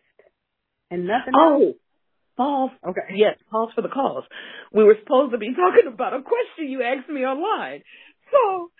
and 0.90 1.06
nothing 1.06 1.34
oh. 1.36 1.62
else? 1.62 1.76
Pause. 2.36 2.70
Okay. 2.88 3.14
Yes, 3.16 3.36
pause 3.50 3.70
for 3.74 3.82
the 3.82 3.88
cause. 3.88 4.24
We 4.72 4.84
were 4.84 4.96
supposed 5.02 5.32
to 5.32 5.38
be 5.38 5.54
talking 5.54 5.92
about 5.92 6.14
a 6.14 6.22
question 6.22 6.70
you 6.70 6.82
asked 6.82 7.08
me 7.08 7.20
online. 7.20 7.82
So 8.30 8.70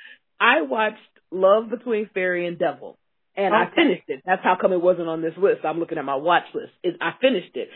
I 0.41 0.63
watched 0.63 0.97
Love 1.31 1.71
Between 1.71 2.09
Fairy 2.15 2.47
and 2.47 2.59
Devil. 2.59 2.99
And 3.37 3.55
okay. 3.55 3.73
I 3.73 3.75
finished 3.75 4.09
it. 4.09 4.23
That's 4.27 4.43
how 4.43 4.57
come 4.61 4.73
it 4.73 4.81
wasn't 4.81 5.09
on 5.09 5.23
this 5.23 5.35
list. 5.37 5.65
I'm 5.65 5.79
looking 5.79 5.99
at 5.99 6.05
my 6.05 6.17
watch 6.17 6.45
list. 6.55 6.73
It, 6.83 6.97
I 7.01 7.13
finished 7.21 7.55
it. 7.55 7.69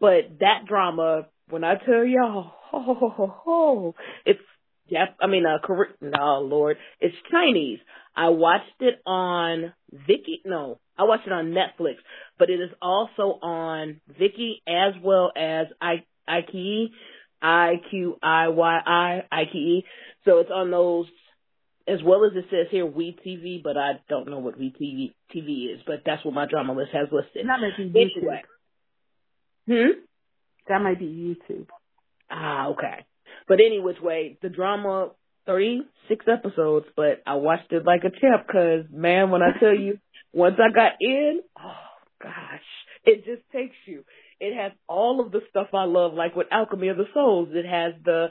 But 0.00 0.38
that 0.40 0.66
drama, 0.68 1.26
when 1.48 1.64
I 1.64 1.74
tell 1.74 2.04
y'all, 2.04 2.52
ho, 2.70 2.82
ho, 2.82 2.94
ho, 2.94 3.08
ho, 3.08 3.34
ho, 3.44 3.94
it's 4.26 4.40
Yep, 4.88 5.16
I 5.20 5.26
mean, 5.26 5.44
uh, 5.44 5.58
Korean, 5.62 5.92
no, 6.00 6.40
Lord, 6.40 6.78
it's 7.00 7.14
Chinese. 7.30 7.78
I 8.18 8.30
watched 8.30 8.80
it 8.80 9.00
on 9.06 9.72
Viki, 9.94 10.40
no, 10.44 10.80
I 10.98 11.04
watched 11.04 11.28
it 11.28 11.32
on 11.32 11.52
Netflix, 11.52 11.98
but 12.36 12.50
it 12.50 12.60
is 12.60 12.70
also 12.82 13.38
on 13.40 14.00
Viki 14.20 14.54
as 14.66 15.00
well 15.00 15.30
as 15.36 15.68
I, 15.80 16.02
IQE, 16.28 16.86
I-Q-I-Y-I, 17.40 19.22
IQE. 19.32 19.84
So 20.24 20.38
it's 20.38 20.50
on 20.52 20.72
those 20.72 21.06
as 21.86 22.00
well 22.04 22.24
as 22.24 22.32
it 22.34 22.46
says 22.50 22.66
here, 22.72 22.84
We 22.84 23.16
TV, 23.24 23.62
but 23.62 23.76
I 23.76 24.00
don't 24.08 24.28
know 24.28 24.40
what 24.40 24.58
We 24.58 24.70
TV, 24.72 25.14
TV 25.34 25.72
is, 25.72 25.80
but 25.86 26.02
that's 26.04 26.24
what 26.24 26.34
my 26.34 26.46
drama 26.46 26.72
list 26.72 26.90
has 26.92 27.06
listed. 27.12 27.46
That 27.46 27.60
might 27.60 27.76
be 27.76 27.84
YouTube. 27.84 28.16
Anyway. 28.18 28.42
Hmm? 29.68 30.00
That 30.66 30.82
might 30.82 30.98
be 30.98 31.06
YouTube. 31.50 31.68
Ah, 32.28 32.70
okay. 32.70 33.06
But 33.46 33.60
any 33.64 33.78
which 33.78 34.00
way, 34.00 34.38
the 34.42 34.48
drama, 34.48 35.10
36 35.48 36.26
episodes, 36.30 36.86
but 36.94 37.22
I 37.26 37.36
watched 37.36 37.72
it 37.72 37.84
like 37.84 38.02
a 38.04 38.10
champ 38.10 38.46
because, 38.46 38.84
man, 38.92 39.30
when 39.30 39.42
I 39.42 39.58
tell 39.58 39.74
you, 39.74 39.98
once 40.32 40.56
I 40.58 40.72
got 40.72 40.92
in, 41.00 41.40
oh 41.58 41.72
gosh, 42.22 42.60
it 43.04 43.24
just 43.24 43.42
takes 43.50 43.74
you. 43.86 44.04
It 44.40 44.54
has 44.54 44.72
all 44.86 45.24
of 45.24 45.32
the 45.32 45.40
stuff 45.50 45.68
I 45.72 45.84
love, 45.84 46.12
like 46.12 46.36
with 46.36 46.46
Alchemy 46.52 46.88
of 46.88 46.98
the 46.98 47.06
Souls. 47.14 47.48
It 47.52 47.64
has 47.64 47.94
the 48.04 48.28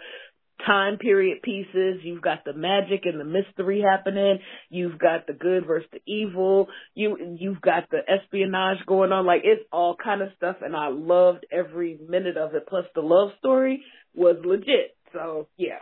time 0.65 0.97
period 0.97 1.41
pieces. 1.41 2.01
You've 2.03 2.22
got 2.22 2.45
the 2.45 2.53
magic 2.53 3.01
and 3.05 3.20
the 3.20 3.26
mystery 3.26 3.82
happening. 3.82 4.39
You've 4.70 4.99
got 4.99 5.26
the 5.26 5.34
good 5.34 5.65
versus 5.65 5.89
the 5.91 6.01
evil. 6.05 6.68
You 6.93 7.38
you've 7.39 7.61
got 7.61 7.89
the 7.89 7.99
espionage 8.07 8.86
going 8.86 9.11
on. 9.11 9.26
Like 9.26 9.41
it's 9.43 9.63
all 9.72 9.95
kind 10.01 10.22
of 10.22 10.30
stuff, 10.38 10.57
and 10.61 10.76
I 10.76 10.89
loved 10.89 11.45
every 11.51 11.97
minute 12.07 12.38
of 12.38 12.53
it. 12.53 12.68
Plus, 12.68 12.86
the 12.93 13.01
love 13.01 13.30
story 13.39 13.84
was 14.15 14.38
legit. 14.45 14.95
So 15.13 15.47
yeah. 15.57 15.80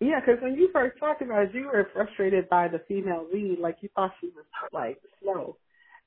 Yeah, 0.00 0.20
because 0.20 0.42
when 0.42 0.54
you 0.54 0.70
first 0.72 0.98
talked 0.98 1.22
about 1.22 1.44
it, 1.44 1.54
you 1.54 1.66
were 1.66 1.88
frustrated 1.92 2.48
by 2.48 2.68
the 2.68 2.80
female 2.88 3.26
lead, 3.32 3.58
like 3.60 3.76
you 3.82 3.90
thought 3.94 4.12
she 4.20 4.28
was 4.28 4.44
like 4.72 4.98
slow. 5.22 5.56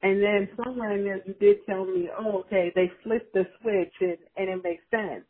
And 0.02 0.22
then 0.22 0.50
somewhere 0.64 0.98
in 0.98 1.06
there, 1.06 1.22
you 1.26 1.34
did 1.39 1.66
tell 1.66 1.86
me, 1.86 2.10
oh, 2.18 2.39
okay, 2.41 2.72
they 2.76 2.91
flipped 3.04 3.34
the 3.34 3.46
switch, 3.62 3.94
and 4.02 4.18
and 4.38 4.50
it 4.50 4.64
makes 4.64 4.84
sense. 4.91 5.26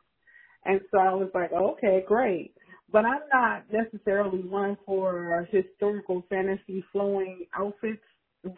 And 0.66 0.82
so 0.92 1.00
I 1.00 1.14
was 1.14 1.30
like, 1.34 1.52
okay, 1.54 2.04
great. 2.08 2.54
But 2.92 3.06
I'm 3.06 3.22
not 3.34 3.66
necessarily 3.72 4.40
one 4.40 4.78
for 4.86 5.48
historical 5.52 6.24
fantasy 6.30 6.84
flowing 6.92 7.46
outfits 7.58 8.02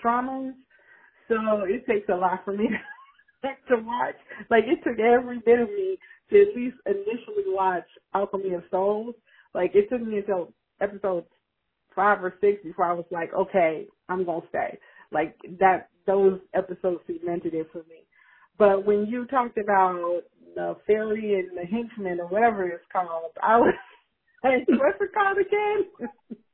dramas. 0.01 0.55
So 1.27 1.35
it 1.67 1.85
takes 1.87 2.09
a 2.09 2.15
lot 2.15 2.41
for 2.45 2.53
me 2.55 2.67
to 3.43 3.75
watch. 3.77 4.15
Like 4.49 4.65
it 4.67 4.79
took 4.83 4.99
every 4.99 5.39
bit 5.45 5.59
of 5.59 5.69
me 5.69 5.97
to 6.31 6.41
at 6.41 6.55
least 6.55 6.77
initially 6.85 7.45
watch 7.53 7.87
Alchemy 8.13 8.53
of 8.53 8.63
Souls. 8.71 9.15
Like 9.55 9.71
it 9.73 9.89
took 9.89 10.05
me 10.05 10.17
until 10.17 10.53
episode 10.79 11.25
five 11.95 12.23
or 12.23 12.35
six 12.41 12.61
before 12.63 12.85
I 12.85 12.93
was 12.93 13.05
like, 13.09 13.33
okay, 13.33 13.87
I'm 14.07 14.25
gonna 14.25 14.41
stay. 14.49 14.77
Like 15.11 15.35
that, 15.59 15.89
those 16.05 16.39
episodes 16.53 16.99
cemented 17.07 17.55
it 17.55 17.69
for 17.71 17.79
me. 17.89 18.03
But 18.57 18.85
when 18.85 19.07
you 19.07 19.25
talked 19.25 19.57
about 19.57 20.21
the 20.55 20.75
fairy 20.87 21.35
and 21.39 21.57
the 21.57 21.65
henchman 21.65 22.19
or 22.19 22.27
whatever 22.27 22.65
it's 22.65 22.83
called. 22.91 23.31
I 23.41 23.57
was 23.59 23.73
what's 24.41 25.01
it 25.01 25.13
called 25.13 25.37
again? 25.37 26.09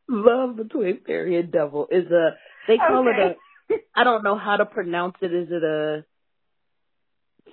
Love 0.10 0.58
between 0.58 1.02
fairy 1.06 1.38
and 1.38 1.52
devil 1.52 1.88
is 1.90 2.12
a 2.12 2.32
they 2.68 2.78
call 2.78 3.08
okay. 3.08 3.38
it 3.70 3.72
a 3.72 3.76
I 3.96 4.04
don't 4.04 4.24
know 4.24 4.38
how 4.38 4.58
to 4.58 4.66
pronounce 4.66 5.16
it. 5.22 5.34
Is 5.34 5.48
it 5.50 5.64
a 5.64 6.04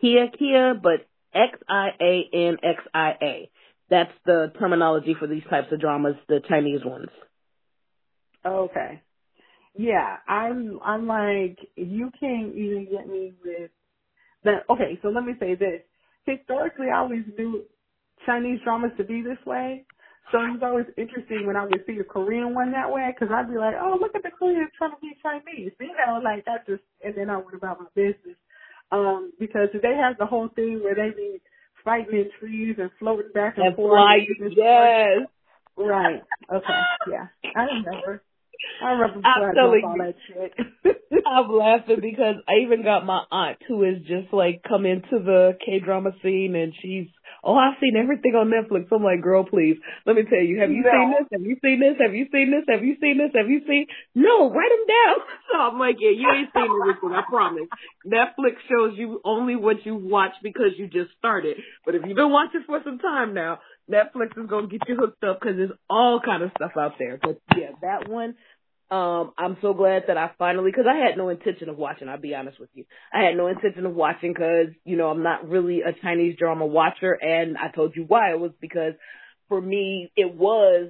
Kia 0.01 0.29
Kia? 0.37 0.75
But 0.75 1.07
X 1.33 1.59
I 1.69 1.91
A 2.01 2.29
N 2.33 2.57
X 2.63 2.83
I 2.93 3.13
A. 3.23 3.51
That's 3.91 4.13
the 4.27 4.53
terminology 4.59 5.15
for 5.19 5.27
these 5.27 5.45
types 5.49 5.73
of 5.73 5.81
dramas, 5.81 6.17
the 6.29 6.41
Chinese 6.49 6.85
ones. 6.85 7.09
Okay. 8.45 9.03
Yeah, 9.75 10.17
I'm 10.27 10.81
I'm 10.85 11.07
like 11.07 11.59
you 11.77 12.11
can't 12.19 12.55
even 12.55 12.89
get 12.91 13.07
me 13.09 13.33
with 13.45 13.71
that. 14.45 14.65
Okay, 14.71 14.99
so 15.03 15.09
let 15.09 15.25
me 15.25 15.35
say 15.41 15.55
this 15.55 15.83
historically, 16.29 16.89
I 16.93 16.99
always 16.99 17.25
knew 17.37 17.65
Chinese 18.27 18.61
dramas 18.65 18.93
to 18.99 19.05
be 19.05 19.23
this 19.23 19.39
way. 19.47 19.85
So 20.31 20.39
it 20.45 20.61
was 20.61 20.63
always 20.63 20.87
interesting 20.99 21.47
when 21.47 21.57
I 21.57 21.65
would 21.65 21.81
see 21.87 21.97
a 21.99 22.05
Korean 22.05 22.55
one 22.55 22.73
that 22.73 22.93
way, 22.93 23.09
because 23.09 23.33
I'd 23.33 23.49
be 23.49 23.57
like, 23.57 23.75
oh, 23.81 23.97
look 23.99 24.15
at 24.15 24.23
the 24.23 24.31
Koreans 24.31 24.69
trying 24.77 24.93
to 24.93 25.01
be 25.01 25.17
Chinese. 25.23 25.73
You 25.81 25.97
know, 25.97 26.21
like 26.23 26.45
that 26.45 26.67
just, 26.67 26.83
and 27.03 27.17
then 27.17 27.31
I 27.31 27.39
went 27.39 27.57
about 27.57 27.81
my 27.81 27.87
business. 27.95 28.37
Um, 28.93 29.33
because 29.39 29.69
they 29.73 29.97
have 29.97 30.17
the 30.19 30.27
whole 30.27 30.49
thing 30.57 30.81
where 30.83 30.95
they 30.95 31.15
be 31.15 31.41
fighting 31.89 32.19
in 32.21 32.31
trees 32.39 32.77
and 32.79 32.91
floating 32.99 33.33
back 33.33 33.57
and, 33.57 33.69
and 33.69 33.77
forth. 33.77 33.97
Flying, 33.97 34.27
yes. 34.55 35.27
Right. 35.77 36.23
Okay. 36.53 36.81
Yeah. 37.11 37.27
I 37.57 37.63
remember. 37.63 38.23
I 38.83 39.53
telling 39.55 39.83
all 39.85 39.97
that 39.99 40.15
shit. 40.27 40.53
I'm 41.27 41.51
laughing 41.51 42.01
because 42.01 42.37
I 42.49 42.65
even 42.65 42.83
got 42.83 43.05
my 43.05 43.23
aunt 43.31 43.59
who 43.67 43.83
is 43.85 44.03
just 44.07 44.33
like 44.33 44.63
come 44.67 44.87
into 44.87 45.19
the 45.19 45.59
K 45.65 45.81
drama 45.81 46.11
scene 46.23 46.55
and 46.55 46.73
she's 46.81 47.09
oh 47.45 47.55
I've 47.55 47.79
seen 47.81 47.97
everything 47.97 48.35
on 48.35 48.51
Netflix. 48.51 48.89
I'm 48.93 49.03
like, 49.03 49.23
girl, 49.23 49.45
please 49.45 49.77
let 50.07 50.17
me 50.17 50.23
tell 50.29 50.43
you, 50.43 50.61
have 50.61 50.71
you 50.71 50.83
no. 50.83 50.91
seen 50.91 51.11
this? 51.11 51.29
Have 51.33 51.43
you 51.43 51.57
seen 51.63 51.81
this? 51.81 51.97
Have 52.01 52.15
you 52.15 52.27
seen 52.33 52.51
this? 52.51 52.65
Have 52.69 52.85
you 52.85 52.97
seen 53.01 53.19
this? 53.19 53.33
Have 53.35 53.49
you 53.49 53.61
seen? 53.67 53.87
No, 54.15 54.51
write 54.51 54.71
them 54.71 54.87
down. 54.87 55.17
So 55.49 55.57
I'm 55.57 55.79
like, 55.79 55.97
yeah, 55.99 56.11
you 56.11 56.29
ain't 56.29 56.53
seen 56.53 56.69
everything. 56.69 57.17
I 57.17 57.23
promise. 57.27 57.69
Netflix 58.07 58.61
shows 58.69 58.93
you 58.99 59.19
only 59.25 59.57
what 59.57 59.77
you 59.87 59.97
watch 59.97 60.33
because 60.43 60.77
you 60.77 60.89
just 60.89 61.09
started. 61.19 61.57
But 61.87 61.95
if 61.95 62.03
you've 62.05 62.17
been 62.17 62.31
watching 62.31 62.65
for 62.67 62.83
some 62.85 62.99
time 62.99 63.33
now, 63.33 63.59
Netflix 63.91 64.37
is 64.37 64.47
gonna 64.49 64.67
get 64.67 64.83
you 64.87 64.97
hooked 64.97 65.25
up 65.25 65.41
because 65.41 65.57
there's 65.57 65.73
all 65.89 66.21
kind 66.23 66.43
of 66.43 66.51
stuff 66.57 66.73
out 66.79 66.97
there. 66.99 67.19
But 67.21 67.41
yeah, 67.57 67.71
that 67.81 68.09
one. 68.09 68.35
Um, 68.91 69.33
I'm 69.37 69.59
so 69.61 69.75
glad 69.75 70.05
that 70.09 70.17
I 70.17 70.31
finally, 70.39 70.73
cause 70.73 70.87
I 70.91 70.97
had 70.97 71.19
no 71.19 71.29
intention 71.29 71.69
of 71.69 71.77
watching, 71.77 72.09
I'll 72.09 72.19
be 72.19 72.35
honest 72.35 72.59
with 72.59 72.71
you. 72.73 72.85
I 73.13 73.23
had 73.23 73.37
no 73.37 73.49
intention 73.49 73.85
of 73.85 73.95
watching 73.95 74.33
cause, 74.33 74.69
you 74.85 74.97
know, 74.97 75.09
I'm 75.09 75.23
not 75.23 75.47
really 75.47 75.83
a 75.83 75.93
Chinese 76.01 76.37
drama 76.39 76.65
watcher 76.65 77.13
and 77.13 77.59
I 77.59 77.71
told 77.71 77.97
you 77.97 78.05
why. 78.09 78.33
It 78.33 78.41
was 78.41 78.53
because 78.61 78.95
for 79.49 79.61
me, 79.61 80.11
it 80.17 80.35
was 80.35 80.89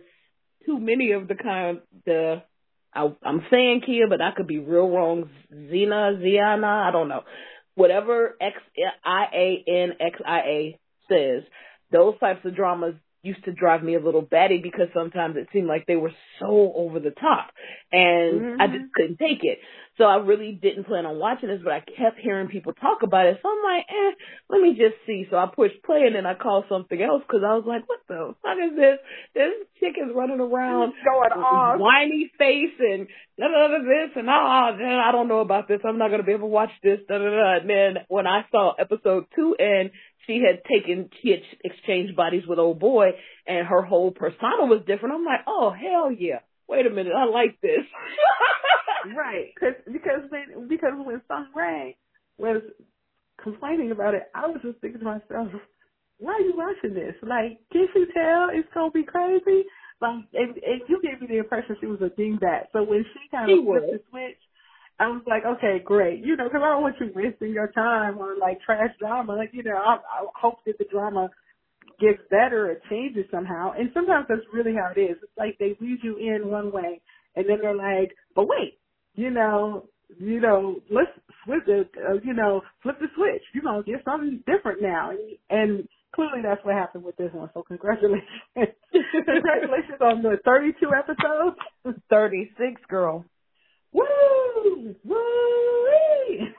too 0.64 0.78
many 0.78 1.10
of 1.10 1.26
the 1.26 1.34
kind, 1.34 1.80
the, 2.06 2.42
I, 2.94 3.12
I'm 3.24 3.42
saying 3.50 3.82
Kia, 3.84 4.06
but 4.08 4.20
I 4.20 4.30
could 4.30 4.46
be 4.46 4.60
real 4.60 4.88
wrong. 4.88 5.28
Xena, 5.52 6.22
Ziana, 6.22 6.88
I 6.88 6.92
don't 6.92 7.08
know. 7.08 7.22
Whatever 7.74 8.36
X, 8.40 8.56
I 9.04 9.24
A 9.34 9.64
N 9.66 9.92
X 10.00 10.20
I 10.24 10.38
A 10.38 10.80
says, 11.08 11.42
those 11.90 12.14
types 12.20 12.44
of 12.44 12.54
dramas 12.54 12.94
used 13.22 13.44
to 13.44 13.52
drive 13.52 13.82
me 13.82 13.94
a 13.94 14.00
little 14.00 14.22
batty 14.22 14.60
because 14.62 14.88
sometimes 14.94 15.36
it 15.36 15.48
seemed 15.52 15.66
like 15.66 15.86
they 15.86 15.96
were 15.96 16.12
so 16.40 16.72
over 16.74 17.00
the 17.00 17.10
top 17.10 17.50
and 17.90 18.40
mm-hmm. 18.40 18.60
I 18.60 18.66
just 18.68 18.92
couldn't 18.94 19.18
take 19.18 19.42
it. 19.42 19.58
So 19.98 20.04
I 20.04 20.22
really 20.22 20.52
didn't 20.52 20.84
plan 20.84 21.06
on 21.06 21.18
watching 21.18 21.48
this, 21.48 21.60
but 21.62 21.72
I 21.72 21.80
kept 21.80 22.20
hearing 22.22 22.46
people 22.46 22.72
talk 22.72 23.02
about 23.02 23.26
it. 23.26 23.40
So 23.42 23.50
I'm 23.50 23.62
like, 23.66 23.84
eh, 23.90 24.14
let 24.48 24.62
me 24.62 24.70
just 24.78 24.94
see. 25.04 25.26
So 25.28 25.36
I 25.36 25.50
pushed 25.50 25.82
play 25.82 26.06
and 26.06 26.14
then 26.14 26.24
I 26.24 26.34
called 26.34 26.66
something 26.68 27.02
else 27.02 27.22
because 27.26 27.42
I 27.44 27.58
was 27.58 27.64
like, 27.66 27.82
what 27.88 27.98
the 28.06 28.34
fuck 28.40 28.58
is 28.62 28.76
this? 28.78 28.98
This 29.34 29.52
chick 29.80 29.98
is 29.98 30.14
running 30.14 30.38
around 30.38 30.94
going 31.02 31.32
off, 31.34 31.80
whiny 31.80 32.30
face 32.38 32.78
and 32.78 33.08
da 33.36 33.48
da 33.48 33.68
da 33.74 33.78
this 33.82 34.14
and 34.14 34.30
ah, 34.30 34.70
I 34.70 35.10
don't 35.10 35.26
know 35.26 35.40
about 35.40 35.66
this. 35.66 35.80
I'm 35.84 35.98
not 35.98 36.12
gonna 36.12 36.22
be 36.22 36.32
able 36.32 36.46
to 36.46 36.54
watch 36.54 36.72
this. 36.80 37.00
Da 37.08 37.18
da 37.18 37.30
da. 37.30 37.58
And 37.58 37.68
then 37.68 37.94
when 38.06 38.28
I 38.28 38.46
saw 38.52 38.74
episode 38.78 39.26
two 39.34 39.56
and 39.58 39.90
she 40.28 40.40
had 40.46 40.62
taken, 40.62 41.10
she 41.22 41.30
had 41.30 41.40
exchanged 41.64 42.14
bodies 42.14 42.44
with 42.46 42.60
old 42.60 42.78
boy, 42.78 43.12
and 43.46 43.66
her 43.66 43.82
whole 43.82 44.12
persona 44.12 44.66
was 44.66 44.84
different. 44.86 45.16
I'm 45.16 45.24
like, 45.24 45.40
oh 45.48 45.72
hell 45.72 46.12
yeah! 46.12 46.40
Wait 46.68 46.86
a 46.86 46.90
minute, 46.90 47.14
I 47.16 47.24
like 47.24 47.60
this. 47.60 47.82
right, 49.16 49.52
Cause, 49.58 49.74
because 49.86 50.22
when 50.30 50.68
because 50.68 50.92
when 50.96 51.20
Sung 51.28 51.48
Rae 51.54 51.96
was 52.38 52.62
complaining 53.42 53.90
about 53.90 54.14
it, 54.14 54.24
I 54.34 54.46
was 54.46 54.60
just 54.62 54.78
thinking 54.80 55.00
to 55.00 55.04
myself, 55.04 55.48
why 56.18 56.32
are 56.32 56.40
you 56.40 56.54
watching 56.56 56.94
this? 56.94 57.14
Like, 57.22 57.60
can't 57.72 57.90
you 57.94 58.06
tell 58.12 58.48
it's 58.52 58.68
gonna 58.74 58.90
be 58.90 59.04
crazy? 59.04 59.64
Like, 60.00 60.24
and, 60.34 60.54
and 60.56 60.80
you 60.88 61.00
gave 61.02 61.20
me 61.20 61.26
the 61.26 61.38
impression 61.38 61.76
she 61.80 61.86
was 61.86 62.00
a 62.00 62.10
dingbat. 62.10 62.70
So 62.72 62.82
when 62.82 63.04
she 63.12 63.20
kind 63.30 63.50
of 63.50 63.64
flipped 63.64 63.92
the 63.92 64.00
switch, 64.10 64.38
I 65.00 65.08
was 65.08 65.22
like, 65.26 65.44
okay, 65.44 65.82
great. 65.84 66.24
You 66.24 66.36
know, 66.36 66.44
because 66.44 66.62
I 66.62 66.70
don't 66.70 66.82
want 66.82 66.96
you 67.00 67.10
wasting 67.14 67.52
your 67.52 67.68
time 67.68 68.18
on 68.18 68.38
like 68.38 68.60
trash 68.62 68.90
drama. 68.98 69.34
Like, 69.34 69.50
you 69.52 69.62
know, 69.62 69.76
I, 69.76 69.96
I 69.96 70.26
hope 70.34 70.58
that 70.66 70.78
the 70.78 70.86
drama 70.90 71.30
gets 72.00 72.18
better 72.30 72.70
or 72.70 72.76
changes 72.90 73.26
somehow. 73.30 73.72
And 73.78 73.90
sometimes 73.94 74.26
that's 74.28 74.42
really 74.52 74.74
how 74.74 74.92
it 74.94 75.00
is. 75.00 75.16
It's 75.22 75.38
like 75.38 75.56
they 75.58 75.76
lead 75.80 75.98
you 76.02 76.16
in 76.16 76.48
one 76.48 76.72
way, 76.72 77.00
and 77.36 77.48
then 77.48 77.58
they're 77.60 77.74
like, 77.74 78.14
but 78.34 78.46
wait, 78.48 78.78
you 79.18 79.30
know, 79.30 79.84
you 80.16 80.40
know, 80.40 80.76
let's 80.90 81.10
flip 81.44 81.66
the, 81.66 81.88
uh, 82.08 82.14
you 82.22 82.32
know, 82.34 82.62
flip 82.82 82.98
the 83.00 83.08
switch. 83.16 83.42
You're 83.52 83.64
gonna 83.64 83.82
get 83.82 84.04
something 84.04 84.42
different 84.46 84.80
now, 84.80 85.10
and, 85.50 85.88
clearly 86.14 86.40
that's 86.42 86.64
what 86.64 86.74
happened 86.74 87.04
with 87.04 87.16
this 87.16 87.30
one. 87.32 87.50
So 87.52 87.62
congratulations, 87.62 88.22
congratulations 88.56 90.00
on 90.00 90.22
the 90.22 90.38
32 90.44 90.90
episodes. 90.96 91.56
36, 92.10 92.80
girl. 92.88 93.24
Woo! 93.92 94.94
Woo! 95.04 95.16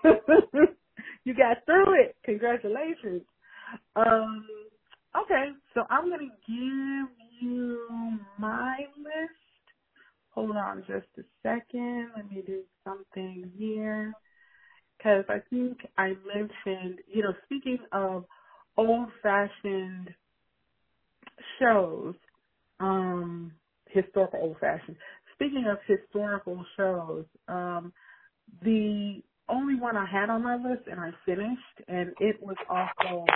you 1.24 1.34
got 1.34 1.66
through 1.66 2.02
it. 2.02 2.16
Congratulations. 2.26 3.24
Um, 3.96 4.46
okay, 5.24 5.50
so 5.74 5.84
I'm 5.90 6.10
gonna 6.10 6.30
give 6.48 7.10
you 7.42 8.20
my 8.38 8.78
list. 8.98 9.39
Hold 10.40 10.58
on 10.58 10.82
just 10.88 11.08
a 11.20 11.24
second. 11.44 12.12
Let 12.16 12.32
me 12.32 12.44
do 12.48 12.64
something 12.86 13.54
here. 13.58 14.18
Because 14.98 15.26
I 15.30 15.40
think 15.50 15.80
I 15.98 16.10
mentioned, 16.10 17.02
you 17.08 17.24
know, 17.24 17.34
speaking 17.46 17.80
of 17.94 18.26
old 18.78 19.10
fashioned 19.24 20.10
shows, 21.60 22.16
um, 22.80 23.54
historical 23.90 24.40
old 24.42 24.58
fashioned. 24.60 24.98
Speaking 25.36 25.66
of 25.72 25.80
historical 25.88 26.66
shows, 26.78 27.26
um, 27.48 27.94
the 28.64 29.22
only 29.50 29.76
one 29.80 29.98
I 29.98 30.06
had 30.12 30.30
on 30.30 30.44
my 30.44 30.56
list 30.56 30.88
and 30.90 31.00
I 31.00 31.12
finished, 31.26 31.90
and 31.90 32.16
it 32.20 32.38
was 32.42 32.58
also 32.70 33.34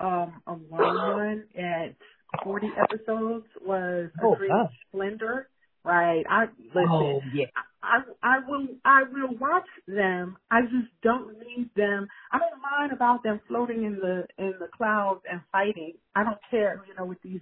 um, 0.00 0.42
a 0.46 0.54
long 0.54 1.04
one 1.06 1.48
at 1.56 1.96
40 2.42 2.72
episodes 2.78 3.46
was 3.62 4.10
A 4.20 4.24
Oh, 4.24 4.36
wow. 4.48 4.64
of 4.64 4.70
Splendor. 4.88 5.50
Right. 5.84 6.24
I 6.30 6.46
listen. 6.74 6.88
Oh 6.90 7.20
yeah. 7.34 7.46
I 7.82 8.00
I 8.22 8.38
will 8.48 8.66
I 8.84 9.02
will 9.02 9.36
watch 9.38 9.68
them. 9.86 10.38
I 10.50 10.62
just 10.62 10.88
don't 11.02 11.38
need 11.38 11.70
them. 11.76 12.08
I 12.32 12.38
don't 12.38 12.60
mind 12.60 12.92
about 12.92 13.22
them 13.22 13.40
floating 13.46 13.84
in 13.84 13.96
the 13.96 14.24
in 14.38 14.54
the 14.58 14.68
clouds 14.76 15.20
and 15.30 15.40
fighting. 15.52 15.94
I 16.16 16.24
don't 16.24 16.38
care, 16.50 16.82
you 16.88 16.94
know, 16.94 17.04
with 17.04 17.20
these 17.22 17.40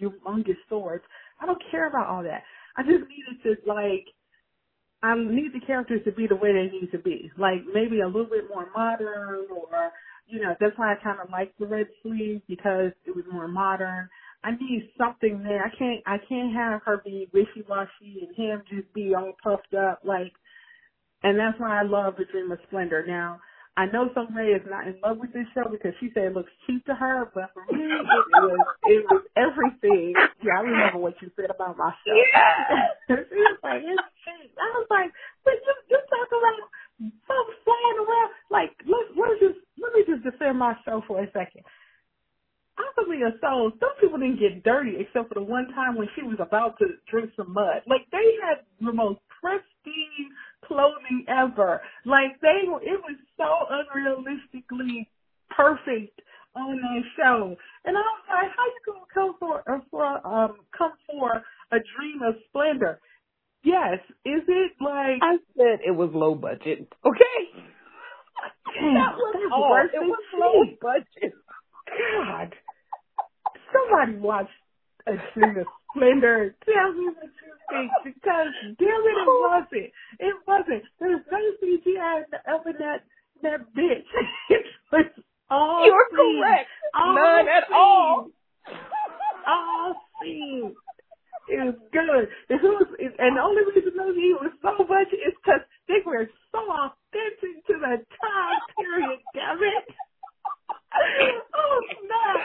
humongous 0.00 0.58
swords. 0.68 1.04
I 1.40 1.46
don't 1.46 1.62
care 1.70 1.88
about 1.88 2.06
all 2.08 2.22
that. 2.22 2.42
I 2.76 2.82
just 2.82 3.04
needed 3.08 3.42
to 3.44 3.56
like 3.66 4.04
I 5.02 5.14
need 5.14 5.52
the 5.54 5.66
characters 5.66 6.02
to 6.04 6.12
be 6.12 6.26
the 6.26 6.36
way 6.36 6.52
they 6.52 6.70
need 6.70 6.92
to 6.92 6.98
be. 6.98 7.30
Like 7.38 7.60
maybe 7.72 8.00
a 8.00 8.06
little 8.06 8.26
bit 8.28 8.44
more 8.54 8.68
modern 8.76 9.46
or 9.50 9.92
you 10.26 10.40
know, 10.40 10.54
that's 10.60 10.76
why 10.76 10.92
I 10.92 10.96
kinda 10.96 11.24
liked 11.32 11.58
the 11.58 11.66
red 11.66 11.86
sleeve 12.02 12.42
because 12.46 12.92
it 13.06 13.16
was 13.16 13.24
more 13.32 13.48
modern. 13.48 14.08
I 14.42 14.52
need 14.52 14.90
something 14.96 15.42
there. 15.42 15.64
I 15.64 15.70
can't 15.76 16.02
I 16.06 16.16
can't 16.28 16.54
have 16.54 16.82
her 16.84 17.02
be 17.04 17.28
wishy 17.32 17.64
washy 17.68 18.26
and 18.26 18.36
him 18.36 18.62
just 18.68 18.92
be 18.94 19.14
all 19.14 19.32
puffed 19.42 19.74
up 19.74 20.00
like 20.04 20.32
and 21.22 21.38
that's 21.38 21.58
why 21.60 21.78
I 21.78 21.82
love 21.82 22.14
the 22.16 22.24
Dream 22.24 22.50
of 22.50 22.58
Splendor. 22.68 23.04
Now, 23.06 23.40
I 23.76 23.86
know 23.86 24.08
Sung 24.14 24.32
Rae 24.34 24.56
is 24.56 24.64
not 24.68 24.88
in 24.88 24.96
love 25.04 25.18
with 25.18 25.32
this 25.32 25.46
show 25.54 25.68
because 25.70 25.92
she 26.00 26.10
said 26.12 26.32
it 26.32 26.34
looks 26.34 26.52
cheap 26.66 26.84
to 26.86 26.94
her, 26.94 27.30
but 27.34 27.50
for 27.54 27.64
me 27.72 27.84
it 27.84 28.04
was 28.04 28.60
it 28.88 29.04
was 29.08 29.22
everything. 29.36 30.14
Yeah, 30.42 30.58
I 30.58 30.60
remember 30.64 30.98
what 30.98 31.14
you 31.22 31.30
said 31.36 31.50
about 31.52 31.76
my 31.76 31.92
show. 32.04 32.16
Yeah. 32.16 33.16
she 33.30 33.36
was 33.36 33.60
like, 33.62 33.82
it's 33.84 34.08
cheap. 34.24 34.52
I 34.56 34.68
was 34.80 34.88
like, 34.90 35.12
but 35.44 35.54
you 35.60 35.72
you 35.92 35.98
talk 36.08 36.28
about 36.28 36.60
folks 37.28 37.56
flying 37.64 37.98
around 38.04 38.30
like 38.50 38.72
let 38.84 39.04
let 39.16 39.28
me 39.32 39.36
just 39.40 39.60
let 39.80 39.92
me 39.94 40.02
just 40.08 40.24
defend 40.24 40.58
my 40.58 40.74
show 40.84 41.02
for 41.06 41.20
a 41.22 41.26
second. 41.32 41.64
Possibly 42.80 43.22
a 43.22 43.32
soul. 43.40 43.72
Some 43.80 43.90
people 44.00 44.18
didn't 44.18 44.40
get 44.40 44.62
dirty 44.64 44.96
except 44.98 45.28
for 45.28 45.34
the 45.34 45.42
one 45.42 45.68
time 45.74 45.96
when 45.96 46.08
she 46.16 46.22
was 46.22 46.38
about 46.40 46.78
to 46.78 46.86
drink 47.10 47.30
some 47.36 47.52
mud. 47.52 47.82
Like 47.86 48.06
they 48.12 48.38
had 48.40 48.64
the 48.80 48.92
most 48.92 49.20
pristine 49.40 50.32
clothing 50.64 51.24
ever. 51.28 51.80
Like 52.06 52.40
they 52.40 52.64
were, 52.66 52.80
it 52.80 53.00
was 53.02 53.16
so 53.36 53.68
unrealistically 53.68 55.06
perfect 55.50 56.20
on 56.54 56.76
that 56.80 57.02
show. 57.16 57.56
And 57.84 57.96
I 57.96 58.00
was 58.00 58.24
like, 58.28 58.50
how 58.56 58.64
you 58.64 58.80
gonna 58.86 59.12
come 59.12 59.34
for, 59.38 59.62
uh, 59.68 59.80
for 59.90 60.26
um 60.26 60.56
come 60.76 60.92
for 61.10 61.42
a 61.72 61.78
dream 61.96 62.22
of 62.22 62.34
splendor? 62.48 63.00
Yes, 63.62 63.98
is 64.24 64.42
it 64.48 64.72
like 64.80 65.20
I 65.22 65.36
said 65.56 65.80
it 65.86 65.94
was 65.94 66.10
low 66.14 66.34
budget. 66.34 66.88
Okay. 67.04 67.40
Damn, 68.74 68.94
that 68.94 69.16
was 69.16 69.50
all. 69.52 69.70
worse 69.70 69.90
It 69.92 69.98
was 70.00 70.22
low 70.38 70.64
budget. 70.80 71.34
God, 71.90 72.54
somebody 73.72 74.18
watch 74.18 74.50
a 75.06 75.12
dream 75.34 75.58
of 75.58 75.66
splendor. 75.90 76.54
Tell 76.64 76.92
me 76.92 77.06
what 77.14 77.30
you 77.30 77.52
think 77.70 77.90
because 78.04 78.52
damn 78.78 79.02
it, 79.04 79.16
it 79.16 79.26
wasn't. 79.26 79.90
It 80.18 80.36
wasn't. 80.46 80.82
There's 80.98 81.24
no 81.30 81.40
CGI 81.62 82.22
up 82.52 82.66
in 82.66 82.74
that 82.78 83.04
that 83.42 83.60
bitch. 83.74 84.06
it 84.50 84.64
was 84.92 85.06
all 85.50 85.86
You're 85.86 86.06
seen. 86.10 86.42
correct. 86.42 86.68
All 86.94 87.14
None 87.14 87.48
at 87.48 87.64
all. 87.72 88.30
All 89.46 89.94
seen. 90.22 90.74
It 91.48 91.58
was 91.64 91.74
good. 91.90 92.28
It 92.52 92.62
was, 92.62 92.86
and 93.00 93.34
the 93.36 93.42
only 93.42 93.62
reason 93.74 93.96
those 93.96 94.14
he 94.14 94.36
was 94.38 94.52
so 94.62 94.84
much 94.86 95.10
is 95.10 95.34
because 95.42 95.64
they 95.88 95.98
were 96.06 96.28
so 96.52 96.60
authentic 96.62 97.66
to 97.66 97.74
the 97.80 97.98
time 97.98 98.60
period. 98.78 99.18
Damn 99.34 99.58
it! 99.58 99.86
oh 101.56 101.80
snap! 101.98 102.38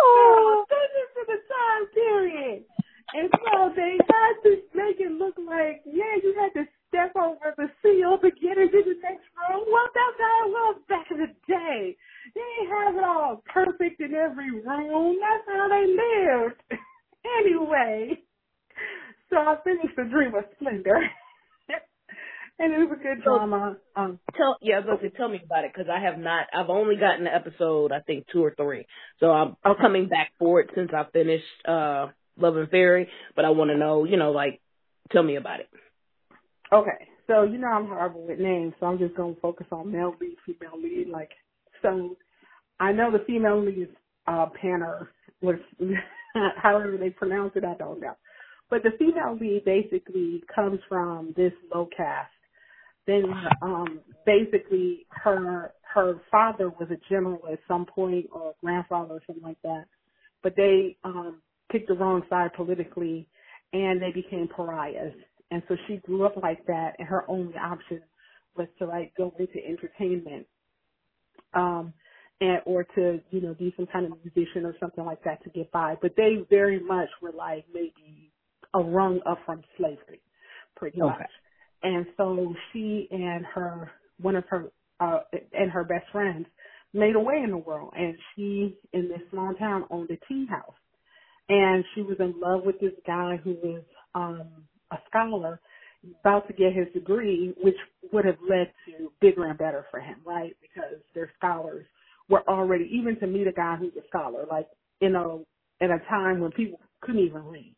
Oh. 0.00 0.64
They're 0.68 0.78
authentic 0.78 1.08
to 1.14 1.22
the 1.26 1.40
time 1.48 1.84
period, 1.94 2.64
and 3.14 3.28
so 3.32 3.72
they 3.76 3.98
had 3.98 4.34
to 4.44 4.50
make 4.74 5.00
it 5.00 5.12
look 5.12 5.34
like 5.38 5.82
yeah, 5.86 6.16
you 6.22 6.34
had 6.38 6.54
to 6.54 6.64
step 6.88 7.12
over 7.16 7.54
the 7.56 7.68
seal 7.82 8.18
to 8.18 8.30
get 8.40 8.58
into 8.58 8.82
the 8.84 8.96
next 9.02 9.28
room. 9.36 9.64
Well, 9.68 9.90
that's 9.94 10.18
how 10.18 10.36
it 10.46 10.50
was 10.50 10.76
back 10.88 11.06
in 11.10 11.18
the 11.18 11.32
day. 11.46 11.96
They 12.34 12.40
didn't 12.40 12.70
have 12.72 12.96
it 12.96 13.04
all 13.04 13.42
perfect 13.52 14.00
in 14.00 14.14
every 14.14 14.50
room. 14.52 15.16
That's 15.20 15.46
how 15.48 15.68
they 15.68 15.86
lived. 15.86 16.60
anyway. 17.40 18.18
So 19.30 19.36
I 19.36 19.56
finished 19.64 19.96
the 19.96 20.04
Dream 20.04 20.34
of 20.34 20.44
Splendor. 20.56 21.00
and 22.58 22.72
it 22.72 22.78
was 22.78 22.98
a 22.98 23.02
good 23.02 23.22
drama. 23.22 23.76
Um, 23.96 24.18
Tell 24.36 24.56
yeah, 24.60 24.76
I 24.76 24.80
was 24.80 24.98
say, 25.02 25.10
tell 25.16 25.28
me 25.28 25.40
about 25.44 25.64
it 25.64 25.72
because 25.74 25.88
I 25.90 26.00
have 26.04 26.18
not. 26.18 26.46
I've 26.52 26.70
only 26.70 26.96
gotten 26.96 27.24
the 27.24 27.34
episode, 27.34 27.92
I 27.92 28.00
think 28.00 28.26
two 28.32 28.44
or 28.44 28.54
three. 28.56 28.86
So 29.20 29.30
I'm 29.30 29.56
Okay. 29.64 29.80
coming 29.80 30.08
back 30.08 30.32
for 30.38 30.60
it 30.60 30.70
since 30.74 30.90
I 30.94 31.04
finished 31.12 31.44
uh 31.66 32.08
Love 32.36 32.56
and 32.56 32.70
Fairy. 32.70 33.08
But 33.36 33.44
I 33.44 33.50
want 33.50 33.70
to 33.70 33.76
know, 33.76 34.04
you 34.04 34.16
know, 34.16 34.30
like, 34.32 34.60
tell 35.12 35.22
me 35.22 35.36
about 35.36 35.60
it. 35.60 35.68
okay, 36.72 37.08
so 37.26 37.42
you 37.44 37.58
know 37.58 37.68
I'm 37.68 37.86
horrible 37.86 38.26
with 38.26 38.38
names, 38.38 38.74
so 38.80 38.86
I'm 38.86 38.98
just 38.98 39.16
gonna 39.16 39.34
focus 39.40 39.66
on 39.72 39.90
male 39.92 40.14
lead, 40.20 40.36
female 40.46 40.80
lead. 40.80 41.08
Like, 41.08 41.30
so 41.82 42.16
I 42.80 42.92
know 42.92 43.10
the 43.10 43.24
female 43.26 43.64
lead 43.64 43.78
is 43.82 43.88
uh, 44.26 44.46
Panner, 44.62 45.08
which 45.40 45.60
however 46.62 46.96
they 46.98 47.10
pronounce 47.10 47.52
it, 47.56 47.64
I 47.64 47.74
don't 47.74 48.00
know. 48.00 48.14
But 48.70 48.82
the 48.82 48.90
female 48.98 49.36
lead 49.40 49.64
basically 49.64 50.42
comes 50.54 50.80
from 50.88 51.32
this 51.36 51.52
low 51.74 51.88
caste. 51.96 52.30
Then, 53.08 53.24
um, 53.62 54.02
basically 54.26 55.06
her 55.10 55.74
her 55.94 56.22
father 56.30 56.70
was 56.70 56.90
a 56.92 56.98
general 57.10 57.40
at 57.52 57.60
some 57.68 57.86
point, 57.86 58.28
or 58.32 58.54
grandfather 58.64 59.16
or 59.16 59.22
something 59.26 59.44
like 59.44 59.62
that. 59.64 59.86
But 60.44 60.54
they 60.56 60.98
um, 61.04 61.42
picked 61.72 61.88
the 61.88 61.96
wrong 61.96 62.22
side 62.30 62.52
politically, 62.56 63.28
and 63.74 64.02
they 64.02 64.12
became 64.12 64.48
pariahs. 64.56 65.14
And 65.50 65.64
so 65.68 65.76
she 65.88 65.98
grew 65.98 66.26
up 66.26 66.36
like 66.42 66.66
that, 66.68 66.96
and 67.00 67.08
her 67.08 67.30
only 67.30 67.56
option 67.56 68.02
was 68.56 68.68
to 68.80 68.86
like 68.86 69.14
go 69.16 69.34
into 69.40 69.58
entertainment, 69.66 70.48
um, 71.54 71.94
and 72.40 72.60
or 72.66 72.84
to 72.84 73.20
you 73.30 73.40
know 73.42 73.54
be 73.54 73.74
some 73.76 73.86
kind 73.92 74.06
of 74.06 74.18
musician 74.24 74.66
or 74.66 74.74
something 74.80 75.04
like 75.04 75.24
that 75.24 75.42
to 75.44 75.50
get 75.50 75.72
by. 75.72 75.96
But 76.02 76.12
they 76.16 76.38
very 76.50 76.80
much 76.80 77.10
were 77.22 77.32
like 77.32 77.66
maybe 77.72 78.32
a 78.74 78.80
rung 78.80 79.20
up 79.30 79.38
from 79.46 79.62
slavery, 79.78 80.22
pretty 80.76 81.02
Okay. 81.02 81.02
much. 81.02 81.28
And 81.82 82.06
so 82.16 82.54
she 82.72 83.08
and 83.10 83.44
her 83.46 83.90
one 84.20 84.36
of 84.36 84.44
her 84.48 84.70
uh 85.00 85.20
and 85.52 85.70
her 85.70 85.84
best 85.84 86.06
friends 86.12 86.46
made 86.94 87.16
a 87.16 87.20
way 87.20 87.42
in 87.44 87.50
the 87.50 87.58
world, 87.58 87.92
and 87.96 88.16
she 88.34 88.76
in 88.92 89.08
this 89.08 89.20
small 89.30 89.54
town 89.54 89.84
owned 89.90 90.10
a 90.10 90.18
tea 90.28 90.46
house. 90.48 90.74
And 91.48 91.84
she 91.94 92.02
was 92.02 92.16
in 92.20 92.34
love 92.40 92.62
with 92.64 92.80
this 92.80 92.94
guy 93.06 93.38
who 93.42 93.56
was 93.62 93.82
um 94.14 94.48
a 94.92 94.98
scholar 95.08 95.60
about 96.20 96.46
to 96.48 96.54
get 96.54 96.72
his 96.74 96.86
degree 96.94 97.54
which 97.62 97.76
would 98.12 98.24
have 98.24 98.38
led 98.48 98.72
to 98.86 99.12
bigger 99.20 99.46
and 99.46 99.58
better 99.58 99.86
for 99.90 100.00
him 100.00 100.16
right? 100.24 100.56
Because 100.62 100.98
their 101.14 101.30
scholars 101.38 101.86
were 102.28 102.42
already 102.48 102.90
even 102.92 103.18
to 103.20 103.26
meet 103.26 103.46
a 103.48 103.52
guy 103.52 103.76
who's 103.76 103.92
a 103.96 104.06
scholar 104.08 104.46
like 104.50 104.68
you 105.00 105.10
know 105.10 105.46
at 105.80 105.90
a 105.90 105.98
time 106.08 106.40
when 106.40 106.52
people 106.52 106.80
couldn't 107.02 107.22
even 107.24 107.44
read 107.44 107.74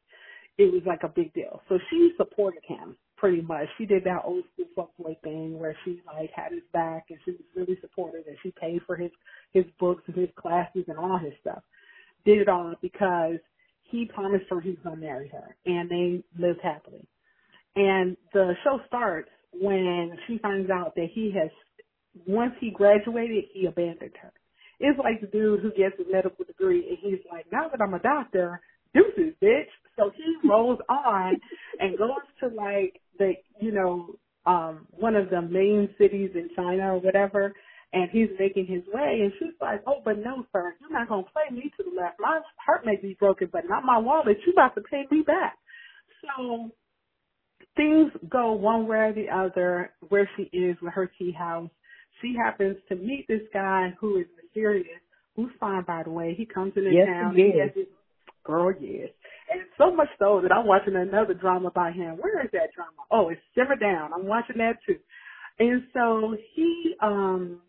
it 0.59 0.73
was 0.73 0.83
like 0.87 1.03
a 1.05 1.09
big 1.09 1.33
deal. 1.35 1.63
So 1.69 1.79
she 1.91 2.13
supported 2.17 2.63
him 2.67 2.97
pretty 3.21 3.43
much 3.43 3.66
she 3.79 3.87
did 3.87 4.05
that 4.05 4.23
old 4.25 4.45
school 4.55 4.89
fuckboy 4.99 5.21
thing 5.23 5.59
where 5.59 5.77
she 5.85 6.01
like 6.07 6.31
had 6.35 6.53
his 6.53 6.62
back 6.73 7.07
and 7.11 7.18
she 7.25 7.33
was 7.33 7.41
really 7.55 7.79
supportive 7.83 8.25
and 8.27 8.37
she 8.43 8.53
paid 8.61 8.81
for 8.87 8.97
his 8.97 9.11
his 9.53 9.64
books 9.79 10.03
and 10.07 10.16
his 10.16 10.31
classes 10.37 10.85
and 10.89 10.99
all 10.99 11.18
his 11.18 11.35
stuff 11.41 11.62
did 12.25 12.39
it 12.41 12.49
all 12.49 12.75
because 12.83 13.37
he 13.91 14.07
promised 14.07 14.45
her 14.51 14.61
he 14.61 14.71
was 14.71 14.79
to 14.85 14.97
marry 14.97 15.29
her, 15.29 15.57
and 15.66 15.91
they 15.91 16.23
lived 16.39 16.61
happily. 16.62 17.07
And 17.77 18.16
the 18.33 18.55
show 18.64 18.81
starts 18.87 19.31
when 19.53 20.16
she 20.27 20.39
finds 20.39 20.71
out 20.71 20.95
that 20.97 21.09
he 21.12 21.33
has, 21.37 21.51
once 22.27 22.55
he 22.61 22.71
graduated, 22.71 23.45
he 23.53 23.66
abandoned 23.66 24.12
her. 24.21 24.33
It's 24.79 24.99
like 24.99 25.21
the 25.21 25.27
dude 25.27 25.61
who 25.61 25.71
gets 25.71 25.97
a 25.99 26.11
medical 26.11 26.45
degree, 26.45 26.87
and 26.89 26.99
he's 27.01 27.21
like, 27.31 27.47
now 27.53 27.68
that 27.68 27.83
I'm 27.83 27.95
a 27.95 27.99
doctor, 27.99 28.61
deuces, 28.95 29.35
bitch. 29.43 29.68
So 29.97 30.11
he 30.16 30.49
rolls 30.49 30.79
on 30.89 31.37
and 31.79 31.99
goes 31.99 32.25
to 32.41 32.49
like 32.49 33.01
you 33.61 33.73
know, 33.73 34.14
um, 34.47 34.87
one 34.93 35.16
of 35.16 35.31
the 35.31 35.43
main 35.43 35.89
cities 35.99 36.31
in 36.35 36.51
China 36.57 36.95
or 36.95 37.01
whatever, 37.01 37.53
and 37.93 38.11
he's 38.11 38.29
making 38.39 38.66
his 38.66 38.83
way 38.93 39.21
and 39.23 39.33
she's 39.39 39.55
like, 39.61 39.83
Oh, 39.87 40.01
but 40.05 40.18
no, 40.18 40.45
sir, 40.53 40.75
you're 40.81 40.93
not 40.93 41.09
gonna 41.09 41.25
play 41.25 41.55
me 41.55 41.73
to 41.77 41.85
the 41.85 42.01
left. 42.01 42.16
My 42.21 42.41
heart 42.64 42.87
may 42.87 42.97
be 42.97 43.16
broken, 43.18 43.49
but 43.53 43.64
not 43.68 43.85
my 43.85 43.99
wallet. 43.99 44.39
You 44.47 44.53
about 44.53 44.75
to 44.77 44.83
pay 44.83 45.05
me 45.11 45.23
back. 45.23 45.59
So 46.23 46.71
things 47.77 48.12
go 48.29 48.53
one 48.53 48.87
way 48.87 48.99
or 48.99 49.12
the 49.14 49.29
other 49.31 49.93
where 50.09 50.29
she 50.37 50.45
is 50.57 50.77
with 50.83 50.95
her 50.95 51.11
tea 51.18 51.33
house. 51.33 51.71
She 52.23 52.35
happens 52.37 52.77
to 52.89 52.97
meet 52.97 53.27
this 53.29 53.43
guy 53.53 53.95
who 54.01 54.18
is 54.18 54.27
mysterious, 54.43 55.01
who's 55.37 55.53
fine 55.61 55.85
by 55.87 56.03
the 56.05 56.11
way. 56.11 56.35
He 56.37 56.47
comes 56.47 56.73
into 56.77 56.91
Yes, 56.93 57.07
town 57.09 57.35
he 57.37 57.43
and 57.43 57.55
he 57.55 57.61
has 57.61 57.71
this 57.75 57.87
girl, 58.45 58.73
yes. 58.81 59.11
And 59.51 59.63
so 59.79 59.95
much 59.95 60.09
so 60.19 60.41
that 60.43 60.53
I'm 60.53 60.67
watching 60.67 60.97
another 60.97 61.35
drama 61.35 61.71
by 61.73 61.91
him. 61.93 62.17
Where 62.19 62.43
is 62.45 62.51
that 62.53 62.73
drama? 62.75 62.93
Oh, 63.11 63.31
it's 63.31 63.41
Simmer 63.55 63.77
Down. 63.77 64.13
I'm 64.15 64.27
watching 64.27 64.59
that 64.59 64.79
too. 64.87 64.99
And 65.59 65.83
so 65.93 66.37
he 66.55 66.95
um 67.03 67.61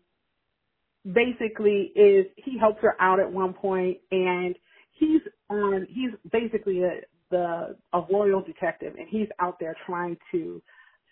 basically 1.12 1.92
is 1.96 2.26
he 2.36 2.58
helps 2.58 2.80
her 2.82 2.94
out 3.00 3.20
at 3.20 3.30
one 3.30 3.52
point 3.52 3.98
and 4.10 4.54
he's 4.92 5.22
on 5.50 5.86
he's 5.90 6.10
basically 6.30 6.82
a 6.82 7.00
the 7.30 7.76
a 7.92 8.00
royal 8.12 8.42
detective 8.42 8.94
and 8.98 9.08
he's 9.08 9.28
out 9.40 9.58
there 9.58 9.76
trying 9.86 10.16
to 10.32 10.62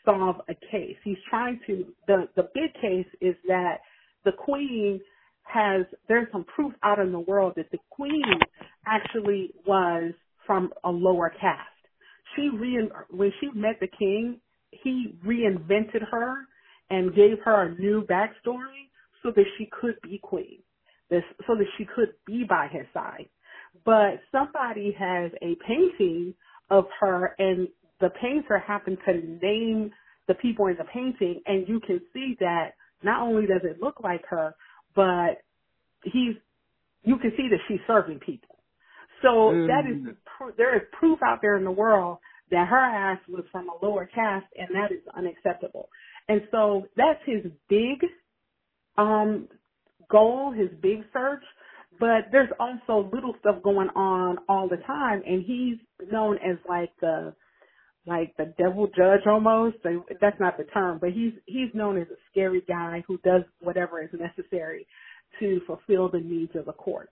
solve 0.05 0.37
a 0.49 0.55
case. 0.71 0.97
He's 1.05 1.19
trying 1.29 1.61
to 1.67 1.87
the 2.07 2.29
the 2.37 2.49
big 2.55 2.73
case 2.81 3.07
is 3.21 3.35
that 3.49 3.79
the 4.25 4.33
queen 4.33 5.01
has 5.43 5.87
there's 6.09 6.29
some 6.33 6.45
proof 6.45 6.73
out 6.85 7.01
in 7.01 7.13
the 7.13 7.21
world 7.21 7.55
that 7.57 7.71
the 7.73 7.79
queen 7.91 8.23
actually 8.87 9.53
was 9.67 10.13
from 10.51 10.73
a 10.83 10.91
lower 10.91 11.31
caste. 11.31 11.61
She 12.35 12.49
re 12.53 12.91
when 13.11 13.33
she 13.39 13.51
met 13.55 13.79
the 13.79 13.87
king, 13.87 14.41
he 14.73 15.15
reinvented 15.25 16.03
her 16.11 16.39
and 16.91 17.15
gave 17.15 17.39
her 17.45 17.67
a 17.69 17.79
new 17.79 18.03
backstory 18.03 18.91
so 19.23 19.31
that 19.37 19.45
she 19.57 19.71
could 19.81 19.95
be 20.03 20.19
queen, 20.21 20.59
this 21.09 21.23
so 21.47 21.55
that 21.55 21.67
she 21.79 21.85
could 21.95 22.15
be 22.27 22.43
by 22.49 22.67
his 22.67 22.85
side. 22.93 23.29
But 23.85 24.23
somebody 24.33 24.93
has 24.99 25.31
a 25.41 25.55
painting 25.69 26.35
of 26.69 26.87
her 26.99 27.37
and 27.39 27.69
the 28.01 28.11
painter 28.21 28.59
happened 28.59 28.99
to 29.07 29.13
name 29.41 29.93
the 30.27 30.35
people 30.35 30.67
in 30.67 30.77
the 30.79 30.85
painting 30.93 31.43
and 31.47 31.69
you 31.69 31.79
can 31.79 32.01
see 32.13 32.37
that 32.41 32.73
not 33.05 33.23
only 33.23 33.47
does 33.47 33.63
it 33.63 33.81
look 33.81 34.01
like 34.03 34.25
her, 34.29 34.57
but 34.97 35.43
he's, 36.03 36.35
you 37.05 37.19
can 37.19 37.31
see 37.37 37.47
that 37.51 37.61
she's 37.69 37.79
serving 37.87 38.19
people. 38.19 38.57
So 39.23 39.29
mm. 39.29 39.67
that 39.67 39.89
is, 39.91 40.15
there 40.57 40.77
is 40.77 40.83
proof 40.99 41.19
out 41.25 41.41
there 41.43 41.57
in 41.57 41.65
the 41.65 41.71
world 41.71 42.19
that 42.51 42.67
her 42.69 42.79
ass 42.79 43.19
was 43.29 43.45
from 43.53 43.69
a 43.69 43.85
lower 43.85 44.07
caste 44.07 44.47
and 44.57 44.69
that 44.75 44.93
is 44.93 45.03
unacceptable. 45.17 45.89
And 46.29 46.43
so 46.51 46.87
that's 46.97 47.21
his 47.25 47.51
big, 47.69 48.05
um, 48.97 49.49
goal, 50.11 50.53
his 50.53 50.69
big 50.81 51.05
search. 51.13 51.43
But 51.99 52.31
there's 52.33 52.49
also 52.59 53.11
little 53.13 53.35
stuff 53.41 53.63
going 53.63 53.89
on 53.95 54.39
all 54.49 54.69
the 54.69 54.79
time 54.87 55.23
and 55.27 55.45
he's 55.45 55.77
known 56.11 56.37
as 56.37 56.57
like 56.69 56.91
the, 57.01 57.35
like 58.07 58.35
the 58.39 58.55
devil 58.59 58.87
judge 58.87 59.27
almost. 59.27 59.77
That's 60.21 60.41
not 60.41 60.57
the 60.57 60.65
term, 60.65 60.99
but 61.01 61.11
he's 61.11 61.33
he's 61.47 61.69
known 61.75 61.99
as 61.99 62.09
a 62.09 62.17
scary 62.31 62.63
guy 62.67 63.05
who 63.07 63.19
does 63.19 63.43
whatever 63.61 64.03
is 64.03 64.11
necessary 64.13 64.87
to 65.39 65.61
fulfill 65.67 66.09
the 66.09 66.21
needs 66.21 66.53
of 66.57 66.65
the 66.65 66.73
court. 66.73 67.11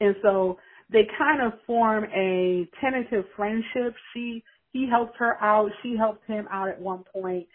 And 0.00 0.16
so 0.22 0.58
they 0.90 1.06
kind 1.18 1.42
of 1.42 1.58
form 1.66 2.04
a 2.04 2.68
tentative 2.80 3.24
friendship. 3.36 3.94
She 4.12 4.42
he 4.72 4.88
helps 4.90 5.12
her 5.18 5.40
out, 5.42 5.70
she 5.82 5.96
helps 5.96 6.26
him 6.26 6.46
out 6.50 6.68
at 6.68 6.80
one 6.80 7.04
point, 7.12 7.46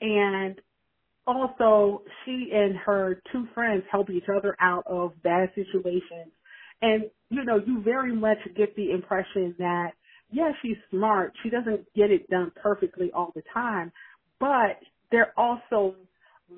and 0.00 0.60
also 1.26 2.02
she 2.24 2.50
and 2.52 2.76
her 2.76 3.20
two 3.32 3.46
friends 3.54 3.82
help 3.90 4.10
each 4.10 4.28
other 4.34 4.56
out 4.60 4.86
of 4.86 5.20
bad 5.22 5.50
situations. 5.54 6.32
And 6.80 7.04
you 7.30 7.44
know, 7.44 7.60
you 7.64 7.82
very 7.82 8.14
much 8.14 8.38
get 8.56 8.74
the 8.76 8.92
impression 8.92 9.54
that 9.58 9.90
yeah, 10.30 10.52
she's 10.62 10.76
smart. 10.90 11.32
She 11.42 11.50
doesn't 11.50 11.86
get 11.94 12.10
it 12.10 12.28
done 12.30 12.52
perfectly 12.62 13.10
all 13.12 13.32
the 13.34 13.42
time, 13.52 13.92
but 14.38 14.78
they're 15.10 15.32
also 15.38 15.94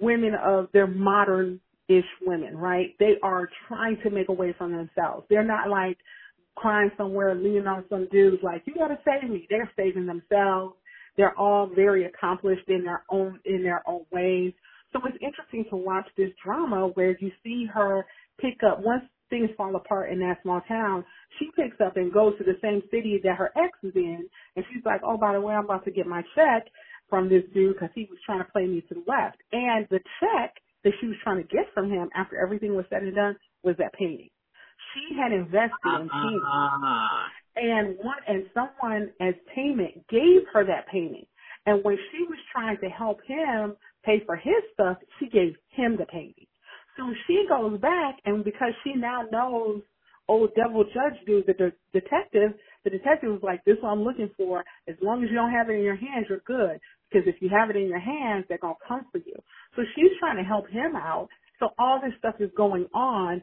women 0.01 0.35
of 0.35 0.69
they're 0.73 0.87
modern 0.87 1.61
ish 1.89 2.05
women, 2.25 2.57
right? 2.57 2.95
They 2.99 3.15
are 3.23 3.49
trying 3.69 3.99
to 4.05 4.11
make 4.11 4.29
a 4.29 4.33
way 4.33 4.55
for 4.57 4.69
themselves. 4.69 5.27
They're 5.29 5.45
not 5.45 5.69
like 5.69 5.99
crying 6.57 6.91
somewhere, 6.97 7.35
leaning 7.35 7.67
on 7.67 7.85
some 7.89 8.09
dudes 8.11 8.43
like, 8.43 8.63
you 8.67 8.75
gotta 8.75 8.99
save 9.05 9.31
me. 9.31 9.47
They're 9.51 9.71
saving 9.77 10.07
themselves. 10.07 10.75
They're 11.17 11.39
all 11.39 11.67
very 11.75 12.05
accomplished 12.05 12.69
in 12.69 12.85
their 12.85 13.05
own, 13.11 13.41
in 13.45 13.63
their 13.63 13.83
own 13.89 14.07
ways. 14.13 14.53
So 14.93 15.01
it's 15.05 15.19
interesting 15.23 15.65
to 15.71 15.77
watch 15.77 16.07
this 16.17 16.31
drama 16.45 16.89
where 16.95 17.17
you 17.21 17.31
see 17.45 17.67
her 17.73 18.07
pick 18.41 18.63
up 18.63 18.81
once 18.83 19.05
things 19.31 19.51
fall 19.57 19.75
apart 19.77 20.13
in 20.13 20.19
that 20.21 20.43
small 20.43 20.61
town, 20.69 21.05
she 21.39 21.49
picks 21.57 21.81
up 21.81 21.97
and 21.97 22.13
goes 22.13 22.37
to 22.39 22.45
the 22.45 22.59
same 22.61 22.83
city 22.91 23.21
that 23.23 23.37
her 23.37 23.51
ex 23.57 23.79
is 23.83 23.95
in, 23.95 24.29
and 24.57 24.65
she's 24.73 24.85
like, 24.85 25.01
"Oh, 25.05 25.17
by 25.17 25.33
the 25.33 25.41
way, 25.41 25.55
I'm 25.55 25.65
about 25.65 25.85
to 25.85 25.91
get 25.91 26.07
my 26.07 26.23
check 26.35 26.67
from 27.09 27.29
this 27.29 27.45
dude 27.55 27.75
because 27.75 27.91
he 27.95 28.07
was 28.11 28.19
trying 28.27 28.41
to 28.45 28.51
play 28.53 28.67
me 28.67 28.83
to 28.83 28.95
the 28.95 29.05
left." 29.07 29.41
And 29.53 29.87
the 29.89 30.01
check 30.21 30.57
that 30.85 30.93
she 31.01 31.07
was 31.07 31.17
trying 31.23 31.39
to 31.39 31.49
get 31.49 31.73
from 31.73 31.91
him 31.91 32.11
after 32.15 32.39
everything 32.43 32.75
was 32.75 32.87
said 32.91 33.03
and 33.03 33.15
done 33.15 33.37
was 33.63 33.77
that 33.79 33.93
painting. 33.95 34.31
She 34.95 35.17
had 35.17 35.33
invested 35.33 35.71
in 35.85 36.09
painting, 36.09 36.43
uh-huh. 36.45 37.29
and 37.57 37.97
one 37.99 38.17
and 38.27 38.45
someone 38.55 39.11
as 39.21 39.35
payment 39.55 40.07
gave 40.09 40.43
her 40.53 40.65
that 40.65 40.89
painting. 40.89 41.27
And 41.67 41.85
when 41.85 41.97
she 42.11 42.25
was 42.25 42.39
trying 42.53 42.79
to 42.79 42.89
help 42.89 43.19
him 43.27 43.77
pay 44.05 44.23
for 44.25 44.37
his 44.37 44.63
stuff, 44.75 44.97
she 45.19 45.29
gave 45.29 45.55
him 45.71 45.97
the 45.97 46.07
painting. 46.07 46.47
So 46.97 47.05
she 47.27 47.47
goes 47.49 47.79
back, 47.81 48.17
and 48.25 48.45
because 48.45 48.73
she 48.83 48.95
now 48.95 49.23
knows 49.31 49.83
old 50.29 50.55
devil 50.55 50.85
judge 50.85 51.19
dude, 51.27 51.47
the 51.47 51.55
de- 51.55 51.73
detective, 51.93 52.55
the 52.85 52.91
detective 52.91 53.31
was 53.31 53.43
like, 53.43 53.63
"This 53.65 53.77
is 53.77 53.83
what 53.83 53.91
I'm 53.91 54.03
looking 54.03 54.31
for. 54.37 54.65
As 54.89 54.97
long 55.03 55.23
as 55.23 55.31
you 55.31 55.37
don't 55.37 55.51
have 55.51 55.69
it 55.71 55.75
in 55.75 55.83
your 55.83 55.97
hands, 55.97 56.27
you're 56.29 56.39
good. 56.39 56.81
Because 57.09 57.27
if 57.27 57.43
you 57.43 57.49
have 57.49 57.71
it 57.71 57.77
in 57.77 57.89
your 57.89 57.99
hands, 57.99 58.47
they're 58.49 58.59
gonna 58.59 58.75
come 58.87 59.05
for 59.11 59.19
you." 59.19 59.35
So 59.77 59.85
she's 59.95 60.17
trying 60.19 60.37
to 60.37 60.45
help 60.45 60.69
him 60.69 60.97
out. 60.97 61.29
So 61.59 61.75
all 61.79 62.01
this 62.01 62.15
stuff 62.19 62.41
is 62.41 62.51
going 62.57 62.87
on 62.95 63.43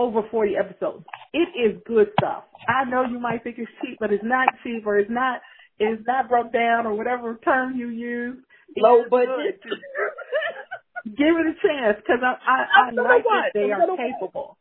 over 0.00 0.22
40 0.30 0.54
episodes. 0.56 1.04
It 1.34 1.48
is 1.54 1.82
good 1.86 2.08
stuff. 2.18 2.44
I 2.66 2.88
know 2.88 3.04
you 3.04 3.20
might 3.20 3.44
think 3.44 3.56
it's 3.58 3.70
cheap, 3.82 3.98
but 4.00 4.12
it's 4.12 4.24
not 4.24 4.48
cheap, 4.64 4.86
or 4.86 4.98
it's 4.98 5.10
not, 5.10 5.40
it's 5.78 6.02
not 6.06 6.28
broke 6.28 6.52
down, 6.52 6.86
or 6.86 6.94
whatever 6.94 7.38
term 7.44 7.76
you 7.76 7.88
use. 7.88 8.38
Low 8.76 9.02
budget. 9.10 9.60
Give 11.04 11.34
it 11.36 11.46
a 11.46 11.56
chance 11.66 11.96
because 11.96 12.20
I 12.22 12.36
I, 12.48 12.88
I 12.88 12.90
like 12.92 13.24
that 13.24 13.50
they 13.54 13.72
are 13.72 13.96
capable. 13.96 14.56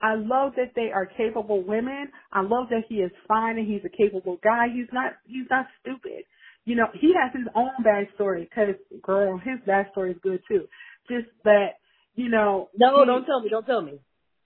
I 0.00 0.14
love 0.14 0.52
that 0.56 0.72
they 0.74 0.90
are 0.92 1.06
capable 1.06 1.62
women. 1.62 2.08
I 2.32 2.42
love 2.42 2.68
that 2.70 2.84
he 2.88 2.96
is 2.96 3.10
fine 3.28 3.58
and 3.58 3.66
he's 3.66 3.82
a 3.84 3.88
capable 3.88 4.38
guy. 4.42 4.66
He's 4.72 4.88
not 4.92 5.12
he's 5.26 5.46
not 5.50 5.66
stupid. 5.80 6.24
You 6.64 6.76
know, 6.76 6.86
he 6.94 7.12
has 7.20 7.32
his 7.34 7.48
own 7.54 7.70
backstory 7.84 8.48
because 8.48 8.74
girl, 9.02 9.38
his 9.38 9.58
backstory 9.66 10.12
is 10.12 10.16
good 10.22 10.40
too. 10.46 10.66
Just 11.10 11.26
that, 11.44 11.78
you 12.14 12.28
know. 12.28 12.68
No, 12.76 13.00
he, 13.00 13.06
don't 13.06 13.24
tell 13.24 13.40
me. 13.40 13.48
Don't 13.48 13.66
tell 13.66 13.82
me. 13.82 13.98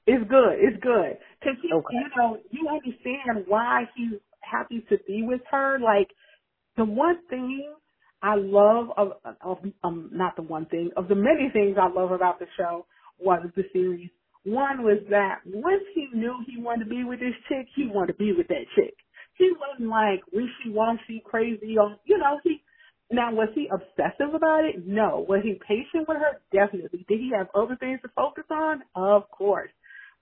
It's 0.07 0.29
good. 0.31 0.55
It's 0.59 0.83
good 0.83 1.19
because 1.41 1.59
okay. 1.73 1.97
you 1.97 2.09
know 2.17 2.39
you 2.51 2.69
understand 2.69 3.47
why 3.49 3.85
he's 3.97 4.21
happy 4.41 4.85
to 4.91 4.99
be 5.07 5.23
with 5.23 5.43
her. 5.51 5.79
Like 5.81 6.09
the 6.77 6.85
one 6.85 7.19
thing 7.31 7.75
I 8.23 8.37
love 8.37 8.89
of, 8.97 9.13
of 9.43 9.59
um 9.85 10.11
not 10.13 10.37
the 10.37 10.43
one 10.43 10.67
thing 10.67 10.91
of 10.97 11.09
the 11.09 11.15
many 11.15 11.51
things 11.53 11.77
I 11.81 11.89
love 11.89 12.13
about 12.13 12.39
the 12.39 12.47
show 12.57 12.87
was 13.19 13.47
the 13.57 13.65
series. 13.73 14.11
One 14.45 14.83
was 14.85 15.01
that 15.11 15.41
once 15.47 15.85
he 15.95 16.09
knew 16.15 16.37
he 16.47 16.61
wanted 16.63 16.85
to 16.85 16.91
be 16.91 17.05
with 17.05 17.21
this 17.21 17.35
chick, 17.49 17.67
he 17.77 17.89
wanted 17.89 18.15
to 18.15 18.19
be 18.19 18.33
with 18.37 18.49
that 18.49 18.67
chick. 18.77 18.95
He 19.35 19.53
wasn't 19.59 19.91
like 19.91 20.23
wishy 20.33 20.71
washy, 20.71 21.23
crazy, 21.25 21.77
or 21.79 21.97
you 22.05 22.19
know 22.19 22.41
he. 22.45 22.63
Now 23.13 23.33
was 23.35 23.49
he 23.55 23.69
obsessive 23.73 24.35
about 24.35 24.65
it? 24.65 24.87
No. 24.87 25.27
Was 25.29 25.41
he 25.45 25.61
patient 25.67 26.09
with 26.09 26.19
her? 26.19 26.41
Definitely. 26.53 27.05
Did 27.09 27.21
he 27.21 27.33
have 27.37 27.49
other 27.55 27.77
things 27.77 28.01
to 28.03 28.09
focus 28.17 28.45
on? 28.51 28.83
Of 28.97 29.31
course. 29.31 29.71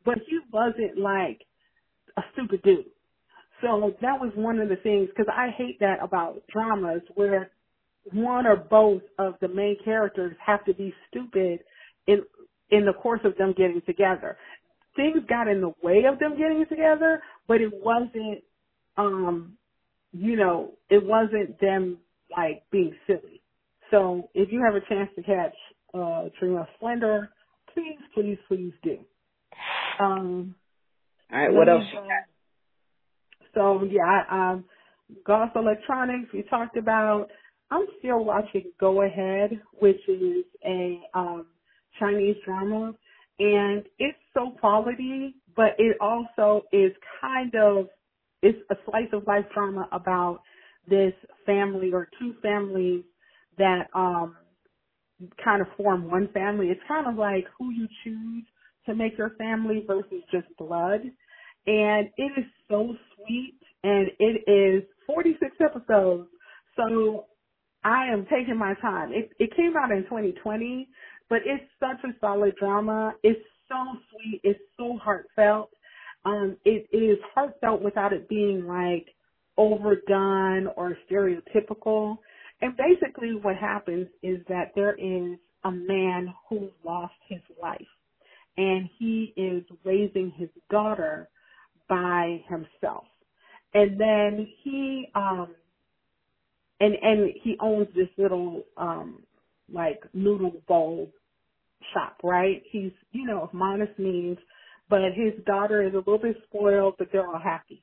But 0.04 0.18
he 0.28 0.40
wasn't 0.52 0.98
like 0.98 1.42
a 2.16 2.22
stupid 2.34 2.62
dude. 2.62 2.86
So 3.62 3.94
that 4.02 4.20
was 4.20 4.32
one 4.36 4.60
of 4.60 4.68
the 4.68 4.76
things 4.76 5.08
because 5.10 5.32
I 5.34 5.50
hate 5.56 5.80
that 5.80 5.98
about 6.02 6.42
dramas 6.52 7.02
where 7.14 7.50
one 8.12 8.46
or 8.46 8.56
both 8.56 9.02
of 9.18 9.34
the 9.40 9.48
main 9.48 9.76
characters 9.84 10.36
have 10.44 10.64
to 10.66 10.74
be 10.74 10.94
stupid 11.10 11.60
in 12.06 12.22
in 12.70 12.86
the 12.86 12.94
course 12.94 13.20
of 13.24 13.36
them 13.38 13.54
getting 13.56 13.82
together. 13.86 14.36
Things 14.96 15.18
got 15.28 15.48
in 15.48 15.60
the 15.60 15.74
way 15.82 16.04
of 16.10 16.18
them 16.20 16.32
getting 16.38 16.64
together, 16.68 17.22
but 17.48 17.60
it 17.60 17.72
wasn't 17.72 18.42
um 18.98 19.56
you 20.12 20.36
know, 20.36 20.72
it 20.90 21.04
wasn't 21.04 21.60
them 21.60 21.98
like 22.36 22.64
being 22.72 22.94
silly. 23.06 23.42
So 23.90 24.30
if 24.34 24.52
you 24.52 24.62
have 24.64 24.74
a 24.76 24.86
chance 24.88 25.10
to 25.16 25.22
catch 25.22 25.54
uh 25.94 26.26
of 26.26 26.66
Splendor, 26.76 27.30
please, 27.74 27.98
please, 28.14 28.38
please 28.48 28.72
do. 28.84 28.98
Um 30.00 30.54
all 31.32 31.38
right, 31.40 31.52
what 31.52 31.68
else? 31.68 31.84
So 33.54 33.84
yeah, 33.84 34.22
um 34.30 34.64
Gaus 35.26 35.50
Electronics 35.54 36.30
we 36.32 36.42
talked 36.42 36.76
about. 36.76 37.28
I'm 37.70 37.86
still 37.98 38.24
watching 38.24 38.70
Go 38.78 39.02
Ahead, 39.02 39.60
which 39.80 40.00
is 40.08 40.44
a 40.64 41.00
um, 41.14 41.46
Chinese 41.98 42.36
drama, 42.44 42.92
and 43.38 43.84
it's 43.98 44.18
so 44.32 44.52
quality, 44.60 45.34
but 45.56 45.74
it 45.78 45.96
also 46.00 46.62
is 46.72 46.92
kind 47.20 47.54
of 47.54 47.88
it's 48.42 48.58
a 48.70 48.76
slice 48.84 49.08
of 49.12 49.26
life 49.26 49.46
drama 49.54 49.88
about 49.92 50.40
this 50.88 51.14
family 51.46 51.90
or 51.92 52.08
two 52.18 52.34
families 52.42 53.04
that 53.58 53.88
um 53.94 54.36
kind 55.42 55.62
of 55.62 55.68
form 55.76 56.10
one 56.10 56.28
family. 56.34 56.68
It's 56.68 56.80
kind 56.86 57.06
of 57.06 57.16
like 57.16 57.46
who 57.58 57.70
you 57.70 57.88
choose 58.04 58.44
to 58.86 58.94
make 58.94 59.16
your 59.18 59.30
family 59.30 59.84
versus 59.86 60.22
just 60.30 60.46
blood. 60.58 61.00
And 61.66 62.08
it 62.16 62.32
is 62.36 62.44
so 62.68 62.94
sweet 63.16 63.58
and 63.82 64.10
it 64.18 64.50
is 64.50 64.82
46 65.06 65.56
episodes. 65.60 66.28
So 66.76 67.26
I 67.84 68.06
am 68.06 68.26
taking 68.30 68.58
my 68.58 68.74
time. 68.80 69.12
It, 69.12 69.30
it 69.38 69.54
came 69.56 69.74
out 69.76 69.90
in 69.90 70.04
2020, 70.04 70.88
but 71.28 71.38
it's 71.44 71.64
such 71.80 72.02
a 72.04 72.14
solid 72.20 72.54
drama. 72.58 73.14
It's 73.22 73.40
so 73.68 73.76
sweet. 74.10 74.40
It's 74.42 74.60
so 74.76 74.98
heartfelt. 75.02 75.70
Um, 76.24 76.56
it, 76.64 76.88
is 76.92 77.18
heartfelt 77.34 77.82
without 77.82 78.12
it 78.12 78.28
being 78.28 78.66
like 78.66 79.06
overdone 79.56 80.68
or 80.76 80.96
stereotypical. 81.10 82.16
And 82.62 82.74
basically 82.76 83.34
what 83.34 83.56
happens 83.56 84.08
is 84.22 84.38
that 84.48 84.72
there 84.74 84.94
is 84.94 85.38
a 85.64 85.70
man 85.70 86.32
who 86.48 86.70
lost 86.84 87.14
his 87.28 87.40
wife 87.60 87.80
and 88.56 88.88
he 88.98 89.32
is 89.36 89.64
raising 89.84 90.32
his 90.36 90.50
daughter 90.70 91.28
by 91.88 92.42
himself. 92.48 93.04
And 93.74 94.00
then 94.00 94.48
he 94.62 95.06
um 95.14 95.54
and 96.80 96.94
and 97.02 97.30
he 97.42 97.56
owns 97.60 97.88
this 97.94 98.08
little 98.18 98.64
um 98.76 99.22
like 99.72 100.02
noodle 100.14 100.62
bowl 100.68 101.10
shop, 101.94 102.18
right? 102.22 102.62
He's 102.70 102.92
you 103.12 103.26
know 103.26 103.42
of 103.42 103.54
modest 103.54 103.98
means, 103.98 104.38
but 104.90 105.00
his 105.14 105.34
daughter 105.46 105.82
is 105.82 105.94
a 105.94 105.98
little 105.98 106.18
bit 106.18 106.36
spoiled, 106.48 106.96
but 106.98 107.08
they're 107.12 107.26
all 107.26 107.40
happy. 107.42 107.82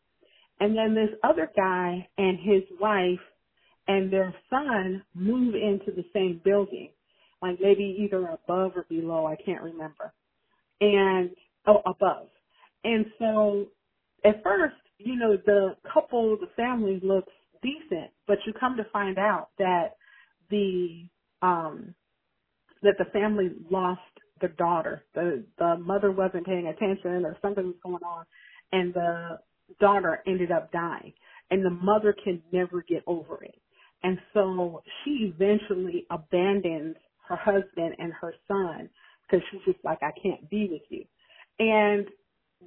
And 0.60 0.78
then 0.78 0.94
this 0.94 1.18
other 1.24 1.52
guy 1.56 2.08
and 2.18 2.40
his 2.40 2.64
wife 2.80 3.20
and 3.88 4.12
their 4.12 4.34
son 4.50 5.04
move 5.16 5.56
into 5.56 5.92
the 5.92 6.06
same 6.14 6.42
building, 6.44 6.90
like 7.42 7.60
maybe 7.62 7.98
either 8.00 8.28
above 8.28 8.74
or 8.76 8.86
below, 8.90 9.26
I 9.28 9.36
can't 9.44 9.62
remember. 9.64 10.14
And 10.82 11.30
oh, 11.68 11.82
above. 11.86 12.28
And 12.84 13.06
so 13.20 13.68
at 14.26 14.44
first, 14.44 14.76
you 14.98 15.16
know, 15.16 15.38
the 15.46 15.76
couple, 15.94 16.38
the 16.38 16.50
family 16.56 17.00
looks 17.04 17.32
decent, 17.62 18.12
but 18.28 18.38
you 18.46 18.54
come 18.60 18.78
to 18.78 18.86
find 18.92 19.18
out 19.18 19.50
that 19.60 19.96
the 20.50 21.06
um 21.42 21.96
that 22.84 22.96
the 22.98 23.06
family 23.14 23.52
lost 23.70 24.02
the 24.42 24.50
daughter. 24.50 25.04
The 25.14 25.46
the 25.58 25.78
mother 25.78 26.12
wasn't 26.12 26.46
paying 26.46 26.68
attention 26.68 27.26
or 27.26 27.38
something 27.42 27.66
was 27.66 27.76
going 27.84 28.04
on 28.04 28.26
and 28.72 28.94
the 28.94 29.40
daughter 29.80 30.22
ended 30.28 30.52
up 30.52 30.72
dying. 30.72 31.14
And 31.50 31.66
the 31.66 31.70
mother 31.70 32.16
can 32.24 32.42
never 32.52 32.82
get 32.82 33.04
over 33.08 33.44
it. 33.44 33.56
And 34.04 34.18
so 34.34 34.82
she 35.04 35.34
eventually 35.34 36.06
abandons 36.10 36.96
her 37.28 37.36
husband 37.36 37.96
and 38.00 38.14
her 38.14 38.34
son 38.48 38.90
because 39.32 39.46
she's 39.52 39.62
just 39.66 39.84
like, 39.84 40.00
I 40.02 40.12
can't 40.22 40.50
be 40.50 40.68
with 40.72 40.82
you. 40.90 41.06
And 41.60 42.08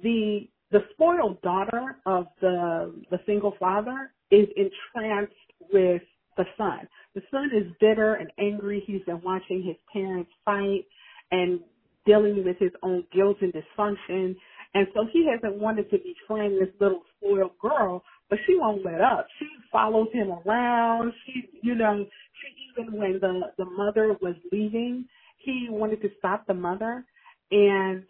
the 0.01 0.47
the 0.71 0.79
spoiled 0.93 1.41
daughter 1.41 1.97
of 2.05 2.27
the 2.41 2.93
the 3.11 3.19
single 3.25 3.55
father 3.59 4.11
is 4.31 4.47
entranced 4.57 5.33
with 5.71 6.01
the 6.37 6.45
son. 6.57 6.87
The 7.13 7.21
son 7.31 7.49
is 7.55 7.71
bitter 7.79 8.15
and 8.15 8.31
angry. 8.39 8.83
He's 8.85 9.01
been 9.05 9.21
watching 9.21 9.63
his 9.63 9.75
parents 9.93 10.31
fight 10.43 10.85
and 11.31 11.59
dealing 12.05 12.43
with 12.43 12.57
his 12.59 12.71
own 12.83 13.05
guilt 13.13 13.37
and 13.41 13.53
dysfunction. 13.53 14.35
And 14.73 14.87
so 14.93 15.07
he 15.13 15.27
hasn't 15.31 15.61
wanted 15.61 15.89
to 15.91 15.97
befriend 15.97 16.61
this 16.61 16.73
little 16.81 17.03
spoiled 17.17 17.57
girl, 17.61 18.03
but 18.29 18.39
she 18.45 18.55
won't 18.57 18.83
let 18.83 18.99
up. 18.99 19.27
She 19.39 19.47
follows 19.71 20.09
him 20.11 20.31
around. 20.45 21.13
She, 21.25 21.43
you 21.61 21.75
know, 21.75 22.05
she 22.05 22.81
even 22.81 22.97
when 22.97 23.13
the 23.21 23.51
the 23.57 23.65
mother 23.65 24.17
was 24.21 24.35
leaving, 24.51 25.05
he 25.45 25.67
wanted 25.69 26.01
to 26.03 26.09
stop 26.19 26.47
the 26.47 26.55
mother, 26.55 27.05
and 27.51 28.03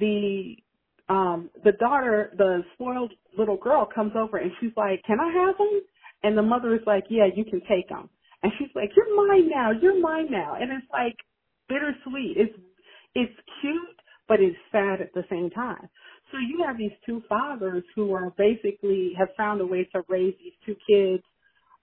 the 0.00 0.56
um 1.08 1.50
the 1.64 1.72
daughter, 1.72 2.32
the 2.38 2.62
spoiled 2.74 3.12
little 3.38 3.56
girl, 3.58 3.86
comes 3.94 4.12
over 4.16 4.38
and 4.38 4.52
she's 4.60 4.72
like, 4.76 5.02
"Can 5.04 5.20
I 5.20 5.32
have 5.32 5.56
him?" 5.58 5.82
And 6.24 6.38
the 6.38 6.42
mother 6.42 6.74
is 6.74 6.82
like, 6.86 7.04
"Yeah, 7.10 7.26
you 7.34 7.44
can 7.44 7.60
take 7.62 7.88
him." 7.88 8.08
And 8.42 8.52
she's 8.58 8.70
like, 8.74 8.90
"You're 8.96 9.16
mine 9.28 9.50
now. 9.50 9.72
You're 9.72 10.00
mine 10.00 10.28
now." 10.30 10.54
And 10.60 10.72
it's 10.72 10.90
like 10.92 11.16
bittersweet. 11.68 12.36
It's 12.38 12.58
it's 13.14 13.34
cute, 13.60 14.00
but 14.28 14.40
it's 14.40 14.56
sad 14.72 15.00
at 15.00 15.12
the 15.14 15.24
same 15.30 15.50
time. 15.50 15.88
So 16.32 16.38
you 16.38 16.64
have 16.66 16.78
these 16.78 16.92
two 17.06 17.22
fathers 17.28 17.84
who 17.96 18.12
are 18.14 18.30
basically 18.38 19.12
have 19.18 19.28
found 19.36 19.60
a 19.60 19.66
way 19.66 19.84
to 19.92 20.02
raise 20.08 20.34
these 20.38 20.54
two 20.66 20.76
kids, 20.88 21.24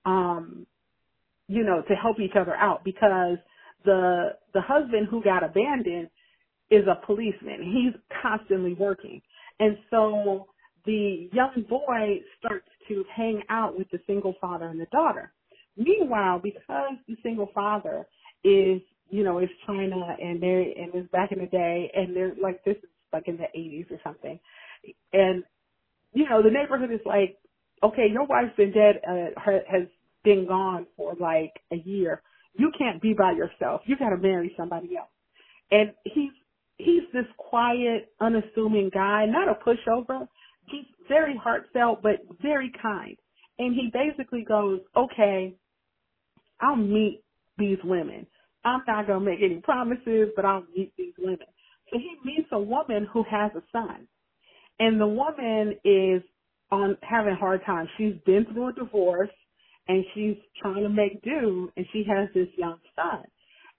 um, 0.05 0.67
you 1.47 1.63
know, 1.63 1.81
to 1.87 1.95
help 1.95 2.19
each 2.19 2.35
other 2.39 2.55
out 2.55 2.83
because 2.85 3.37
the 3.85 4.29
the 4.53 4.61
husband 4.61 5.07
who 5.09 5.23
got 5.23 5.43
abandoned 5.43 6.09
is 6.69 6.85
a 6.87 7.05
policeman. 7.05 7.61
He's 7.61 8.01
constantly 8.21 8.73
working. 8.73 9.21
And 9.59 9.77
so 9.89 10.47
the 10.85 11.29
young 11.31 11.65
boy 11.69 12.21
starts 12.39 12.67
to 12.87 13.03
hang 13.15 13.41
out 13.49 13.77
with 13.77 13.89
the 13.91 13.99
single 14.07 14.35
father 14.41 14.65
and 14.67 14.79
the 14.79 14.87
daughter. 14.91 15.31
Meanwhile, 15.77 16.39
because 16.39 16.95
the 17.07 17.15
single 17.23 17.49
father 17.53 18.07
is, 18.43 18.81
you 19.09 19.23
know, 19.23 19.39
is 19.39 19.49
China 19.65 20.15
and 20.19 20.41
they're 20.41 20.61
and 20.61 20.93
it's 20.93 21.11
back 21.11 21.31
in 21.31 21.39
the 21.39 21.47
day 21.47 21.91
and 21.95 22.15
they're 22.15 22.33
like 22.41 22.63
this 22.63 22.77
is 22.77 22.89
like 23.13 23.27
in 23.27 23.37
the 23.37 23.47
eighties 23.53 23.85
or 23.91 23.99
something. 24.03 24.39
And 25.13 25.43
you 26.13 26.27
know, 26.29 26.41
the 26.41 26.49
neighborhood 26.49 26.91
is 26.91 27.01
like, 27.05 27.37
okay, 27.83 28.07
your 28.11 28.25
wife's 28.25 28.55
been 28.55 28.71
dead 28.71 29.01
uh, 29.07 29.39
her, 29.41 29.61
has 29.69 29.87
been 30.23 30.47
gone 30.47 30.87
for 30.97 31.13
like 31.19 31.51
a 31.71 31.77
year 31.77 32.21
you 32.57 32.71
can't 32.77 33.01
be 33.01 33.13
by 33.13 33.31
yourself. 33.31 33.81
You 33.85 33.97
got 33.97 34.09
to 34.09 34.17
marry 34.17 34.53
somebody 34.57 34.97
else. 34.97 35.09
And 35.71 35.91
he's 36.03 36.31
he's 36.77 37.03
this 37.13 37.25
quiet, 37.37 38.11
unassuming 38.19 38.89
guy, 38.93 39.25
not 39.25 39.49
a 39.49 39.55
pushover. 39.55 40.27
He's 40.69 40.85
very 41.07 41.37
heartfelt, 41.37 42.01
but 42.01 42.21
very 42.41 42.71
kind. 42.81 43.15
And 43.57 43.73
he 43.73 43.89
basically 43.93 44.43
goes, 44.43 44.81
okay, 44.95 45.55
I'll 46.59 46.75
meet 46.75 47.23
these 47.57 47.77
women. 47.83 48.27
I'm 48.65 48.81
not 48.87 49.07
going 49.07 49.19
to 49.19 49.25
make 49.25 49.39
any 49.43 49.61
promises, 49.61 50.29
but 50.35 50.43
I'll 50.43 50.65
meet 50.75 50.91
these 50.97 51.13
women. 51.17 51.47
So 51.91 51.99
he 51.99 52.15
meets 52.25 52.49
a 52.51 52.59
woman 52.59 53.07
who 53.13 53.23
has 53.29 53.51
a 53.55 53.61
son. 53.71 54.07
And 54.79 54.99
the 54.99 55.07
woman 55.07 55.75
is 55.85 56.21
on 56.71 56.97
having 57.01 57.33
a 57.33 57.37
hard 57.37 57.61
time. 57.65 57.87
She's 57.97 58.15
been 58.25 58.45
through 58.51 58.69
a 58.69 58.73
divorce 58.73 59.29
and 59.87 60.03
she's 60.13 60.37
trying 60.61 60.83
to 60.83 60.89
make 60.89 61.21
do 61.23 61.71
and 61.77 61.85
she 61.93 62.03
has 62.07 62.29
this 62.33 62.47
young 62.57 62.79
son. 62.95 63.23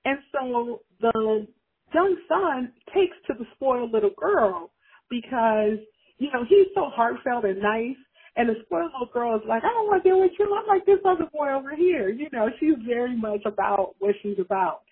And 0.04 0.18
so 0.32 0.80
the 1.00 1.46
young 1.94 2.16
son 2.28 2.72
takes 2.94 3.16
to 3.26 3.34
the 3.38 3.46
spoiled 3.54 3.92
little 3.92 4.14
girl 4.16 4.70
because, 5.10 5.78
you 6.18 6.30
know, 6.32 6.44
he's 6.48 6.68
so 6.74 6.90
heartfelt 6.94 7.44
and 7.44 7.60
nice 7.60 7.96
and 8.36 8.48
the 8.48 8.54
spoiled 8.66 8.92
little 8.92 9.12
girl 9.12 9.36
is 9.36 9.42
like, 9.48 9.64
I 9.64 9.68
don't 9.68 9.86
want 9.88 10.02
to 10.02 10.08
deal 10.08 10.20
with 10.20 10.32
you. 10.38 10.46
I'm 10.46 10.66
like 10.66 10.86
this 10.86 11.00
other 11.04 11.28
boy 11.32 11.52
over 11.52 11.74
here. 11.74 12.10
You 12.10 12.28
know, 12.32 12.48
she's 12.60 12.76
very 12.86 13.16
much 13.16 13.40
about 13.46 13.96
what 13.98 14.14
she's 14.22 14.38
about. 14.38 14.82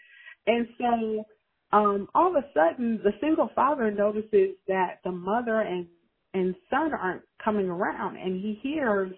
And 0.46 0.66
so 0.78 1.24
um 1.72 2.08
all 2.14 2.28
of 2.28 2.36
a 2.36 2.46
sudden 2.54 3.00
the 3.04 3.12
single 3.20 3.50
father 3.54 3.90
notices 3.90 4.56
that 4.68 5.00
the 5.04 5.12
mother 5.12 5.60
and 5.60 5.86
and 6.34 6.54
son 6.70 6.92
aren't 6.92 7.22
coming 7.42 7.68
around 7.68 8.16
and 8.16 8.40
he 8.40 8.58
hears 8.62 9.12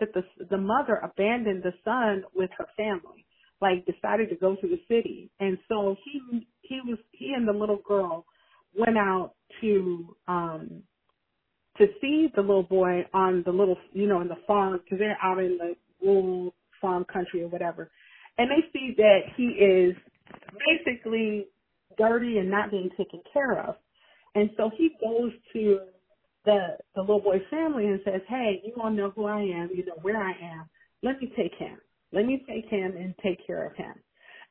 that 0.00 0.14
the 0.14 0.22
the 0.50 0.58
mother 0.58 0.96
abandoned 1.02 1.62
the 1.62 1.74
son 1.84 2.24
with 2.34 2.50
her 2.58 2.66
family, 2.76 3.26
like 3.60 3.86
decided 3.86 4.30
to 4.30 4.36
go 4.36 4.56
to 4.56 4.68
the 4.68 4.80
city, 4.88 5.30
and 5.40 5.58
so 5.68 5.96
he 6.04 6.46
he 6.62 6.80
was 6.86 6.98
he 7.12 7.32
and 7.36 7.48
the 7.48 7.52
little 7.52 7.80
girl 7.86 8.26
went 8.78 8.98
out 8.98 9.34
to 9.60 10.16
um 10.28 10.82
to 11.78 11.86
see 12.00 12.28
the 12.36 12.42
little 12.42 12.64
boy 12.64 13.02
on 13.14 13.42
the 13.46 13.52
little 13.52 13.76
you 13.92 14.06
know 14.08 14.20
in 14.20 14.28
the 14.28 14.38
farm 14.46 14.80
because 14.84 14.98
they're 14.98 15.18
out 15.22 15.38
in 15.38 15.58
the 15.58 15.76
rural 16.06 16.54
farm 16.80 17.04
country 17.12 17.42
or 17.42 17.48
whatever, 17.48 17.90
and 18.38 18.50
they 18.50 18.66
see 18.72 18.94
that 18.96 19.20
he 19.36 19.44
is 19.44 19.96
basically 20.68 21.46
dirty 21.98 22.38
and 22.38 22.50
not 22.50 22.70
being 22.70 22.90
taken 22.98 23.22
care 23.32 23.60
of, 23.60 23.76
and 24.34 24.50
so 24.56 24.70
he 24.76 24.90
goes 25.00 25.32
to 25.52 25.80
the 26.44 26.78
the 26.94 27.00
little 27.02 27.20
boy's 27.20 27.42
family 27.50 27.86
and 27.86 28.00
says, 28.04 28.22
"Hey, 28.28 28.62
you 28.64 28.74
all 28.82 28.90
know 28.90 29.10
who 29.10 29.26
I 29.26 29.40
am. 29.42 29.70
You 29.74 29.84
know 29.86 29.98
where 30.02 30.22
I 30.22 30.32
am. 30.32 30.68
Let 31.02 31.20
me 31.20 31.32
take 31.36 31.54
him. 31.58 31.78
Let 32.12 32.26
me 32.26 32.44
take 32.48 32.66
him 32.70 32.96
and 32.96 33.14
take 33.22 33.46
care 33.46 33.66
of 33.66 33.76
him." 33.76 33.94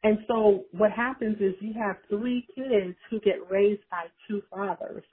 And 0.04 0.20
so 0.28 0.66
what 0.72 0.92
happens 0.92 1.38
is 1.42 1.56
you 1.62 1.74
have 1.74 1.98
three 2.10 2.48
kids 2.56 2.96
who 3.10 3.20
get 3.22 3.52
raised 3.52 3.84
by 3.92 4.06
two 4.28 4.42
fathers 4.52 5.04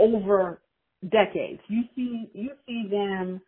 over 0.00 0.62
decades. 1.10 1.60
You 1.68 1.82
see 1.96 2.30
you 2.34 2.50
see 2.66 2.88
them 2.90 3.40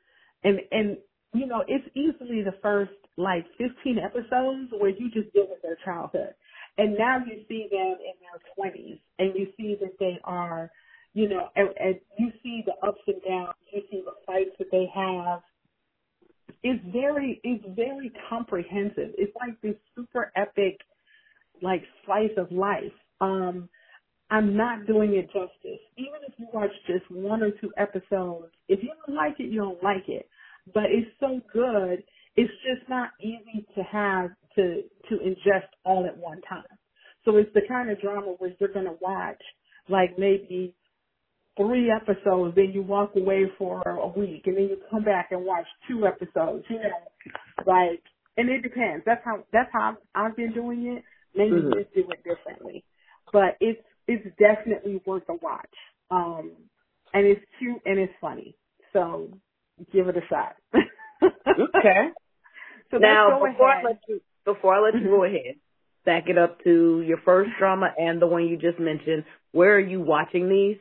and 0.44 0.60
and 0.72 0.98
you 1.34 1.46
know, 1.46 1.64
it's 1.68 1.86
easily 1.96 2.42
the 2.44 2.56
first 2.62 2.92
like 3.18 3.46
15 3.58 3.98
episodes 3.98 4.72
where 4.78 4.90
you 4.90 5.10
just 5.12 5.32
deal 5.34 5.48
with 5.50 5.62
their 5.62 5.78
childhood. 5.84 6.34
And 6.78 6.96
now 6.98 7.18
you 7.26 7.44
see 7.48 7.68
them 7.70 7.96
in 8.00 8.14
their 8.22 8.40
20s 8.58 9.00
and 9.18 9.34
you 9.36 9.48
see 9.58 9.76
that 9.80 9.98
they 10.00 10.18
are 10.24 10.70
you 11.14 11.28
know, 11.28 11.48
and, 11.56 11.70
and 11.80 11.96
you 12.18 12.32
see 12.42 12.62
the 12.66 12.74
ups 12.86 13.00
and 13.06 13.22
downs, 13.28 13.54
you 13.72 13.82
see 13.90 14.02
the 14.04 14.12
fights 14.26 14.50
that 14.58 14.68
they 14.72 14.86
have. 14.94 15.40
It's 16.62 16.82
very, 16.92 17.40
it's 17.44 17.64
very 17.76 18.12
comprehensive. 18.28 19.12
It's 19.18 19.34
like 19.40 19.60
this 19.62 19.76
super 19.96 20.32
epic, 20.36 20.80
like 21.62 21.82
slice 22.06 22.32
of 22.38 22.52
life. 22.52 22.92
Um, 23.20 23.68
I'm 24.30 24.56
not 24.56 24.86
doing 24.86 25.14
it 25.14 25.26
justice. 25.26 25.80
Even 25.98 26.20
if 26.26 26.34
you 26.38 26.48
watch 26.52 26.70
just 26.86 27.10
one 27.10 27.42
or 27.42 27.50
two 27.60 27.72
episodes, 27.78 28.52
if 28.68 28.82
you 28.82 28.90
don't 29.06 29.16
like 29.16 29.40
it, 29.40 29.50
you 29.52 29.60
don't 29.60 29.82
like 29.82 30.08
it. 30.08 30.28
but 30.72 30.84
it's 30.86 31.10
so 31.20 31.40
good. 31.52 32.02
It's 32.36 32.52
just 32.64 32.88
not 32.88 33.10
easy 33.20 33.66
to 33.76 33.82
have 33.84 34.30
to 34.56 34.82
to 35.10 35.16
ingest 35.16 35.68
all 35.84 36.06
at 36.06 36.16
one 36.18 36.40
time. 36.42 36.64
So 37.24 37.36
it's 37.36 37.52
the 37.54 37.62
kind 37.68 37.90
of 37.90 38.00
drama 38.00 38.34
where 38.38 38.52
you're 38.60 38.72
gonna 38.72 38.96
watch 39.00 39.42
like 39.88 40.18
maybe 40.18 40.74
three 41.56 41.90
episodes, 41.90 42.54
then 42.56 42.72
you 42.72 42.82
walk 42.82 43.12
away 43.16 43.44
for 43.58 43.82
a 43.82 44.08
week, 44.18 44.42
and 44.46 44.56
then 44.56 44.64
you 44.64 44.78
come 44.90 45.04
back 45.04 45.28
and 45.30 45.44
watch 45.44 45.66
two 45.88 46.06
episodes. 46.06 46.64
You 46.68 46.76
know, 46.76 47.64
like, 47.66 48.02
and 48.36 48.48
it 48.48 48.62
depends. 48.62 49.04
That's 49.06 49.22
how 49.24 49.44
that's 49.52 49.70
how 49.72 49.96
I've, 50.14 50.30
I've 50.30 50.36
been 50.36 50.52
doing 50.52 50.86
it. 50.96 51.04
Maybe 51.36 51.56
mm-hmm. 51.56 51.78
just 51.78 51.94
do 51.94 52.04
it 52.10 52.24
differently, 52.24 52.84
but 53.32 53.56
it's 53.60 53.80
it's 54.06 54.26
definitely 54.38 55.00
worth 55.06 55.24
a 55.28 55.34
watch. 55.34 55.74
Um, 56.10 56.52
and 57.12 57.26
it's 57.26 57.40
cute 57.58 57.80
and 57.86 57.98
it's 57.98 58.12
funny. 58.20 58.56
So 58.92 59.30
give 59.92 60.08
it 60.08 60.16
a 60.16 60.26
shot. 60.28 60.56
okay. 61.22 62.08
So 62.90 62.98
now 62.98 63.40
before 63.44 63.70
ahead. 63.70 63.84
I 63.84 63.88
let 63.88 64.00
you 64.08 64.20
before 64.44 64.74
I 64.74 64.80
let 64.80 64.94
you 64.94 65.08
go 65.08 65.20
mm-hmm. 65.20 65.34
ahead, 65.34 65.54
back 66.04 66.24
it 66.28 66.36
up 66.36 66.62
to 66.64 67.02
your 67.06 67.18
first 67.24 67.50
drama 67.58 67.92
and 67.96 68.20
the 68.20 68.26
one 68.26 68.46
you 68.46 68.56
just 68.56 68.78
mentioned. 68.78 69.24
Where 69.52 69.74
are 69.76 69.80
you 69.80 70.00
watching 70.00 70.48
these? 70.48 70.76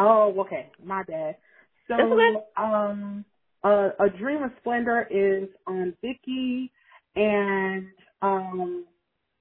Oh, 0.00 0.34
okay. 0.40 0.72
My 0.84 1.04
bad. 1.04 1.38
So, 1.88 1.96
um, 2.58 3.26
uh, 3.64 3.90
A 4.00 4.10
Dream 4.18 4.44
of 4.44 4.52
Splendor 4.60 5.08
is 5.10 5.50
on 5.68 5.94
Viki, 6.04 6.70
and 7.16 7.88
um, 8.22 8.86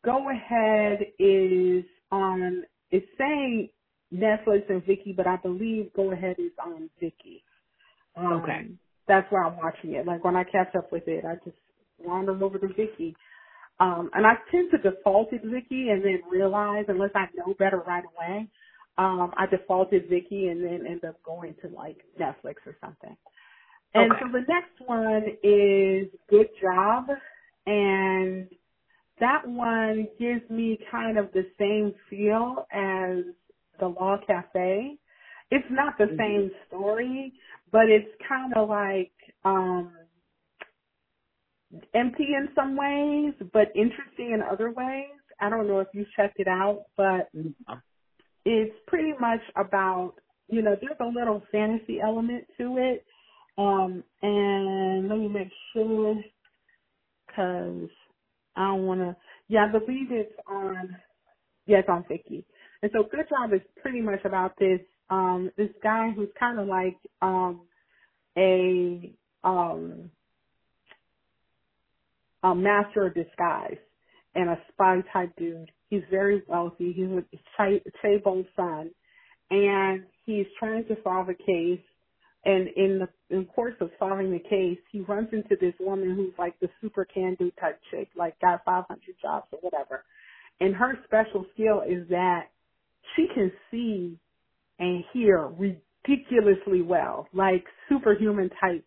Go 0.06 0.30
Ahead 0.32 1.00
is 1.20 1.86
on. 2.12 2.66
It's 2.92 3.08
saying 3.20 3.70
Netflix 4.14 4.70
and 4.70 4.84
Viki, 4.84 5.16
but 5.18 5.28
I 5.28 5.38
believe 5.38 5.94
Go 5.96 6.14
Ahead 6.14 6.38
is 6.40 6.54
on 6.66 6.92
Viki. 7.04 7.44
Um, 8.18 8.34
okay. 8.44 8.68
That's 9.08 9.32
where 9.32 9.46
I'm 9.46 9.58
watching 9.58 9.96
it. 9.96 10.08
Like 10.08 10.26
when 10.26 10.38
I 10.38 10.46
catch 10.46 10.76
up 10.78 10.92
with 10.94 11.08
it, 11.08 11.26
I 11.26 11.36
just 11.46 11.58
wander 12.00 12.34
over 12.44 12.60
to 12.60 12.68
Viki. 12.68 13.16
Um, 13.80 14.10
and 14.14 14.26
I 14.28 14.36
tend 14.52 14.72
to 14.72 14.80
default 14.80 15.32
to 15.32 15.38
Viki 15.38 15.92
and 15.92 16.04
then 16.06 16.22
realize, 16.32 16.86
unless 16.90 17.12
I 17.16 17.28
know 17.36 17.56
better 17.60 17.84
right 17.88 18.06
away, 18.06 18.50
um, 19.00 19.32
I 19.38 19.46
defaulted 19.46 20.10
Viki 20.10 20.52
and 20.52 20.62
then 20.62 20.86
end 20.86 21.06
up 21.06 21.24
going 21.24 21.56
to 21.62 21.70
like 21.70 21.98
Netflix 22.20 22.56
or 22.66 22.76
something. 22.82 23.16
And 23.96 24.12
okay. 24.12 24.22
so 24.22 24.32
the 24.32 24.46
next 24.48 24.86
one 24.86 25.24
is 25.42 26.10
Good 26.30 26.50
Job, 26.62 27.06
and 27.66 28.50
that 29.20 29.48
one 29.48 30.08
gives 30.20 30.48
me 30.50 30.78
kind 30.92 31.18
of 31.18 31.32
the 31.32 31.46
same 31.58 31.96
feel 32.10 32.68
as 32.72 33.24
The 33.80 33.88
Law 33.88 34.18
Cafe. 34.28 34.98
It's 35.50 35.66
not 35.72 35.98
the 35.98 36.04
mm-hmm. 36.04 36.20
same 36.20 36.52
story, 36.68 37.34
but 37.72 37.90
it's 37.90 38.10
kind 38.28 38.54
of 38.54 38.68
like 38.68 39.14
um 39.46 39.94
empty 41.96 42.28
in 42.36 42.50
some 42.54 42.76
ways, 42.76 43.34
but 43.54 43.72
interesting 43.76 44.34
in 44.34 44.42
other 44.42 44.72
ways. 44.72 45.16
I 45.40 45.50
don't 45.50 45.68
know 45.68 45.80
if 45.80 45.88
you 45.94 46.06
checked 46.18 46.40
it 46.40 46.50
out, 46.50 46.84
but 46.98 47.30
mm-hmm 47.34 47.74
it's 48.46 48.76
pretty 48.88 49.14
much 49.20 49.42
about, 49.56 50.14
you 50.48 50.62
know, 50.62 50.76
there's 50.80 50.98
a 51.00 51.06
little 51.06 51.44
fantasy 51.52 52.00
element 52.02 52.46
to 52.58 52.78
it. 52.78 53.06
Um, 53.58 54.04
and 54.22 55.10
let 55.10 55.18
me 55.18 55.28
make 55.28 55.52
sure, 55.74 56.16
cause 57.36 57.90
I 58.56 58.68
don't 58.68 58.86
want 58.86 59.02
to, 59.02 59.16
yeah, 59.50 59.68
I 59.68 59.72
believe 59.78 60.12
it's 60.12 60.34
on, 60.48 60.96
yeah, 61.66 61.80
it's 61.80 61.90
on 61.90 62.06
Viki. 62.10 62.44
And 62.82 62.92
so 62.94 63.04
Good 63.04 63.28
Job 63.30 63.54
is 63.54 63.62
pretty 63.82 64.02
much 64.02 64.24
about 64.24 64.54
this, 64.58 64.80
um, 65.10 65.52
this 65.58 65.70
guy 65.84 66.12
who's 66.16 66.30
kind 66.40 66.60
of 66.60 66.68
like, 66.68 66.96
um, 67.22 67.62
a, 68.38 69.12
um, 69.44 70.10
a 72.44 72.56
master 72.56 73.08
of 73.08 73.14
disguise 73.14 73.78
and 74.36 74.50
a 74.50 74.58
spy 74.72 75.02
type 75.12 75.34
dude 75.38 75.70
He's 75.90 76.04
very 76.10 76.44
wealthy. 76.48 76.94
He's 76.94 77.08
a 77.08 77.82
chaebol's 78.04 78.48
son, 78.56 78.92
and 79.50 80.04
he's 80.26 80.46
trying 80.60 80.86
to 80.86 80.96
solve 81.04 81.30
a 81.30 81.34
case. 81.34 81.82
And 82.46 82.70
in 82.78 83.00
the 83.00 83.36
in 83.36 83.46
course 83.46 83.76
of 83.82 83.90
solving 84.00 84.32
the 84.32 84.40
case, 84.40 84.80
he 84.92 85.02
runs 85.02 85.30
into 85.34 85.56
this 85.60 85.74
woman 85.80 86.16
who's 86.16 86.34
like 86.38 86.58
the 86.60 86.70
super 86.82 87.06
can-do 87.06 87.52
type 87.60 87.80
chick, 87.92 88.08
like 88.16 88.40
got 88.40 88.64
500 88.64 89.00
jobs 89.22 89.48
or 89.52 89.60
whatever. 89.62 90.06
And 90.62 90.76
her 90.76 90.94
special 91.06 91.46
skill 91.54 91.82
is 91.88 92.08
that 92.10 92.50
she 93.16 93.28
can 93.34 93.52
see 93.72 94.18
and 94.80 95.04
hear 95.12 95.48
ridiculously 95.48 96.82
well, 96.82 97.28
like 97.34 97.66
superhuman 97.90 98.50
type 98.62 98.86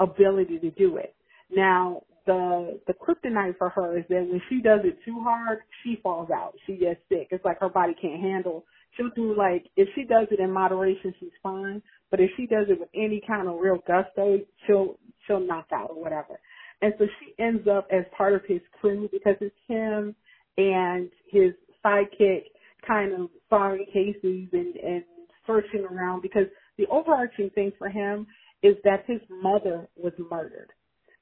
ability 0.00 0.58
to 0.60 0.70
do 0.72 0.96
it. 0.98 1.14
Now, 1.50 2.02
the 2.28 2.80
the 2.86 2.94
kryptonite 2.94 3.58
for 3.58 3.70
her 3.70 3.98
is 3.98 4.04
that 4.10 4.28
when 4.30 4.42
she 4.50 4.60
does 4.62 4.82
it 4.84 4.98
too 5.04 5.20
hard, 5.22 5.60
she 5.82 5.98
falls 6.02 6.30
out. 6.30 6.54
She 6.66 6.76
gets 6.76 7.00
sick. 7.08 7.28
It's 7.30 7.44
like 7.44 7.58
her 7.60 7.70
body 7.70 7.94
can't 8.00 8.20
handle. 8.20 8.66
She'll 8.96 9.10
do 9.16 9.34
like 9.36 9.66
if 9.76 9.88
she 9.94 10.04
does 10.04 10.28
it 10.30 10.38
in 10.38 10.52
moderation, 10.52 11.14
she's 11.18 11.32
fine. 11.42 11.82
But 12.10 12.20
if 12.20 12.30
she 12.36 12.46
does 12.46 12.66
it 12.68 12.78
with 12.78 12.90
any 12.94 13.22
kind 13.26 13.48
of 13.48 13.58
real 13.60 13.80
gusto, 13.88 14.40
she'll 14.66 14.98
she'll 15.26 15.40
knock 15.40 15.68
out 15.72 15.90
or 15.90 16.00
whatever. 16.02 16.38
And 16.82 16.92
so 16.98 17.06
she 17.18 17.42
ends 17.42 17.66
up 17.66 17.88
as 17.90 18.04
part 18.16 18.34
of 18.34 18.42
his 18.46 18.60
crew 18.80 19.08
because 19.10 19.36
it's 19.40 19.56
him 19.66 20.14
and 20.58 21.10
his 21.30 21.52
sidekick 21.84 22.44
kind 22.86 23.14
of 23.14 23.30
solving 23.48 23.86
cases 23.86 24.48
and 24.52 24.76
and 24.76 25.04
searching 25.46 25.86
around 25.90 26.20
because 26.20 26.46
the 26.76 26.86
overarching 26.88 27.50
thing 27.54 27.72
for 27.78 27.88
him 27.88 28.26
is 28.62 28.76
that 28.84 29.04
his 29.06 29.20
mother 29.30 29.88
was 29.96 30.12
murdered 30.30 30.70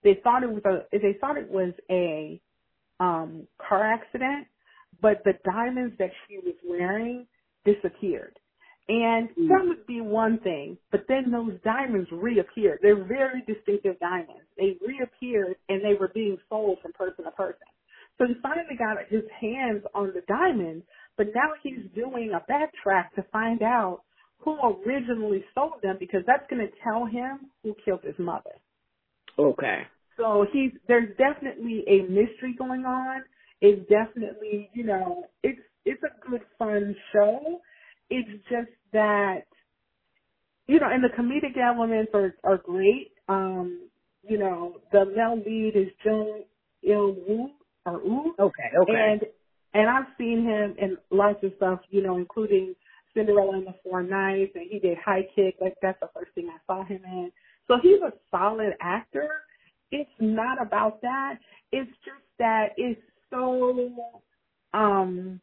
they 0.06 0.20
thought 0.22 0.44
it 0.44 0.50
was 0.50 0.62
a 0.64 0.86
they 0.96 1.16
thought 1.20 1.36
it 1.36 1.50
was 1.50 1.74
a 1.90 2.40
um 3.00 3.46
car 3.58 3.82
accident, 3.82 4.46
but 5.02 5.22
the 5.24 5.32
diamonds 5.44 5.96
that 5.98 6.10
she 6.26 6.38
was 6.38 6.54
wearing 6.64 7.26
disappeared. 7.64 8.38
And 8.88 9.28
mm. 9.30 9.48
that 9.48 9.66
would 9.66 9.84
be 9.86 10.00
one 10.00 10.38
thing, 10.38 10.78
but 10.92 11.06
then 11.08 11.32
those 11.32 11.58
diamonds 11.64 12.08
reappeared. 12.12 12.78
They're 12.82 13.04
very 13.04 13.42
distinctive 13.44 13.98
diamonds. 13.98 14.46
They 14.56 14.76
reappeared 14.86 15.56
and 15.68 15.82
they 15.82 15.98
were 15.98 16.12
being 16.14 16.38
sold 16.48 16.78
from 16.80 16.92
person 16.92 17.24
to 17.24 17.32
person. 17.32 17.66
So 18.16 18.26
he 18.28 18.34
finally 18.42 18.76
got 18.78 18.96
his 19.08 19.24
hands 19.40 19.82
on 19.92 20.12
the 20.14 20.22
diamonds, 20.28 20.86
but 21.16 21.26
now 21.34 21.50
he's 21.62 21.84
doing 21.96 22.30
a 22.32 22.40
backtrack 22.50 23.10
to 23.16 23.24
find 23.32 23.62
out 23.62 24.02
who 24.38 24.56
originally 24.86 25.44
sold 25.52 25.82
them 25.82 25.96
because 25.98 26.20
that's 26.26 26.48
going 26.48 26.64
to 26.64 26.72
tell 26.84 27.04
him 27.04 27.50
who 27.64 27.74
killed 27.84 28.04
his 28.04 28.14
mother. 28.18 28.52
Okay. 29.38 29.82
So 30.16 30.46
he's 30.52 30.72
there's 30.88 31.16
definitely 31.16 31.84
a 31.88 32.02
mystery 32.02 32.54
going 32.58 32.84
on. 32.84 33.22
It's 33.60 33.82
definitely, 33.88 34.70
you 34.74 34.84
know, 34.84 35.24
it's 35.42 35.60
it's 35.84 36.02
a 36.02 36.30
good 36.30 36.42
fun 36.58 36.94
show. 37.12 37.60
It's 38.10 38.30
just 38.50 38.70
that 38.92 39.44
you 40.68 40.80
know, 40.80 40.88
and 40.90 41.02
the 41.02 41.08
comedic 41.08 41.56
elements 41.58 42.12
are 42.14 42.34
are 42.44 42.58
great. 42.58 43.12
Um, 43.28 43.88
you 44.22 44.38
know, 44.38 44.80
the 44.92 45.04
male 45.06 45.36
lead 45.44 45.72
is 45.76 45.88
Jung 46.04 46.42
Il 46.82 47.16
Woo 47.28 47.50
or 47.84 48.00
Woo. 48.04 48.34
Okay, 48.38 48.70
okay. 48.82 48.92
And 48.94 49.22
and 49.74 49.88
I've 49.90 50.06
seen 50.18 50.44
him 50.44 50.74
in 50.78 50.96
lots 51.10 51.42
of 51.44 51.52
stuff, 51.56 51.80
you 51.90 52.02
know, 52.02 52.16
including 52.16 52.74
Cinderella 53.14 53.58
and 53.58 53.66
the 53.66 53.74
Four 53.84 54.02
Knights, 54.02 54.52
and 54.54 54.66
he 54.70 54.78
did 54.78 54.98
High 55.04 55.28
Kick. 55.34 55.56
Like 55.60 55.74
that's 55.82 56.00
the 56.00 56.10
first 56.14 56.32
thing 56.34 56.48
I 56.50 56.58
saw 56.66 56.84
him 56.84 57.02
in. 57.04 57.32
So 57.68 57.76
he's 57.82 58.00
a 58.02 58.12
solid 58.30 58.74
actor 58.80 59.30
it's 59.90 60.10
not 60.20 60.60
about 60.60 61.00
that. 61.02 61.38
It's 61.72 61.90
just 62.04 62.24
that 62.38 62.68
it's 62.76 63.00
so 63.30 63.90
um 64.74 65.40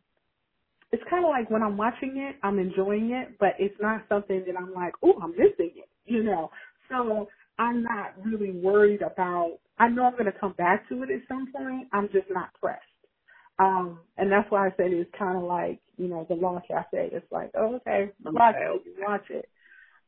it's 0.91 1.04
kind 1.10 1.26
of 1.26 1.32
like 1.32 1.50
when 1.50 1.64
I'm 1.64 1.76
watching 1.76 2.18
it, 2.18 2.36
I'm 2.44 2.60
enjoying 2.60 3.12
it, 3.12 3.36
but 3.39 3.56
it's 3.58 3.76
not 3.82 4.04
something 4.10 4.44
that 4.46 4.56
I'm 4.56 4.74
like, 4.74 4.94
oh, 5.04 5.16
I'm 5.22 5.32
missing 5.32 5.72
it, 5.76 5.89
you 6.06 6.24
know. 6.24 6.52
So 6.89 7.28
I'm 7.58 7.82
not 7.84 8.14
really 8.24 8.52
worried 8.52 9.02
about. 9.02 9.58
I 9.80 9.89
know 9.89 10.06
I'm 10.06 10.14
going 10.14 10.26
to 10.26 10.39
come 10.39 10.54
back 10.54 10.88
to 10.89 11.02
it 11.02 11.10
at 11.10 11.28
some 11.28 11.52
point. 11.52 11.88
I'm 11.94 12.10
just 12.14 12.28
not 12.30 12.54
pressed. 12.62 12.82
Um, 13.60 14.00
and 14.18 14.32
that's 14.32 14.50
why 14.52 14.68
I 14.68 14.70
said 14.78 14.88
it's 14.91 15.10
kind 15.18 15.38
of 15.38 15.44
like, 15.44 15.80
you 15.98 16.08
know, 16.08 16.26
the 16.30 16.36
Law 16.36 16.62
Cafe. 16.68 17.10
It's 17.12 17.32
like, 17.32 17.52
oh, 17.58 17.76
okay, 17.78 18.12
watch 18.26 18.56
it, 18.58 18.84
watch 19.00 19.26
it. 19.30 19.50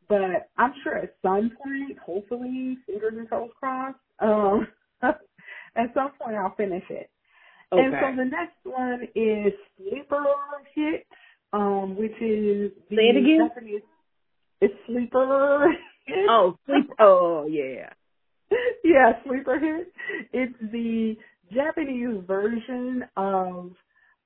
But 0.08 0.50
I'm 0.58 0.74
sure 0.84 0.98
at 0.98 1.16
some 1.24 1.52
point, 1.64 1.98
hopefully, 2.06 2.78
fingers 2.86 3.14
and 3.18 3.30
toes 3.30 3.50
crossed, 3.60 3.98
um, 4.20 4.68
at 5.02 5.94
some 5.94 6.12
point 6.20 6.36
I'll 6.36 6.56
finish 6.56 6.84
it. 6.90 7.10
Okay. 7.72 7.82
And 7.84 7.94
so 8.00 8.16
the 8.16 8.26
next 8.26 8.58
one 8.64 9.04
is 9.16 9.54
Sleeper 9.78 10.24
Hit, 10.76 11.06
um, 11.52 11.96
which 11.98 12.12
is 12.22 12.72
the 12.90 12.96
Say 12.96 13.10
it 13.10 13.18
again. 13.18 13.50
Japanese. 13.50 13.82
It's 14.62 14.74
Sleeper. 14.88 15.68
Hit. 16.06 16.16
Oh, 16.30 16.58
sleep. 16.66 16.90
Oh, 17.00 17.48
yeah. 17.50 17.90
yeah, 18.84 19.14
Sleeper 19.26 19.60
Hit. 19.60 19.92
It's 20.32 20.54
the 20.72 21.16
Japanese 21.54 22.24
version 22.26 23.04
of 23.18 23.72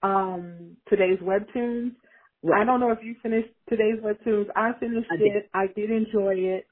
um 0.01 0.77
today's 0.87 1.19
webtoons. 1.19 1.91
Right. 2.41 2.61
I 2.61 2.65
don't 2.65 2.79
know 2.79 2.91
if 2.91 2.99
you 3.03 3.15
finished 3.21 3.49
today's 3.67 3.99
webtoons. 4.01 4.45
I 4.55 4.71
finished 4.79 5.07
I 5.11 5.15
it. 5.19 5.49
I 5.53 5.67
did 5.75 5.91
enjoy 5.91 6.35
it. 6.35 6.67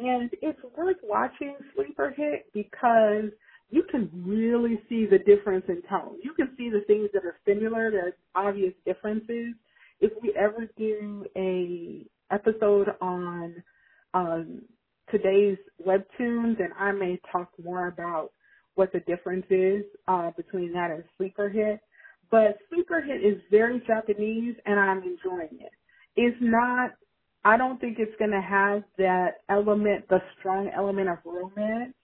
And 0.00 0.30
it's 0.40 0.58
worth 0.76 0.96
watching 1.02 1.56
Sleeper 1.74 2.14
Hit 2.16 2.46
because 2.54 3.30
you 3.70 3.84
can 3.90 4.10
really 4.14 4.80
see 4.88 5.06
the 5.06 5.18
difference 5.18 5.64
in 5.68 5.82
tone. 5.88 6.16
You 6.22 6.32
can 6.34 6.50
see 6.56 6.70
the 6.70 6.82
things 6.86 7.10
that 7.12 7.24
are 7.24 7.36
similar, 7.46 7.90
there's 7.90 8.14
obvious 8.34 8.72
differences. 8.84 9.54
If 10.00 10.12
we 10.22 10.34
ever 10.36 10.68
do 10.76 11.26
a 11.36 12.06
episode 12.32 12.88
on 13.00 13.62
um, 14.14 14.62
today's 15.10 15.58
webtoon, 15.86 16.56
then 16.58 16.70
I 16.78 16.92
may 16.92 17.20
talk 17.30 17.50
more 17.62 17.88
about 17.88 18.30
what 18.74 18.92
the 18.92 19.00
difference 19.00 19.46
is 19.50 19.84
uh, 20.08 20.30
between 20.36 20.72
that 20.72 20.90
and 20.90 21.04
Sleeper 21.18 21.48
Hit. 21.48 21.80
But 22.30 22.58
Sleeper 22.72 23.02
Hit 23.02 23.24
is 23.24 23.40
very 23.50 23.82
Japanese, 23.86 24.54
and 24.64 24.78
I'm 24.80 25.02
enjoying 25.02 25.58
it. 25.60 25.72
It's 26.16 26.36
not. 26.40 26.92
I 27.44 27.56
don't 27.56 27.80
think 27.80 27.98
it's 27.98 28.16
going 28.18 28.32
to 28.32 28.42
have 28.42 28.82
that 28.98 29.38
element, 29.48 30.08
the 30.08 30.20
strong 30.38 30.70
element 30.76 31.08
of 31.08 31.18
romance 31.24 31.94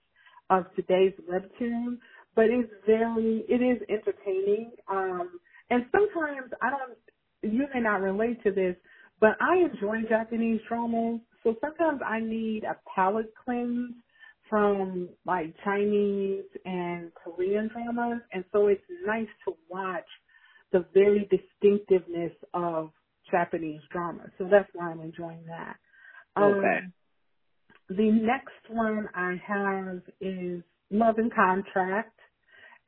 of 0.49 0.65
today's 0.75 1.13
webtoon, 1.29 1.97
but 2.35 2.45
it's 2.45 2.71
very, 2.85 3.43
it 3.49 3.61
is 3.61 3.81
entertaining. 3.89 4.71
Um, 4.89 5.39
and 5.69 5.85
sometimes 5.91 6.51
I 6.61 6.69
don't, 6.71 7.53
you 7.53 7.65
may 7.73 7.81
not 7.81 8.01
relate 8.01 8.41
to 8.43 8.51
this, 8.51 8.75
but 9.19 9.31
I 9.41 9.57
enjoy 9.57 10.07
Japanese 10.09 10.61
dramas. 10.67 11.21
So 11.43 11.55
sometimes 11.61 12.01
I 12.05 12.19
need 12.19 12.63
a 12.63 12.77
palate 12.95 13.33
cleanse 13.45 13.93
from 14.49 15.09
like 15.25 15.53
Chinese 15.63 16.45
and 16.65 17.11
Korean 17.15 17.69
dramas, 17.69 18.21
and 18.31 18.43
so 18.53 18.67
it's 18.67 18.81
nice 19.05 19.27
to 19.45 19.55
watch 19.69 20.05
the 20.71 20.85
very 20.93 21.29
distinctiveness 21.29 22.31
of 22.53 22.91
Japanese 23.31 23.81
drama. 23.91 24.25
So 24.37 24.47
that's 24.51 24.69
why 24.73 24.91
I'm 24.91 25.01
enjoying 25.01 25.45
that. 25.47 25.77
Okay. 26.41 26.79
Um, 26.79 26.93
the 27.89 28.11
next 28.11 28.69
one 28.69 29.07
I 29.15 29.35
have 29.47 30.01
is 30.21 30.63
Love 30.91 31.15
and 31.17 31.33
Contract, 31.33 32.19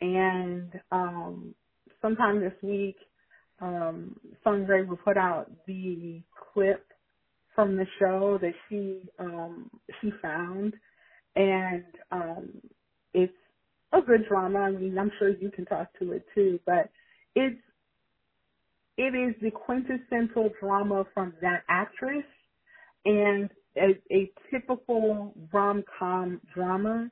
and 0.01 0.71
um, 0.91 1.55
sometime 2.01 2.41
this 2.41 2.53
week, 2.63 2.97
um, 3.61 4.19
Sung 4.43 4.65
Rae 4.65 4.83
will 4.85 4.97
put 4.97 5.17
out 5.17 5.51
the 5.67 6.23
clip 6.53 6.87
from 7.55 7.77
the 7.77 7.85
show 7.99 8.39
that 8.41 8.53
she 8.69 9.01
um, 9.19 9.71
she 10.01 10.11
found, 10.21 10.75
and 11.35 11.85
um, 12.11 12.61
it's 13.13 13.33
a 13.93 14.01
good 14.01 14.27
drama. 14.29 14.59
I 14.59 14.71
mean, 14.71 14.97
I'm 14.97 15.11
sure 15.19 15.29
you 15.29 15.51
can 15.51 15.65
talk 15.65 15.87
to 15.99 16.13
it 16.13 16.25
too, 16.35 16.59
but 16.65 16.91
it's 17.35 17.61
it 18.99 19.15
is 19.15 19.35
the 19.41 19.51
quintessential 19.51 20.51
drama 20.61 21.05
from 21.15 21.33
that 21.41 21.63
actress, 21.69 22.25
and 23.05 23.49
a, 23.77 23.99
a 24.13 24.31
typical 24.51 25.33
rom 25.53 25.83
com 25.99 26.41
drama. 26.55 27.09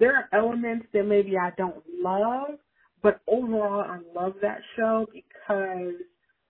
There 0.00 0.16
are 0.16 0.28
elements 0.38 0.86
that 0.94 1.04
maybe 1.04 1.36
I 1.38 1.52
don't 1.58 1.82
love, 2.02 2.58
but 3.02 3.20
overall 3.28 3.82
I 3.82 4.00
love 4.18 4.34
that 4.42 4.60
show 4.76 5.06
because, 5.14 5.94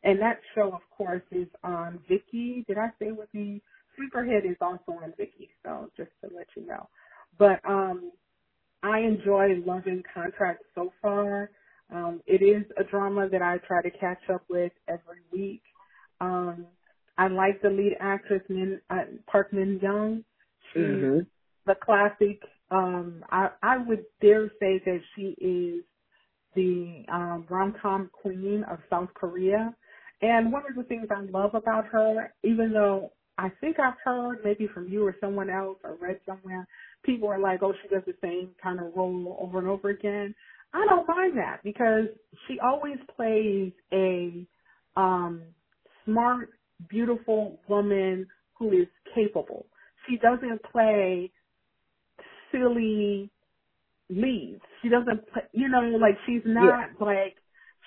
and 0.04 0.20
that 0.20 0.40
show 0.54 0.72
of 0.74 0.82
course 0.96 1.22
is 1.32 1.48
on 1.64 2.00
Viki. 2.10 2.66
Did 2.66 2.78
I 2.78 2.90
say 3.00 3.12
what 3.12 3.28
the 3.34 3.60
Hit 3.98 4.46
is 4.46 4.56
also 4.62 4.92
on 5.02 5.14
Viki? 5.20 5.50
So 5.64 5.90
just 5.96 6.10
to 6.24 6.30
let 6.36 6.48
you 6.56 6.66
know. 6.66 6.88
But 7.38 7.60
um, 7.68 8.12
I 8.82 9.00
enjoy 9.00 9.62
loving 9.66 10.02
Contract 10.14 10.62
so 10.74 10.92
far. 11.02 11.50
Um, 11.92 12.20
it 12.26 12.42
is 12.42 12.64
a 12.78 12.84
drama 12.84 13.28
that 13.28 13.42
I 13.42 13.58
try 13.58 13.82
to 13.82 13.90
catch 13.90 14.22
up 14.32 14.42
with 14.48 14.72
every 14.88 15.22
week. 15.32 15.62
Um, 16.20 16.66
I 17.18 17.28
like 17.28 17.62
the 17.62 17.70
lead 17.70 17.96
actress 18.00 18.42
Min 18.48 18.80
uh, 18.90 19.04
Park 19.30 19.52
Min 19.52 19.78
Young. 19.82 20.24
She's 20.72 20.82
mm-hmm. 20.82 21.18
the 21.66 21.74
classic. 21.74 22.42
Um, 22.70 23.24
I 23.30 23.50
I 23.62 23.76
would 23.78 24.04
dare 24.20 24.48
say 24.60 24.80
that 24.84 25.00
she 25.14 25.36
is 25.40 25.84
the 26.54 27.04
um, 27.12 27.46
rom 27.48 27.74
com 27.80 28.10
queen 28.12 28.64
of 28.70 28.78
South 28.90 29.08
Korea. 29.14 29.74
And 30.22 30.50
one 30.50 30.62
of 30.68 30.74
the 30.74 30.82
things 30.82 31.08
I 31.10 31.20
love 31.20 31.54
about 31.54 31.86
her, 31.86 32.32
even 32.42 32.72
though 32.72 33.12
I 33.38 33.50
think 33.60 33.78
I've 33.78 33.98
heard 34.02 34.38
maybe 34.42 34.66
from 34.66 34.88
you 34.88 35.06
or 35.06 35.14
someone 35.20 35.50
else 35.50 35.78
or 35.84 35.96
read 36.00 36.18
somewhere, 36.24 36.66
people 37.04 37.28
are 37.28 37.38
like, 37.38 37.62
oh, 37.62 37.74
she 37.82 37.88
does 37.88 38.02
the 38.06 38.14
same 38.22 38.50
kind 38.62 38.80
of 38.80 38.96
role 38.96 39.36
over 39.40 39.58
and 39.58 39.68
over 39.68 39.90
again. 39.90 40.34
I 40.74 40.84
don't 40.88 41.08
mind 41.08 41.38
that 41.38 41.60
because 41.64 42.06
she 42.46 42.58
always 42.60 42.98
plays 43.16 43.72
a 43.92 44.46
um 44.96 45.42
smart 46.04 46.50
beautiful 46.88 47.58
woman 47.68 48.26
who 48.58 48.72
is 48.72 48.88
capable. 49.14 49.66
She 50.08 50.16
doesn't 50.18 50.62
play 50.70 51.30
silly 52.52 53.30
leads. 54.08 54.60
She 54.82 54.88
doesn't 54.88 55.28
play, 55.32 55.42
you 55.52 55.68
know, 55.68 55.96
like 56.00 56.16
she's 56.26 56.42
not 56.44 56.90
yeah. 57.00 57.06
like 57.06 57.36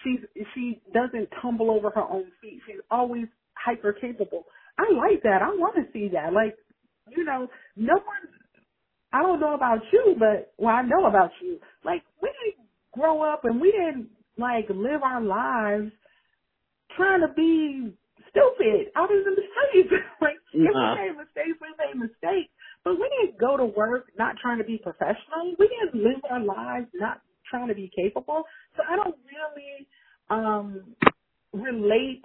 she's 0.04 0.20
she 0.54 0.82
doesn't 0.94 1.30
tumble 1.42 1.72
over 1.72 1.90
her 1.92 2.04
own 2.04 2.26
feet. 2.42 2.62
She's 2.68 2.82
always 2.92 3.26
hyper 3.54 3.94
capable. 3.94 4.46
I 4.78 4.94
like 4.96 5.24
that. 5.24 5.42
I 5.42 5.50
want 5.50 5.76
to 5.76 5.92
see 5.92 6.10
that. 6.14 6.34
Like, 6.34 6.56
you 7.16 7.24
know, 7.24 7.48
no 7.76 7.94
one. 7.94 8.34
I 9.12 9.24
don't 9.24 9.40
know 9.40 9.56
about 9.56 9.80
you, 9.92 10.16
but 10.20 10.54
well, 10.58 10.76
I 10.76 10.84
know 10.84 11.08
about 11.08 11.32
you. 11.42 11.60
Like, 11.84 12.04
we 12.22 12.30
grow 12.94 13.24
up 13.24 13.46
and 13.46 13.62
we 13.62 13.72
didn't 13.72 14.10
like 14.38 14.70
live 14.70 15.04
our 15.04 15.22
lives 15.22 15.92
trying 16.96 17.22
to 17.22 17.34
be 17.36 17.94
stupid. 18.30 18.92
I 18.96 19.02
was 19.02 19.26
in 19.28 19.36
mistakes. 19.36 19.94
like 20.22 20.38
if 20.54 20.76
we 20.76 20.90
made 20.96 21.18
mistakes, 21.18 21.58
we 21.62 21.70
made 21.80 21.98
mistakes. 22.00 22.52
But 22.84 22.96
we 22.96 23.10
didn't 23.22 23.40
go 23.40 23.58
to 23.58 23.66
work 23.66 24.12
not 24.18 24.36
trying 24.42 24.60
to 24.60 24.64
be 24.64 24.80
professional. 24.80 25.56
We 25.60 25.68
didn't 25.70 26.04
live 26.04 26.22
our 26.30 26.44
lives 26.44 26.88
not 26.96 27.22
trying 27.50 27.70
to 27.70 27.76
be 27.76 27.92
capable. 27.96 28.44
So 28.78 28.84
I 28.88 28.96
don't 28.96 29.18
really 29.26 29.88
um 30.30 30.96
relate 31.54 32.24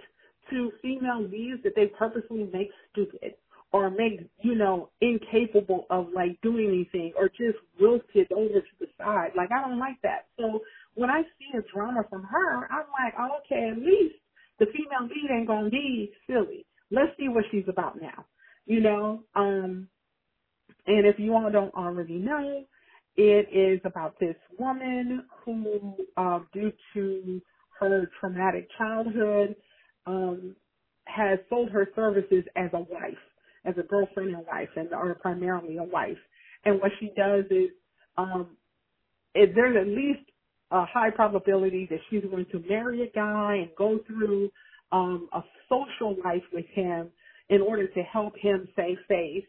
to 0.51 0.73
female 0.83 1.23
leads 1.23 1.63
that 1.65 1.73
they 1.77 1.87
purposely 1.99 2.45
make 2.53 2.71
stupid 2.93 3.35
or 3.75 3.91
make, 3.91 4.21
you 4.45 4.55
know, 4.55 4.91
incapable 5.01 5.85
of 5.91 6.07
like 6.15 6.41
doing 6.43 6.69
anything 6.69 7.13
or 7.19 7.29
just 7.29 7.59
wilted 7.81 8.31
over 8.33 8.61
to 8.61 8.75
the 8.81 8.87
side. 8.97 9.33
Like 9.37 9.51
I 9.51 9.69
don't 9.69 9.81
like 9.81 10.01
that. 10.05 10.29
So 10.39 10.61
when 10.95 11.11
I 11.11 11.23
see 11.23 11.59
a 11.59 11.63
drama 11.75 12.05
from 12.09 12.23
her, 12.23 12.69
I'm 12.71 12.87
like, 12.93 13.15
oh, 13.19 13.41
okay, 13.45 13.71
at 13.73 13.79
least 13.79 14.15
the 14.61 14.67
female 14.67 15.09
lead 15.09 15.31
ain't 15.37 15.49
gonna 15.49 15.71
be 15.71 16.13
silly. 16.29 16.67
Let's 16.93 17.19
see 17.19 17.29
what 17.29 17.47
she's 17.51 17.69
about 17.69 18.01
now. 18.01 18.27
You 18.67 18.81
know, 18.81 19.25
um, 19.35 19.89
and 20.87 21.07
if 21.07 21.19
you 21.19 21.35
all 21.35 21.51
don't 21.51 21.75
already 21.75 22.19
know, 22.19 22.65
it 23.17 23.49
is 23.53 23.81
about 23.85 24.21
this 24.21 24.37
woman 24.59 25.25
who, 25.45 25.97
um, 26.17 26.47
due 26.53 26.73
to 26.95 27.43
her 27.81 28.11
traumatic 28.21 28.69
childhood, 28.79 29.57
um, 30.07 30.57
has 31.07 31.39
sold 31.51 31.71
her 31.71 31.89
services 31.97 32.45
as 32.57 32.71
a 32.73 32.81
wife, 32.81 33.19
as 33.65 33.75
a 33.79 33.83
girlfriend 33.83 34.35
and 34.35 34.47
wife, 34.47 34.69
and 34.77 34.93
or 34.93 35.15
primarily 35.15 35.77
a 35.79 35.83
wife. 35.83 36.19
And 36.65 36.81
what 36.81 36.93
she 37.01 37.13
does 37.17 37.45
is, 37.51 37.71
um, 38.17 38.57
there's 39.35 39.77
at 39.77 39.89
least 39.89 40.31
a 40.71 40.85
high 40.87 41.11
probability 41.11 41.87
that 41.91 41.99
she's 42.11 42.25
going 42.31 42.47
to 42.53 42.63
marry 42.69 43.03
a 43.03 43.11
guy 43.11 43.57
and 43.57 43.69
go 43.77 43.99
through 44.07 44.51
um, 44.93 45.29
a 45.33 45.41
social 45.69 46.17
life 46.25 46.43
with 46.53 46.67
him 46.75 47.11
in 47.49 47.61
order 47.61 47.87
to 47.87 48.03
help 48.03 48.35
him 48.41 48.69
save 48.77 48.99
face. 49.09 49.45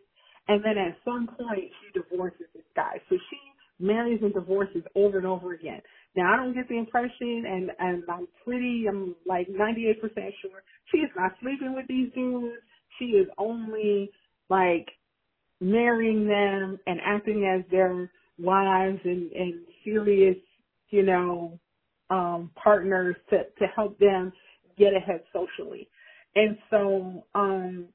And 0.47 0.63
then 0.63 0.77
at 0.77 0.97
some 1.03 1.27
point, 1.27 1.71
she 1.81 1.99
divorces 1.99 2.45
this 2.53 2.65
guy. 2.75 3.01
So 3.09 3.15
she 3.29 3.37
marries 3.79 4.19
and 4.21 4.33
divorces 4.33 4.83
over 4.95 5.17
and 5.17 5.27
over 5.27 5.53
again. 5.53 5.81
Now, 6.15 6.33
I 6.33 6.37
don't 6.37 6.53
get 6.53 6.69
the 6.69 6.77
impression, 6.77 7.43
and, 7.47 7.71
and 7.79 8.03
I'm 8.09 8.27
pretty, 8.45 8.85
I'm 8.87 9.15
like 9.25 9.47
98% 9.49 9.99
sure, 10.41 10.63
she 10.91 10.99
is 10.99 11.09
not 11.15 11.33
sleeping 11.41 11.75
with 11.75 11.87
these 11.87 12.11
dudes. 12.13 12.55
She 12.99 13.05
is 13.05 13.27
only 13.37 14.11
like 14.49 14.87
marrying 15.61 16.27
them 16.27 16.79
and 16.87 16.99
acting 17.05 17.45
as 17.45 17.69
their 17.71 18.11
wives 18.39 18.99
and, 19.05 19.31
and 19.31 19.61
serious 19.83 20.37
you 20.89 21.03
know, 21.03 21.59
um, 22.09 22.51
partners 22.55 23.15
to, 23.29 23.39
to 23.59 23.67
help 23.75 23.97
them 23.99 24.31
get 24.77 24.93
ahead 24.95 25.21
socially. 25.33 25.89
And 26.35 26.57
so, 26.69 27.25
um, 27.35 27.87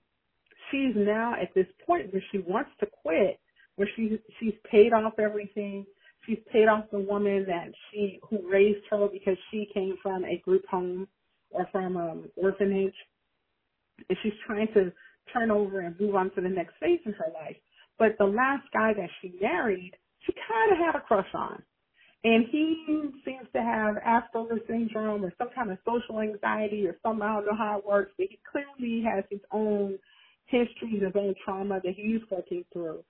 she's 0.71 0.95
now 0.97 1.35
at 1.41 1.55
this 1.55 1.67
point 1.87 2.13
where 2.13 2.23
she 2.33 2.39
wants 2.39 2.71
to 2.81 2.87
quit, 3.03 3.41
where 3.77 3.89
she, 3.97 4.19
she's 4.41 4.55
paid 4.71 4.93
off 4.93 5.15
everything. 5.19 5.87
She's 6.27 6.39
paid 6.53 6.69
off 6.69 6.85
the 6.93 7.01
woman 7.01 7.45
that 7.49 7.69
she, 7.91 8.21
who 8.29 8.51
raised 8.51 8.85
her 8.91 9.09
because 9.13 9.37
she 9.51 9.69
came 9.73 9.97
from 10.03 10.25
a 10.25 10.39
group 10.45 10.67
home 10.69 11.09
or 11.51 11.67
from 11.73 11.97
an 11.97 12.25
orphanage. 12.37 12.95
And 14.09 14.19
she's 14.23 14.33
trying 14.47 14.69
to 14.75 14.93
turn 15.33 15.51
over 15.51 15.81
and 15.81 15.99
move 16.01 16.15
on 16.15 16.31
to 16.35 16.41
the 16.41 16.49
next 16.49 16.75
phase 16.81 17.01
in 17.07 17.13
her 17.13 17.33
life. 17.35 17.57
But 17.99 18.17
the 18.19 18.27
last 18.27 18.67
guy 18.73 18.93
that 18.95 19.11
she 19.21 19.35
married, 19.41 19.93
she 20.27 20.33
kind 20.49 20.73
of 20.73 20.79
had 20.79 20.97
a 20.97 21.03
crush 21.05 21.29
on. 21.35 21.63
And 22.25 22.47
he 22.51 23.11
seems 23.25 23.47
to 23.55 23.63
have 23.63 23.97
Asperger's 23.97 24.67
syndrome 24.69 25.25
or 25.25 25.33
some 25.39 25.49
kind 25.55 25.71
of 25.71 25.79
social 25.87 26.21
anxiety 26.21 26.87
or 26.87 26.97
something. 27.03 27.23
I 27.23 27.35
don't 27.37 27.47
know 27.47 27.57
how 27.57 27.79
it 27.79 27.87
works, 27.87 28.13
but 28.19 28.27
he 28.29 28.39
clearly 28.51 29.03
has 29.05 29.25
his 29.31 29.41
own 29.53 29.99
history, 30.47 31.01
his 31.01 31.13
own 31.15 31.35
trauma 31.45 31.81
that 31.83 31.95
he's 31.97 32.21
working 32.31 32.65
through. 32.73 33.03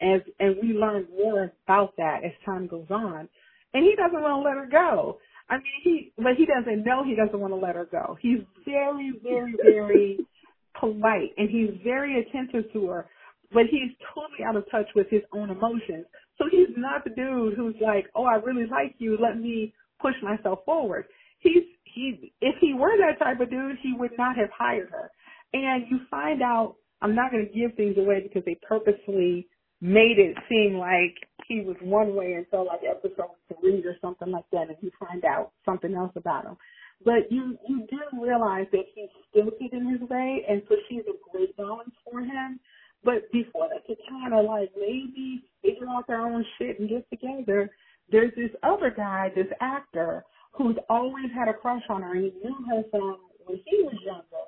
as 0.00 0.20
and 0.40 0.56
we 0.62 0.68
learn 0.70 1.06
more 1.16 1.52
about 1.66 1.94
that 1.96 2.24
as 2.24 2.32
time 2.44 2.66
goes 2.66 2.86
on. 2.90 3.28
And 3.74 3.84
he 3.84 3.94
doesn't 3.96 4.20
want 4.20 4.42
to 4.42 4.48
let 4.48 4.56
her 4.56 4.68
go. 4.70 5.18
I 5.48 5.58
mean, 5.58 5.80
he, 5.84 6.12
but 6.16 6.34
he 6.36 6.46
doesn't 6.46 6.84
know 6.84 7.04
he 7.04 7.14
doesn't 7.14 7.38
want 7.38 7.52
to 7.52 7.56
let 7.56 7.76
her 7.76 7.86
go. 7.86 8.16
He's 8.20 8.40
very, 8.64 9.12
very, 9.22 9.54
very 9.62 10.18
polite 10.78 11.32
and 11.36 11.48
he's 11.48 11.70
very 11.82 12.20
attentive 12.20 12.72
to 12.72 12.86
her, 12.88 13.08
but 13.52 13.64
he's 13.70 13.90
totally 14.14 14.44
out 14.46 14.56
of 14.56 14.64
touch 14.70 14.86
with 14.94 15.08
his 15.10 15.22
own 15.32 15.50
emotions. 15.50 16.06
So 16.38 16.44
he's 16.50 16.74
not 16.76 17.04
the 17.04 17.10
dude 17.10 17.54
who's 17.56 17.76
like, 17.80 18.06
oh, 18.14 18.24
I 18.24 18.36
really 18.36 18.66
like 18.66 18.94
you. 18.98 19.16
Let 19.20 19.38
me 19.38 19.72
push 20.00 20.14
myself 20.22 20.60
forward. 20.64 21.06
He's, 21.38 21.64
he, 21.84 22.32
if 22.40 22.56
he 22.60 22.74
were 22.74 22.96
that 22.98 23.18
type 23.24 23.40
of 23.40 23.50
dude, 23.50 23.76
he 23.82 23.94
would 23.98 24.12
not 24.18 24.36
have 24.36 24.50
hired 24.56 24.90
her. 24.90 25.10
And 25.52 25.84
you 25.90 26.00
find 26.10 26.42
out, 26.42 26.76
I'm 27.00 27.14
not 27.14 27.30
going 27.30 27.46
to 27.46 27.52
give 27.58 27.76
things 27.76 27.96
away 27.98 28.20
because 28.22 28.42
they 28.44 28.58
purposely 28.68 29.48
made 29.80 30.18
it 30.18 30.36
seem 30.48 30.78
like 30.78 31.14
he 31.46 31.60
was 31.60 31.76
one 31.82 32.14
way 32.14 32.32
until 32.32 32.66
like 32.66 32.80
episode 32.88 33.36
three 33.60 33.82
or 33.84 33.94
something 34.00 34.30
like 34.30 34.44
that, 34.52 34.68
and 34.68 34.76
you 34.80 34.90
find 34.98 35.24
out 35.24 35.52
something 35.64 35.94
else 35.94 36.12
about 36.16 36.44
him. 36.44 36.56
But 37.04 37.30
you 37.30 37.58
you 37.68 37.86
do 37.90 38.00
realize 38.22 38.66
that 38.72 38.84
he's 38.94 39.10
stilted 39.30 39.72
in 39.72 39.88
his 39.88 40.08
way, 40.08 40.44
and 40.48 40.62
so 40.68 40.76
she's 40.88 41.02
a 41.08 41.30
great 41.30 41.56
balance 41.56 41.94
for 42.10 42.20
him. 42.20 42.60
But 43.04 43.30
before 43.32 43.68
they 43.68 43.86
could 43.86 44.02
kind 44.08 44.34
of 44.34 44.46
like 44.46 44.70
maybe 44.76 45.44
figure 45.62 45.88
out 45.88 46.06
their 46.06 46.20
own 46.22 46.44
shit 46.58 46.80
and 46.80 46.88
get 46.88 47.08
together, 47.10 47.70
there's 48.10 48.34
this 48.36 48.50
other 48.62 48.92
guy, 48.96 49.30
this 49.34 49.46
actor, 49.60 50.24
who's 50.52 50.76
always 50.88 51.26
had 51.34 51.48
a 51.48 51.54
crush 51.54 51.82
on 51.90 52.02
her, 52.02 52.14
he 52.14 52.32
knew 52.42 52.56
her 52.70 52.82
from 52.90 53.18
when 53.44 53.60
he 53.66 53.82
was 53.82 53.96
younger, 54.04 54.44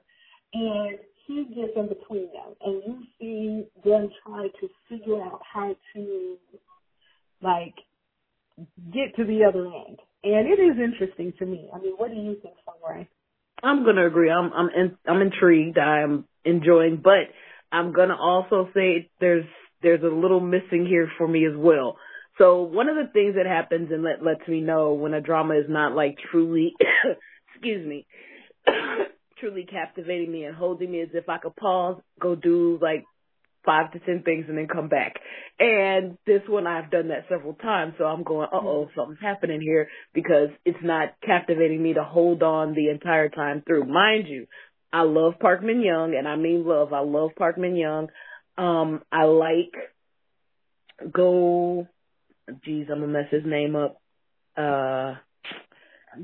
and 0.54 0.98
he 1.26 1.44
gets 1.54 1.72
in 1.76 1.88
between 1.88 2.28
them, 2.32 2.54
and 2.64 2.82
you 2.86 3.04
see 3.20 3.66
them 3.88 4.10
try 4.26 4.48
to 4.60 4.68
figure 4.88 5.22
out 5.22 5.40
how 5.52 5.76
to 5.94 6.38
like 7.42 7.74
get 8.92 9.14
to 9.16 9.24
the 9.24 9.44
other 9.48 9.66
end. 9.66 9.98
And 10.24 10.48
it 10.48 10.60
is 10.60 10.76
interesting 10.78 11.32
to 11.38 11.46
me. 11.46 11.68
I 11.72 11.78
mean, 11.78 11.92
what 11.96 12.10
do 12.10 12.16
you 12.16 12.36
think, 12.42 12.54
Sung 12.64 12.74
Rae? 12.88 13.08
I'm 13.62 13.84
gonna 13.84 14.06
agree. 14.06 14.30
I'm 14.30 14.52
I'm 14.52 14.68
in, 14.70 14.96
I'm 15.06 15.20
intrigued. 15.20 15.78
I'm 15.78 16.24
enjoying, 16.44 17.00
but 17.02 17.32
I'm 17.72 17.92
gonna 17.92 18.16
also 18.16 18.68
say 18.74 19.10
there's 19.20 19.44
there's 19.82 20.02
a 20.02 20.14
little 20.14 20.40
missing 20.40 20.86
here 20.88 21.10
for 21.18 21.26
me 21.26 21.46
as 21.46 21.56
well. 21.56 21.96
So 22.38 22.62
one 22.62 22.88
of 22.88 22.96
the 22.96 23.10
things 23.12 23.34
that 23.34 23.46
happens 23.46 23.90
and 23.90 24.02
let 24.02 24.22
lets 24.22 24.46
me 24.48 24.60
know 24.60 24.94
when 24.94 25.12
a 25.12 25.20
drama 25.20 25.54
is 25.54 25.66
not 25.68 25.94
like 25.94 26.16
truly, 26.30 26.74
excuse 27.52 27.86
me, 27.86 28.06
truly 29.40 29.66
captivating 29.68 30.30
me 30.30 30.44
and 30.44 30.56
holding 30.56 30.90
me 30.90 30.98
is 30.98 31.10
if 31.14 31.28
I 31.28 31.38
could 31.38 31.56
pause, 31.56 32.00
go 32.20 32.36
do 32.36 32.78
like 32.80 33.04
five 33.68 33.92
to 33.92 33.98
ten 33.98 34.22
things 34.22 34.46
and 34.48 34.56
then 34.56 34.66
come 34.66 34.88
back. 34.88 35.16
And 35.60 36.16
this 36.26 36.40
one 36.48 36.66
I've 36.66 36.90
done 36.90 37.08
that 37.08 37.26
several 37.28 37.52
times, 37.52 37.94
so 37.98 38.04
I'm 38.04 38.22
going, 38.22 38.48
uh 38.50 38.56
oh, 38.56 38.88
something's 38.96 39.20
happening 39.20 39.60
here 39.60 39.88
because 40.14 40.48
it's 40.64 40.78
not 40.82 41.14
captivating 41.22 41.82
me 41.82 41.92
to 41.92 42.02
hold 42.02 42.42
on 42.42 42.72
the 42.72 42.88
entire 42.88 43.28
time 43.28 43.62
through. 43.66 43.84
Mind 43.84 44.26
you, 44.26 44.46
I 44.90 45.02
love 45.02 45.34
Park 45.38 45.62
Min 45.62 45.82
Young, 45.82 46.14
and 46.16 46.26
I 46.26 46.36
mean 46.36 46.66
love. 46.66 46.94
I 46.94 47.00
love 47.00 47.32
Park 47.36 47.58
Min 47.58 47.76
Young. 47.76 48.08
Um, 48.56 49.02
I 49.12 49.24
like 49.24 49.74
Go. 51.12 51.86
Geez, 52.64 52.86
I'm 52.90 53.00
gonna 53.00 53.12
mess 53.12 53.30
his 53.30 53.44
name 53.44 53.76
up. 53.76 54.00
Uh, 54.56 55.16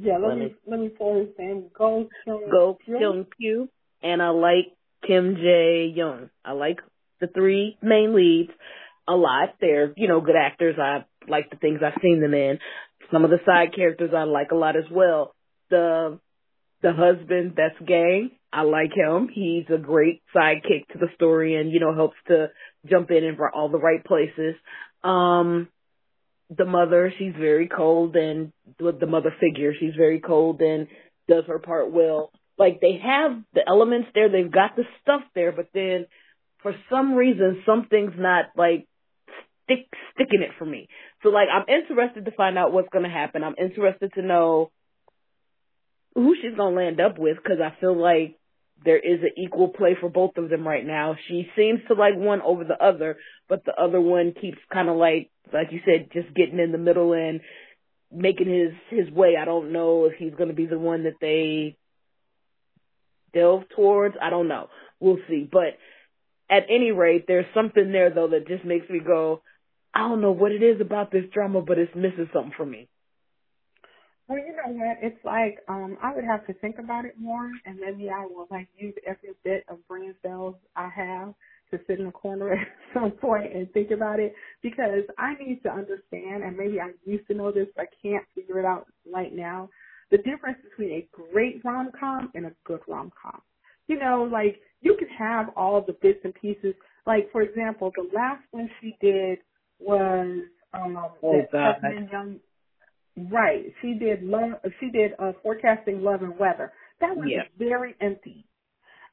yeah, 0.00 0.16
let, 0.18 0.30
let 0.30 0.38
me, 0.38 0.44
me 0.46 0.54
let 0.66 0.80
me 0.80 0.88
pull 0.88 1.20
his 1.20 1.28
name. 1.38 1.66
Go 1.76 2.08
Kyung 2.24 2.48
Go 2.50 2.78
Kyung 2.86 3.26
Pyo, 3.38 3.68
and 4.02 4.22
I 4.22 4.30
like 4.30 4.72
Kim 5.06 5.36
Jae 5.36 5.94
Young. 5.94 6.30
I 6.42 6.52
like 6.52 6.80
the 7.20 7.26
three 7.28 7.76
main 7.82 8.14
leads 8.14 8.50
a 9.08 9.14
lot. 9.14 9.54
They're, 9.60 9.92
you 9.96 10.08
know, 10.08 10.20
good 10.20 10.36
actors. 10.36 10.76
I 10.78 11.04
like 11.28 11.50
the 11.50 11.56
things 11.56 11.80
I've 11.84 12.00
seen 12.02 12.20
them 12.20 12.34
in. 12.34 12.58
Some 13.12 13.24
of 13.24 13.30
the 13.30 13.40
side 13.44 13.74
characters 13.74 14.10
I 14.16 14.24
like 14.24 14.50
a 14.50 14.56
lot 14.56 14.76
as 14.76 14.84
well. 14.90 15.34
The 15.70 16.18
the 16.82 16.92
husband 16.92 17.54
that's 17.56 17.78
gay, 17.86 18.30
I 18.52 18.62
like 18.62 18.92
him. 18.94 19.28
He's 19.32 19.64
a 19.74 19.78
great 19.78 20.22
sidekick 20.36 20.88
to 20.92 20.98
the 20.98 21.08
story 21.14 21.56
and, 21.56 21.72
you 21.72 21.80
know, 21.80 21.94
helps 21.94 22.16
to 22.28 22.48
jump 22.88 23.10
in 23.10 23.24
in 23.24 23.38
all 23.54 23.70
the 23.70 23.78
right 23.78 24.04
places. 24.04 24.54
Um 25.02 25.68
the 26.56 26.66
mother, 26.66 27.12
she's 27.18 27.32
very 27.38 27.68
cold 27.68 28.16
and 28.16 28.52
the 28.78 29.06
mother 29.06 29.34
figure, 29.40 29.72
she's 29.78 29.94
very 29.96 30.20
cold 30.20 30.60
and 30.60 30.88
does 31.26 31.44
her 31.46 31.58
part 31.58 31.90
well. 31.90 32.30
Like 32.58 32.80
they 32.80 33.00
have 33.02 33.42
the 33.54 33.62
elements 33.66 34.08
there, 34.14 34.28
they've 34.28 34.52
got 34.52 34.76
the 34.76 34.84
stuff 35.02 35.22
there, 35.34 35.52
but 35.52 35.68
then 35.72 36.06
for 36.64 36.74
some 36.90 37.12
reason 37.12 37.62
something's 37.66 38.14
not 38.16 38.46
like 38.56 38.88
stick 39.64 39.86
sticking 40.14 40.42
it 40.42 40.52
for 40.58 40.64
me. 40.64 40.88
So 41.22 41.28
like 41.28 41.48
I'm 41.52 41.68
interested 41.68 42.24
to 42.24 42.30
find 42.32 42.58
out 42.58 42.72
what's 42.72 42.88
going 42.90 43.04
to 43.04 43.10
happen. 43.10 43.44
I'm 43.44 43.54
interested 43.58 44.12
to 44.14 44.22
know 44.22 44.72
who 46.14 46.34
she's 46.34 46.56
going 46.56 46.74
to 46.74 46.80
land 46.80 47.00
up 47.00 47.18
with 47.18 47.36
cuz 47.44 47.58
I 47.62 47.78
feel 47.80 47.94
like 47.94 48.38
there 48.82 48.98
is 48.98 49.20
an 49.22 49.32
equal 49.36 49.68
play 49.68 49.94
for 50.00 50.08
both 50.08 50.38
of 50.38 50.48
them 50.48 50.66
right 50.66 50.84
now. 50.84 51.16
She 51.28 51.50
seems 51.54 51.80
to 51.88 51.94
like 51.94 52.16
one 52.16 52.40
over 52.40 52.64
the 52.64 52.82
other, 52.82 53.18
but 53.46 53.64
the 53.66 53.74
other 53.78 54.00
one 54.00 54.32
keeps 54.32 54.58
kind 54.72 54.88
of 54.88 54.96
like 54.96 55.30
like 55.52 55.70
you 55.70 55.80
said 55.84 56.08
just 56.14 56.34
getting 56.34 56.58
in 56.58 56.72
the 56.72 56.78
middle 56.78 57.12
and 57.12 57.42
making 58.10 58.48
his 58.48 58.72
his 58.88 59.10
way. 59.12 59.36
I 59.36 59.44
don't 59.44 59.70
know 59.72 60.06
if 60.06 60.14
he's 60.14 60.34
going 60.34 60.48
to 60.48 60.54
be 60.54 60.66
the 60.66 60.78
one 60.78 61.04
that 61.04 61.20
they 61.20 61.76
delve 63.34 63.64
towards. 63.76 64.16
I 64.20 64.30
don't 64.30 64.48
know. 64.48 64.70
We'll 64.98 65.18
see. 65.28 65.46
But 65.50 65.76
at 66.50 66.64
any 66.68 66.90
rate, 66.90 67.24
there's 67.26 67.46
something 67.54 67.92
there 67.92 68.10
though 68.10 68.28
that 68.28 68.46
just 68.48 68.64
makes 68.64 68.88
me 68.88 69.00
go, 69.00 69.42
I 69.94 70.00
don't 70.00 70.20
know 70.20 70.32
what 70.32 70.52
it 70.52 70.62
is 70.62 70.80
about 70.80 71.10
this 71.10 71.24
drama, 71.32 71.62
but 71.62 71.78
it's 71.78 71.94
missing 71.94 72.28
something 72.32 72.52
for 72.56 72.66
me. 72.66 72.88
Well, 74.26 74.38
you 74.38 74.56
know 74.56 74.72
what? 74.72 74.98
It's 75.02 75.22
like 75.24 75.58
um 75.68 75.98
I 76.02 76.14
would 76.14 76.24
have 76.24 76.46
to 76.46 76.54
think 76.54 76.78
about 76.78 77.04
it 77.04 77.14
more, 77.18 77.50
and 77.66 77.78
maybe 77.78 78.08
I 78.10 78.24
will 78.24 78.46
like 78.50 78.68
use 78.76 78.94
every 79.06 79.30
bit 79.44 79.64
of 79.68 79.86
brain 79.86 80.14
cells 80.22 80.56
I 80.76 80.88
have 80.88 81.34
to 81.70 81.78
sit 81.86 81.98
in 82.00 82.06
a 82.06 82.12
corner 82.12 82.52
at 82.60 82.68
some 82.92 83.10
point 83.12 83.54
and 83.54 83.70
think 83.72 83.90
about 83.90 84.20
it 84.20 84.34
because 84.62 85.04
I 85.18 85.34
need 85.34 85.62
to 85.64 85.70
understand, 85.70 86.42
and 86.42 86.56
maybe 86.56 86.80
I 86.80 86.90
used 87.04 87.26
to 87.28 87.34
know 87.34 87.52
this, 87.52 87.68
but 87.76 87.86
I 87.86 87.88
can't 88.02 88.24
figure 88.34 88.58
it 88.58 88.64
out 88.64 88.86
right 89.12 89.34
now. 89.34 89.68
The 90.10 90.18
difference 90.18 90.58
between 90.62 90.92
a 90.92 91.08
great 91.12 91.64
rom 91.64 91.90
com 91.98 92.30
and 92.34 92.46
a 92.46 92.52
good 92.64 92.80
rom 92.86 93.12
com. 93.20 93.40
You 93.86 93.98
know, 93.98 94.28
like 94.30 94.60
you 94.80 94.96
can 94.98 95.08
have 95.08 95.46
all 95.56 95.82
the 95.86 95.96
bits 96.00 96.20
and 96.24 96.34
pieces. 96.34 96.74
Like 97.06 97.30
for 97.32 97.42
example, 97.42 97.92
the 97.94 98.08
last 98.14 98.42
one 98.50 98.68
she 98.80 98.96
did 99.00 99.38
was 99.78 100.42
um 100.72 100.96
oh, 101.22 101.42
that 101.52 101.80
Young. 102.10 102.40
Right, 103.30 103.66
she 103.80 103.94
did 103.94 104.24
love. 104.24 104.52
She 104.80 104.90
did 104.90 105.12
uh, 105.20 105.32
forecasting 105.42 106.02
love 106.02 106.22
and 106.22 106.36
weather. 106.36 106.72
That 107.00 107.16
was 107.16 107.28
yeah. 107.30 107.42
very 107.56 107.94
empty, 108.00 108.44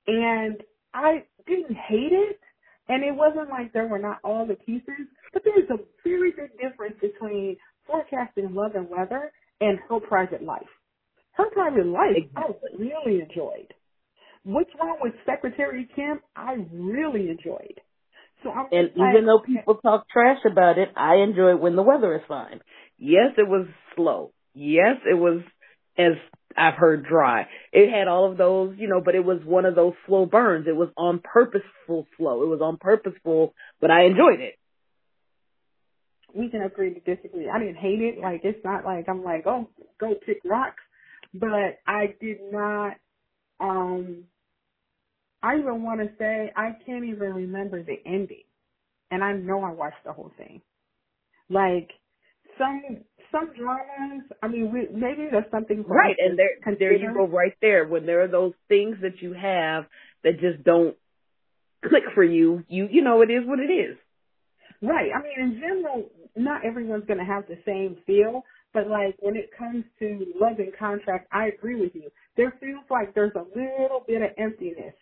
and 0.07 0.57
I 0.93 1.23
didn't 1.48 1.76
hate 1.76 2.11
it. 2.11 2.39
And 2.89 3.03
it 3.03 3.15
wasn't 3.15 3.49
like 3.49 3.72
there 3.73 3.88
were 3.88 3.99
not 3.99 4.18
all 4.23 4.45
the 4.45 4.56
pieces, 4.56 5.07
but 5.31 5.43
there's 5.45 5.69
a 5.69 5.77
very 6.03 6.31
big 6.31 6.52
difference 6.60 6.95
between 6.99 7.56
forecasting 7.88 8.53
love 8.53 8.76
and 8.76 8.89
weather 8.89 9.31
and 9.61 9.80
her 9.88 9.99
private 9.99 10.43
life. 10.43 10.68
Her 11.34 11.49
private 11.52 11.85
life, 11.85 12.26
I 12.35 12.48
really 12.77 13.22
enjoyed. 13.22 13.73
What's 14.43 14.72
wrong 14.80 14.97
with 15.01 15.13
Secretary 15.26 15.88
Kim? 15.95 16.19
I 16.35 16.55
really 16.73 17.30
enjoyed. 17.30 17.80
So 18.43 18.49
I'm 18.49 18.68
and 18.72 18.89
even 18.95 19.26
though 19.27 19.39
people 19.39 19.76
talk 19.76 20.09
trash 20.09 20.39
about 20.49 20.80
it, 20.80 20.89
I 20.95 21.18
enjoy 21.18 21.51
it 21.51 21.59
when 21.59 21.76
the 21.76 21.84
weather 21.84 22.15
is 22.15 22.22
fine. 22.27 22.59
Yes, 22.97 23.34
it 23.38 23.47
was 23.47 23.68
slow. 23.95 24.31
Yes, 24.53 24.97
it 25.09 25.13
was 25.13 25.41
as 25.97 26.13
I've 26.57 26.73
heard 26.73 27.05
dry. 27.05 27.47
It 27.72 27.91
had 27.91 28.07
all 28.07 28.31
of 28.31 28.38
those, 28.38 28.76
you 28.77 28.88
know, 28.88 29.01
but 29.03 29.15
it 29.15 29.23
was 29.23 29.41
one 29.45 29.65
of 29.65 29.76
those 29.76 29.93
slow 30.07 30.26
burns. 30.26 30.65
It 30.68 30.76
was 30.76 30.89
on 30.97 31.22
purposeful 31.23 32.07
slow. 32.18 32.43
It 32.43 32.47
was 32.47 32.61
on 32.61 32.77
purposeful, 32.77 33.53
but 33.80 33.91
I 33.91 34.05
enjoyed 34.05 34.39
it. 34.39 34.55
We 36.34 36.49
can 36.49 36.61
agree 36.61 36.93
to 36.93 36.99
disagree. 36.99 37.49
I 37.49 37.59
didn't 37.59 37.76
hate 37.76 38.01
it. 38.01 38.19
Like 38.19 38.41
it's 38.43 38.63
not 38.63 38.85
like 38.85 39.07
I'm 39.07 39.23
like, 39.23 39.45
oh, 39.45 39.69
go 39.99 40.15
pick 40.26 40.39
rocks, 40.45 40.81
but 41.34 41.80
I 41.85 42.15
did 42.19 42.38
not 42.51 42.95
um 43.59 44.23
I 45.43 45.57
even 45.57 45.84
want 45.84 46.01
to 46.01 46.09
say 46.18 46.51
I 46.55 46.72
can't 46.85 47.05
even 47.05 47.34
remember 47.34 47.84
the 47.84 47.97
ending, 48.05 48.43
and 49.09 49.23
I 49.23 49.34
know 49.34 49.63
I 49.63 49.72
watched 49.72 50.03
the 50.05 50.13
whole 50.13 50.31
thing. 50.38 50.61
Like 51.49 51.89
some 52.57 53.03
some 53.31 53.51
dramas, 53.57 54.23
I 54.43 54.47
mean, 54.47 54.72
we, 54.72 54.88
maybe 54.93 55.27
there's 55.31 55.49
something 55.51 55.84
right, 55.88 56.15
and 56.19 56.38
there 56.38 56.76
there 56.77 56.93
you 56.95 57.13
go 57.13 57.27
right 57.27 57.55
there. 57.61 57.88
When 57.88 58.05
there 58.05 58.23
are 58.23 58.27
those 58.27 58.53
things 58.68 58.97
that 59.01 59.22
you 59.22 59.34
have 59.34 59.85
that 60.23 60.39
just 60.39 60.63
don't 60.63 60.95
click 61.84 62.03
for 62.13 62.23
you, 62.23 62.63
you 62.68 62.88
you 62.91 63.01
know 63.01 63.22
it 63.22 63.31
is 63.31 63.45
what 63.45 63.59
it 63.59 63.72
is. 63.72 63.97
Right. 64.81 65.11
I 65.13 65.22
mean, 65.22 65.53
in 65.53 65.59
general, 65.59 66.09
not 66.35 66.65
everyone's 66.65 67.05
going 67.05 67.19
to 67.19 67.26
have 67.26 67.47
the 67.47 67.57
same 67.65 67.97
feel, 68.07 68.43
but 68.73 68.88
like 68.88 69.15
when 69.19 69.35
it 69.35 69.51
comes 69.55 69.85
to 69.99 70.26
love 70.39 70.57
and 70.57 70.76
contract, 70.77 71.27
I 71.31 71.47
agree 71.47 71.80
with 71.80 71.93
you. 71.93 72.09
There 72.35 72.53
feels 72.59 72.84
like 72.89 73.13
there's 73.13 73.34
a 73.35 73.45
little 73.55 74.03
bit 74.07 74.23
of 74.23 74.30
emptiness 74.38 74.95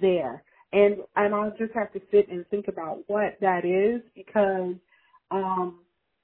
there. 0.00 0.42
and 0.72 0.98
and 1.16 1.34
I'll 1.34 1.54
just 1.58 1.72
have 1.74 1.92
to 1.92 2.00
sit 2.10 2.28
and 2.30 2.46
think 2.48 2.68
about 2.68 3.00
what 3.08 3.38
that 3.40 3.64
is 3.64 4.02
because 4.14 4.74
um 5.30 5.80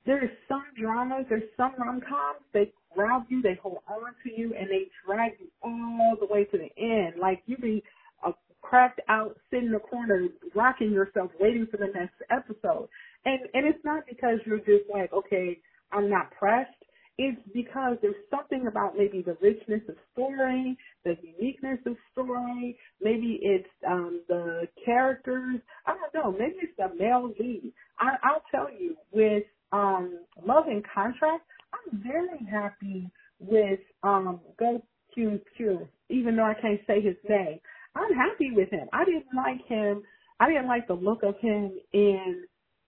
there's 0.06 0.30
some 0.48 0.64
dramas, 0.80 1.26
there's 1.28 1.48
some 1.56 1.74
rom 1.78 2.00
coms 2.00 2.40
they 2.52 2.72
grab 2.94 3.24
you, 3.28 3.42
they 3.42 3.58
hold 3.62 3.78
on 3.88 4.14
to 4.24 4.30
you, 4.36 4.54
and 4.58 4.68
they 4.70 4.88
drag 5.06 5.32
you 5.40 5.46
all 5.62 6.16
the 6.20 6.26
way 6.26 6.44
to 6.44 6.58
the 6.58 6.70
end. 6.82 7.14
Like 7.20 7.42
you 7.46 7.56
be 7.56 7.82
a 8.26 8.32
cracked 8.62 9.00
out, 9.08 9.36
sitting 9.50 9.66
in 9.66 9.72
the 9.72 9.78
corner, 9.80 10.28
rocking 10.54 10.92
yourself, 10.92 11.30
waiting 11.40 11.66
for 11.70 11.76
the 11.78 11.88
next 11.94 12.16
episode. 12.30 12.88
And 13.24 13.40
and 13.54 13.66
it's 13.66 13.84
not 13.84 14.04
because 14.08 14.40
you're 14.46 14.58
just 14.58 14.90
like, 14.92 15.12
okay, 15.12 15.58
I'm 15.92 16.10
not 16.10 16.32
pressed. 16.32 16.70
It's 17.18 17.40
because 17.54 17.98
there's 18.02 18.14
something 18.30 18.66
about 18.68 18.96
maybe 18.96 19.22
the 19.22 19.36
richness 19.42 19.82
of 19.88 19.96
story, 20.14 20.78
the 21.04 21.16
uniqueness 21.22 21.78
of 21.86 21.96
story. 22.12 22.78
Maybe 23.02 23.38
it's 23.42 23.68
um 23.88 24.22
the 24.28 24.68
characters. 24.84 25.60
I 25.86 25.94
don't 25.94 26.14
know. 26.14 26.32
Maybe 26.32 26.56
it's 26.62 26.76
the 26.78 26.88
male 26.98 27.32
lead. 27.38 27.72
I, 27.98 28.12
I'll 28.22 28.42
tell 28.50 28.68
you, 28.72 28.96
with 29.12 29.44
um 29.72 30.20
Love 30.46 30.64
and 30.68 30.84
Contract, 30.94 31.44
I'm 31.74 32.02
very 32.02 32.46
happy 32.50 33.10
with 33.40 33.80
um 34.02 34.40
Go 34.58 34.82
Q 35.14 35.40
Q, 35.56 35.86
even 36.08 36.36
though 36.36 36.44
I 36.46 36.54
can't 36.60 36.80
say 36.86 37.02
his 37.02 37.16
name. 37.28 37.60
I'm 37.94 38.14
happy 38.14 38.52
with 38.52 38.70
him. 38.70 38.88
I 38.94 39.04
didn't 39.04 39.26
like 39.36 39.66
him. 39.66 40.02
I 40.40 40.48
didn't 40.48 40.66
like 40.68 40.88
the 40.88 40.94
look 40.94 41.22
of 41.24 41.38
him 41.40 41.72
in 41.92 42.44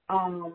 um 0.09 0.55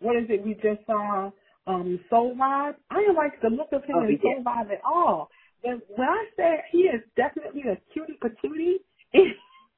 what 0.00 0.16
is 0.16 0.26
it 0.30 0.44
we 0.44 0.54
just 0.54 0.86
saw 0.86 1.30
um 1.68 2.00
Seoul 2.10 2.36
Vibe. 2.36 2.76
I 2.90 3.00
didn't 3.00 3.16
like 3.16 3.40
the 3.42 3.50
look 3.50 3.72
of 3.72 3.84
him 3.84 3.96
Oh, 3.98 4.04
in 4.04 4.18
Seoul 4.22 4.42
yeah. 4.44 4.44
Vibe 4.44 4.72
at 4.72 4.82
all. 4.84 5.30
But 5.64 5.80
when 5.96 6.08
I 6.08 6.24
say 6.36 6.64
he 6.72 6.80
is 6.90 7.02
definitely 7.16 7.62
a 7.70 7.78
cutie 7.94 8.18
patootie, 8.22 8.82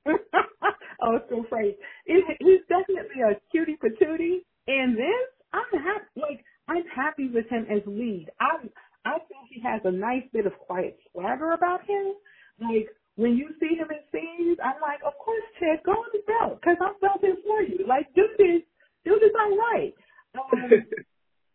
oh, 0.07 1.17
it's 1.17 1.27
so 1.31 1.45
phrase. 1.51 1.77
He's 2.07 2.63
definitely 2.69 3.23
a 3.23 3.41
cutie 3.53 3.79
patootie. 3.83 4.45
And 4.69 4.97
this, 4.97 5.29
I'm 5.53 5.81
happy. 5.81 6.07
Like 6.17 6.45
I'm 6.69 6.85
happy 6.95 7.29
with 7.35 7.49
him 7.51 7.67
as 7.71 7.83
lead. 7.87 8.29
I 8.41 8.69
I 9.07 9.19
think 9.29 9.49
he 9.51 9.61
has 9.63 9.83
a 9.85 9.93
nice 9.93 10.25
bit 10.33 10.47
of 10.47 10.55
quiet 10.59 10.99
swagger 11.13 11.53
about 11.53 11.83
him. 11.87 12.15
Like 12.61 12.89
when 13.17 13.37
you 13.37 13.51
see 13.61 13.77
him 13.77 13.89
in 13.91 14.03
scenes, 14.13 14.59
I'm 14.65 14.81
like, 14.83 15.01
of 15.07 15.15
course, 15.25 15.45
Ted, 15.61 15.81
go 15.85 15.93
on 15.93 16.09
the 16.15 16.23
belt 16.27 16.61
because 16.61 16.79
I'm 16.81 16.97
belting 17.03 17.43
for 17.47 17.63
you. 17.63 17.87
Like 17.89 18.07
do 18.15 18.25
this, 18.39 18.63
do 19.05 19.19
this 19.21 19.33
all 19.41 19.57
right. 19.59 19.95
Um, 20.37 20.71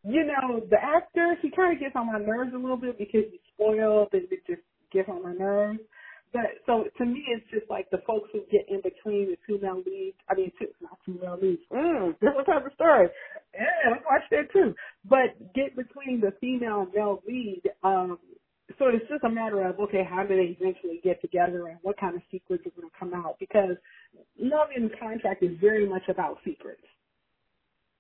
you 0.06 0.26
know, 0.26 0.62
the 0.70 0.78
actor, 0.82 1.36
he 1.42 1.52
kind 1.52 1.74
of 1.76 1.82
gets 1.82 1.96
on 1.98 2.08
my 2.08 2.20
nerves 2.20 2.54
a 2.56 2.60
little 2.60 2.78
bit 2.78 3.00
because 3.00 3.24
he's 3.32 3.42
spoiled 3.56 4.10
and 4.14 4.24
it 4.32 4.46
just 4.48 4.62
gets 4.94 5.10
on 5.10 5.24
my 5.24 5.34
nerves. 5.34 5.80
But 6.34 6.62
so 6.68 6.86
to 7.00 7.06
me, 7.06 7.24
it's 7.30 7.46
just 7.52 7.70
like 7.72 7.90
the 7.92 8.04
folks 8.08 8.30
who 8.34 8.42
get 8.52 8.68
in 8.70 8.82
between 8.84 9.32
the 9.32 9.38
two 9.48 9.60
male 9.64 9.84
leads. 9.86 10.18
I 10.30 10.36
mean, 10.36 10.52
two, 10.60 10.68
not 10.82 11.00
two 11.06 11.20
male 11.22 11.40
leads. 11.42 11.64
Mm, 11.74 12.14
different 12.22 12.48
type 12.48 12.66
of 12.68 12.74
story. 12.76 13.10
Yeah, 13.56 13.92
let's 13.92 14.06
watch 14.06 14.24
that 14.32 14.54
too. 14.54 14.76
But 15.10 15.40
get 15.56 15.76
between 15.76 16.22
the 16.22 16.34
female 16.42 16.82
and 16.84 16.94
male 16.94 17.24
lead. 17.28 17.64
Um, 17.84 18.20
so 18.80 18.88
it's 18.90 19.08
just 19.10 19.24
a 19.26 19.30
matter 19.32 19.68
of 19.68 19.80
okay, 19.80 20.04
how 20.10 20.24
do 20.24 20.36
they 20.36 20.58
eventually 20.60 21.02
get 21.04 21.22
together 21.22 21.68
and 21.68 21.80
what 21.84 22.00
kind 22.00 22.16
of 22.16 22.22
secrets 22.32 22.66
are 22.68 22.76
going 22.80 22.90
to 22.92 22.98
come 23.00 23.14
out? 23.16 23.38
Because 23.40 23.78
love 24.40 24.70
in 24.76 24.92
contract 25.00 25.44
is 25.44 25.58
very 25.62 25.88
much 25.90 26.04
about 26.10 26.38
secrets. 26.46 26.84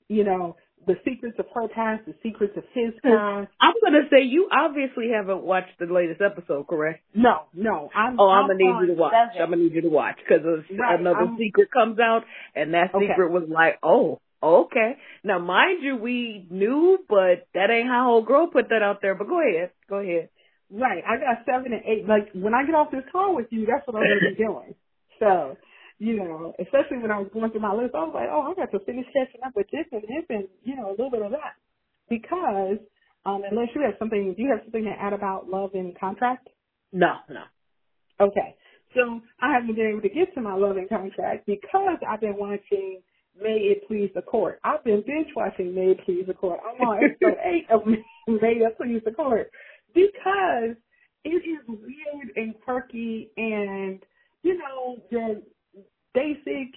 You 0.09 0.23
know, 0.25 0.57
the 0.87 0.95
secrets 1.03 1.35
of 1.39 1.45
her 1.55 1.67
past, 1.67 2.05
the 2.05 2.13
secrets 2.21 2.53
of 2.57 2.63
his 2.73 2.93
past. 3.01 3.49
I'm 3.59 3.73
gonna 3.83 4.07
say 4.11 4.21
you 4.23 4.49
obviously 4.51 5.09
haven't 5.15 5.41
watched 5.43 5.79
the 5.79 5.87
latest 5.87 6.21
episode, 6.21 6.67
correct? 6.67 7.01
No, 7.15 7.43
no. 7.55 7.89
I'm, 7.95 8.19
Oh, 8.19 8.29
I'm 8.29 8.47
gonna 8.47 8.59
need 8.59 8.81
you 8.81 8.87
to 8.87 8.93
watch. 8.93 9.13
seven. 9.13 9.41
I'm 9.41 9.49
gonna 9.49 9.63
need 9.63 9.73
you 9.73 9.81
to 9.81 9.89
watch 9.89 10.17
because 10.17 10.45
Right, 10.45 10.99
another 10.99 11.19
I'm- 11.21 11.37
secret 11.39 11.71
comes 11.71 11.99
out, 11.99 12.23
and 12.55 12.73
that 12.75 12.93
Okay. 12.93 13.07
secret 13.07 13.31
was 13.31 13.49
like, 13.49 13.79
oh, 13.81 14.19
okay. 14.43 14.97
Now, 15.23 15.39
mind 15.39 15.81
you, 15.81 15.95
we 15.97 16.45
knew, 16.51 16.99
but 17.09 17.47
that 17.55 17.71
ain't 17.71 17.87
how 17.87 18.11
old 18.11 18.27
girl 18.27 18.45
put 18.47 18.69
that 18.69 18.83
out 18.83 19.01
there. 19.01 19.15
But 19.15 19.27
go 19.27 19.41
ahead, 19.41 19.71
go 19.89 19.97
ahead. 19.97 20.29
Right. 20.69 21.03
I 21.07 21.17
got 21.17 21.45
seven 21.45 21.73
and 21.73 21.81
eight. 21.85 22.07
Like 22.07 22.29
when 22.33 22.53
I 22.53 22.63
get 22.63 22.75
off 22.75 22.91
this 22.91 23.03
call 23.11 23.35
with 23.35 23.47
you, 23.51 23.65
that's 23.65 23.87
what 23.87 23.95
I'm 23.95 24.03
gonna 24.03 24.29
be 24.29 24.35
doing. 24.43 24.75
So, 25.19 25.57
you 25.99 26.17
know, 26.17 26.53
especially 26.59 26.97
when 26.97 27.11
I 27.11 27.19
was 27.19 27.29
going 27.33 27.51
through 27.51 27.61
my 27.61 27.73
list, 27.73 27.95
I 27.95 28.03
was 28.03 28.13
like, 28.13 28.29
oh, 28.29 28.51
I 28.51 28.53
got 28.53 28.71
to 28.71 28.83
finish 28.85 29.05
catching 29.13 29.41
up 29.45 29.53
with 29.55 29.67
this 29.71 29.85
and 29.91 30.03
this 30.03 30.25
and 30.29 30.47
you 30.63 30.75
know 30.75 30.89
a 30.89 30.95
little 30.95 31.11
bit 31.11 31.21
of 31.21 31.31
that 31.31 31.55
because 32.09 32.77
um, 33.25 33.41
unless 33.49 33.69
you 33.73 33.81
have 33.81 33.95
something, 33.97 34.33
do 34.35 34.43
you 34.43 34.49
have 34.49 34.61
something 34.63 34.83
to 34.83 34.91
add 34.91 35.13
about 35.13 35.49
love 35.49 35.71
and 35.73 35.97
contract? 35.99 36.47
No, 36.93 37.15
no. 37.29 37.41
Okay. 38.19 38.55
So 38.95 39.19
I 39.41 39.53
haven't 39.53 39.75
been 39.75 39.87
able 39.87 40.01
to 40.01 40.09
get 40.09 40.33
to 40.35 40.41
my 40.41 40.55
love 40.55 40.77
and 40.77 40.87
contract 40.87 41.45
because 41.45 41.97
I've 42.07 42.21
been 42.21 42.37
watching 42.37 43.01
May 43.39 43.73
It 43.73 43.87
Please 43.87 44.09
the 44.15 44.21
Court. 44.21 44.59
I've 44.63 44.83
been 44.83 45.03
binge 45.05 45.27
watching 45.35 45.75
May 45.75 45.91
It 45.91 46.05
Please 46.05 46.23
the 46.27 46.33
Court. 46.33 46.59
I'm 46.65 46.87
on 46.87 47.03
episode 47.03 47.37
eight 47.45 47.65
of 47.69 47.85
May 48.27 48.53
It 48.63 48.77
Please 48.77 49.01
the 49.03 49.11
Court 49.11 49.49
because 49.93 50.75
it 51.23 51.29
is 51.29 51.67
weird 51.67 52.31
and 52.35 52.53
quirky 52.63 53.31
and, 53.35 53.99
you 54.43 54.57
know, 54.57 54.97
your 55.09 55.37
basic 56.15 56.73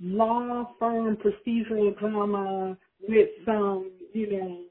law 0.00 0.70
firm 0.78 1.16
procedural 1.16 1.96
drama 1.98 2.76
with 3.08 3.28
some, 3.46 3.92
you 4.12 4.38
know, 4.38 4.62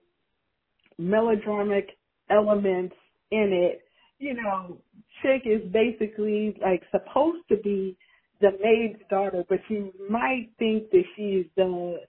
melodramatic 0.98 1.92
elements 2.30 2.96
in 3.32 3.52
it. 3.54 3.82
You 4.20 4.34
know, 4.34 4.78
chick 5.22 5.44
is 5.46 5.62
basically 5.72 6.58
like 6.62 6.84
supposed 6.92 7.48
to 7.50 7.58
be 7.58 7.98
the 8.42 8.52
maid's 8.62 9.02
daughter, 9.10 9.44
but 9.48 9.60
you 9.70 9.94
might 10.10 10.50
think 10.60 10.90
that 10.92 11.04
she's 11.16 11.46
the 11.56 12.00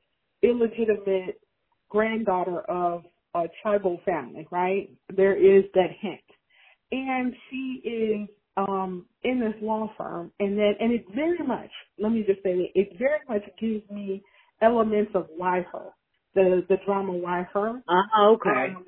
illegitimate 0.42 1.40
granddaughter 1.88 2.60
of 2.70 3.04
a 3.34 3.44
chaebol 3.64 4.02
family, 4.04 4.46
right? 4.50 4.90
There 5.14 5.36
is 5.36 5.64
that 5.74 5.90
hint. 6.00 6.20
And 6.90 7.34
she 7.50 7.82
is 7.84 8.28
um 8.58 9.06
in 9.22 9.40
this 9.40 9.54
law 9.62 9.90
firm 9.96 10.32
and 10.40 10.58
then 10.58 10.74
and 10.80 10.92
it 10.92 11.04
very 11.14 11.38
much 11.46 11.70
let 11.98 12.12
me 12.12 12.24
just 12.26 12.42
say 12.42 12.54
that 12.54 12.68
it 12.74 12.98
very 12.98 13.20
much 13.28 13.42
gives 13.60 13.88
me 13.90 14.22
elements 14.60 15.12
of 15.14 15.26
why 15.36 15.64
her. 15.72 15.90
The 16.34 16.64
the 16.68 16.76
drama 16.86 17.12
why 17.12 17.46
her. 17.52 17.82
Uh, 17.88 18.32
okay. 18.32 18.74
Um, 18.76 18.84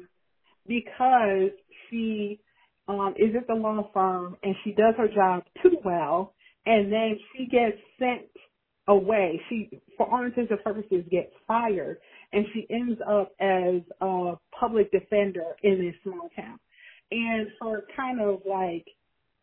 because 0.66 1.50
she 1.88 2.40
um, 2.88 3.14
is 3.16 3.34
at 3.36 3.46
the 3.46 3.54
law 3.54 3.88
firm 3.92 4.36
and 4.42 4.54
she 4.62 4.72
does 4.72 4.94
her 4.96 5.08
job 5.08 5.44
too 5.62 5.76
well, 5.84 6.34
and 6.66 6.92
then 6.92 7.18
she 7.32 7.46
gets 7.46 7.76
sent 7.98 8.28
away. 8.88 9.40
She, 9.48 9.70
for 9.96 10.08
all 10.12 10.24
intents 10.24 10.50
and 10.50 10.62
purposes, 10.62 11.04
gets 11.10 11.32
fired, 11.46 11.98
and 12.32 12.44
she 12.52 12.66
ends 12.70 13.00
up 13.08 13.32
as 13.40 13.82
a 14.00 14.34
public 14.58 14.90
defender 14.92 15.54
in 15.62 15.78
this 15.80 15.94
small 16.02 16.28
town. 16.36 16.58
And 17.10 17.48
her 17.60 17.84
kind 17.96 18.20
of 18.20 18.40
like 18.48 18.86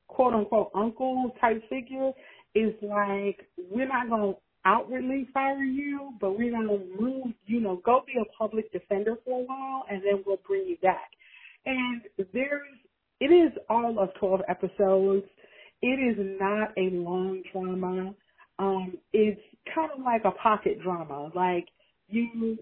quote 0.07 0.33
unquote 0.33 0.71
uncle 0.75 1.31
type 1.39 1.61
figure 1.69 2.11
is 2.55 2.73
like, 2.81 3.47
we're 3.69 3.87
not 3.87 4.09
going 4.09 4.33
to 4.33 4.39
outwardly 4.65 5.27
fire 5.33 5.63
you, 5.63 6.11
but 6.19 6.37
we're 6.37 6.51
going 6.51 6.67
to 6.67 7.01
move, 7.01 7.27
you 7.45 7.61
know, 7.61 7.81
go 7.85 8.03
be 8.05 8.13
a 8.19 8.37
public 8.37 8.71
defender 8.71 9.15
for 9.23 9.41
a 9.41 9.43
while 9.43 9.85
and 9.89 10.01
then 10.03 10.23
we'll 10.25 10.39
bring 10.47 10.65
you 10.67 10.77
back. 10.81 11.09
And 11.65 12.01
there's, 12.33 12.67
it 13.19 13.25
is 13.31 13.51
all 13.69 13.99
of 13.99 14.09
12 14.19 14.41
episodes. 14.49 15.25
It 15.81 15.87
is 15.87 16.37
not 16.39 16.71
a 16.77 16.89
long 16.93 17.43
drama. 17.51 18.13
Um, 18.59 18.97
it's 19.13 19.41
kind 19.73 19.91
of 19.95 20.03
like 20.03 20.23
a 20.25 20.31
pocket 20.31 20.81
drama. 20.81 21.31
Like 21.35 21.67
you, 22.07 22.57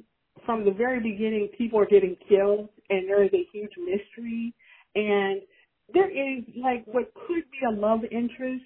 from 0.46 0.66
the 0.66 0.72
very 0.72 1.00
beginning, 1.00 1.50
people 1.58 1.80
are 1.80 1.86
getting 1.86 2.18
killed 2.28 2.70
and 2.90 3.10
there 3.10 3.24
is 3.24 3.32
a 3.34 3.48
huge 3.52 3.72
mystery 3.78 4.54
and 4.96 5.42
there 5.94 6.10
is 6.10 6.44
like 6.62 6.86
what 6.88 7.14
could 7.28 7.44
be 7.52 7.60
a 7.68 7.72
love 7.72 8.02
interest 8.12 8.66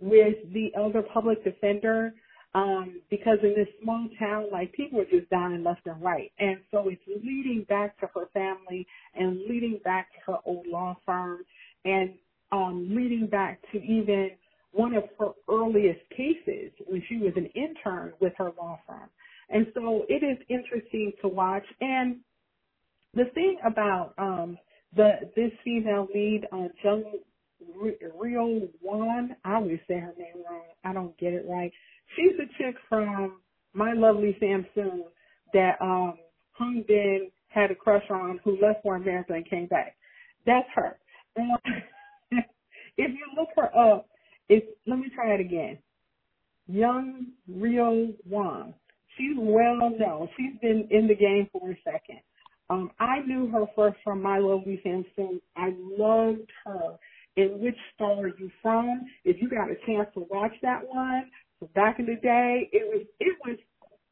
with 0.00 0.36
the 0.52 0.70
elder 0.76 1.02
public 1.14 1.42
defender 1.44 2.14
um, 2.54 3.02
because 3.10 3.38
in 3.42 3.50
this 3.56 3.68
small 3.82 4.08
town, 4.18 4.46
like 4.50 4.72
people 4.72 5.00
are 5.00 5.04
just 5.04 5.28
dying 5.30 5.62
left 5.64 5.86
and 5.86 6.02
right, 6.02 6.32
and 6.38 6.58
so 6.70 6.88
it's 6.88 7.02
leading 7.06 7.66
back 7.68 7.98
to 8.00 8.06
her 8.14 8.26
family 8.32 8.86
and 9.14 9.40
leading 9.48 9.80
back 9.84 10.08
to 10.12 10.32
her 10.32 10.38
old 10.46 10.66
law 10.66 10.96
firm 11.04 11.40
and 11.84 12.14
um, 12.52 12.88
leading 12.96 13.26
back 13.26 13.60
to 13.72 13.78
even 13.78 14.30
one 14.72 14.94
of 14.94 15.04
her 15.18 15.32
earliest 15.50 16.00
cases 16.10 16.72
when 16.86 17.02
she 17.08 17.18
was 17.18 17.32
an 17.36 17.46
intern 17.54 18.14
with 18.20 18.32
her 18.38 18.52
law 18.58 18.80
firm. 18.86 19.10
And 19.50 19.66
so 19.74 20.04
it 20.08 20.24
is 20.24 20.38
interesting 20.48 21.12
to 21.22 21.28
watch. 21.28 21.64
And 21.80 22.20
the 23.14 23.26
thing 23.34 23.58
about 23.66 24.14
um, 24.18 24.58
the 24.96 25.30
this 25.36 25.52
female 25.64 26.08
lead, 26.14 26.46
uh, 26.52 26.68
Jung 26.82 27.04
Rio 28.18 28.68
Wan, 28.82 29.36
I 29.44 29.54
always 29.54 29.78
say 29.88 29.94
her 29.94 30.14
name 30.18 30.42
wrong. 30.48 30.64
I 30.84 30.92
don't 30.92 31.16
get 31.18 31.32
it 31.32 31.46
right. 31.48 31.72
She's 32.16 32.32
a 32.38 32.46
chick 32.62 32.76
from 32.88 33.40
My 33.72 33.92
Lovely 33.92 34.36
Sam 34.40 34.66
Soon 34.74 35.04
that 35.52 35.76
um 35.80 36.14
Hyun 36.60 36.86
Bin 36.86 37.30
had 37.48 37.70
a 37.70 37.74
crush 37.74 38.04
on 38.10 38.40
who 38.44 38.58
left 38.60 38.82
for 38.82 38.96
America 38.96 39.34
and 39.34 39.48
came 39.48 39.66
back. 39.66 39.96
That's 40.44 40.68
her. 40.74 40.98
If 42.98 43.10
you 43.10 43.26
look 43.38 43.50
her 43.56 43.76
up, 43.76 44.08
it's 44.48 44.66
let 44.86 44.98
me 44.98 45.10
try 45.14 45.34
it 45.34 45.40
again. 45.40 45.78
Young 46.66 47.26
Rio 47.48 48.14
Wan. 48.28 48.74
She's 49.16 49.36
well 49.36 49.90
known. 49.98 50.28
She's 50.36 50.58
been 50.60 50.88
in 50.90 51.06
the 51.06 51.14
game 51.14 51.48
for 51.52 51.70
a 51.70 51.78
second. 51.84 52.20
Um, 52.70 52.90
I 52.98 53.20
knew 53.26 53.48
her 53.48 53.66
first 53.76 53.96
from 54.04 54.22
My 54.22 54.38
Lovely 54.38 54.80
Sam 54.82 55.04
Soon. 55.16 55.40
I 55.56 55.72
loved 55.76 56.50
her 56.64 56.98
And 57.36 57.60
Which 57.60 57.76
Star 57.94 58.12
Are 58.24 58.28
You 58.28 58.50
From? 58.62 59.02
If 59.24 59.36
you 59.40 59.48
got 59.50 59.70
a 59.70 59.76
chance 59.86 60.08
to 60.14 60.26
watch 60.30 60.52
that 60.62 60.80
one, 60.88 61.30
so 61.60 61.68
back 61.74 61.98
in 61.98 62.06
the 62.06 62.16
day, 62.16 62.68
it 62.72 62.84
was 62.92 63.06
it 63.20 63.36
was 63.46 63.58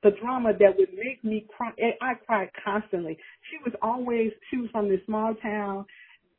the 0.02 0.12
drama 0.22 0.52
that 0.59 0.76
would 0.78 0.90
make 0.94 1.24
me 1.24 1.47
cry. 1.56 1.70
I 2.02 2.14
cried 2.26 2.51
constantly. 2.64 3.18
She 3.51 3.59
was 3.64 3.74
always 3.82 4.32
she 4.51 4.59
was 4.59 4.70
from 4.70 4.89
this 4.89 5.01
small 5.06 5.35
town, 5.43 5.86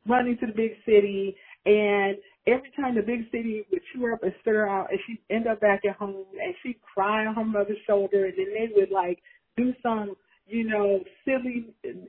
running 0.08 0.38
to 0.38 0.46
the 0.46 0.52
big 0.52 0.72
city, 0.86 1.36
and 1.66 2.16
every 2.46 2.70
time 2.76 2.94
the 2.94 3.02
big 3.02 3.30
city 3.32 3.64
would 3.70 3.82
chew 3.92 4.02
her 4.02 4.14
up 4.14 4.22
and 4.22 4.32
spit 4.40 4.54
her 4.54 4.68
out, 4.68 4.90
and 4.90 5.00
she'd 5.06 5.20
end 5.30 5.46
up 5.48 5.60
back 5.60 5.82
at 5.88 5.96
home, 5.96 6.24
and 6.40 6.54
she'd 6.62 6.80
cry 6.94 7.26
on 7.26 7.34
her 7.34 7.44
mother's 7.44 7.78
shoulder, 7.86 8.26
and 8.26 8.34
then 8.38 8.48
they 8.54 8.68
would 8.74 8.90
like 8.90 9.18
do 9.56 9.74
some, 9.82 10.16
you 10.46 10.68
know, 10.68 11.00
silly, 11.24 11.66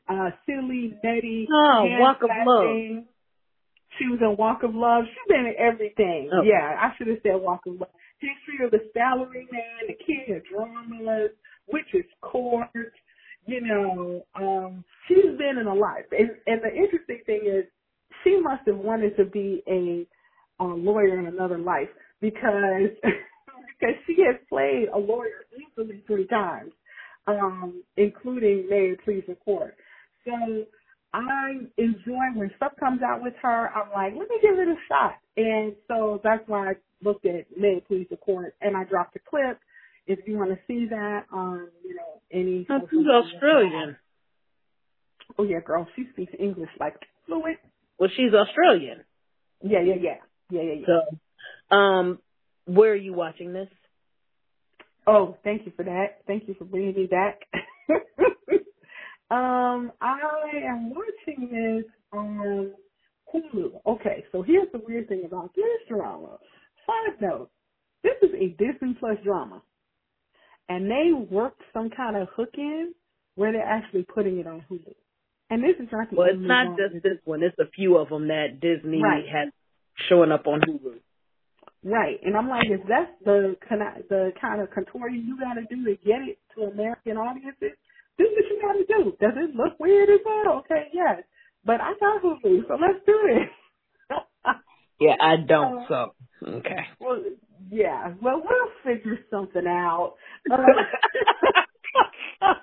uh, 0.07 0.29
silly, 0.45 0.93
nutty, 1.03 1.47
oh, 1.51 1.85
walk 1.99 2.17
of 2.23 2.29
love. 2.45 3.03
She 3.97 4.07
was 4.07 4.19
in 4.21 4.35
Walk 4.37 4.63
of 4.63 4.75
Love. 4.75 5.05
She's 5.07 5.27
been 5.27 5.47
in 5.47 5.55
everything. 5.57 6.29
Oh. 6.31 6.43
Yeah, 6.43 6.75
I 6.77 6.93
should 6.97 7.07
have 7.07 7.17
said 7.23 7.41
Walk 7.41 7.61
of 7.65 7.79
Love. 7.79 7.89
History 8.19 8.65
of 8.65 8.71
the 8.71 8.79
Salary 8.93 9.47
Man, 9.51 9.87
The 9.87 9.95
King 10.05 10.35
of 10.35 10.43
Dramas, 10.45 11.31
Witch's 11.67 12.09
Court. 12.21 12.69
You 13.45 13.61
know, 13.61 14.25
um, 14.35 14.83
she's 15.07 15.37
been 15.37 15.57
in 15.59 15.67
a 15.67 15.73
lot. 15.73 16.03
And, 16.11 16.31
and 16.45 16.61
the 16.61 16.75
interesting 16.75 17.21
thing 17.25 17.41
is, 17.45 17.65
she 18.23 18.39
must 18.41 18.67
have 18.67 18.77
wanted 18.77 19.15
to 19.17 19.25
be 19.25 19.63
a 19.67 20.05
um, 20.61 20.85
lawyer 20.85 21.19
in 21.19 21.27
another 21.27 21.57
life 21.57 21.89
because 22.19 22.89
because 23.79 23.95
she 24.05 24.17
has 24.25 24.35
played 24.49 24.87
a 24.93 24.97
lawyer 24.97 25.45
easily 25.55 26.03
three 26.07 26.27
times, 26.27 26.71
um, 27.27 27.83
including 27.97 28.67
May 28.69 28.95
Please 29.03 29.23
the 29.27 29.35
Court. 29.35 29.75
So 30.25 30.65
I 31.13 31.51
enjoy 31.77 32.25
when 32.35 32.51
stuff 32.57 32.73
comes 32.79 33.01
out 33.01 33.21
with 33.21 33.33
her. 33.41 33.69
I'm 33.69 33.89
like, 33.91 34.13
let 34.17 34.29
me 34.29 34.37
give 34.41 34.57
it 34.57 34.67
a 34.67 34.75
shot, 34.87 35.15
and 35.35 35.73
so 35.87 36.21
that's 36.23 36.43
why 36.47 36.71
I 36.71 36.73
looked 37.03 37.25
at 37.25 37.45
May 37.57 37.81
Please 37.87 38.07
the 38.09 38.17
Court, 38.17 38.55
and 38.61 38.75
I 38.75 38.83
dropped 38.83 39.15
a 39.15 39.19
clip. 39.19 39.59
If 40.05 40.19
you 40.25 40.37
want 40.37 40.51
to 40.51 40.59
see 40.67 40.87
that 40.89 41.25
on, 41.31 41.67
you 41.83 41.95
know, 41.95 42.21
any. 42.31 42.65
She's 42.89 43.07
Australian. 43.07 43.97
Oh 45.37 45.43
yeah, 45.43 45.59
girl, 45.59 45.87
she 45.95 46.05
speaks 46.13 46.33
English 46.39 46.69
like 46.79 46.95
fluent. 47.25 47.57
Well, 47.99 48.09
she's 48.15 48.33
Australian. 48.33 49.03
Yeah, 49.61 49.81
yeah, 49.81 49.95
yeah, 49.99 50.15
yeah, 50.49 50.61
yeah, 50.61 50.73
yeah. 50.79 50.85
So, 51.69 51.75
um, 51.75 52.19
where 52.65 52.91
are 52.91 52.95
you 52.95 53.13
watching 53.13 53.53
this? 53.53 53.67
Oh, 55.07 55.37
thank 55.43 55.65
you 55.65 55.71
for 55.75 55.83
that. 55.83 56.19
Thank 56.27 56.47
you 56.47 56.55
for 56.55 56.65
bringing 56.65 56.95
me 56.95 57.07
back. 57.07 57.39
um, 59.31 59.91
I 60.01 60.19
am 60.69 60.89
watching 60.89 61.49
this 61.49 61.85
on 62.11 62.73
Hulu. 63.33 63.71
Okay, 63.85 64.25
so 64.31 64.41
here's 64.41 64.67
the 64.73 64.81
weird 64.85 65.07
thing 65.07 65.23
about 65.25 65.55
this 65.55 65.65
drama. 65.87 66.37
Side 66.85 67.21
note, 67.21 67.49
this 68.03 68.15
is 68.21 68.31
a 68.35 68.49
Disney 68.49 68.97
Plus 68.99 69.17
drama. 69.23 69.61
And 70.69 70.91
they 70.91 71.13
worked 71.13 71.61
some 71.73 71.89
kind 71.89 72.17
of 72.17 72.27
hook 72.35 72.51
in 72.57 72.93
where 73.35 73.53
they're 73.53 73.63
actually 73.63 74.03
putting 74.03 74.39
it 74.39 74.47
on 74.47 74.65
Hulu. 74.69 74.93
And 75.49 75.63
this 75.63 75.77
is 75.79 75.87
not 75.89 76.09
the 76.09 76.17
well, 76.17 76.27
it's 76.29 76.37
not 76.39 76.77
just 76.77 77.01
this 77.01 77.19
one. 77.23 77.41
It's 77.41 77.57
a 77.59 77.71
few 77.73 77.95
of 77.97 78.09
them 78.09 78.27
that 78.27 78.59
Disney 78.59 79.01
right. 79.01 79.23
has 79.31 79.53
showing 80.09 80.33
up 80.33 80.45
on 80.45 80.59
Hulu. 80.59 80.99
Right, 81.83 82.19
and 82.23 82.35
I'm 82.35 82.49
like, 82.49 82.65
if 82.67 82.81
that's 82.89 83.11
the 83.23 83.55
the 84.09 84.31
kind 84.41 84.61
of 84.61 84.71
contorting 84.71 85.23
you 85.27 85.37
got 85.39 85.53
to 85.55 85.61
do 85.73 85.85
to 85.85 85.95
get 86.03 86.21
it 86.27 86.39
to 86.55 86.63
American 86.63 87.17
audiences, 87.17 87.77
this 88.17 88.27
is 88.27 88.35
what 88.35 88.49
you 88.49 88.59
got 88.61 88.73
to 88.73 88.85
do. 89.03 89.11
Does 89.21 89.33
it 89.37 89.55
look 89.55 89.79
weird 89.79 90.09
as 90.09 90.19
well? 90.25 90.57
Okay, 90.59 90.87
yes, 90.91 91.21
but 91.63 91.79
I 91.79 91.93
got 91.99 92.21
Hulu, 92.23 92.67
so 92.67 92.77
let's 92.81 93.05
do 93.05 93.19
it. 93.29 93.49
yeah, 94.99 95.15
I 95.21 95.35
don't. 95.47 95.85
So 95.87 96.15
okay. 96.47 96.87
Well, 96.99 97.23
yeah. 97.69 98.13
Well, 98.21 98.41
we'll 98.43 98.71
figure 98.83 99.19
something 99.29 99.67
out. 99.67 100.15
Uh, 100.51 100.57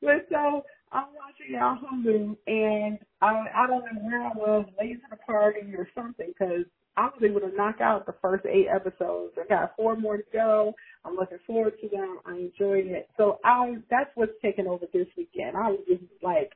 but 0.00 0.26
so 0.30 0.62
I'm 0.92 1.06
watching 1.14 1.54
y'all 1.54 1.78
Hulu, 1.78 2.36
and 2.46 2.98
I 3.20 3.44
I 3.54 3.66
don't 3.66 3.84
know 3.84 4.00
where 4.02 4.22
I 4.22 4.32
was, 4.34 4.66
late 4.80 4.94
to 4.94 5.06
the 5.10 5.16
party 5.16 5.74
or 5.76 5.88
something, 5.94 6.28
because 6.28 6.64
I 6.96 7.06
was 7.06 7.22
able 7.22 7.40
to 7.40 7.54
knock 7.56 7.80
out 7.80 8.06
the 8.06 8.14
first 8.20 8.44
eight 8.46 8.66
episodes. 8.74 9.34
I 9.38 9.46
got 9.48 9.76
four 9.76 9.96
more 9.96 10.16
to 10.16 10.24
go. 10.32 10.74
I'm 11.04 11.14
looking 11.14 11.38
forward 11.46 11.74
to 11.80 11.88
them. 11.88 12.18
I 12.26 12.32
enjoyed 12.32 12.86
it. 12.86 13.08
So 13.16 13.38
I 13.44 13.76
that's 13.90 14.10
what's 14.14 14.32
taking 14.42 14.66
over 14.66 14.86
this 14.92 15.06
weekend. 15.16 15.56
I 15.56 15.70
was 15.70 15.80
just 15.88 16.02
like 16.22 16.52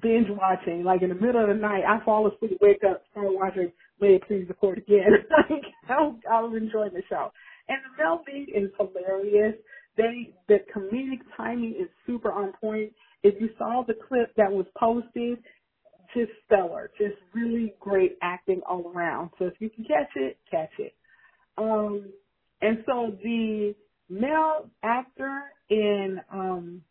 binge 0.00 0.28
watching, 0.30 0.84
like 0.84 1.02
in 1.02 1.10
the 1.10 1.14
middle 1.14 1.42
of 1.42 1.48
the 1.48 1.54
night. 1.54 1.84
I 1.86 2.04
fall 2.04 2.26
asleep, 2.26 2.58
wake 2.60 2.82
up, 2.88 3.02
start 3.12 3.28
watching. 3.30 3.72
May 4.00 4.16
it 4.16 4.26
please 4.26 4.46
the 4.48 4.54
court 4.54 4.78
again. 4.78 5.12
like 5.50 5.62
I, 5.88 5.94
I 6.30 6.42
was 6.42 6.56
enjoying 6.56 6.94
the 6.94 7.02
show, 7.08 7.30
and 7.68 7.78
the 7.84 8.02
Mel 8.02 8.22
B 8.26 8.52
is 8.52 8.70
hilarious. 8.78 9.54
They 9.96 10.34
the 10.48 10.58
comedic 10.76 11.20
timing 11.36 11.74
is 11.80 11.88
super 12.06 12.32
on 12.32 12.52
point. 12.60 12.92
If 13.22 13.40
you 13.40 13.50
saw 13.58 13.84
the 13.86 13.94
clip 14.08 14.34
that 14.36 14.50
was 14.52 14.66
posted, 14.78 15.38
just 16.14 16.32
stellar, 16.46 16.90
just 16.98 17.16
really 17.34 17.74
great 17.80 18.18
acting 18.22 18.62
all 18.68 18.92
around. 18.94 19.30
So 19.38 19.46
if 19.46 19.54
you 19.60 19.70
can 19.70 19.84
catch 19.84 20.10
it, 20.16 20.38
catch 20.50 20.70
it. 20.78 20.94
Um, 21.58 22.06
and 22.62 22.78
so 22.86 23.16
the 23.22 23.74
male 24.10 24.70
actor 24.84 25.42
in 25.70 26.20
um, 26.32 26.82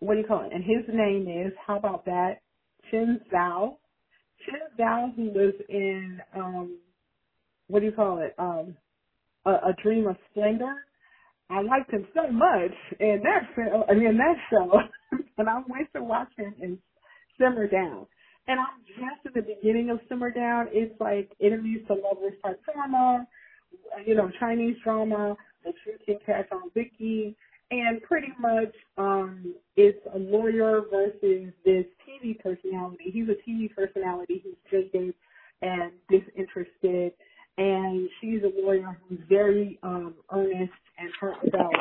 what 0.00 0.14
do 0.14 0.20
you 0.20 0.26
call 0.26 0.42
it? 0.44 0.52
And 0.52 0.64
his 0.64 0.84
name 0.94 1.28
is 1.28 1.52
how 1.66 1.78
about 1.78 2.04
that? 2.06 2.40
Chen 2.90 3.20
Xiao. 3.32 3.76
Chen 4.46 4.60
Xiao, 4.78 5.14
who 5.16 5.24
was 5.30 5.54
in 5.68 6.20
um, 6.36 6.78
what 7.68 7.80
do 7.80 7.86
you 7.86 7.92
call 7.92 8.18
it? 8.20 8.34
Um, 8.38 8.76
a, 9.46 9.50
a 9.50 9.74
Dream 9.82 10.08
of 10.08 10.16
Splendor 10.32 10.74
I 11.50 11.62
liked 11.62 11.92
him 11.92 12.06
so 12.14 12.30
much 12.30 12.72
in 13.00 13.22
that 13.24 13.54
film, 13.56 13.84
I 13.90 13.94
mean, 13.94 14.16
that 14.18 14.36
show, 14.50 14.70
and 15.38 15.48
I 15.48 15.56
went 15.68 15.92
to 15.94 16.02
watch 16.02 16.30
him 16.36 16.54
in 16.60 16.78
Simmer 17.38 17.66
Down. 17.66 18.06
And 18.46 18.60
I'm 18.60 18.82
just 18.86 19.26
at 19.26 19.34
the 19.34 19.42
beginning 19.42 19.90
of 19.90 20.00
Simmer 20.08 20.30
Down. 20.30 20.68
It's 20.72 20.98
like 21.00 21.30
enemies 21.42 21.80
to 21.88 21.94
lovers 21.94 22.34
type 22.44 22.60
drama, 22.64 23.26
you 24.06 24.14
know, 24.14 24.30
Chinese 24.38 24.76
drama 24.84 25.36
that 25.64 25.74
you 25.86 25.98
can 26.04 26.18
catch 26.24 26.50
on 26.52 26.70
Viki. 26.76 27.34
And 27.72 28.02
pretty 28.02 28.32
much, 28.40 28.74
um, 28.98 29.54
it's 29.76 30.04
a 30.12 30.18
lawyer 30.18 30.82
versus 30.90 31.52
this 31.64 31.84
TV 32.02 32.38
personality. 32.40 33.10
He's 33.12 33.28
a 33.28 33.48
TV 33.48 33.72
personality 33.72 34.42
who's 34.42 34.56
jaded 34.70 35.14
and 35.62 35.92
disinterested 36.08 37.12
and 37.60 38.08
she's 38.20 38.40
a 38.42 38.60
lawyer 38.62 38.98
who's 39.06 39.18
very 39.28 39.78
um, 39.82 40.14
earnest 40.32 40.72
and 40.98 41.10
heartfelt. 41.20 41.74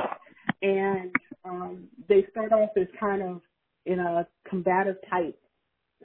And 0.61 1.11
um, 1.45 1.87
they 2.09 2.25
start 2.31 2.51
off 2.51 2.71
as 2.75 2.87
kind 2.99 3.21
of 3.21 3.41
in 3.85 3.99
a 3.99 4.27
combative 4.47 4.97
type 5.09 5.39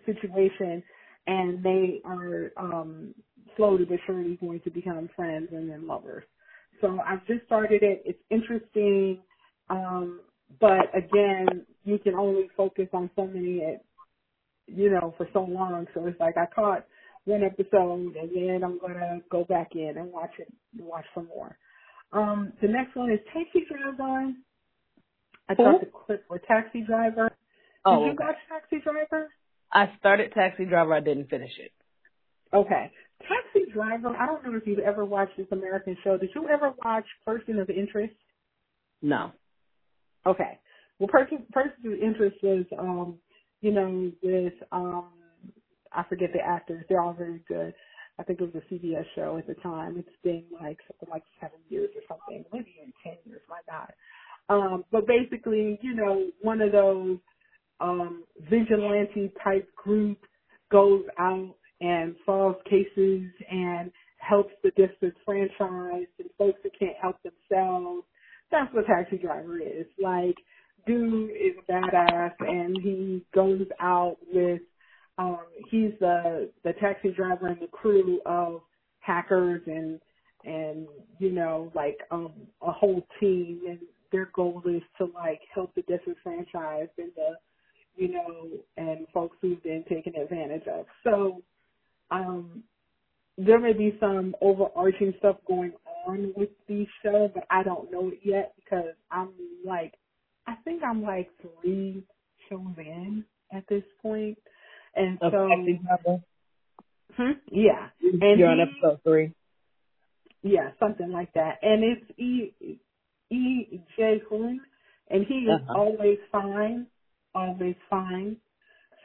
situation, 0.06 0.80
and 1.26 1.60
they 1.64 2.01
are 2.05 2.52
um, 2.56 3.14
slowly 3.56 3.84
but 3.84 3.98
surely 4.06 4.36
going 4.40 4.60
to 4.60 4.70
become 4.70 5.10
friends 5.16 5.48
and 5.51 5.68
then 5.68 5.88
lovers. 5.88 6.22
So 6.80 7.01
I've 7.05 7.26
just 7.26 7.44
started 7.46 7.82
it. 7.82 8.02
It's 8.06 8.18
interesting, 8.30 9.18
um, 9.70 10.20
but 10.60 10.96
again, 10.96 11.66
you 11.82 11.98
can 11.98 12.14
only 12.14 12.48
focus 12.56 12.86
on 12.92 13.10
so 13.16 13.26
many, 13.26 13.60
you 14.68 14.90
know, 14.90 15.14
for 15.16 15.28
so 15.32 15.42
long. 15.42 15.88
So 15.94 16.06
it's 16.06 16.20
like 16.20 16.36
I 16.36 16.46
caught 16.46 16.86
one 17.24 17.42
episode, 17.42 18.14
and 18.16 18.30
then 18.34 18.62
I'm 18.64 18.78
gonna 18.78 19.20
go 19.30 19.44
back 19.44 19.70
in 19.74 19.94
and 19.96 20.12
watch 20.12 20.32
it, 20.38 20.48
watch 20.78 21.06
some 21.14 21.28
more. 21.28 21.56
Um, 22.12 22.52
the 22.62 22.68
next 22.68 22.94
one 22.94 23.10
is 23.10 23.18
Taxi 23.32 23.64
Driver. 23.68 24.32
I 25.48 25.55
got 25.55 25.80
the 25.80 25.86
clip 25.86 26.24
for 26.28 26.38
Taxi 26.38 26.82
Driver. 26.82 27.28
Did 27.28 27.36
oh, 27.84 28.05
you 28.05 28.12
okay. 28.12 28.24
watch 28.24 28.36
Taxi 28.48 28.80
Driver? 28.82 29.28
I 29.72 29.90
started 29.98 30.32
Taxi 30.32 30.64
Driver. 30.64 30.94
I 30.94 31.01
didn't 31.01 31.28
finish 31.28 31.51
it. 31.59 31.72
Okay. 32.55 32.90
Taxi 33.20 33.70
Driver. 33.72 34.09
I 34.09 34.26
don't 34.26 34.44
know 34.44 34.56
if 34.56 34.66
you've 34.66 34.78
ever 34.78 35.05
watched 35.05 35.36
this 35.36 35.46
American 35.51 35.96
show. 36.05 36.16
Did 36.16 36.30
you 36.34 36.48
ever 36.48 36.72
watch 36.84 37.05
Person 37.26 37.59
of 37.59 37.68
Interest? 37.68 38.14
No. 39.02 39.32
Okay. 40.26 40.59
Well, 40.98 41.09
Person 41.09 41.44
Person 41.52 41.74
of 41.84 41.92
Interest 41.92 42.36
was, 42.42 42.64
um, 42.78 43.18
you 43.60 43.72
know, 43.72 44.12
this 44.22 44.52
um 44.72 45.09
I 45.95 46.05
forget 46.09 46.31
the 46.33 46.41
actors. 46.41 46.85
They're 46.89 47.01
all 47.01 47.15
very 47.15 47.43
good. 47.49 47.75
I 48.19 48.23
think 48.23 48.41
it 48.41 48.55
was 48.55 48.62
a 48.62 48.75
CBS 48.75 49.05
show 49.15 49.39
at 49.39 49.47
the 49.47 49.55
time. 49.55 49.97
It's 49.99 50.09
been 50.23 50.45
like 50.53 50.79
something 50.89 51.09
like 51.11 51.25
seven 51.41 51.59
years 51.69 51.91
or 51.97 52.03
something, 52.09 52.45
maybe 52.53 52.75
even 52.81 52.93
ten 53.03 53.16
years. 53.25 53.41
My 53.49 53.61
God. 53.69 53.93
Um, 54.49 54.85
but 54.93 55.07
basically, 55.07 55.79
you 55.83 55.95
know, 55.95 56.29
one 56.43 56.61
of 56.61 56.73
those 56.73 57.19
um, 57.81 58.25
vigilante 58.51 59.33
type 59.43 59.69
group 59.75 60.19
goes 60.71 61.05
out 61.19 61.55
and 61.81 62.15
solves 62.25 62.59
cases 62.69 63.31
and 63.51 63.91
helps 64.19 64.53
the 64.62 64.71
disenfranchised 64.71 66.09
and 66.19 66.31
folks 66.39 66.59
who 66.62 66.71
can't 66.79 66.97
help 67.01 67.16
themselves. 67.23 68.05
That's 68.51 68.73
what 68.75 68.87
Taxi 68.87 69.19
Driver 69.19 69.59
is. 69.59 69.87
Like, 70.03 70.37
dude 70.87 71.31
is 71.31 71.57
a 71.69 71.73
badass 71.73 72.33
and 72.41 72.77
he 72.83 73.25
goes 73.35 73.66
out 73.81 74.16
with 74.33 74.61
um 75.19 75.47
he's 75.70 75.93
the 76.01 76.51
the 76.65 76.73
taxi 76.81 77.12
driver 77.12 77.49
and 77.49 77.61
the 77.61 77.69
crew 77.69 78.20
of 78.27 78.62
hackers 79.01 79.62
and 79.66 80.01
and 80.45 80.89
you 81.19 81.32
know 81.32 81.73
like 81.74 81.99
um 82.11 82.32
a 82.62 82.73
whole 82.73 83.07
team. 83.20 83.62
And 83.69 83.81
their 84.12 84.31
goal 84.35 84.62
is 84.66 84.82
to 84.99 85.07
like 85.15 85.41
help 85.55 85.74
the 85.74 85.82
disenfranchised 85.82 86.93
and 86.99 87.12
the 87.16 87.35
you 87.97 88.09
know 88.12 88.51
and 88.77 89.07
folks 89.15 89.36
who've 89.43 89.62
been 89.62 89.85
taken 89.89 90.15
advantage 90.16 90.66
of. 90.69 90.86
So 91.05 91.43
um 92.11 92.62
there 93.39 93.61
may 93.61 93.74
be 93.74 93.97
some 94.01 94.36
overarching 94.43 95.15
stuff 95.20 95.39
going 95.49 95.73
on 96.07 96.35
with 96.36 96.51
the 96.69 96.86
show 97.03 97.31
but 97.35 97.45
i 97.51 97.65
don't 97.65 97.91
know 97.93 98.09
it 98.11 98.20
yet 98.24 98.55
because 98.57 98.95
i'm 99.12 99.32
like 99.66 99.95
i 100.49 100.55
think 100.65 100.82
i'm 100.85 101.03
like 101.03 101.31
three 101.41 102.05
shows 102.51 102.74
in 102.78 103.24
at 103.55 103.65
this 103.70 103.85
point 104.03 104.39
and 104.97 105.19
Of 105.21 105.33
so 105.33 105.49
Taxi 105.49 105.81
Driver. 105.85 106.23
hmm, 107.16 107.33
yeah 107.53 107.91
and 108.21 108.39
You're 108.39 108.49
on 108.51 108.61
episode 108.61 109.01
three. 109.05 109.35
Yeah, 110.45 110.71
something 110.81 111.12
like 111.12 111.35
that. 111.35 111.59
And 111.62 111.85
it's 111.85 112.21
E 112.21 112.55
E 113.31 113.81
J 113.99 114.21
Hoon, 114.31 114.62
and 115.11 115.27
he 115.27 115.35
is 115.37 115.61
Uh-huh. 115.61 115.75
always 115.75 116.19
fine, 116.33 116.89
always 117.35 117.77
fine. 117.91 118.39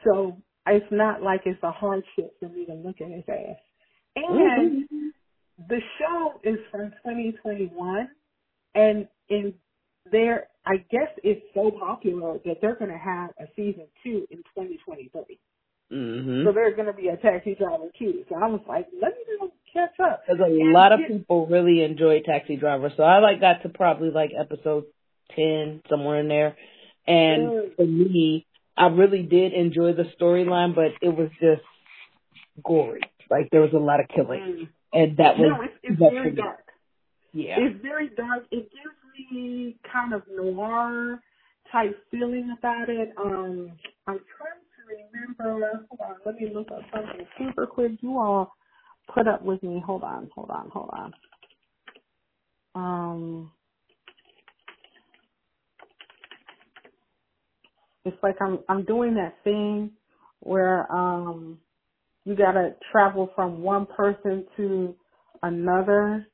So 0.04 0.38
it's 0.66 0.86
not 0.92 1.22
like 1.22 1.42
it's 1.46 1.62
a 1.62 1.72
hardship 1.72 2.34
for 2.40 2.48
me 2.48 2.66
to 2.66 2.74
look 2.74 2.96
at 3.00 3.10
his 3.10 3.24
ass. 3.28 3.58
And 4.16 4.76
Mhm. 4.82 5.12
the 5.68 5.80
show 5.98 6.40
is 6.44 6.58
from 6.70 6.90
2021, 7.04 8.10
and 8.74 9.08
in 9.28 9.54
there, 10.12 10.48
I 10.66 10.78
guess 10.90 11.10
it's 11.24 11.44
so 11.54 11.70
popular 11.72 12.38
that 12.44 12.56
they're 12.62 12.76
going 12.76 12.90
to 12.92 12.98
have 12.98 13.30
a 13.40 13.48
season 13.56 13.88
two 14.04 14.26
in 14.30 14.38
2023. 14.54 15.40
Mhm. 15.92 16.44
So 16.44 16.52
there's 16.52 16.74
going 16.76 16.86
to 16.86 16.92
be 16.92 17.08
a 17.08 17.16
taxi 17.16 17.54
driver 17.54 17.88
too. 17.98 18.24
So 18.28 18.36
I 18.36 18.46
was 18.46 18.60
like, 18.68 18.86
let 19.00 19.12
me 19.16 19.24
just 19.40 19.52
catch 19.72 19.98
up. 20.00 20.22
Because 20.26 20.40
a 20.40 20.44
And 20.44 20.72
lot 20.72 20.92
of 20.92 21.00
people 21.06 21.46
really 21.46 21.82
enjoy 21.82 22.20
Taxi 22.22 22.56
Driver, 22.56 22.92
so 22.96 23.02
I 23.02 23.18
like 23.18 23.40
got 23.40 23.62
to 23.62 23.68
probably 23.68 24.10
like 24.10 24.30
episode 24.38 24.84
ten 25.34 25.82
somewhere 25.88 26.20
in 26.20 26.28
there. 26.28 26.56
And 27.06 27.50
Mm. 27.50 27.76
for 27.76 27.86
me, 27.86 28.46
I 28.76 28.86
really 28.88 29.22
did 29.22 29.52
enjoy 29.52 29.92
the 29.94 30.04
storyline, 30.18 30.74
but 30.74 30.92
it 31.02 31.08
was 31.14 31.30
just 31.40 31.62
gory. 32.62 33.00
Like 33.28 33.50
there 33.50 33.60
was 33.60 33.72
a 33.72 33.78
lot 33.78 34.00
of 34.00 34.08
killing, 34.08 34.40
Mm. 34.40 34.68
and 34.92 35.16
that 35.18 35.38
was 35.38 35.48
No, 35.50 35.62
it's, 35.62 35.74
it's 35.82 35.98
very 35.98 36.30
dark. 36.32 36.64
yeah. 37.32 37.60
It's 37.60 37.80
very 37.80 38.08
dark. 38.08 38.44
It 38.50 38.70
gives 38.70 39.30
me 39.30 39.76
kind 39.82 40.12
of 40.14 40.22
noir 40.28 41.20
type 41.70 41.96
feeling 42.10 42.50
about 42.58 42.88
it. 42.88 43.12
Um, 43.16 43.72
I'm 44.06 44.18
trying 44.36 44.59
remember. 44.90 45.86
Hold 45.90 46.00
on, 46.00 46.16
let 46.26 46.36
me 46.36 46.50
look 46.54 46.68
up 46.72 46.82
something 46.94 47.26
super 47.38 47.66
quick. 47.66 47.92
You 48.02 48.18
all 48.18 48.54
put 49.14 49.28
up 49.28 49.42
with 49.44 49.62
me. 49.62 49.82
Hold 49.86 50.04
on, 50.04 50.30
hold 50.34 50.50
on, 50.50 50.70
hold 50.72 50.90
on. 50.92 51.14
Um, 52.74 53.52
it's 58.04 58.16
like 58.22 58.36
I'm 58.42 58.60
I'm 58.68 58.84
doing 58.84 59.14
that 59.16 59.34
thing 59.44 59.92
where 60.40 60.90
um 60.92 61.58
you 62.24 62.36
gotta 62.36 62.74
travel 62.92 63.30
from 63.36 63.62
one 63.62 63.86
person 63.86 64.46
to 64.58 64.94
another 65.42 66.26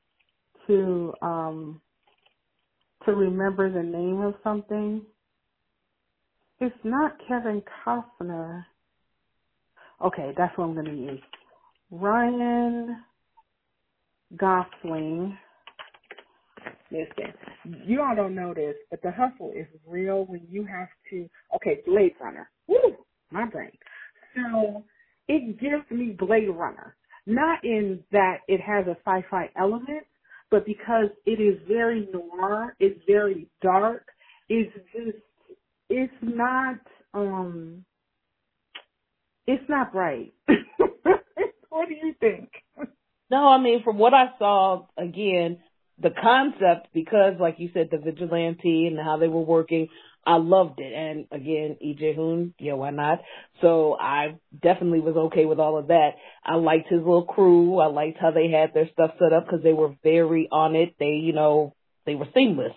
to 0.67 1.13
um 1.21 1.81
to 3.05 3.13
remember 3.13 3.71
the 3.71 3.83
name 3.83 4.21
of 4.21 4.35
something. 4.43 5.03
It's 6.59 6.75
not 6.83 7.17
Kevin 7.27 7.61
Costner. 7.85 8.65
Okay, 10.03 10.33
that's 10.37 10.57
what 10.57 10.65
I'm 10.65 10.75
gonna 10.75 10.93
use. 10.93 11.21
Ryan 11.91 13.03
Gosling. 14.35 15.37
Listen, 16.91 17.33
you 17.85 18.01
all 18.01 18.15
don't 18.15 18.35
know 18.35 18.53
this, 18.53 18.75
but 18.89 19.01
the 19.01 19.11
hustle 19.11 19.51
is 19.55 19.67
real 19.85 20.25
when 20.25 20.41
you 20.49 20.65
have 20.65 20.87
to. 21.09 21.29
Okay, 21.55 21.81
Blade 21.85 22.13
Runner. 22.21 22.49
Woo, 22.67 22.95
my 23.31 23.45
brain. 23.45 23.71
So 24.35 24.83
it 25.27 25.59
gives 25.59 25.89
me 25.91 26.15
Blade 26.17 26.49
Runner, 26.49 26.95
not 27.25 27.63
in 27.63 28.03
that 28.11 28.37
it 28.47 28.61
has 28.61 28.85
a 28.87 28.97
sci-fi 29.05 29.49
element, 29.59 30.05
but 30.49 30.65
because 30.65 31.09
it 31.25 31.41
is 31.41 31.59
very 31.67 32.07
noir, 32.13 32.75
it's 32.79 32.99
very 33.05 33.47
dark. 33.61 34.07
It's 34.49 34.73
just, 34.93 35.17
it's 35.89 36.13
not, 36.21 36.79
um, 37.13 37.85
it's 39.45 39.67
not 39.69 39.95
right. 39.95 40.33
what 40.47 41.87
do 41.87 41.95
you 41.95 42.13
think? 42.19 42.49
No, 43.29 43.47
I 43.47 43.57
mean, 43.61 43.83
from 43.83 43.97
what 43.97 44.13
I 44.13 44.27
saw, 44.39 44.85
again, 44.97 45.59
the 46.01 46.11
concept, 46.11 46.89
because 46.93 47.33
like 47.39 47.55
you 47.57 47.69
said, 47.73 47.89
the 47.91 47.97
vigilante 47.97 48.87
and 48.87 48.99
how 48.99 49.17
they 49.17 49.27
were 49.27 49.41
working, 49.41 49.87
I 50.25 50.37
loved 50.37 50.79
it. 50.79 50.93
And 50.93 51.25
again, 51.31 51.77
Lee 51.81 51.95
Je-hoon, 51.97 52.53
yeah, 52.59 52.73
why 52.73 52.91
not? 52.91 53.19
So 53.61 53.97
I 53.99 54.37
definitely 54.61 54.99
was 54.99 55.15
okay 55.15 55.45
with 55.45 55.59
all 55.59 55.77
of 55.77 55.87
that. 55.87 56.11
I 56.45 56.55
liked 56.55 56.89
his 56.89 56.99
little 56.99 57.25
crew. 57.25 57.79
I 57.79 57.87
liked 57.87 58.17
how 58.19 58.31
they 58.31 58.49
had 58.49 58.73
their 58.73 58.89
stuff 58.91 59.11
set 59.19 59.33
up 59.33 59.45
because 59.45 59.63
they 59.63 59.73
were 59.73 59.95
very 60.03 60.47
on 60.51 60.75
it. 60.75 60.95
They, 60.99 61.21
you 61.23 61.33
know, 61.33 61.73
they 62.05 62.15
were 62.15 62.27
seamless 62.33 62.73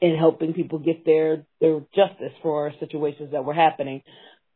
in 0.00 0.16
helping 0.16 0.54
people 0.54 0.78
get 0.78 1.04
their, 1.04 1.44
their 1.60 1.80
justice 1.94 2.32
for 2.42 2.72
situations 2.80 3.32
that 3.32 3.44
were 3.44 3.54
happening. 3.54 4.02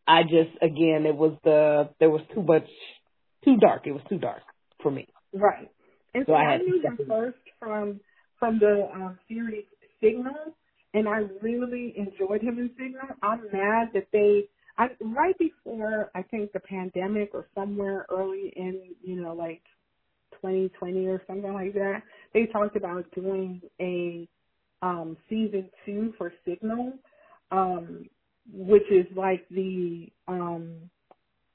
I 0.07 0.23
just, 0.23 0.57
again, 0.61 1.05
it 1.07 1.17
was 1.17 1.37
the, 1.45 1.91
there 2.01 2.11
was 2.11 2.23
too 2.35 2.43
much, 2.43 2.69
too 3.45 3.57
dark. 3.57 3.87
It 3.87 3.93
was 3.93 4.03
too 4.09 4.19
dark 4.19 4.43
for 4.83 4.91
me. 4.91 5.09
Right. 5.33 5.71
And 6.15 6.25
So 6.27 6.33
so 6.33 6.35
I 6.35 6.45
I 6.45 6.53
had 6.53 6.61
knew 6.63 6.81
him 6.83 6.99
first 7.09 7.39
from 7.59 8.01
from 8.39 8.59
the 8.59 8.89
um, 8.93 9.19
series 9.29 9.65
Signal, 10.03 10.35
and 10.95 11.09
I 11.09 11.21
really 11.41 11.95
enjoyed 11.97 12.43
him 12.43 12.59
in 12.59 12.71
Signal. 12.77 13.17
I'm 13.23 13.45
mad 13.53 13.91
that 13.95 14.09
they, 14.13 14.49
I 14.77 14.89
right 15.01 15.39
before 15.39 16.11
I 16.15 16.23
think 16.23 16.53
the 16.53 16.61
pandemic 16.61 17.31
or 17.35 17.47
somewhere 17.55 18.05
early 18.11 18.53
in 18.57 18.81
you 19.03 19.23
know 19.23 19.33
like 19.33 19.63
2020 20.33 21.07
or 21.07 21.23
something 21.27 21.53
like 21.53 21.75
that, 21.75 22.03
they 22.35 22.47
talked 22.47 22.77
about 22.77 23.05
doing 23.15 23.63
a 23.81 24.29
um, 24.83 25.17
season 25.29 25.71
two 25.87 26.13
for 26.19 26.33
Signal, 26.45 26.93
um, 27.51 28.05
which 28.53 28.91
is 28.91 29.07
like 29.17 29.47
the 29.51 30.09
um, 30.29 30.91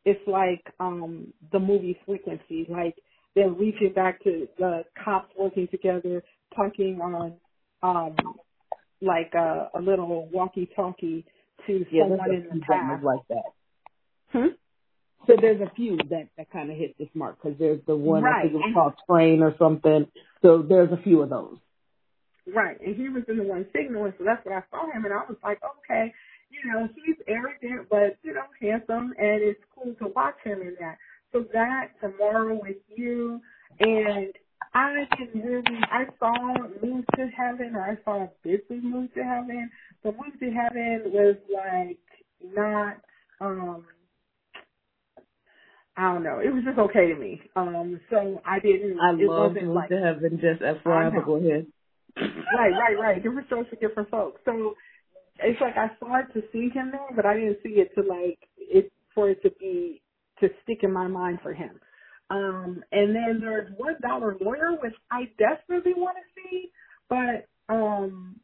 it's 0.05 0.25
like 0.27 0.63
um, 0.79 1.33
the 1.51 1.59
movie 1.59 1.99
Frequency, 2.05 2.65
like 2.69 2.95
they're 3.35 3.49
reaching 3.51 3.93
back 3.93 4.23
to 4.23 4.47
the 4.57 4.83
cops 5.03 5.31
working 5.37 5.67
together, 5.67 6.23
talking 6.55 6.99
on 7.01 7.33
um 7.83 8.15
like 9.01 9.33
a, 9.35 9.69
a 9.75 9.79
little 9.81 10.27
walkie 10.31 10.69
talkie 10.75 11.25
to 11.67 11.85
Yeah, 11.91 12.03
someone 12.03 12.31
in 12.31 12.47
the 12.51 12.65
past. 12.65 13.03
like 13.03 13.19
that. 13.29 13.43
Hmm? 14.29 14.47
So 15.27 15.33
there's 15.39 15.61
a 15.61 15.69
few 15.75 15.97
that 16.09 16.29
that 16.37 16.49
kind 16.51 16.71
of 16.71 16.77
hit 16.77 16.97
this 16.97 17.09
mark 17.13 17.37
because 17.41 17.59
there's 17.59 17.81
the 17.85 17.95
one 17.95 18.23
I 18.25 18.41
think 18.41 18.53
it 18.53 18.57
was 18.57 18.71
called 18.73 18.93
Train 19.09 19.41
or 19.43 19.53
something. 19.59 20.07
So 20.41 20.63
there's 20.67 20.91
a 20.91 21.01
few 21.03 21.21
of 21.21 21.29
those. 21.29 21.57
Right. 22.53 22.79
And 22.79 22.95
he 22.95 23.09
was 23.09 23.23
in 23.27 23.37
the 23.37 23.43
one 23.43 23.65
signaling, 23.75 24.13
so 24.17 24.23
that's 24.23 24.45
when 24.45 24.55
I 24.55 24.63
saw 24.71 24.89
him 24.91 25.05
and 25.05 25.13
I 25.13 25.23
was 25.27 25.37
like, 25.43 25.59
Okay, 25.63 26.13
you 26.49 26.71
know, 26.71 26.87
he's 26.95 27.17
arrogant 27.27 27.89
but, 27.89 28.17
you 28.23 28.33
know, 28.33 28.47
handsome 28.61 29.13
and 29.17 29.41
it's 29.43 29.59
cool 29.75 29.93
to 29.99 30.07
watch 30.15 30.35
him 30.43 30.61
in 30.61 30.75
that. 30.79 30.97
So 31.33 31.45
that 31.53 31.91
tomorrow 32.01 32.57
with 32.61 32.77
you 32.95 33.41
and 33.79 34.33
I 34.73 35.05
didn't 35.17 35.43
really 35.43 35.79
I 35.91 36.05
saw 36.19 36.33
Move 36.81 37.05
to 37.15 37.27
Heaven 37.35 37.75
or 37.75 37.81
I 37.83 37.97
saw 38.05 38.27
Busy 38.43 38.79
Move 38.81 39.13
to 39.15 39.23
Heaven. 39.23 39.69
but 40.03 40.15
Move 40.15 40.39
to 40.39 40.51
Heaven 40.51 41.11
was 41.11 41.35
like 41.53 41.99
not 42.55 42.97
um 43.41 43.85
I 45.97 46.13
don't 46.13 46.23
know. 46.23 46.39
It 46.39 46.53
was 46.53 46.63
just 46.63 46.77
okay 46.77 47.07
to 47.07 47.15
me. 47.15 47.41
Um 47.55 47.99
so 48.09 48.41
I 48.45 48.59
didn't 48.59 48.99
I 48.99 49.11
it 49.11 49.27
love 49.27 49.51
wasn't 49.51 49.65
Move 49.67 49.75
like 49.75 49.89
to 49.89 49.99
Heaven. 49.99 50.39
Just 50.41 50.61
FYI, 50.61 51.13
but 51.13 51.25
go 51.25 51.35
ahead. 51.35 51.67
Right, 52.55 52.71
right, 52.71 52.99
right. 52.99 53.23
Different 53.23 53.49
shows 53.49 53.65
for 53.69 53.75
different 53.77 54.09
folks. 54.09 54.41
So 54.45 54.75
it's 55.39 55.61
like 55.61 55.77
I 55.77 55.95
started 55.97 56.33
to 56.33 56.43
see 56.51 56.69
him 56.69 56.91
there, 56.91 57.15
but 57.15 57.25
I 57.25 57.35
didn't 57.35 57.59
see 57.63 57.79
it 57.79 57.93
to 57.95 58.01
like 58.01 58.39
it 58.57 58.91
for 59.13 59.29
it 59.29 59.41
to 59.43 59.51
be 59.59 60.01
to 60.41 60.49
stick 60.63 60.79
in 60.83 60.93
my 60.93 61.07
mind 61.07 61.39
for 61.41 61.53
him. 61.53 61.79
Um, 62.29 62.83
and 62.91 63.15
then 63.15 63.39
there's 63.39 63.71
One 63.77 63.95
Dollar 64.01 64.35
Lawyer, 64.41 64.73
which 64.81 64.93
I 65.11 65.29
desperately 65.37 65.93
want 65.95 66.17
to 66.17 66.41
see, 66.41 66.71
but 67.09 67.47
um, 67.73 68.35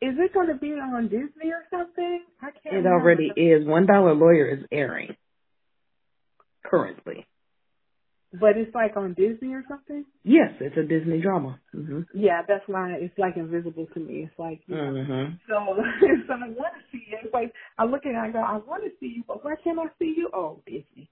is 0.00 0.14
it 0.18 0.32
going 0.32 0.48
to 0.48 0.54
be 0.54 0.68
on 0.72 1.04
Disney 1.04 1.50
or 1.50 1.64
something? 1.70 2.22
I 2.40 2.50
can't. 2.50 2.56
It 2.66 2.76
remember. 2.76 3.00
already 3.00 3.32
is. 3.36 3.66
One 3.66 3.86
Dollar 3.86 4.14
Lawyer 4.14 4.46
is 4.46 4.64
airing 4.70 5.16
currently. 6.64 7.26
But 8.32 8.56
it's 8.56 8.74
like 8.74 8.96
on 8.96 9.14
Disney 9.14 9.54
or 9.54 9.64
something. 9.68 10.04
Yes, 10.22 10.52
it's 10.60 10.76
a 10.76 10.82
Disney 10.82 11.20
drama. 11.20 11.58
hmm 11.72 12.02
Yeah, 12.14 12.42
that's 12.46 12.64
why 12.66 12.92
it's 13.00 13.18
like 13.18 13.36
invisible 13.36 13.86
to 13.94 14.00
me. 14.00 14.28
It's 14.30 14.38
like 14.38 14.60
you 14.66 14.76
know, 14.76 15.04
hmm 15.04 15.34
so 15.48 15.54
so 16.28 16.32
I 16.34 16.48
want 16.48 16.74
to 16.74 16.82
see 16.92 17.04
it. 17.10 17.20
It's 17.24 17.34
like 17.34 17.52
I 17.78 17.84
look 17.84 18.06
at 18.06 18.10
it 18.10 18.14
and 18.14 18.18
I 18.18 18.30
go, 18.30 18.38
I 18.38 18.58
want 18.58 18.84
to 18.84 18.90
see 19.00 19.14
you, 19.16 19.24
but 19.26 19.44
where 19.44 19.56
can 19.56 19.78
I 19.78 19.86
see 19.98 20.14
you? 20.16 20.30
Oh, 20.32 20.62
Disney. 20.66 21.10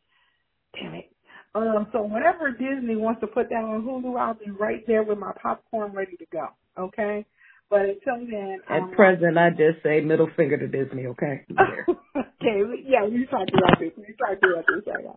Damn 0.74 0.94
it. 0.94 1.10
Um, 1.54 1.88
so 1.92 2.02
whenever 2.02 2.50
Disney 2.52 2.94
wants 2.94 3.20
to 3.22 3.26
put 3.26 3.48
that 3.48 3.64
on 3.64 3.82
Hulu, 3.82 4.18
I'll 4.20 4.34
be 4.34 4.50
right 4.50 4.86
there 4.86 5.02
with 5.02 5.18
my 5.18 5.32
popcorn 5.42 5.92
ready 5.92 6.16
to 6.18 6.26
go. 6.30 6.48
Okay. 6.78 7.24
But 7.70 7.80
until 7.80 8.26
then, 8.30 8.60
At 8.68 8.82
um, 8.82 8.90
present, 8.92 9.36
I 9.36 9.50
just 9.50 9.82
say 9.82 10.00
middle 10.00 10.30
finger 10.36 10.56
to 10.56 10.68
Disney. 10.68 11.06
Okay. 11.06 11.44
Okay, 12.40 12.62
we- 12.62 12.84
yeah, 12.86 13.04
we 13.04 13.26
talked 13.26 13.50
about 13.52 13.78
this. 13.80 13.90
We 13.96 14.14
talked 14.14 14.42
about 14.44 14.64
this 14.68 14.84
right. 14.86 15.04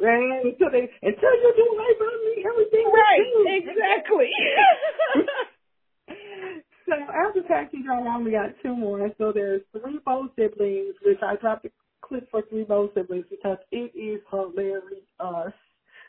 Man, 0.00 0.42
until 0.44 0.70
they 0.72 0.88
until 1.02 1.34
you 1.42 1.52
do 1.56 1.66
right 1.78 1.98
by 2.00 2.14
me, 2.24 2.44
everything 2.48 2.86
right. 2.92 3.62
Exactly. 3.62 4.30
So 6.86 6.94
after 6.94 7.42
Taxi 7.48 7.82
Driver, 7.84 8.08
I 8.08 8.16
only 8.16 8.32
got 8.32 8.50
two 8.62 8.76
more. 8.76 9.10
So 9.18 9.32
there's 9.32 9.62
Three 9.72 10.00
Bold 10.04 10.30
Siblings, 10.36 10.94
which 11.04 11.18
I 11.22 11.36
dropped 11.36 11.64
a 11.66 11.70
clip 12.02 12.30
for 12.30 12.42
Three 12.50 12.64
Bold 12.64 12.90
Siblings 12.94 13.26
because 13.30 13.58
it 13.70 13.92
is 13.96 14.20
hilarious. 14.30 15.04
Us 15.20 15.52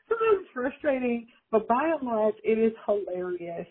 sometimes 0.09 0.47
frustrating, 0.53 1.27
but 1.51 1.67
by 1.67 1.95
and 1.99 2.07
large, 2.07 2.35
it 2.43 2.57
is 2.59 2.73
hilarious. 2.85 3.67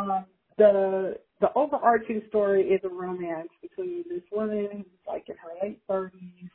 Um, 0.00 0.26
the 0.58 1.18
the 1.40 1.48
overarching 1.54 2.22
story 2.28 2.62
is 2.62 2.80
a 2.84 2.88
romance 2.88 3.50
between 3.62 4.04
this 4.08 4.22
woman 4.32 4.68
who's 4.72 4.86
like 5.06 5.28
in 5.28 5.36
her 5.36 5.52
late 5.62 5.80
thirties 5.88 6.50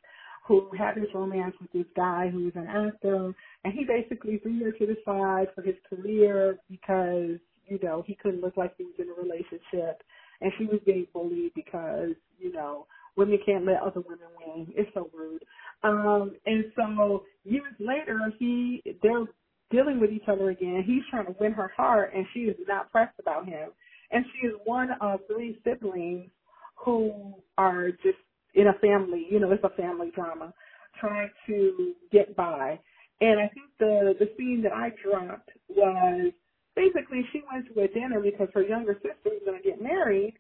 who 0.47 0.69
had 0.77 0.95
this 0.95 1.09
romance 1.13 1.55
with 1.61 1.71
this 1.73 1.85
guy 1.95 2.29
who 2.29 2.45
was 2.45 2.53
an 2.55 2.67
actor 2.67 3.33
and 3.63 3.73
he 3.73 3.85
basically 3.85 4.39
threw 4.39 4.63
her 4.63 4.71
to 4.73 4.85
the 4.87 4.97
side 5.05 5.47
for 5.55 5.61
his 5.61 5.75
career 5.89 6.57
because, 6.69 7.39
you 7.67 7.79
know, 7.83 8.03
he 8.07 8.15
couldn't 8.15 8.41
look 8.41 8.57
like 8.57 8.73
he 8.77 8.85
was 8.85 8.95
in 8.99 9.09
a 9.09 9.13
relationship 9.13 10.03
and 10.41 10.51
she 10.57 10.65
was 10.65 10.79
being 10.85 11.07
bullied 11.13 11.53
because, 11.55 12.11
you 12.39 12.51
know, 12.51 12.87
women 13.17 13.39
can't 13.45 13.65
let 13.65 13.81
other 13.81 14.01
women 14.01 14.27
win. 14.39 14.67
It's 14.75 14.91
so 14.93 15.09
rude. 15.13 15.43
Um 15.83 16.35
and 16.45 16.65
so 16.75 17.23
years 17.43 17.73
later 17.79 18.19
he 18.39 18.83
they're 19.03 19.25
dealing 19.71 19.99
with 19.99 20.11
each 20.11 20.27
other 20.27 20.51
again. 20.51 20.83
He's 20.85 21.03
trying 21.11 21.27
to 21.27 21.35
win 21.39 21.53
her 21.53 21.71
heart 21.75 22.13
and 22.15 22.25
she 22.33 22.41
is 22.41 22.57
not 22.67 22.91
pressed 22.91 23.19
about 23.19 23.47
him 23.47 23.71
and 24.11 24.25
she 24.33 24.47
is 24.47 24.53
one 24.65 24.89
of 25.01 25.21
three 25.27 25.59
siblings 25.63 26.29
who 26.75 27.35
are 27.57 27.91
just 27.91 28.17
in 28.53 28.67
a 28.67 28.73
family, 28.79 29.27
you 29.29 29.39
know, 29.39 29.51
it's 29.51 29.63
a 29.63 29.69
family 29.81 30.11
drama, 30.15 30.53
trying 30.99 31.29
to 31.47 31.93
get 32.11 32.35
by. 32.35 32.79
And 33.21 33.39
I 33.39 33.47
think 33.49 33.67
the 33.79 34.15
the 34.19 34.29
scene 34.37 34.61
that 34.63 34.73
I 34.73 34.91
dropped 35.03 35.49
was 35.69 36.31
basically 36.75 37.21
she 37.31 37.41
went 37.51 37.67
to 37.73 37.81
a 37.81 37.87
dinner 37.87 38.19
because 38.21 38.47
her 38.53 38.63
younger 38.63 38.95
sister 38.95 39.13
was 39.25 39.41
going 39.45 39.61
to 39.61 39.69
get 39.69 39.81
married, 39.81 40.35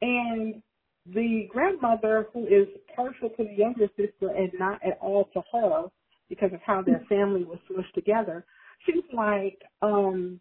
and 0.00 0.62
the 1.06 1.48
grandmother, 1.50 2.28
who 2.32 2.46
is 2.46 2.68
partial 2.94 3.28
to 3.30 3.44
the 3.44 3.54
younger 3.56 3.88
sister 3.96 4.28
and 4.28 4.50
not 4.58 4.80
at 4.86 4.98
all 5.00 5.28
to 5.34 5.42
her 5.52 5.84
because 6.28 6.52
of 6.52 6.60
how 6.64 6.82
their 6.82 7.04
family 7.08 7.44
was 7.44 7.58
smushed 7.70 7.92
together, 7.94 8.44
she's 8.86 9.04
like, 9.12 9.60
um, 9.82 10.40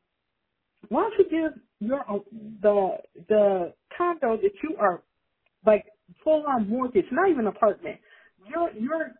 why 0.89 1.01
don't 1.01 1.13
you 1.19 1.25
give 1.29 1.61
your 1.79 2.03
the 2.61 2.97
the 3.27 3.73
condo 3.97 4.37
that 4.37 4.53
you 4.63 4.75
are 4.79 5.01
like 5.65 5.85
full 6.23 6.43
on 6.47 6.69
mortgage, 6.69 7.05
not 7.11 7.29
even 7.29 7.47
apartment, 7.47 7.97
your 8.47 8.71
your 8.73 9.11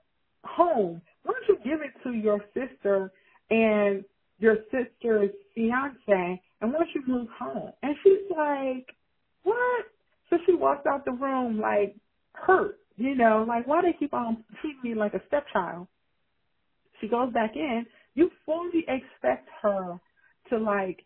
home, 0.44 1.02
why 1.24 1.34
don't 1.34 1.48
you 1.48 1.64
give 1.64 1.82
it 1.82 1.92
to 2.04 2.14
your 2.14 2.40
sister 2.54 3.12
and 3.50 4.04
your 4.40 4.58
sister's 4.72 5.30
fiance 5.54 6.42
and 6.62 6.72
don't 6.72 6.88
you 6.96 7.04
move 7.08 7.28
home? 7.38 7.72
And 7.84 7.96
she's 8.04 8.30
like, 8.36 8.88
What? 9.44 9.86
So 10.30 10.38
she 10.46 10.54
walks 10.54 10.86
out 10.88 11.06
the 11.06 11.12
room 11.12 11.60
like 11.60 11.96
hurt, 12.34 12.80
you 12.98 13.16
know, 13.16 13.46
like 13.48 13.68
why 13.68 13.82
they 13.82 13.96
keep 13.98 14.14
on 14.14 14.44
treating 14.62 14.82
me 14.84 14.96
like 14.96 15.14
a 15.14 15.22
stepchild? 15.28 15.88
She 17.00 17.08
goes 17.08 17.34
back 17.34 17.56
in, 17.56 17.86
you 18.14 18.30
fully 18.46 18.86
expect 18.88 19.50
her 19.62 20.00
to 20.50 20.58
like 20.58 21.04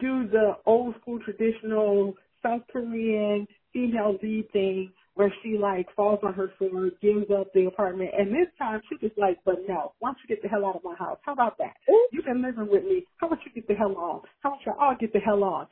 do 0.00 0.28
the 0.28 0.56
old 0.66 0.94
school 1.00 1.20
traditional 1.24 2.14
South 2.42 2.62
Korean 2.72 3.46
female 3.72 4.18
lead 4.22 4.50
thing 4.52 4.92
where 5.16 5.32
she 5.42 5.58
like 5.58 5.88
falls 5.96 6.20
on 6.22 6.34
her 6.34 6.52
sword, 6.58 6.92
gives 7.02 7.26
up 7.32 7.48
the 7.54 7.66
apartment, 7.66 8.10
and 8.18 8.30
this 8.30 8.48
time 8.58 8.80
she 8.88 8.96
just 9.06 9.18
like, 9.18 9.38
but 9.44 9.56
no, 9.68 9.94
why 10.00 10.10
don't 10.10 10.18
you 10.22 10.28
get 10.34 10.42
the 10.42 10.48
hell 10.48 10.64
out 10.66 10.76
of 10.76 10.84
my 10.84 10.94
house? 10.96 11.18
How 11.24 11.32
about 11.34 11.58
that? 11.58 11.74
You've 12.12 12.26
been 12.26 12.42
living 12.42 12.68
with 12.70 12.84
me. 12.84 13.04
How 13.18 13.28
about 13.28 13.40
you 13.44 13.52
get 13.52 13.68
the 13.68 13.74
hell 13.74 13.96
on? 13.96 14.22
How 14.42 14.50
about 14.50 14.60
you 14.66 14.72
all 14.80 14.96
get 15.00 15.12
the 15.12 15.20
hell 15.20 15.44
on? 15.44 15.66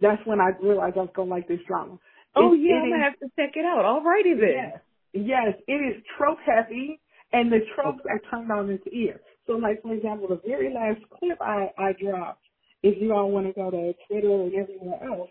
That's 0.00 0.22
when 0.26 0.40
I 0.40 0.50
realized 0.62 0.96
I 0.96 1.02
was 1.02 1.10
gonna 1.14 1.30
like 1.30 1.48
this 1.48 1.60
drama. 1.68 1.98
oh 2.36 2.54
yeah, 2.54 2.76
I'm 2.82 2.90
gonna 2.90 3.04
have 3.04 3.18
to 3.20 3.28
check 3.36 3.52
it 3.56 3.64
out. 3.66 3.84
All 3.84 4.02
righty 4.02 4.34
then. 4.34 4.72
Yes, 4.72 4.80
yes, 5.12 5.54
it 5.68 5.72
is 5.96 6.02
trope 6.18 6.38
heavy, 6.46 7.00
and 7.32 7.52
the 7.52 7.60
tropes 7.76 8.02
are 8.08 8.20
turned 8.30 8.50
on 8.52 8.70
its 8.70 8.84
ear. 8.92 9.20
So, 9.46 9.54
like 9.54 9.82
for 9.82 9.92
example, 9.94 10.28
the 10.28 10.40
very 10.46 10.72
last 10.72 11.00
clip 11.18 11.38
I 11.40 11.70
I 11.78 11.92
dropped, 12.00 12.44
if 12.82 13.00
you 13.02 13.12
all 13.12 13.30
want 13.30 13.46
to 13.48 13.52
go 13.52 13.70
to 13.70 13.92
Twitter 14.08 14.42
and 14.42 14.54
everywhere 14.54 15.04
else, 15.04 15.30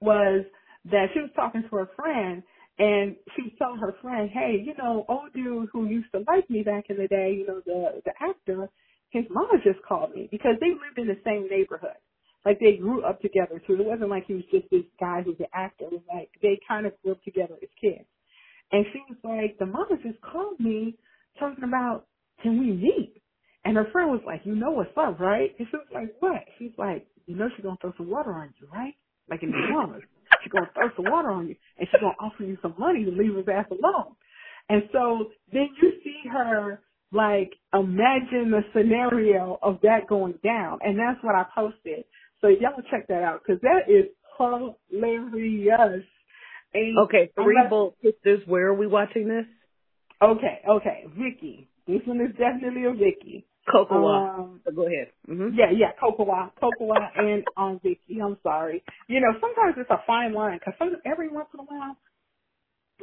was 0.00 0.44
that 0.90 1.08
she 1.14 1.20
was 1.20 1.30
talking 1.36 1.62
to 1.62 1.76
her 1.76 1.90
friend, 1.96 2.42
and 2.78 3.16
she 3.36 3.42
was 3.42 3.52
telling 3.58 3.80
her 3.80 3.94
friend, 4.02 4.30
"Hey, 4.30 4.62
you 4.64 4.74
know, 4.78 5.04
old 5.08 5.32
dude 5.34 5.68
who 5.72 5.86
used 5.86 6.12
to 6.12 6.24
like 6.28 6.48
me 6.50 6.62
back 6.62 6.86
in 6.90 6.96
the 6.96 7.08
day, 7.08 7.34
you 7.34 7.46
know, 7.46 7.60
the 7.66 8.02
the 8.04 8.12
actor, 8.20 8.68
his 9.10 9.24
mama 9.30 9.58
just 9.64 9.82
called 9.86 10.14
me 10.14 10.28
because 10.30 10.56
they 10.60 10.70
lived 10.70 10.98
in 10.98 11.08
the 11.08 11.20
same 11.24 11.48
neighborhood." 11.48 11.98
Like 12.44 12.60
they 12.60 12.76
grew 12.76 13.02
up 13.04 13.20
together 13.20 13.60
too. 13.66 13.74
It 13.74 13.84
wasn't 13.86 14.10
like 14.10 14.26
he 14.26 14.34
was 14.34 14.44
just 14.52 14.70
this 14.70 14.84
guy 15.00 15.22
who's 15.22 15.40
an 15.40 15.46
actor. 15.54 15.86
It 15.86 15.92
was 15.92 16.02
like 16.12 16.30
they 16.42 16.58
kind 16.68 16.86
of 16.86 16.94
grew 17.02 17.12
up 17.12 17.22
together 17.24 17.56
as 17.62 17.68
kids. 17.80 18.06
And 18.72 18.86
she 18.92 19.00
was 19.08 19.18
like, 19.24 19.58
the 19.58 19.66
mama 19.66 19.96
just 20.02 20.20
called 20.22 20.60
me 20.60 20.96
talking 21.40 21.64
about, 21.64 22.06
can 22.42 22.58
we 22.60 22.72
meet? 22.72 23.22
And 23.64 23.76
her 23.76 23.88
friend 23.92 24.10
was 24.10 24.22
like, 24.26 24.42
you 24.44 24.56
know 24.56 24.72
what's 24.72 24.90
up, 24.96 25.20
right? 25.20 25.50
And 25.58 25.68
she 25.70 25.76
was 25.76 25.86
like, 25.94 26.14
what? 26.20 26.42
She's 26.58 26.72
like, 26.78 27.06
you 27.26 27.36
know 27.36 27.48
she's 27.56 27.64
gonna 27.64 27.76
throw 27.80 27.92
some 27.98 28.10
water 28.10 28.32
on 28.34 28.54
you, 28.60 28.68
right? 28.72 28.94
Like 29.30 29.42
in 29.42 29.50
the 29.50 29.58
Bahamas. 29.68 30.02
She's 30.48 30.52
gonna 30.52 30.70
throw 30.72 30.88
some 30.96 31.12
water 31.12 31.30
on 31.30 31.48
you 31.48 31.56
and 31.78 31.86
she's 31.90 32.00
gonna 32.00 32.14
offer 32.20 32.42
you 32.42 32.56
some 32.62 32.74
money 32.78 33.04
to 33.04 33.10
leave 33.10 33.36
his 33.36 33.46
ass 33.48 33.66
alone. 33.70 34.14
And 34.70 34.82
so 34.92 35.30
then 35.52 35.68
you 35.80 35.92
see 36.02 36.22
her 36.32 36.80
like 37.12 37.52
imagine 37.74 38.50
the 38.50 38.62
scenario 38.74 39.58
of 39.62 39.80
that 39.82 40.06
going 40.08 40.38
down. 40.42 40.78
And 40.82 40.98
that's 40.98 41.22
what 41.22 41.34
I 41.34 41.44
posted. 41.54 42.04
So 42.40 42.48
y'all 42.48 42.80
check 42.90 43.08
that 43.08 43.22
out 43.22 43.42
because 43.44 43.60
that 43.62 43.90
is 43.92 44.06
hilarious. 44.38 46.04
And 46.72 46.98
Okay, 46.98 47.30
three 47.34 47.56
not- 47.56 47.70
bolt 47.70 47.96
sisters. 48.02 48.46
Where 48.46 48.68
are 48.68 48.74
we 48.74 48.86
watching 48.86 49.28
this? 49.28 49.46
Okay, 50.22 50.60
okay, 50.68 51.04
Viki. 51.18 51.66
This 51.86 52.00
one 52.06 52.20
is 52.20 52.34
definitely 52.36 52.84
a 52.84 52.92
Viki. 52.92 53.44
Kocowa. 53.68 54.38
Um, 54.40 54.60
go 54.74 54.86
ahead. 54.86 55.08
hmm 55.26 55.50
yeah, 55.54 55.70
yeah, 55.76 55.92
Kocowa, 56.02 56.50
Kocowa, 56.62 57.08
and 57.16 57.44
on 57.56 57.80
Viki. 57.80 58.22
I'm 58.24 58.38
sorry. 58.42 58.82
You 59.08 59.20
know, 59.20 59.32
sometimes 59.40 59.76
it's 59.78 59.90
a 59.90 60.02
fine 60.06 60.34
line 60.34 60.60
because 60.64 60.94
every 61.06 61.28
once 61.28 61.48
in 61.54 61.60
a 61.60 61.64
while, 61.64 61.96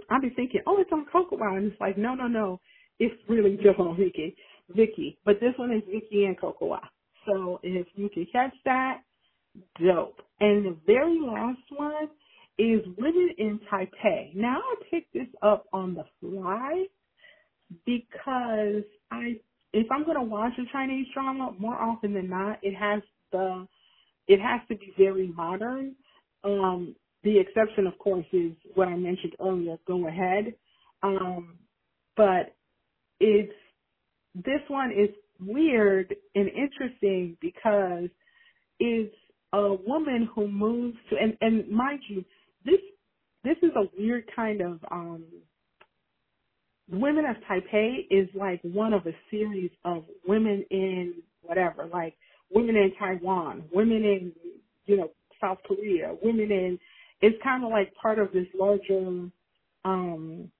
I'll 0.09 0.21
be 0.21 0.31
thinking, 0.31 0.61
oh, 0.67 0.79
it's 0.79 0.91
on 0.93 1.05
Kocowa, 1.13 1.57
and 1.57 1.71
it's 1.71 1.81
like, 1.81 1.97
no, 1.97 2.15
no, 2.15 2.27
no, 2.27 2.59
it's 2.99 3.15
really 3.29 3.57
just 3.57 3.79
on 3.79 3.97
Viki, 3.97 4.35
Viki. 4.75 5.17
But 5.25 5.39
this 5.41 5.53
one 5.57 5.71
is 5.73 5.83
Viki 5.83 6.25
and 6.27 6.39
Kocowa. 6.39 6.81
So 7.27 7.59
if 7.63 7.87
you 7.95 8.09
can 8.09 8.27
catch 8.33 8.53
that, 8.65 9.01
dope. 9.83 10.21
And 10.39 10.65
the 10.65 10.77
very 10.87 11.19
last 11.21 11.59
one 11.75 12.09
is 12.59 12.81
Women 12.97 13.29
in 13.37 13.59
Taipei. 13.71 14.35
Now 14.35 14.59
I 14.59 14.75
picked 14.91 15.13
this 15.13 15.27
up 15.43 15.67
on 15.73 15.95
the 15.95 16.05
fly 16.21 16.85
because 17.85 18.83
I 19.11 19.39
if 19.75 19.91
I'm 19.91 20.05
gonna 20.05 20.23
watch 20.23 20.53
a 20.57 20.63
Chinese 20.71 21.07
drama, 21.13 21.53
more 21.59 21.75
often 21.75 22.13
than 22.13 22.29
not, 22.29 22.59
it 22.63 22.75
has 22.75 23.01
the 23.31 23.67
it 24.27 24.39
has 24.41 24.61
to 24.69 24.75
be 24.77 24.93
very 24.97 25.27
modern. 25.27 25.95
Um, 26.43 26.95
the 27.23 27.37
exception, 27.39 27.87
of 27.87 27.97
course, 27.99 28.25
is 28.31 28.53
what 28.75 28.87
I 28.87 28.95
mentioned 28.95 29.33
earlier. 29.39 29.77
Go 29.85 30.07
ahead, 30.07 30.55
um, 31.03 31.57
but 32.15 32.55
it's 33.19 33.53
this 34.35 34.61
one 34.69 34.91
is 34.91 35.09
weird 35.39 36.15
and 36.35 36.49
interesting 36.49 37.37
because 37.41 38.09
it's 38.79 39.15
a 39.53 39.73
woman 39.73 40.29
who 40.33 40.47
moves 40.47 40.97
to 41.09 41.17
and 41.17 41.37
and 41.41 41.69
mind 41.69 41.99
you, 42.07 42.23
this 42.65 42.79
this 43.43 43.57
is 43.61 43.71
a 43.75 43.89
weird 43.99 44.23
kind 44.35 44.61
of 44.61 44.79
um 44.91 45.25
Women 46.89 47.25
of 47.25 47.37
Taipei 47.49 48.05
is 48.09 48.29
like 48.35 48.61
one 48.63 48.93
of 48.93 49.05
a 49.07 49.13
series 49.31 49.71
of 49.83 50.03
women 50.27 50.63
in 50.69 51.15
whatever, 51.41 51.87
like 51.91 52.15
women 52.51 52.75
in 52.75 52.93
Taiwan, 52.99 53.63
women 53.73 54.03
in, 54.03 54.31
you 54.85 54.97
know, 54.97 55.11
South 55.41 55.57
Korea, 55.67 56.15
women 56.21 56.51
in, 56.51 56.79
it's 57.21 57.41
kind 57.43 57.63
of 57.63 57.71
like 57.71 57.93
part 57.95 58.19
of 58.19 58.31
this 58.31 58.47
larger, 58.57 59.29
um, 59.83 60.51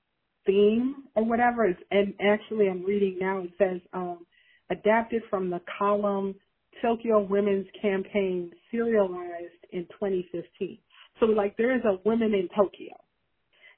theme 0.46 1.04
or 1.16 1.26
whatever. 1.26 1.66
It's, 1.66 1.80
and 1.92 2.14
actually 2.20 2.70
I'm 2.70 2.84
reading 2.84 3.18
now, 3.20 3.40
it 3.40 3.52
says, 3.58 3.82
um, 3.94 4.26
adapted 4.70 5.24
from 5.30 5.50
the 5.50 5.62
column 5.78 6.36
Tokyo 6.82 7.22
Women's 7.22 7.68
Campaign 7.82 8.52
serialized 8.72 9.54
in 9.72 9.84
2015. 9.86 10.78
So 11.20 11.28
like 11.28 11.56
there 11.58 11.76
is 11.76 11.82
a 11.86 11.98
Women 12.08 12.34
in 12.34 12.50
Tokyo. 12.56 12.96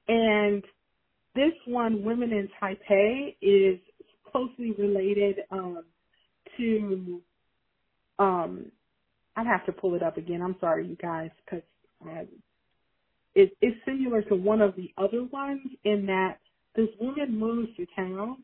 And 0.08 0.64
this 1.38 1.54
one, 1.66 2.04
Women 2.04 2.32
in 2.32 2.50
Taipei, 2.62 3.36
is 3.42 3.80
closely 4.32 4.72
related 4.78 5.38
um, 5.52 5.84
to 6.58 7.22
um, 8.20 8.72
I'd 9.36 9.46
have 9.46 9.66
to 9.68 9.72
pull 9.72 9.94
it 9.94 10.02
up 10.02 10.18
again. 10.18 10.42
I'm 10.42 10.56
sorry, 10.60 10.88
you 10.88 10.96
guys, 10.96 11.30
because 11.46 11.64
it, 13.36 13.56
it's 13.62 13.78
similar 13.86 14.24
to 14.24 14.36
one 14.36 14.62
of 14.62 14.76
the 14.76 14.92
other 14.98 15.24
ones 15.24 15.62
in 15.84 16.08
that 16.08 16.40
this 16.76 16.90
woman 17.00 17.38
moves 17.38 17.70
to 17.78 17.86
town 17.96 18.38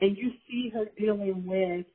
and 0.00 0.16
you 0.16 0.32
see 0.48 0.70
her 0.74 0.86
dealing 0.98 1.46
with 1.46 1.86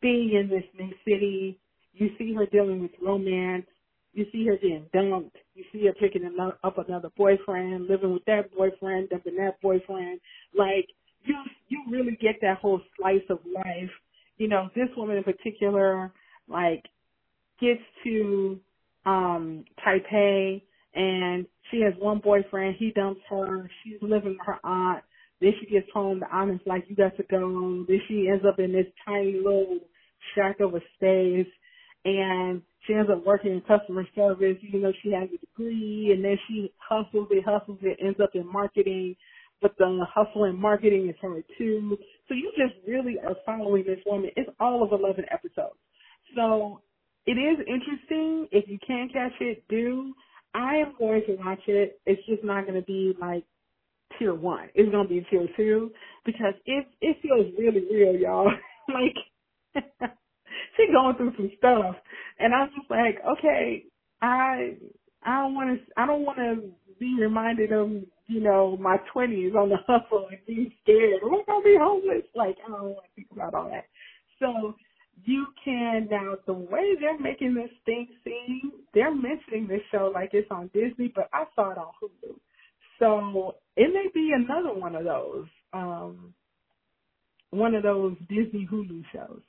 being 0.00 0.32
in 0.32 0.48
this 0.48 0.64
new 0.78 0.92
city. 1.04 1.58
You 1.92 2.10
see 2.18 2.32
her 2.34 2.46
dealing 2.46 2.80
with 2.80 2.92
romance. 3.02 3.66
You 4.12 4.26
see 4.30 4.46
her 4.46 4.56
getting 4.56 4.86
dumped. 4.92 5.36
You 5.54 5.64
see 5.72 5.86
her 5.86 5.92
picking 5.94 6.24
up 6.62 6.78
another 6.78 7.10
boyfriend, 7.16 7.88
living 7.88 8.12
with 8.12 8.24
that 8.26 8.54
boyfriend, 8.54 9.08
dumping 9.08 9.36
that 9.36 9.60
boyfriend. 9.62 10.20
Like 10.56 10.86
you, 11.24 11.34
you 11.68 11.82
really 11.90 12.18
get 12.20 12.36
that 12.42 12.58
whole 12.58 12.80
slice 12.98 13.22
of 13.30 13.38
life. 13.54 13.90
You 14.36 14.48
know, 14.48 14.68
this 14.74 14.88
woman 14.96 15.16
in 15.16 15.24
particular, 15.24 16.12
like 16.48 16.84
gets 17.60 17.80
to 18.04 18.60
um 19.06 19.64
Taipei 19.84 20.62
and 20.94 21.46
she 21.70 21.80
has 21.80 21.94
one 21.98 22.18
boyfriend, 22.18 22.76
he 22.78 22.90
dumps 22.90 23.20
her, 23.30 23.70
she's 23.82 23.96
living 24.02 24.30
with 24.30 24.46
her 24.46 24.58
aunt, 24.62 25.02
then 25.40 25.52
she 25.58 25.66
gets 25.66 25.86
home, 25.92 26.20
the 26.20 26.26
aunt 26.34 26.50
is 26.50 26.60
like, 26.66 26.84
You 26.88 26.96
got 26.96 27.16
to 27.16 27.22
go 27.24 27.84
then 27.88 28.00
she 28.08 28.28
ends 28.30 28.44
up 28.46 28.58
in 28.58 28.72
this 28.72 28.86
tiny 29.04 29.34
little 29.36 29.78
shack 30.34 30.60
of 30.60 30.74
a 30.74 30.80
space 30.96 31.50
and 32.04 32.62
she 32.86 32.94
ends 32.94 33.10
up 33.10 33.24
working 33.24 33.52
in 33.52 33.60
customer 33.62 34.06
service, 34.14 34.56
even 34.66 34.82
though 34.82 34.92
she 35.02 35.12
has 35.12 35.28
a 35.34 35.38
degree, 35.38 36.12
and 36.12 36.24
then 36.24 36.38
she 36.48 36.72
hustles 36.78 37.28
it, 37.30 37.44
hustles 37.44 37.78
it, 37.82 37.98
ends 38.04 38.20
up 38.22 38.30
in 38.34 38.50
marketing, 38.50 39.16
but 39.60 39.76
the 39.78 40.04
hustle 40.12 40.44
and 40.44 40.58
marketing 40.58 41.08
is 41.08 41.16
her 41.22 41.42
too. 41.58 41.96
So 42.28 42.34
you 42.34 42.52
just 42.56 42.74
really 42.86 43.16
are 43.26 43.36
following 43.46 43.84
this 43.86 44.00
woman. 44.06 44.30
It's 44.36 44.50
all 44.60 44.82
of 44.82 44.92
11 44.92 45.24
episodes. 45.30 45.78
So 46.36 46.82
it 47.26 47.32
is 47.32 47.58
interesting. 47.60 48.48
If 48.52 48.68
you 48.68 48.78
can 48.86 49.08
catch 49.12 49.32
it, 49.40 49.64
do. 49.68 50.12
I 50.54 50.76
am 50.76 50.94
going 50.98 51.22
to 51.26 51.36
watch 51.36 51.60
it. 51.68 52.00
It's 52.06 52.24
just 52.26 52.44
not 52.44 52.66
going 52.66 52.80
to 52.80 52.86
be 52.86 53.14
like 53.20 53.44
tier 54.18 54.34
one. 54.34 54.68
It's 54.74 54.90
going 54.90 55.08
to 55.08 55.14
be 55.14 55.26
tier 55.30 55.46
two 55.56 55.92
because 56.26 56.54
it 56.66 56.86
it 57.00 57.16
feels 57.22 57.52
really 57.58 57.86
real, 57.90 58.16
y'all. 58.16 58.50
like 58.88 59.84
she 60.76 60.92
going 60.92 61.16
through 61.16 61.34
some 61.36 61.50
stuff, 61.58 61.96
and 62.38 62.54
I'm 62.54 62.68
just 62.76 62.90
like, 62.90 63.18
okay, 63.38 63.84
I 64.20 64.76
I 65.24 65.42
don't 65.42 65.54
want 65.54 65.78
to 65.78 65.92
I 66.00 66.06
don't 66.06 66.24
want 66.24 66.38
to 66.38 66.70
be 66.98 67.16
reminded 67.20 67.72
of 67.72 67.90
you 68.26 68.40
know 68.40 68.76
my 68.80 68.98
twenties 69.12 69.54
on 69.54 69.68
the 69.68 69.76
hustle 69.86 70.28
and 70.30 70.38
being 70.46 70.72
scared. 70.82 71.20
I 71.24 71.42
gonna 71.46 71.64
be 71.64 71.76
homeless? 71.78 72.24
Like 72.34 72.56
I 72.66 72.70
don't 72.70 72.82
want 72.82 73.04
to 73.04 73.14
think 73.16 73.28
about 73.32 73.54
all 73.54 73.70
that. 73.70 73.86
So 74.38 74.74
you 75.24 75.46
can 75.64 76.08
now 76.10 76.34
the 76.46 76.52
way 76.52 76.94
they're 77.00 77.18
making 77.18 77.54
this 77.54 77.70
thing 77.84 78.08
seem, 78.24 78.72
they're 78.94 79.14
mentioning 79.14 79.66
this 79.68 79.82
show 79.90 80.10
like 80.12 80.30
it's 80.32 80.50
on 80.50 80.70
Disney, 80.74 81.12
but 81.14 81.28
I 81.32 81.44
saw 81.54 81.70
it 81.70 81.78
on 81.78 81.92
Hulu. 82.02 82.34
So 82.98 83.56
it 83.76 83.92
may 83.92 84.06
be 84.14 84.32
another 84.34 84.72
one 84.78 84.94
of 84.94 85.04
those, 85.04 85.46
um, 85.72 86.34
one 87.50 87.74
of 87.74 87.82
those 87.82 88.16
Disney 88.28 88.66
Hulu 88.70 89.02
shows, 89.12 89.40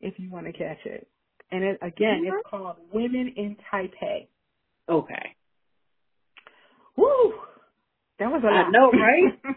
if 0.00 0.14
you 0.18 0.30
want 0.30 0.46
to 0.46 0.52
catch 0.52 0.84
it. 0.84 1.06
And 1.50 1.62
it, 1.62 1.78
again, 1.82 2.24
mm-hmm. 2.24 2.36
it's 2.36 2.48
called 2.48 2.76
Women 2.92 3.32
in 3.36 3.56
Taipei. 3.72 4.28
Okay. 4.88 5.36
Woo! 6.96 7.34
That 8.18 8.30
was 8.30 8.42
a 8.42 8.46
lot. 8.46 8.66
I 8.66 8.70
know, 8.70 8.90
right? 8.90 9.56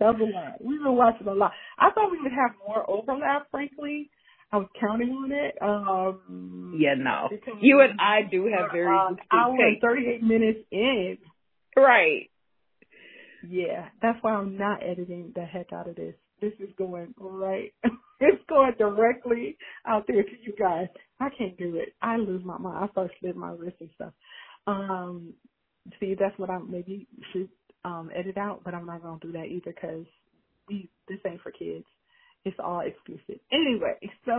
that 0.00 0.18
was 0.18 0.20
a 0.20 0.36
lot. 0.36 0.64
We've 0.64 0.82
been 0.82 0.96
watching 0.96 1.26
a 1.26 1.34
lot. 1.34 1.52
I 1.78 1.90
thought 1.90 2.10
we 2.10 2.20
would 2.20 2.32
have 2.32 2.52
more 2.66 2.88
overlap, 2.88 3.50
frankly, 3.50 4.10
I 4.52 4.56
was 4.56 4.68
counting 4.80 5.10
on 5.10 5.30
it. 5.30 5.56
Um, 5.62 6.76
yeah, 6.76 6.94
no. 6.98 7.28
You 7.60 7.80
and 7.82 8.00
I 8.00 8.28
do 8.28 8.46
have 8.46 8.72
very 8.72 8.86
uh, 8.86 9.14
hour 9.32 9.56
and 9.56 9.80
38 9.80 10.22
minutes 10.22 10.58
in. 10.72 11.18
Right. 11.76 12.30
Yeah, 13.48 13.88
that's 14.02 14.18
why 14.22 14.32
I'm 14.32 14.58
not 14.58 14.82
editing 14.82 15.32
the 15.34 15.44
heck 15.44 15.72
out 15.72 15.88
of 15.88 15.94
this. 15.94 16.14
This 16.40 16.52
is 16.60 16.70
going 16.78 17.14
right. 17.18 17.72
it's 18.20 18.42
going 18.48 18.72
directly 18.78 19.56
out 19.86 20.04
there 20.08 20.22
to 20.22 20.42
you 20.42 20.54
guys. 20.58 20.88
I 21.20 21.28
can't 21.36 21.56
do 21.58 21.76
it. 21.76 21.94
I 22.02 22.16
lose 22.16 22.44
my 22.44 22.58
mind. 22.58 22.84
I 22.84 22.88
start 22.92 23.10
slitting 23.20 23.40
my 23.40 23.50
wrist 23.52 23.76
and 23.80 23.90
stuff. 23.94 24.12
Um, 24.66 25.34
see, 26.00 26.14
that's 26.18 26.38
what 26.38 26.50
I 26.50 26.58
maybe 26.58 27.06
should 27.32 27.48
um 27.84 28.10
edit 28.14 28.36
out, 28.38 28.62
but 28.64 28.74
I'm 28.74 28.86
not 28.86 29.02
gonna 29.02 29.18
do 29.20 29.32
that 29.32 29.46
either 29.46 29.72
because 29.74 30.06
this 31.08 31.18
ain't 31.26 31.42
for 31.42 31.52
kids. 31.52 31.86
It's 32.44 32.56
all 32.62 32.80
exclusive. 32.80 33.40
Anyway, 33.52 33.98
so 34.24 34.32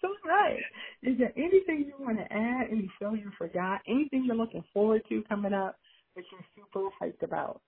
so 0.00 0.08
right. 0.26 0.58
Is 1.02 1.18
there 1.18 1.32
anything 1.36 1.86
you 1.86 1.94
want 1.98 2.18
to 2.18 2.32
add? 2.32 2.68
Any 2.70 2.90
show 3.00 3.14
you 3.14 3.30
forgot? 3.38 3.80
Anything 3.88 4.24
you're 4.26 4.36
looking 4.36 4.64
forward 4.72 5.02
to 5.08 5.22
coming 5.28 5.52
up 5.54 5.76
that 6.16 6.24
you're 6.32 6.44
super 6.56 6.88
hyped 7.00 7.22
about? 7.22 7.60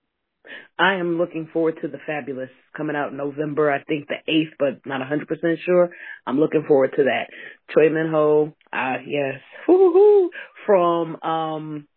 I 0.77 0.95
am 0.95 1.17
looking 1.17 1.49
forward 1.51 1.79
to 1.81 1.87
the 1.87 1.97
Fabulous 2.05 2.49
coming 2.75 2.95
out 2.95 3.13
November. 3.13 3.71
I 3.71 3.83
think 3.83 4.07
the 4.07 4.31
eighth, 4.31 4.53
but 4.59 4.85
not 4.85 5.01
a 5.01 5.05
hundred 5.05 5.27
percent 5.27 5.59
sure. 5.65 5.89
I'm 6.25 6.39
looking 6.39 6.65
forward 6.67 6.93
to 6.97 7.03
that. 7.03 7.27
Choi 7.73 7.89
Min 7.89 8.09
Ho, 8.11 8.53
uh, 8.73 8.97
yes, 9.05 9.41
hoo 9.65 10.29
from 10.65 11.15
um, 11.21 11.87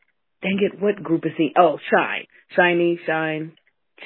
dang 0.42 0.58
it, 0.60 0.80
what 0.80 1.02
group 1.02 1.24
is 1.26 1.32
he? 1.36 1.52
Oh, 1.58 1.78
Shine, 1.90 2.26
SHINee, 2.56 2.98
Shine, 3.06 3.52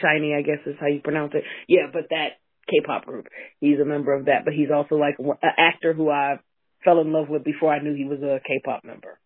SHINee. 0.02 0.36
I 0.38 0.42
guess 0.42 0.66
is 0.66 0.76
how 0.80 0.86
you 0.86 1.00
pronounce 1.00 1.32
it. 1.34 1.44
Yeah, 1.68 1.86
but 1.92 2.04
that 2.10 2.38
K-pop 2.70 3.06
group. 3.06 3.26
He's 3.60 3.80
a 3.80 3.84
member 3.84 4.12
of 4.12 4.26
that, 4.26 4.44
but 4.44 4.54
he's 4.54 4.70
also 4.74 4.94
like 4.94 5.16
an 5.18 5.50
actor 5.58 5.92
who 5.92 6.10
I 6.10 6.36
fell 6.84 7.00
in 7.00 7.12
love 7.12 7.28
with 7.28 7.44
before 7.44 7.72
I 7.72 7.82
knew 7.82 7.94
he 7.94 8.04
was 8.04 8.20
a 8.20 8.40
K-pop 8.46 8.84
member. 8.84 9.18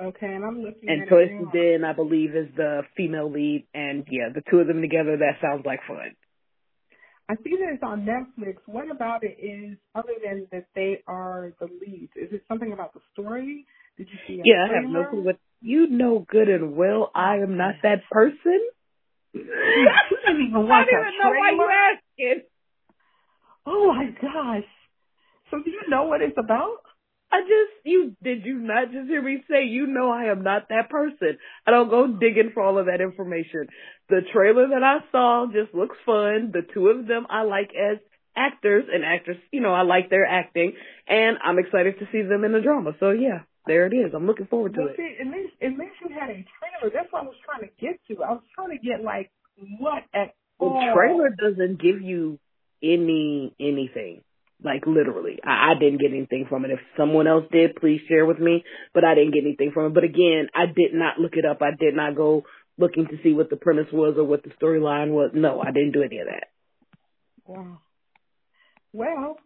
Okay, 0.00 0.26
and 0.26 0.44
I'm 0.44 0.62
looking 0.62 0.88
and 0.88 1.02
at 1.02 1.08
Choi 1.08 1.26
Din, 1.52 1.84
I 1.84 1.92
believe, 1.92 2.36
is 2.36 2.48
the 2.56 2.82
female 2.96 3.30
lead, 3.30 3.66
and 3.74 4.06
yeah, 4.10 4.28
the 4.32 4.42
two 4.48 4.58
of 4.58 4.68
them 4.68 4.80
together, 4.80 5.16
that 5.16 5.40
sounds 5.42 5.66
like 5.66 5.80
fun. 5.88 6.14
I 7.28 7.34
see 7.44 7.56
that 7.58 7.74
it's 7.74 7.82
on 7.82 8.06
Netflix. 8.06 8.56
What 8.66 8.90
about 8.90 9.22
it 9.22 9.36
is 9.42 9.76
other 9.94 10.14
than 10.24 10.46
that 10.52 10.66
they 10.74 11.02
are 11.06 11.52
the 11.60 11.66
leads? 11.66 12.12
Is 12.16 12.32
it 12.32 12.42
something 12.48 12.72
about 12.72 12.94
the 12.94 13.00
story? 13.12 13.66
Did 13.98 14.08
you 14.10 14.18
see? 14.26 14.40
yeah, 14.44 14.66
I 14.70 14.74
have 14.80 14.90
no 14.90 15.04
clue. 15.10 15.24
What 15.24 15.38
you 15.60 15.88
know 15.88 16.24
good 16.30 16.48
and 16.48 16.76
well, 16.76 17.10
I 17.14 17.38
am 17.38 17.58
not 17.58 17.74
that 17.82 18.02
person 18.10 18.60
you 19.34 19.44
didn't 19.44 20.48
even 20.48 20.52
watch 20.68 20.86
I 20.88 20.90
don't 20.90 21.06
even 21.06 21.18
know 21.20 21.30
why 21.30 21.50
you 21.50 21.68
asking. 22.18 22.42
Oh 23.66 23.92
my 23.92 24.06
gosh. 24.22 24.68
So 25.50 25.58
do 25.62 25.70
you 25.70 25.82
know 25.88 26.04
what 26.04 26.22
it's 26.22 26.36
about? 26.38 26.78
I 27.30 27.40
just 27.42 27.84
you 27.84 28.16
did 28.22 28.44
you 28.46 28.58
not 28.58 28.90
just 28.90 29.08
hear 29.08 29.22
me 29.22 29.42
say 29.50 29.64
you 29.64 29.86
know 29.86 30.10
I 30.10 30.24
am 30.24 30.42
not 30.42 30.68
that 30.70 30.88
person. 30.88 31.38
I 31.66 31.70
don't 31.70 31.90
go 31.90 32.06
digging 32.06 32.50
for 32.54 32.62
all 32.62 32.78
of 32.78 32.86
that 32.86 33.00
information. 33.00 33.66
The 34.08 34.20
trailer 34.32 34.68
that 34.68 34.82
I 34.82 34.98
saw 35.12 35.46
just 35.46 35.74
looks 35.74 35.96
fun. 36.06 36.52
The 36.52 36.62
two 36.72 36.88
of 36.88 37.06
them 37.06 37.26
I 37.28 37.42
like 37.42 37.70
as 37.74 37.98
actors 38.34 38.84
and 38.92 39.04
actors, 39.04 39.36
you 39.52 39.60
know, 39.60 39.74
I 39.74 39.82
like 39.82 40.08
their 40.08 40.24
acting 40.24 40.72
and 41.06 41.36
I'm 41.44 41.58
excited 41.58 41.98
to 41.98 42.08
see 42.12 42.22
them 42.22 42.44
in 42.44 42.52
the 42.52 42.60
drama. 42.60 42.92
So 42.98 43.10
yeah, 43.10 43.40
there 43.66 43.86
it 43.86 43.92
is. 43.92 44.12
I'm 44.14 44.26
looking 44.26 44.46
forward 44.46 44.74
to 44.74 44.80
well, 44.80 44.88
it. 44.88 44.96
See, 44.96 45.16
at 45.20 45.26
least 45.26 45.54
at 45.60 45.70
least 45.70 45.96
you 46.00 46.14
had 46.18 46.30
a 46.30 46.44
trailer. 46.56 46.92
That's 46.94 47.12
what 47.12 47.24
I 47.24 47.26
was 47.26 47.36
trying 47.44 47.68
to 47.68 47.74
get 47.78 48.00
to. 48.08 48.22
I 48.22 48.32
was 48.32 48.42
trying 48.54 48.70
to 48.70 48.78
get 48.78 49.04
like 49.04 49.30
what 49.78 50.04
at 50.14 50.34
the 50.58 50.66
all. 50.66 50.94
trailer 50.94 51.30
doesn't 51.30 51.80
give 51.80 52.00
you 52.00 52.38
any 52.82 53.54
anything. 53.60 54.22
Like 54.62 54.86
literally, 54.86 55.38
I, 55.44 55.72
I 55.72 55.78
didn't 55.78 56.00
get 56.00 56.10
anything 56.10 56.46
from 56.48 56.64
it. 56.64 56.72
If 56.72 56.80
someone 56.96 57.26
else 57.26 57.44
did, 57.52 57.76
please 57.76 58.00
share 58.08 58.26
with 58.26 58.38
me. 58.38 58.64
But 58.92 59.04
I 59.04 59.14
didn't 59.14 59.34
get 59.34 59.44
anything 59.44 59.70
from 59.72 59.86
it. 59.86 59.94
But 59.94 60.04
again, 60.04 60.48
I 60.54 60.66
did 60.66 60.94
not 60.94 61.18
look 61.18 61.34
it 61.34 61.44
up. 61.44 61.62
I 61.62 61.70
did 61.78 61.94
not 61.94 62.16
go 62.16 62.44
looking 62.76 63.06
to 63.06 63.18
see 63.22 63.32
what 63.32 63.50
the 63.50 63.56
premise 63.56 63.86
was 63.92 64.16
or 64.18 64.24
what 64.24 64.42
the 64.42 64.50
storyline 64.50 65.10
was. 65.10 65.30
No, 65.34 65.60
I 65.60 65.70
didn't 65.70 65.92
do 65.92 66.02
any 66.02 66.18
of 66.18 66.26
that. 66.26 66.48
Wow. 67.46 67.78
Well, 68.92 69.36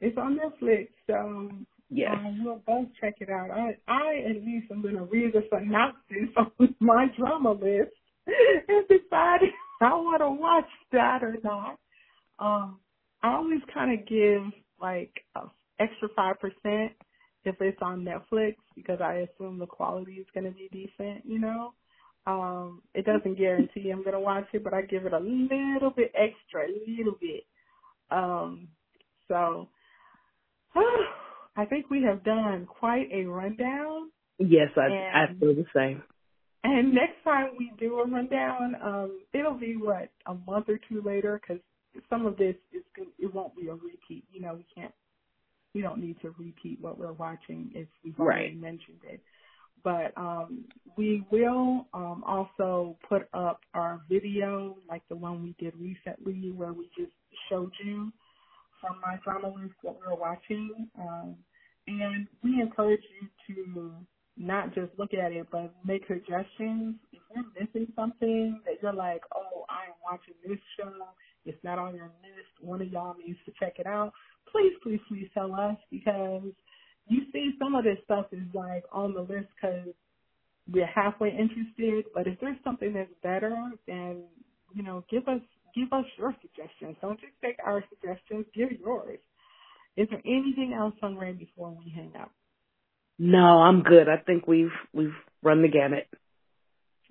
it's 0.00 0.18
on 0.18 0.38
Netflix. 0.38 0.88
So 1.06 1.50
Yes. 1.94 2.12
Um, 2.16 2.42
we'll 2.42 2.62
both 2.66 2.88
check 2.98 3.16
it 3.20 3.28
out. 3.28 3.50
I, 3.50 3.76
I 3.86 4.24
at 4.30 4.42
least 4.42 4.70
am 4.70 4.80
going 4.80 4.96
to 4.96 5.02
read 5.02 5.34
the 5.34 5.42
synopsis 5.52 6.34
on 6.38 6.74
my 6.80 7.06
drama 7.18 7.52
list 7.52 7.92
and 8.26 8.88
decide 8.88 9.42
if 9.42 9.52
I 9.82 9.92
want 9.94 10.22
to 10.22 10.30
watch 10.30 10.70
that 10.92 11.22
or 11.22 11.36
not. 11.44 11.78
Um, 12.38 12.78
I 13.22 13.34
always 13.34 13.60
kind 13.72 13.98
of 13.98 14.06
give 14.06 14.42
like 14.80 15.12
extra 15.78 16.08
five 16.16 16.40
percent 16.40 16.92
if 17.44 17.60
it's 17.60 17.78
on 17.82 18.04
Netflix 18.04 18.56
because 18.76 19.00
I 19.00 19.26
assume 19.26 19.58
the 19.58 19.66
quality 19.66 20.14
is 20.14 20.26
going 20.34 20.44
to 20.44 20.52
be 20.52 20.68
decent. 20.72 21.24
You 21.24 21.38
know, 21.38 21.74
um, 22.26 22.82
it 22.94 23.04
doesn't 23.04 23.38
guarantee 23.38 23.90
I'm 23.90 24.02
going 24.02 24.12
to 24.12 24.20
watch 24.20 24.46
it, 24.52 24.62
but 24.64 24.74
I 24.74 24.82
give 24.82 25.06
it 25.06 25.12
a 25.12 25.18
little 25.18 25.90
bit 25.90 26.12
extra, 26.14 26.66
a 26.66 26.72
little 26.86 27.16
bit. 27.20 27.44
Um, 28.10 28.68
So 29.28 29.68
I 31.56 31.64
think 31.66 31.90
we 31.90 32.02
have 32.02 32.24
done 32.24 32.66
quite 32.66 33.08
a 33.12 33.24
rundown. 33.24 34.10
Yes, 34.38 34.70
I 34.76 34.88
I 35.14 35.26
feel 35.38 35.54
the 35.54 35.66
same. 35.74 36.02
And 36.64 36.94
next 36.94 37.22
time 37.24 37.50
we 37.58 37.72
do 37.78 37.98
a 37.98 38.06
rundown, 38.06 38.76
um, 38.82 39.20
it'll 39.32 39.58
be 39.58 39.76
what 39.76 40.10
a 40.26 40.34
month 40.34 40.68
or 40.68 40.78
two 40.88 41.02
later 41.02 41.40
because 41.40 41.62
some 42.08 42.26
of 42.26 42.36
this 42.36 42.56
is 42.72 42.82
it 43.18 43.34
won't 43.34 43.56
be 43.56 43.68
a 43.68 43.74
repeat. 43.74 44.24
You 44.32 44.40
know, 44.40 44.54
we 44.54 44.66
can't, 44.74 44.92
we 45.74 45.80
don't 45.80 45.98
need 46.00 46.20
to 46.22 46.34
repeat 46.38 46.78
what 46.80 46.98
we're 46.98 47.12
watching 47.12 47.70
if 47.74 47.88
we've 48.04 48.18
already 48.18 48.48
right. 48.48 48.60
mentioned 48.60 49.00
it. 49.08 49.20
But 49.84 50.12
um, 50.16 50.64
we 50.96 51.24
will 51.30 51.86
um, 51.92 52.22
also 52.26 52.96
put 53.08 53.28
up 53.34 53.60
our 53.74 54.00
video, 54.08 54.76
like 54.88 55.02
the 55.08 55.16
one 55.16 55.42
we 55.42 55.56
did 55.58 55.74
recently, 55.76 56.52
where 56.52 56.72
we 56.72 56.88
just 56.96 57.12
showed 57.48 57.72
you 57.84 58.12
from 58.80 59.00
my 59.00 59.18
drama 59.24 59.48
list 59.48 59.74
what 59.82 59.96
we 60.00 60.06
were 60.06 60.20
watching. 60.20 60.88
Um, 60.98 61.36
and 61.88 62.28
we 62.44 62.60
encourage 62.60 63.02
you 63.20 63.54
to 63.54 63.92
not 64.36 64.74
just 64.74 64.92
look 64.98 65.14
at 65.14 65.32
it, 65.32 65.46
but 65.50 65.74
make 65.84 66.06
suggestions. 66.06 66.96
If 67.12 67.20
you're 67.34 67.44
missing 67.58 67.92
something 67.96 68.60
that 68.64 68.74
you're 68.82 68.92
like, 68.92 69.22
oh, 69.34 69.64
I 69.68 69.86
am 69.88 69.94
watching 70.04 70.34
this 70.46 70.58
show, 70.78 70.92
it's 71.44 71.62
not 71.64 71.78
on 71.78 71.94
your 71.94 72.10
list, 72.22 72.52
one 72.60 72.80
of 72.80 72.88
y'all 72.88 73.16
needs 73.24 73.38
to 73.46 73.52
check 73.58 73.74
it 73.78 73.86
out, 73.86 74.12
please, 74.50 74.72
please, 74.82 75.00
please 75.08 75.28
tell 75.34 75.54
us 75.54 75.76
because 75.90 76.42
you 77.08 77.22
see 77.32 77.50
some 77.58 77.74
of 77.74 77.84
this 77.84 77.98
stuff 78.04 78.26
is 78.32 78.42
like 78.54 78.84
on 78.92 79.14
the 79.14 79.20
list 79.20 79.48
because 79.54 79.88
we're 80.70 80.86
halfway 80.86 81.30
interested, 81.30 82.04
but 82.14 82.26
if 82.26 82.38
there's 82.40 82.56
something 82.62 82.92
that's 82.92 83.10
better, 83.22 83.70
then, 83.86 84.24
you 84.74 84.82
know, 84.82 85.04
give 85.10 85.26
us 85.28 85.40
give 85.74 85.92
us 85.92 86.04
your 86.18 86.34
suggestions. 86.40 86.96
Don't 87.00 87.20
just 87.20 87.32
take 87.42 87.56
our 87.64 87.82
suggestions, 87.88 88.46
give 88.54 88.70
yours. 88.80 89.18
Is 89.96 90.08
there 90.10 90.22
anything 90.24 90.74
else 90.78 90.94
on 91.02 91.16
Ray 91.16 91.32
before 91.32 91.70
we 91.70 91.90
hang 91.90 92.12
up? 92.20 92.30
No, 93.18 93.38
I'm 93.38 93.82
good. 93.82 94.08
I 94.08 94.16
think 94.18 94.46
we've 94.46 94.72
we've 94.92 95.14
run 95.42 95.62
the 95.62 95.68
gamut. 95.68 96.08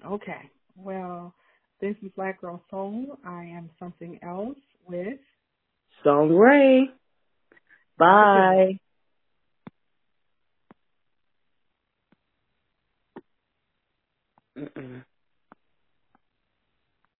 Okay. 0.06 0.50
Well, 0.76 1.34
this 1.82 1.96
is 2.04 2.12
Black 2.16 2.40
Girl 2.40 2.62
Soul. 2.70 3.18
I 3.26 3.44
am 3.46 3.70
something 3.80 4.20
else 4.22 4.58
with 4.88 5.18
Sung 6.04 6.30
Rae. 6.30 6.90
Bye. 7.98 8.80
Mm-mm. 14.58 14.91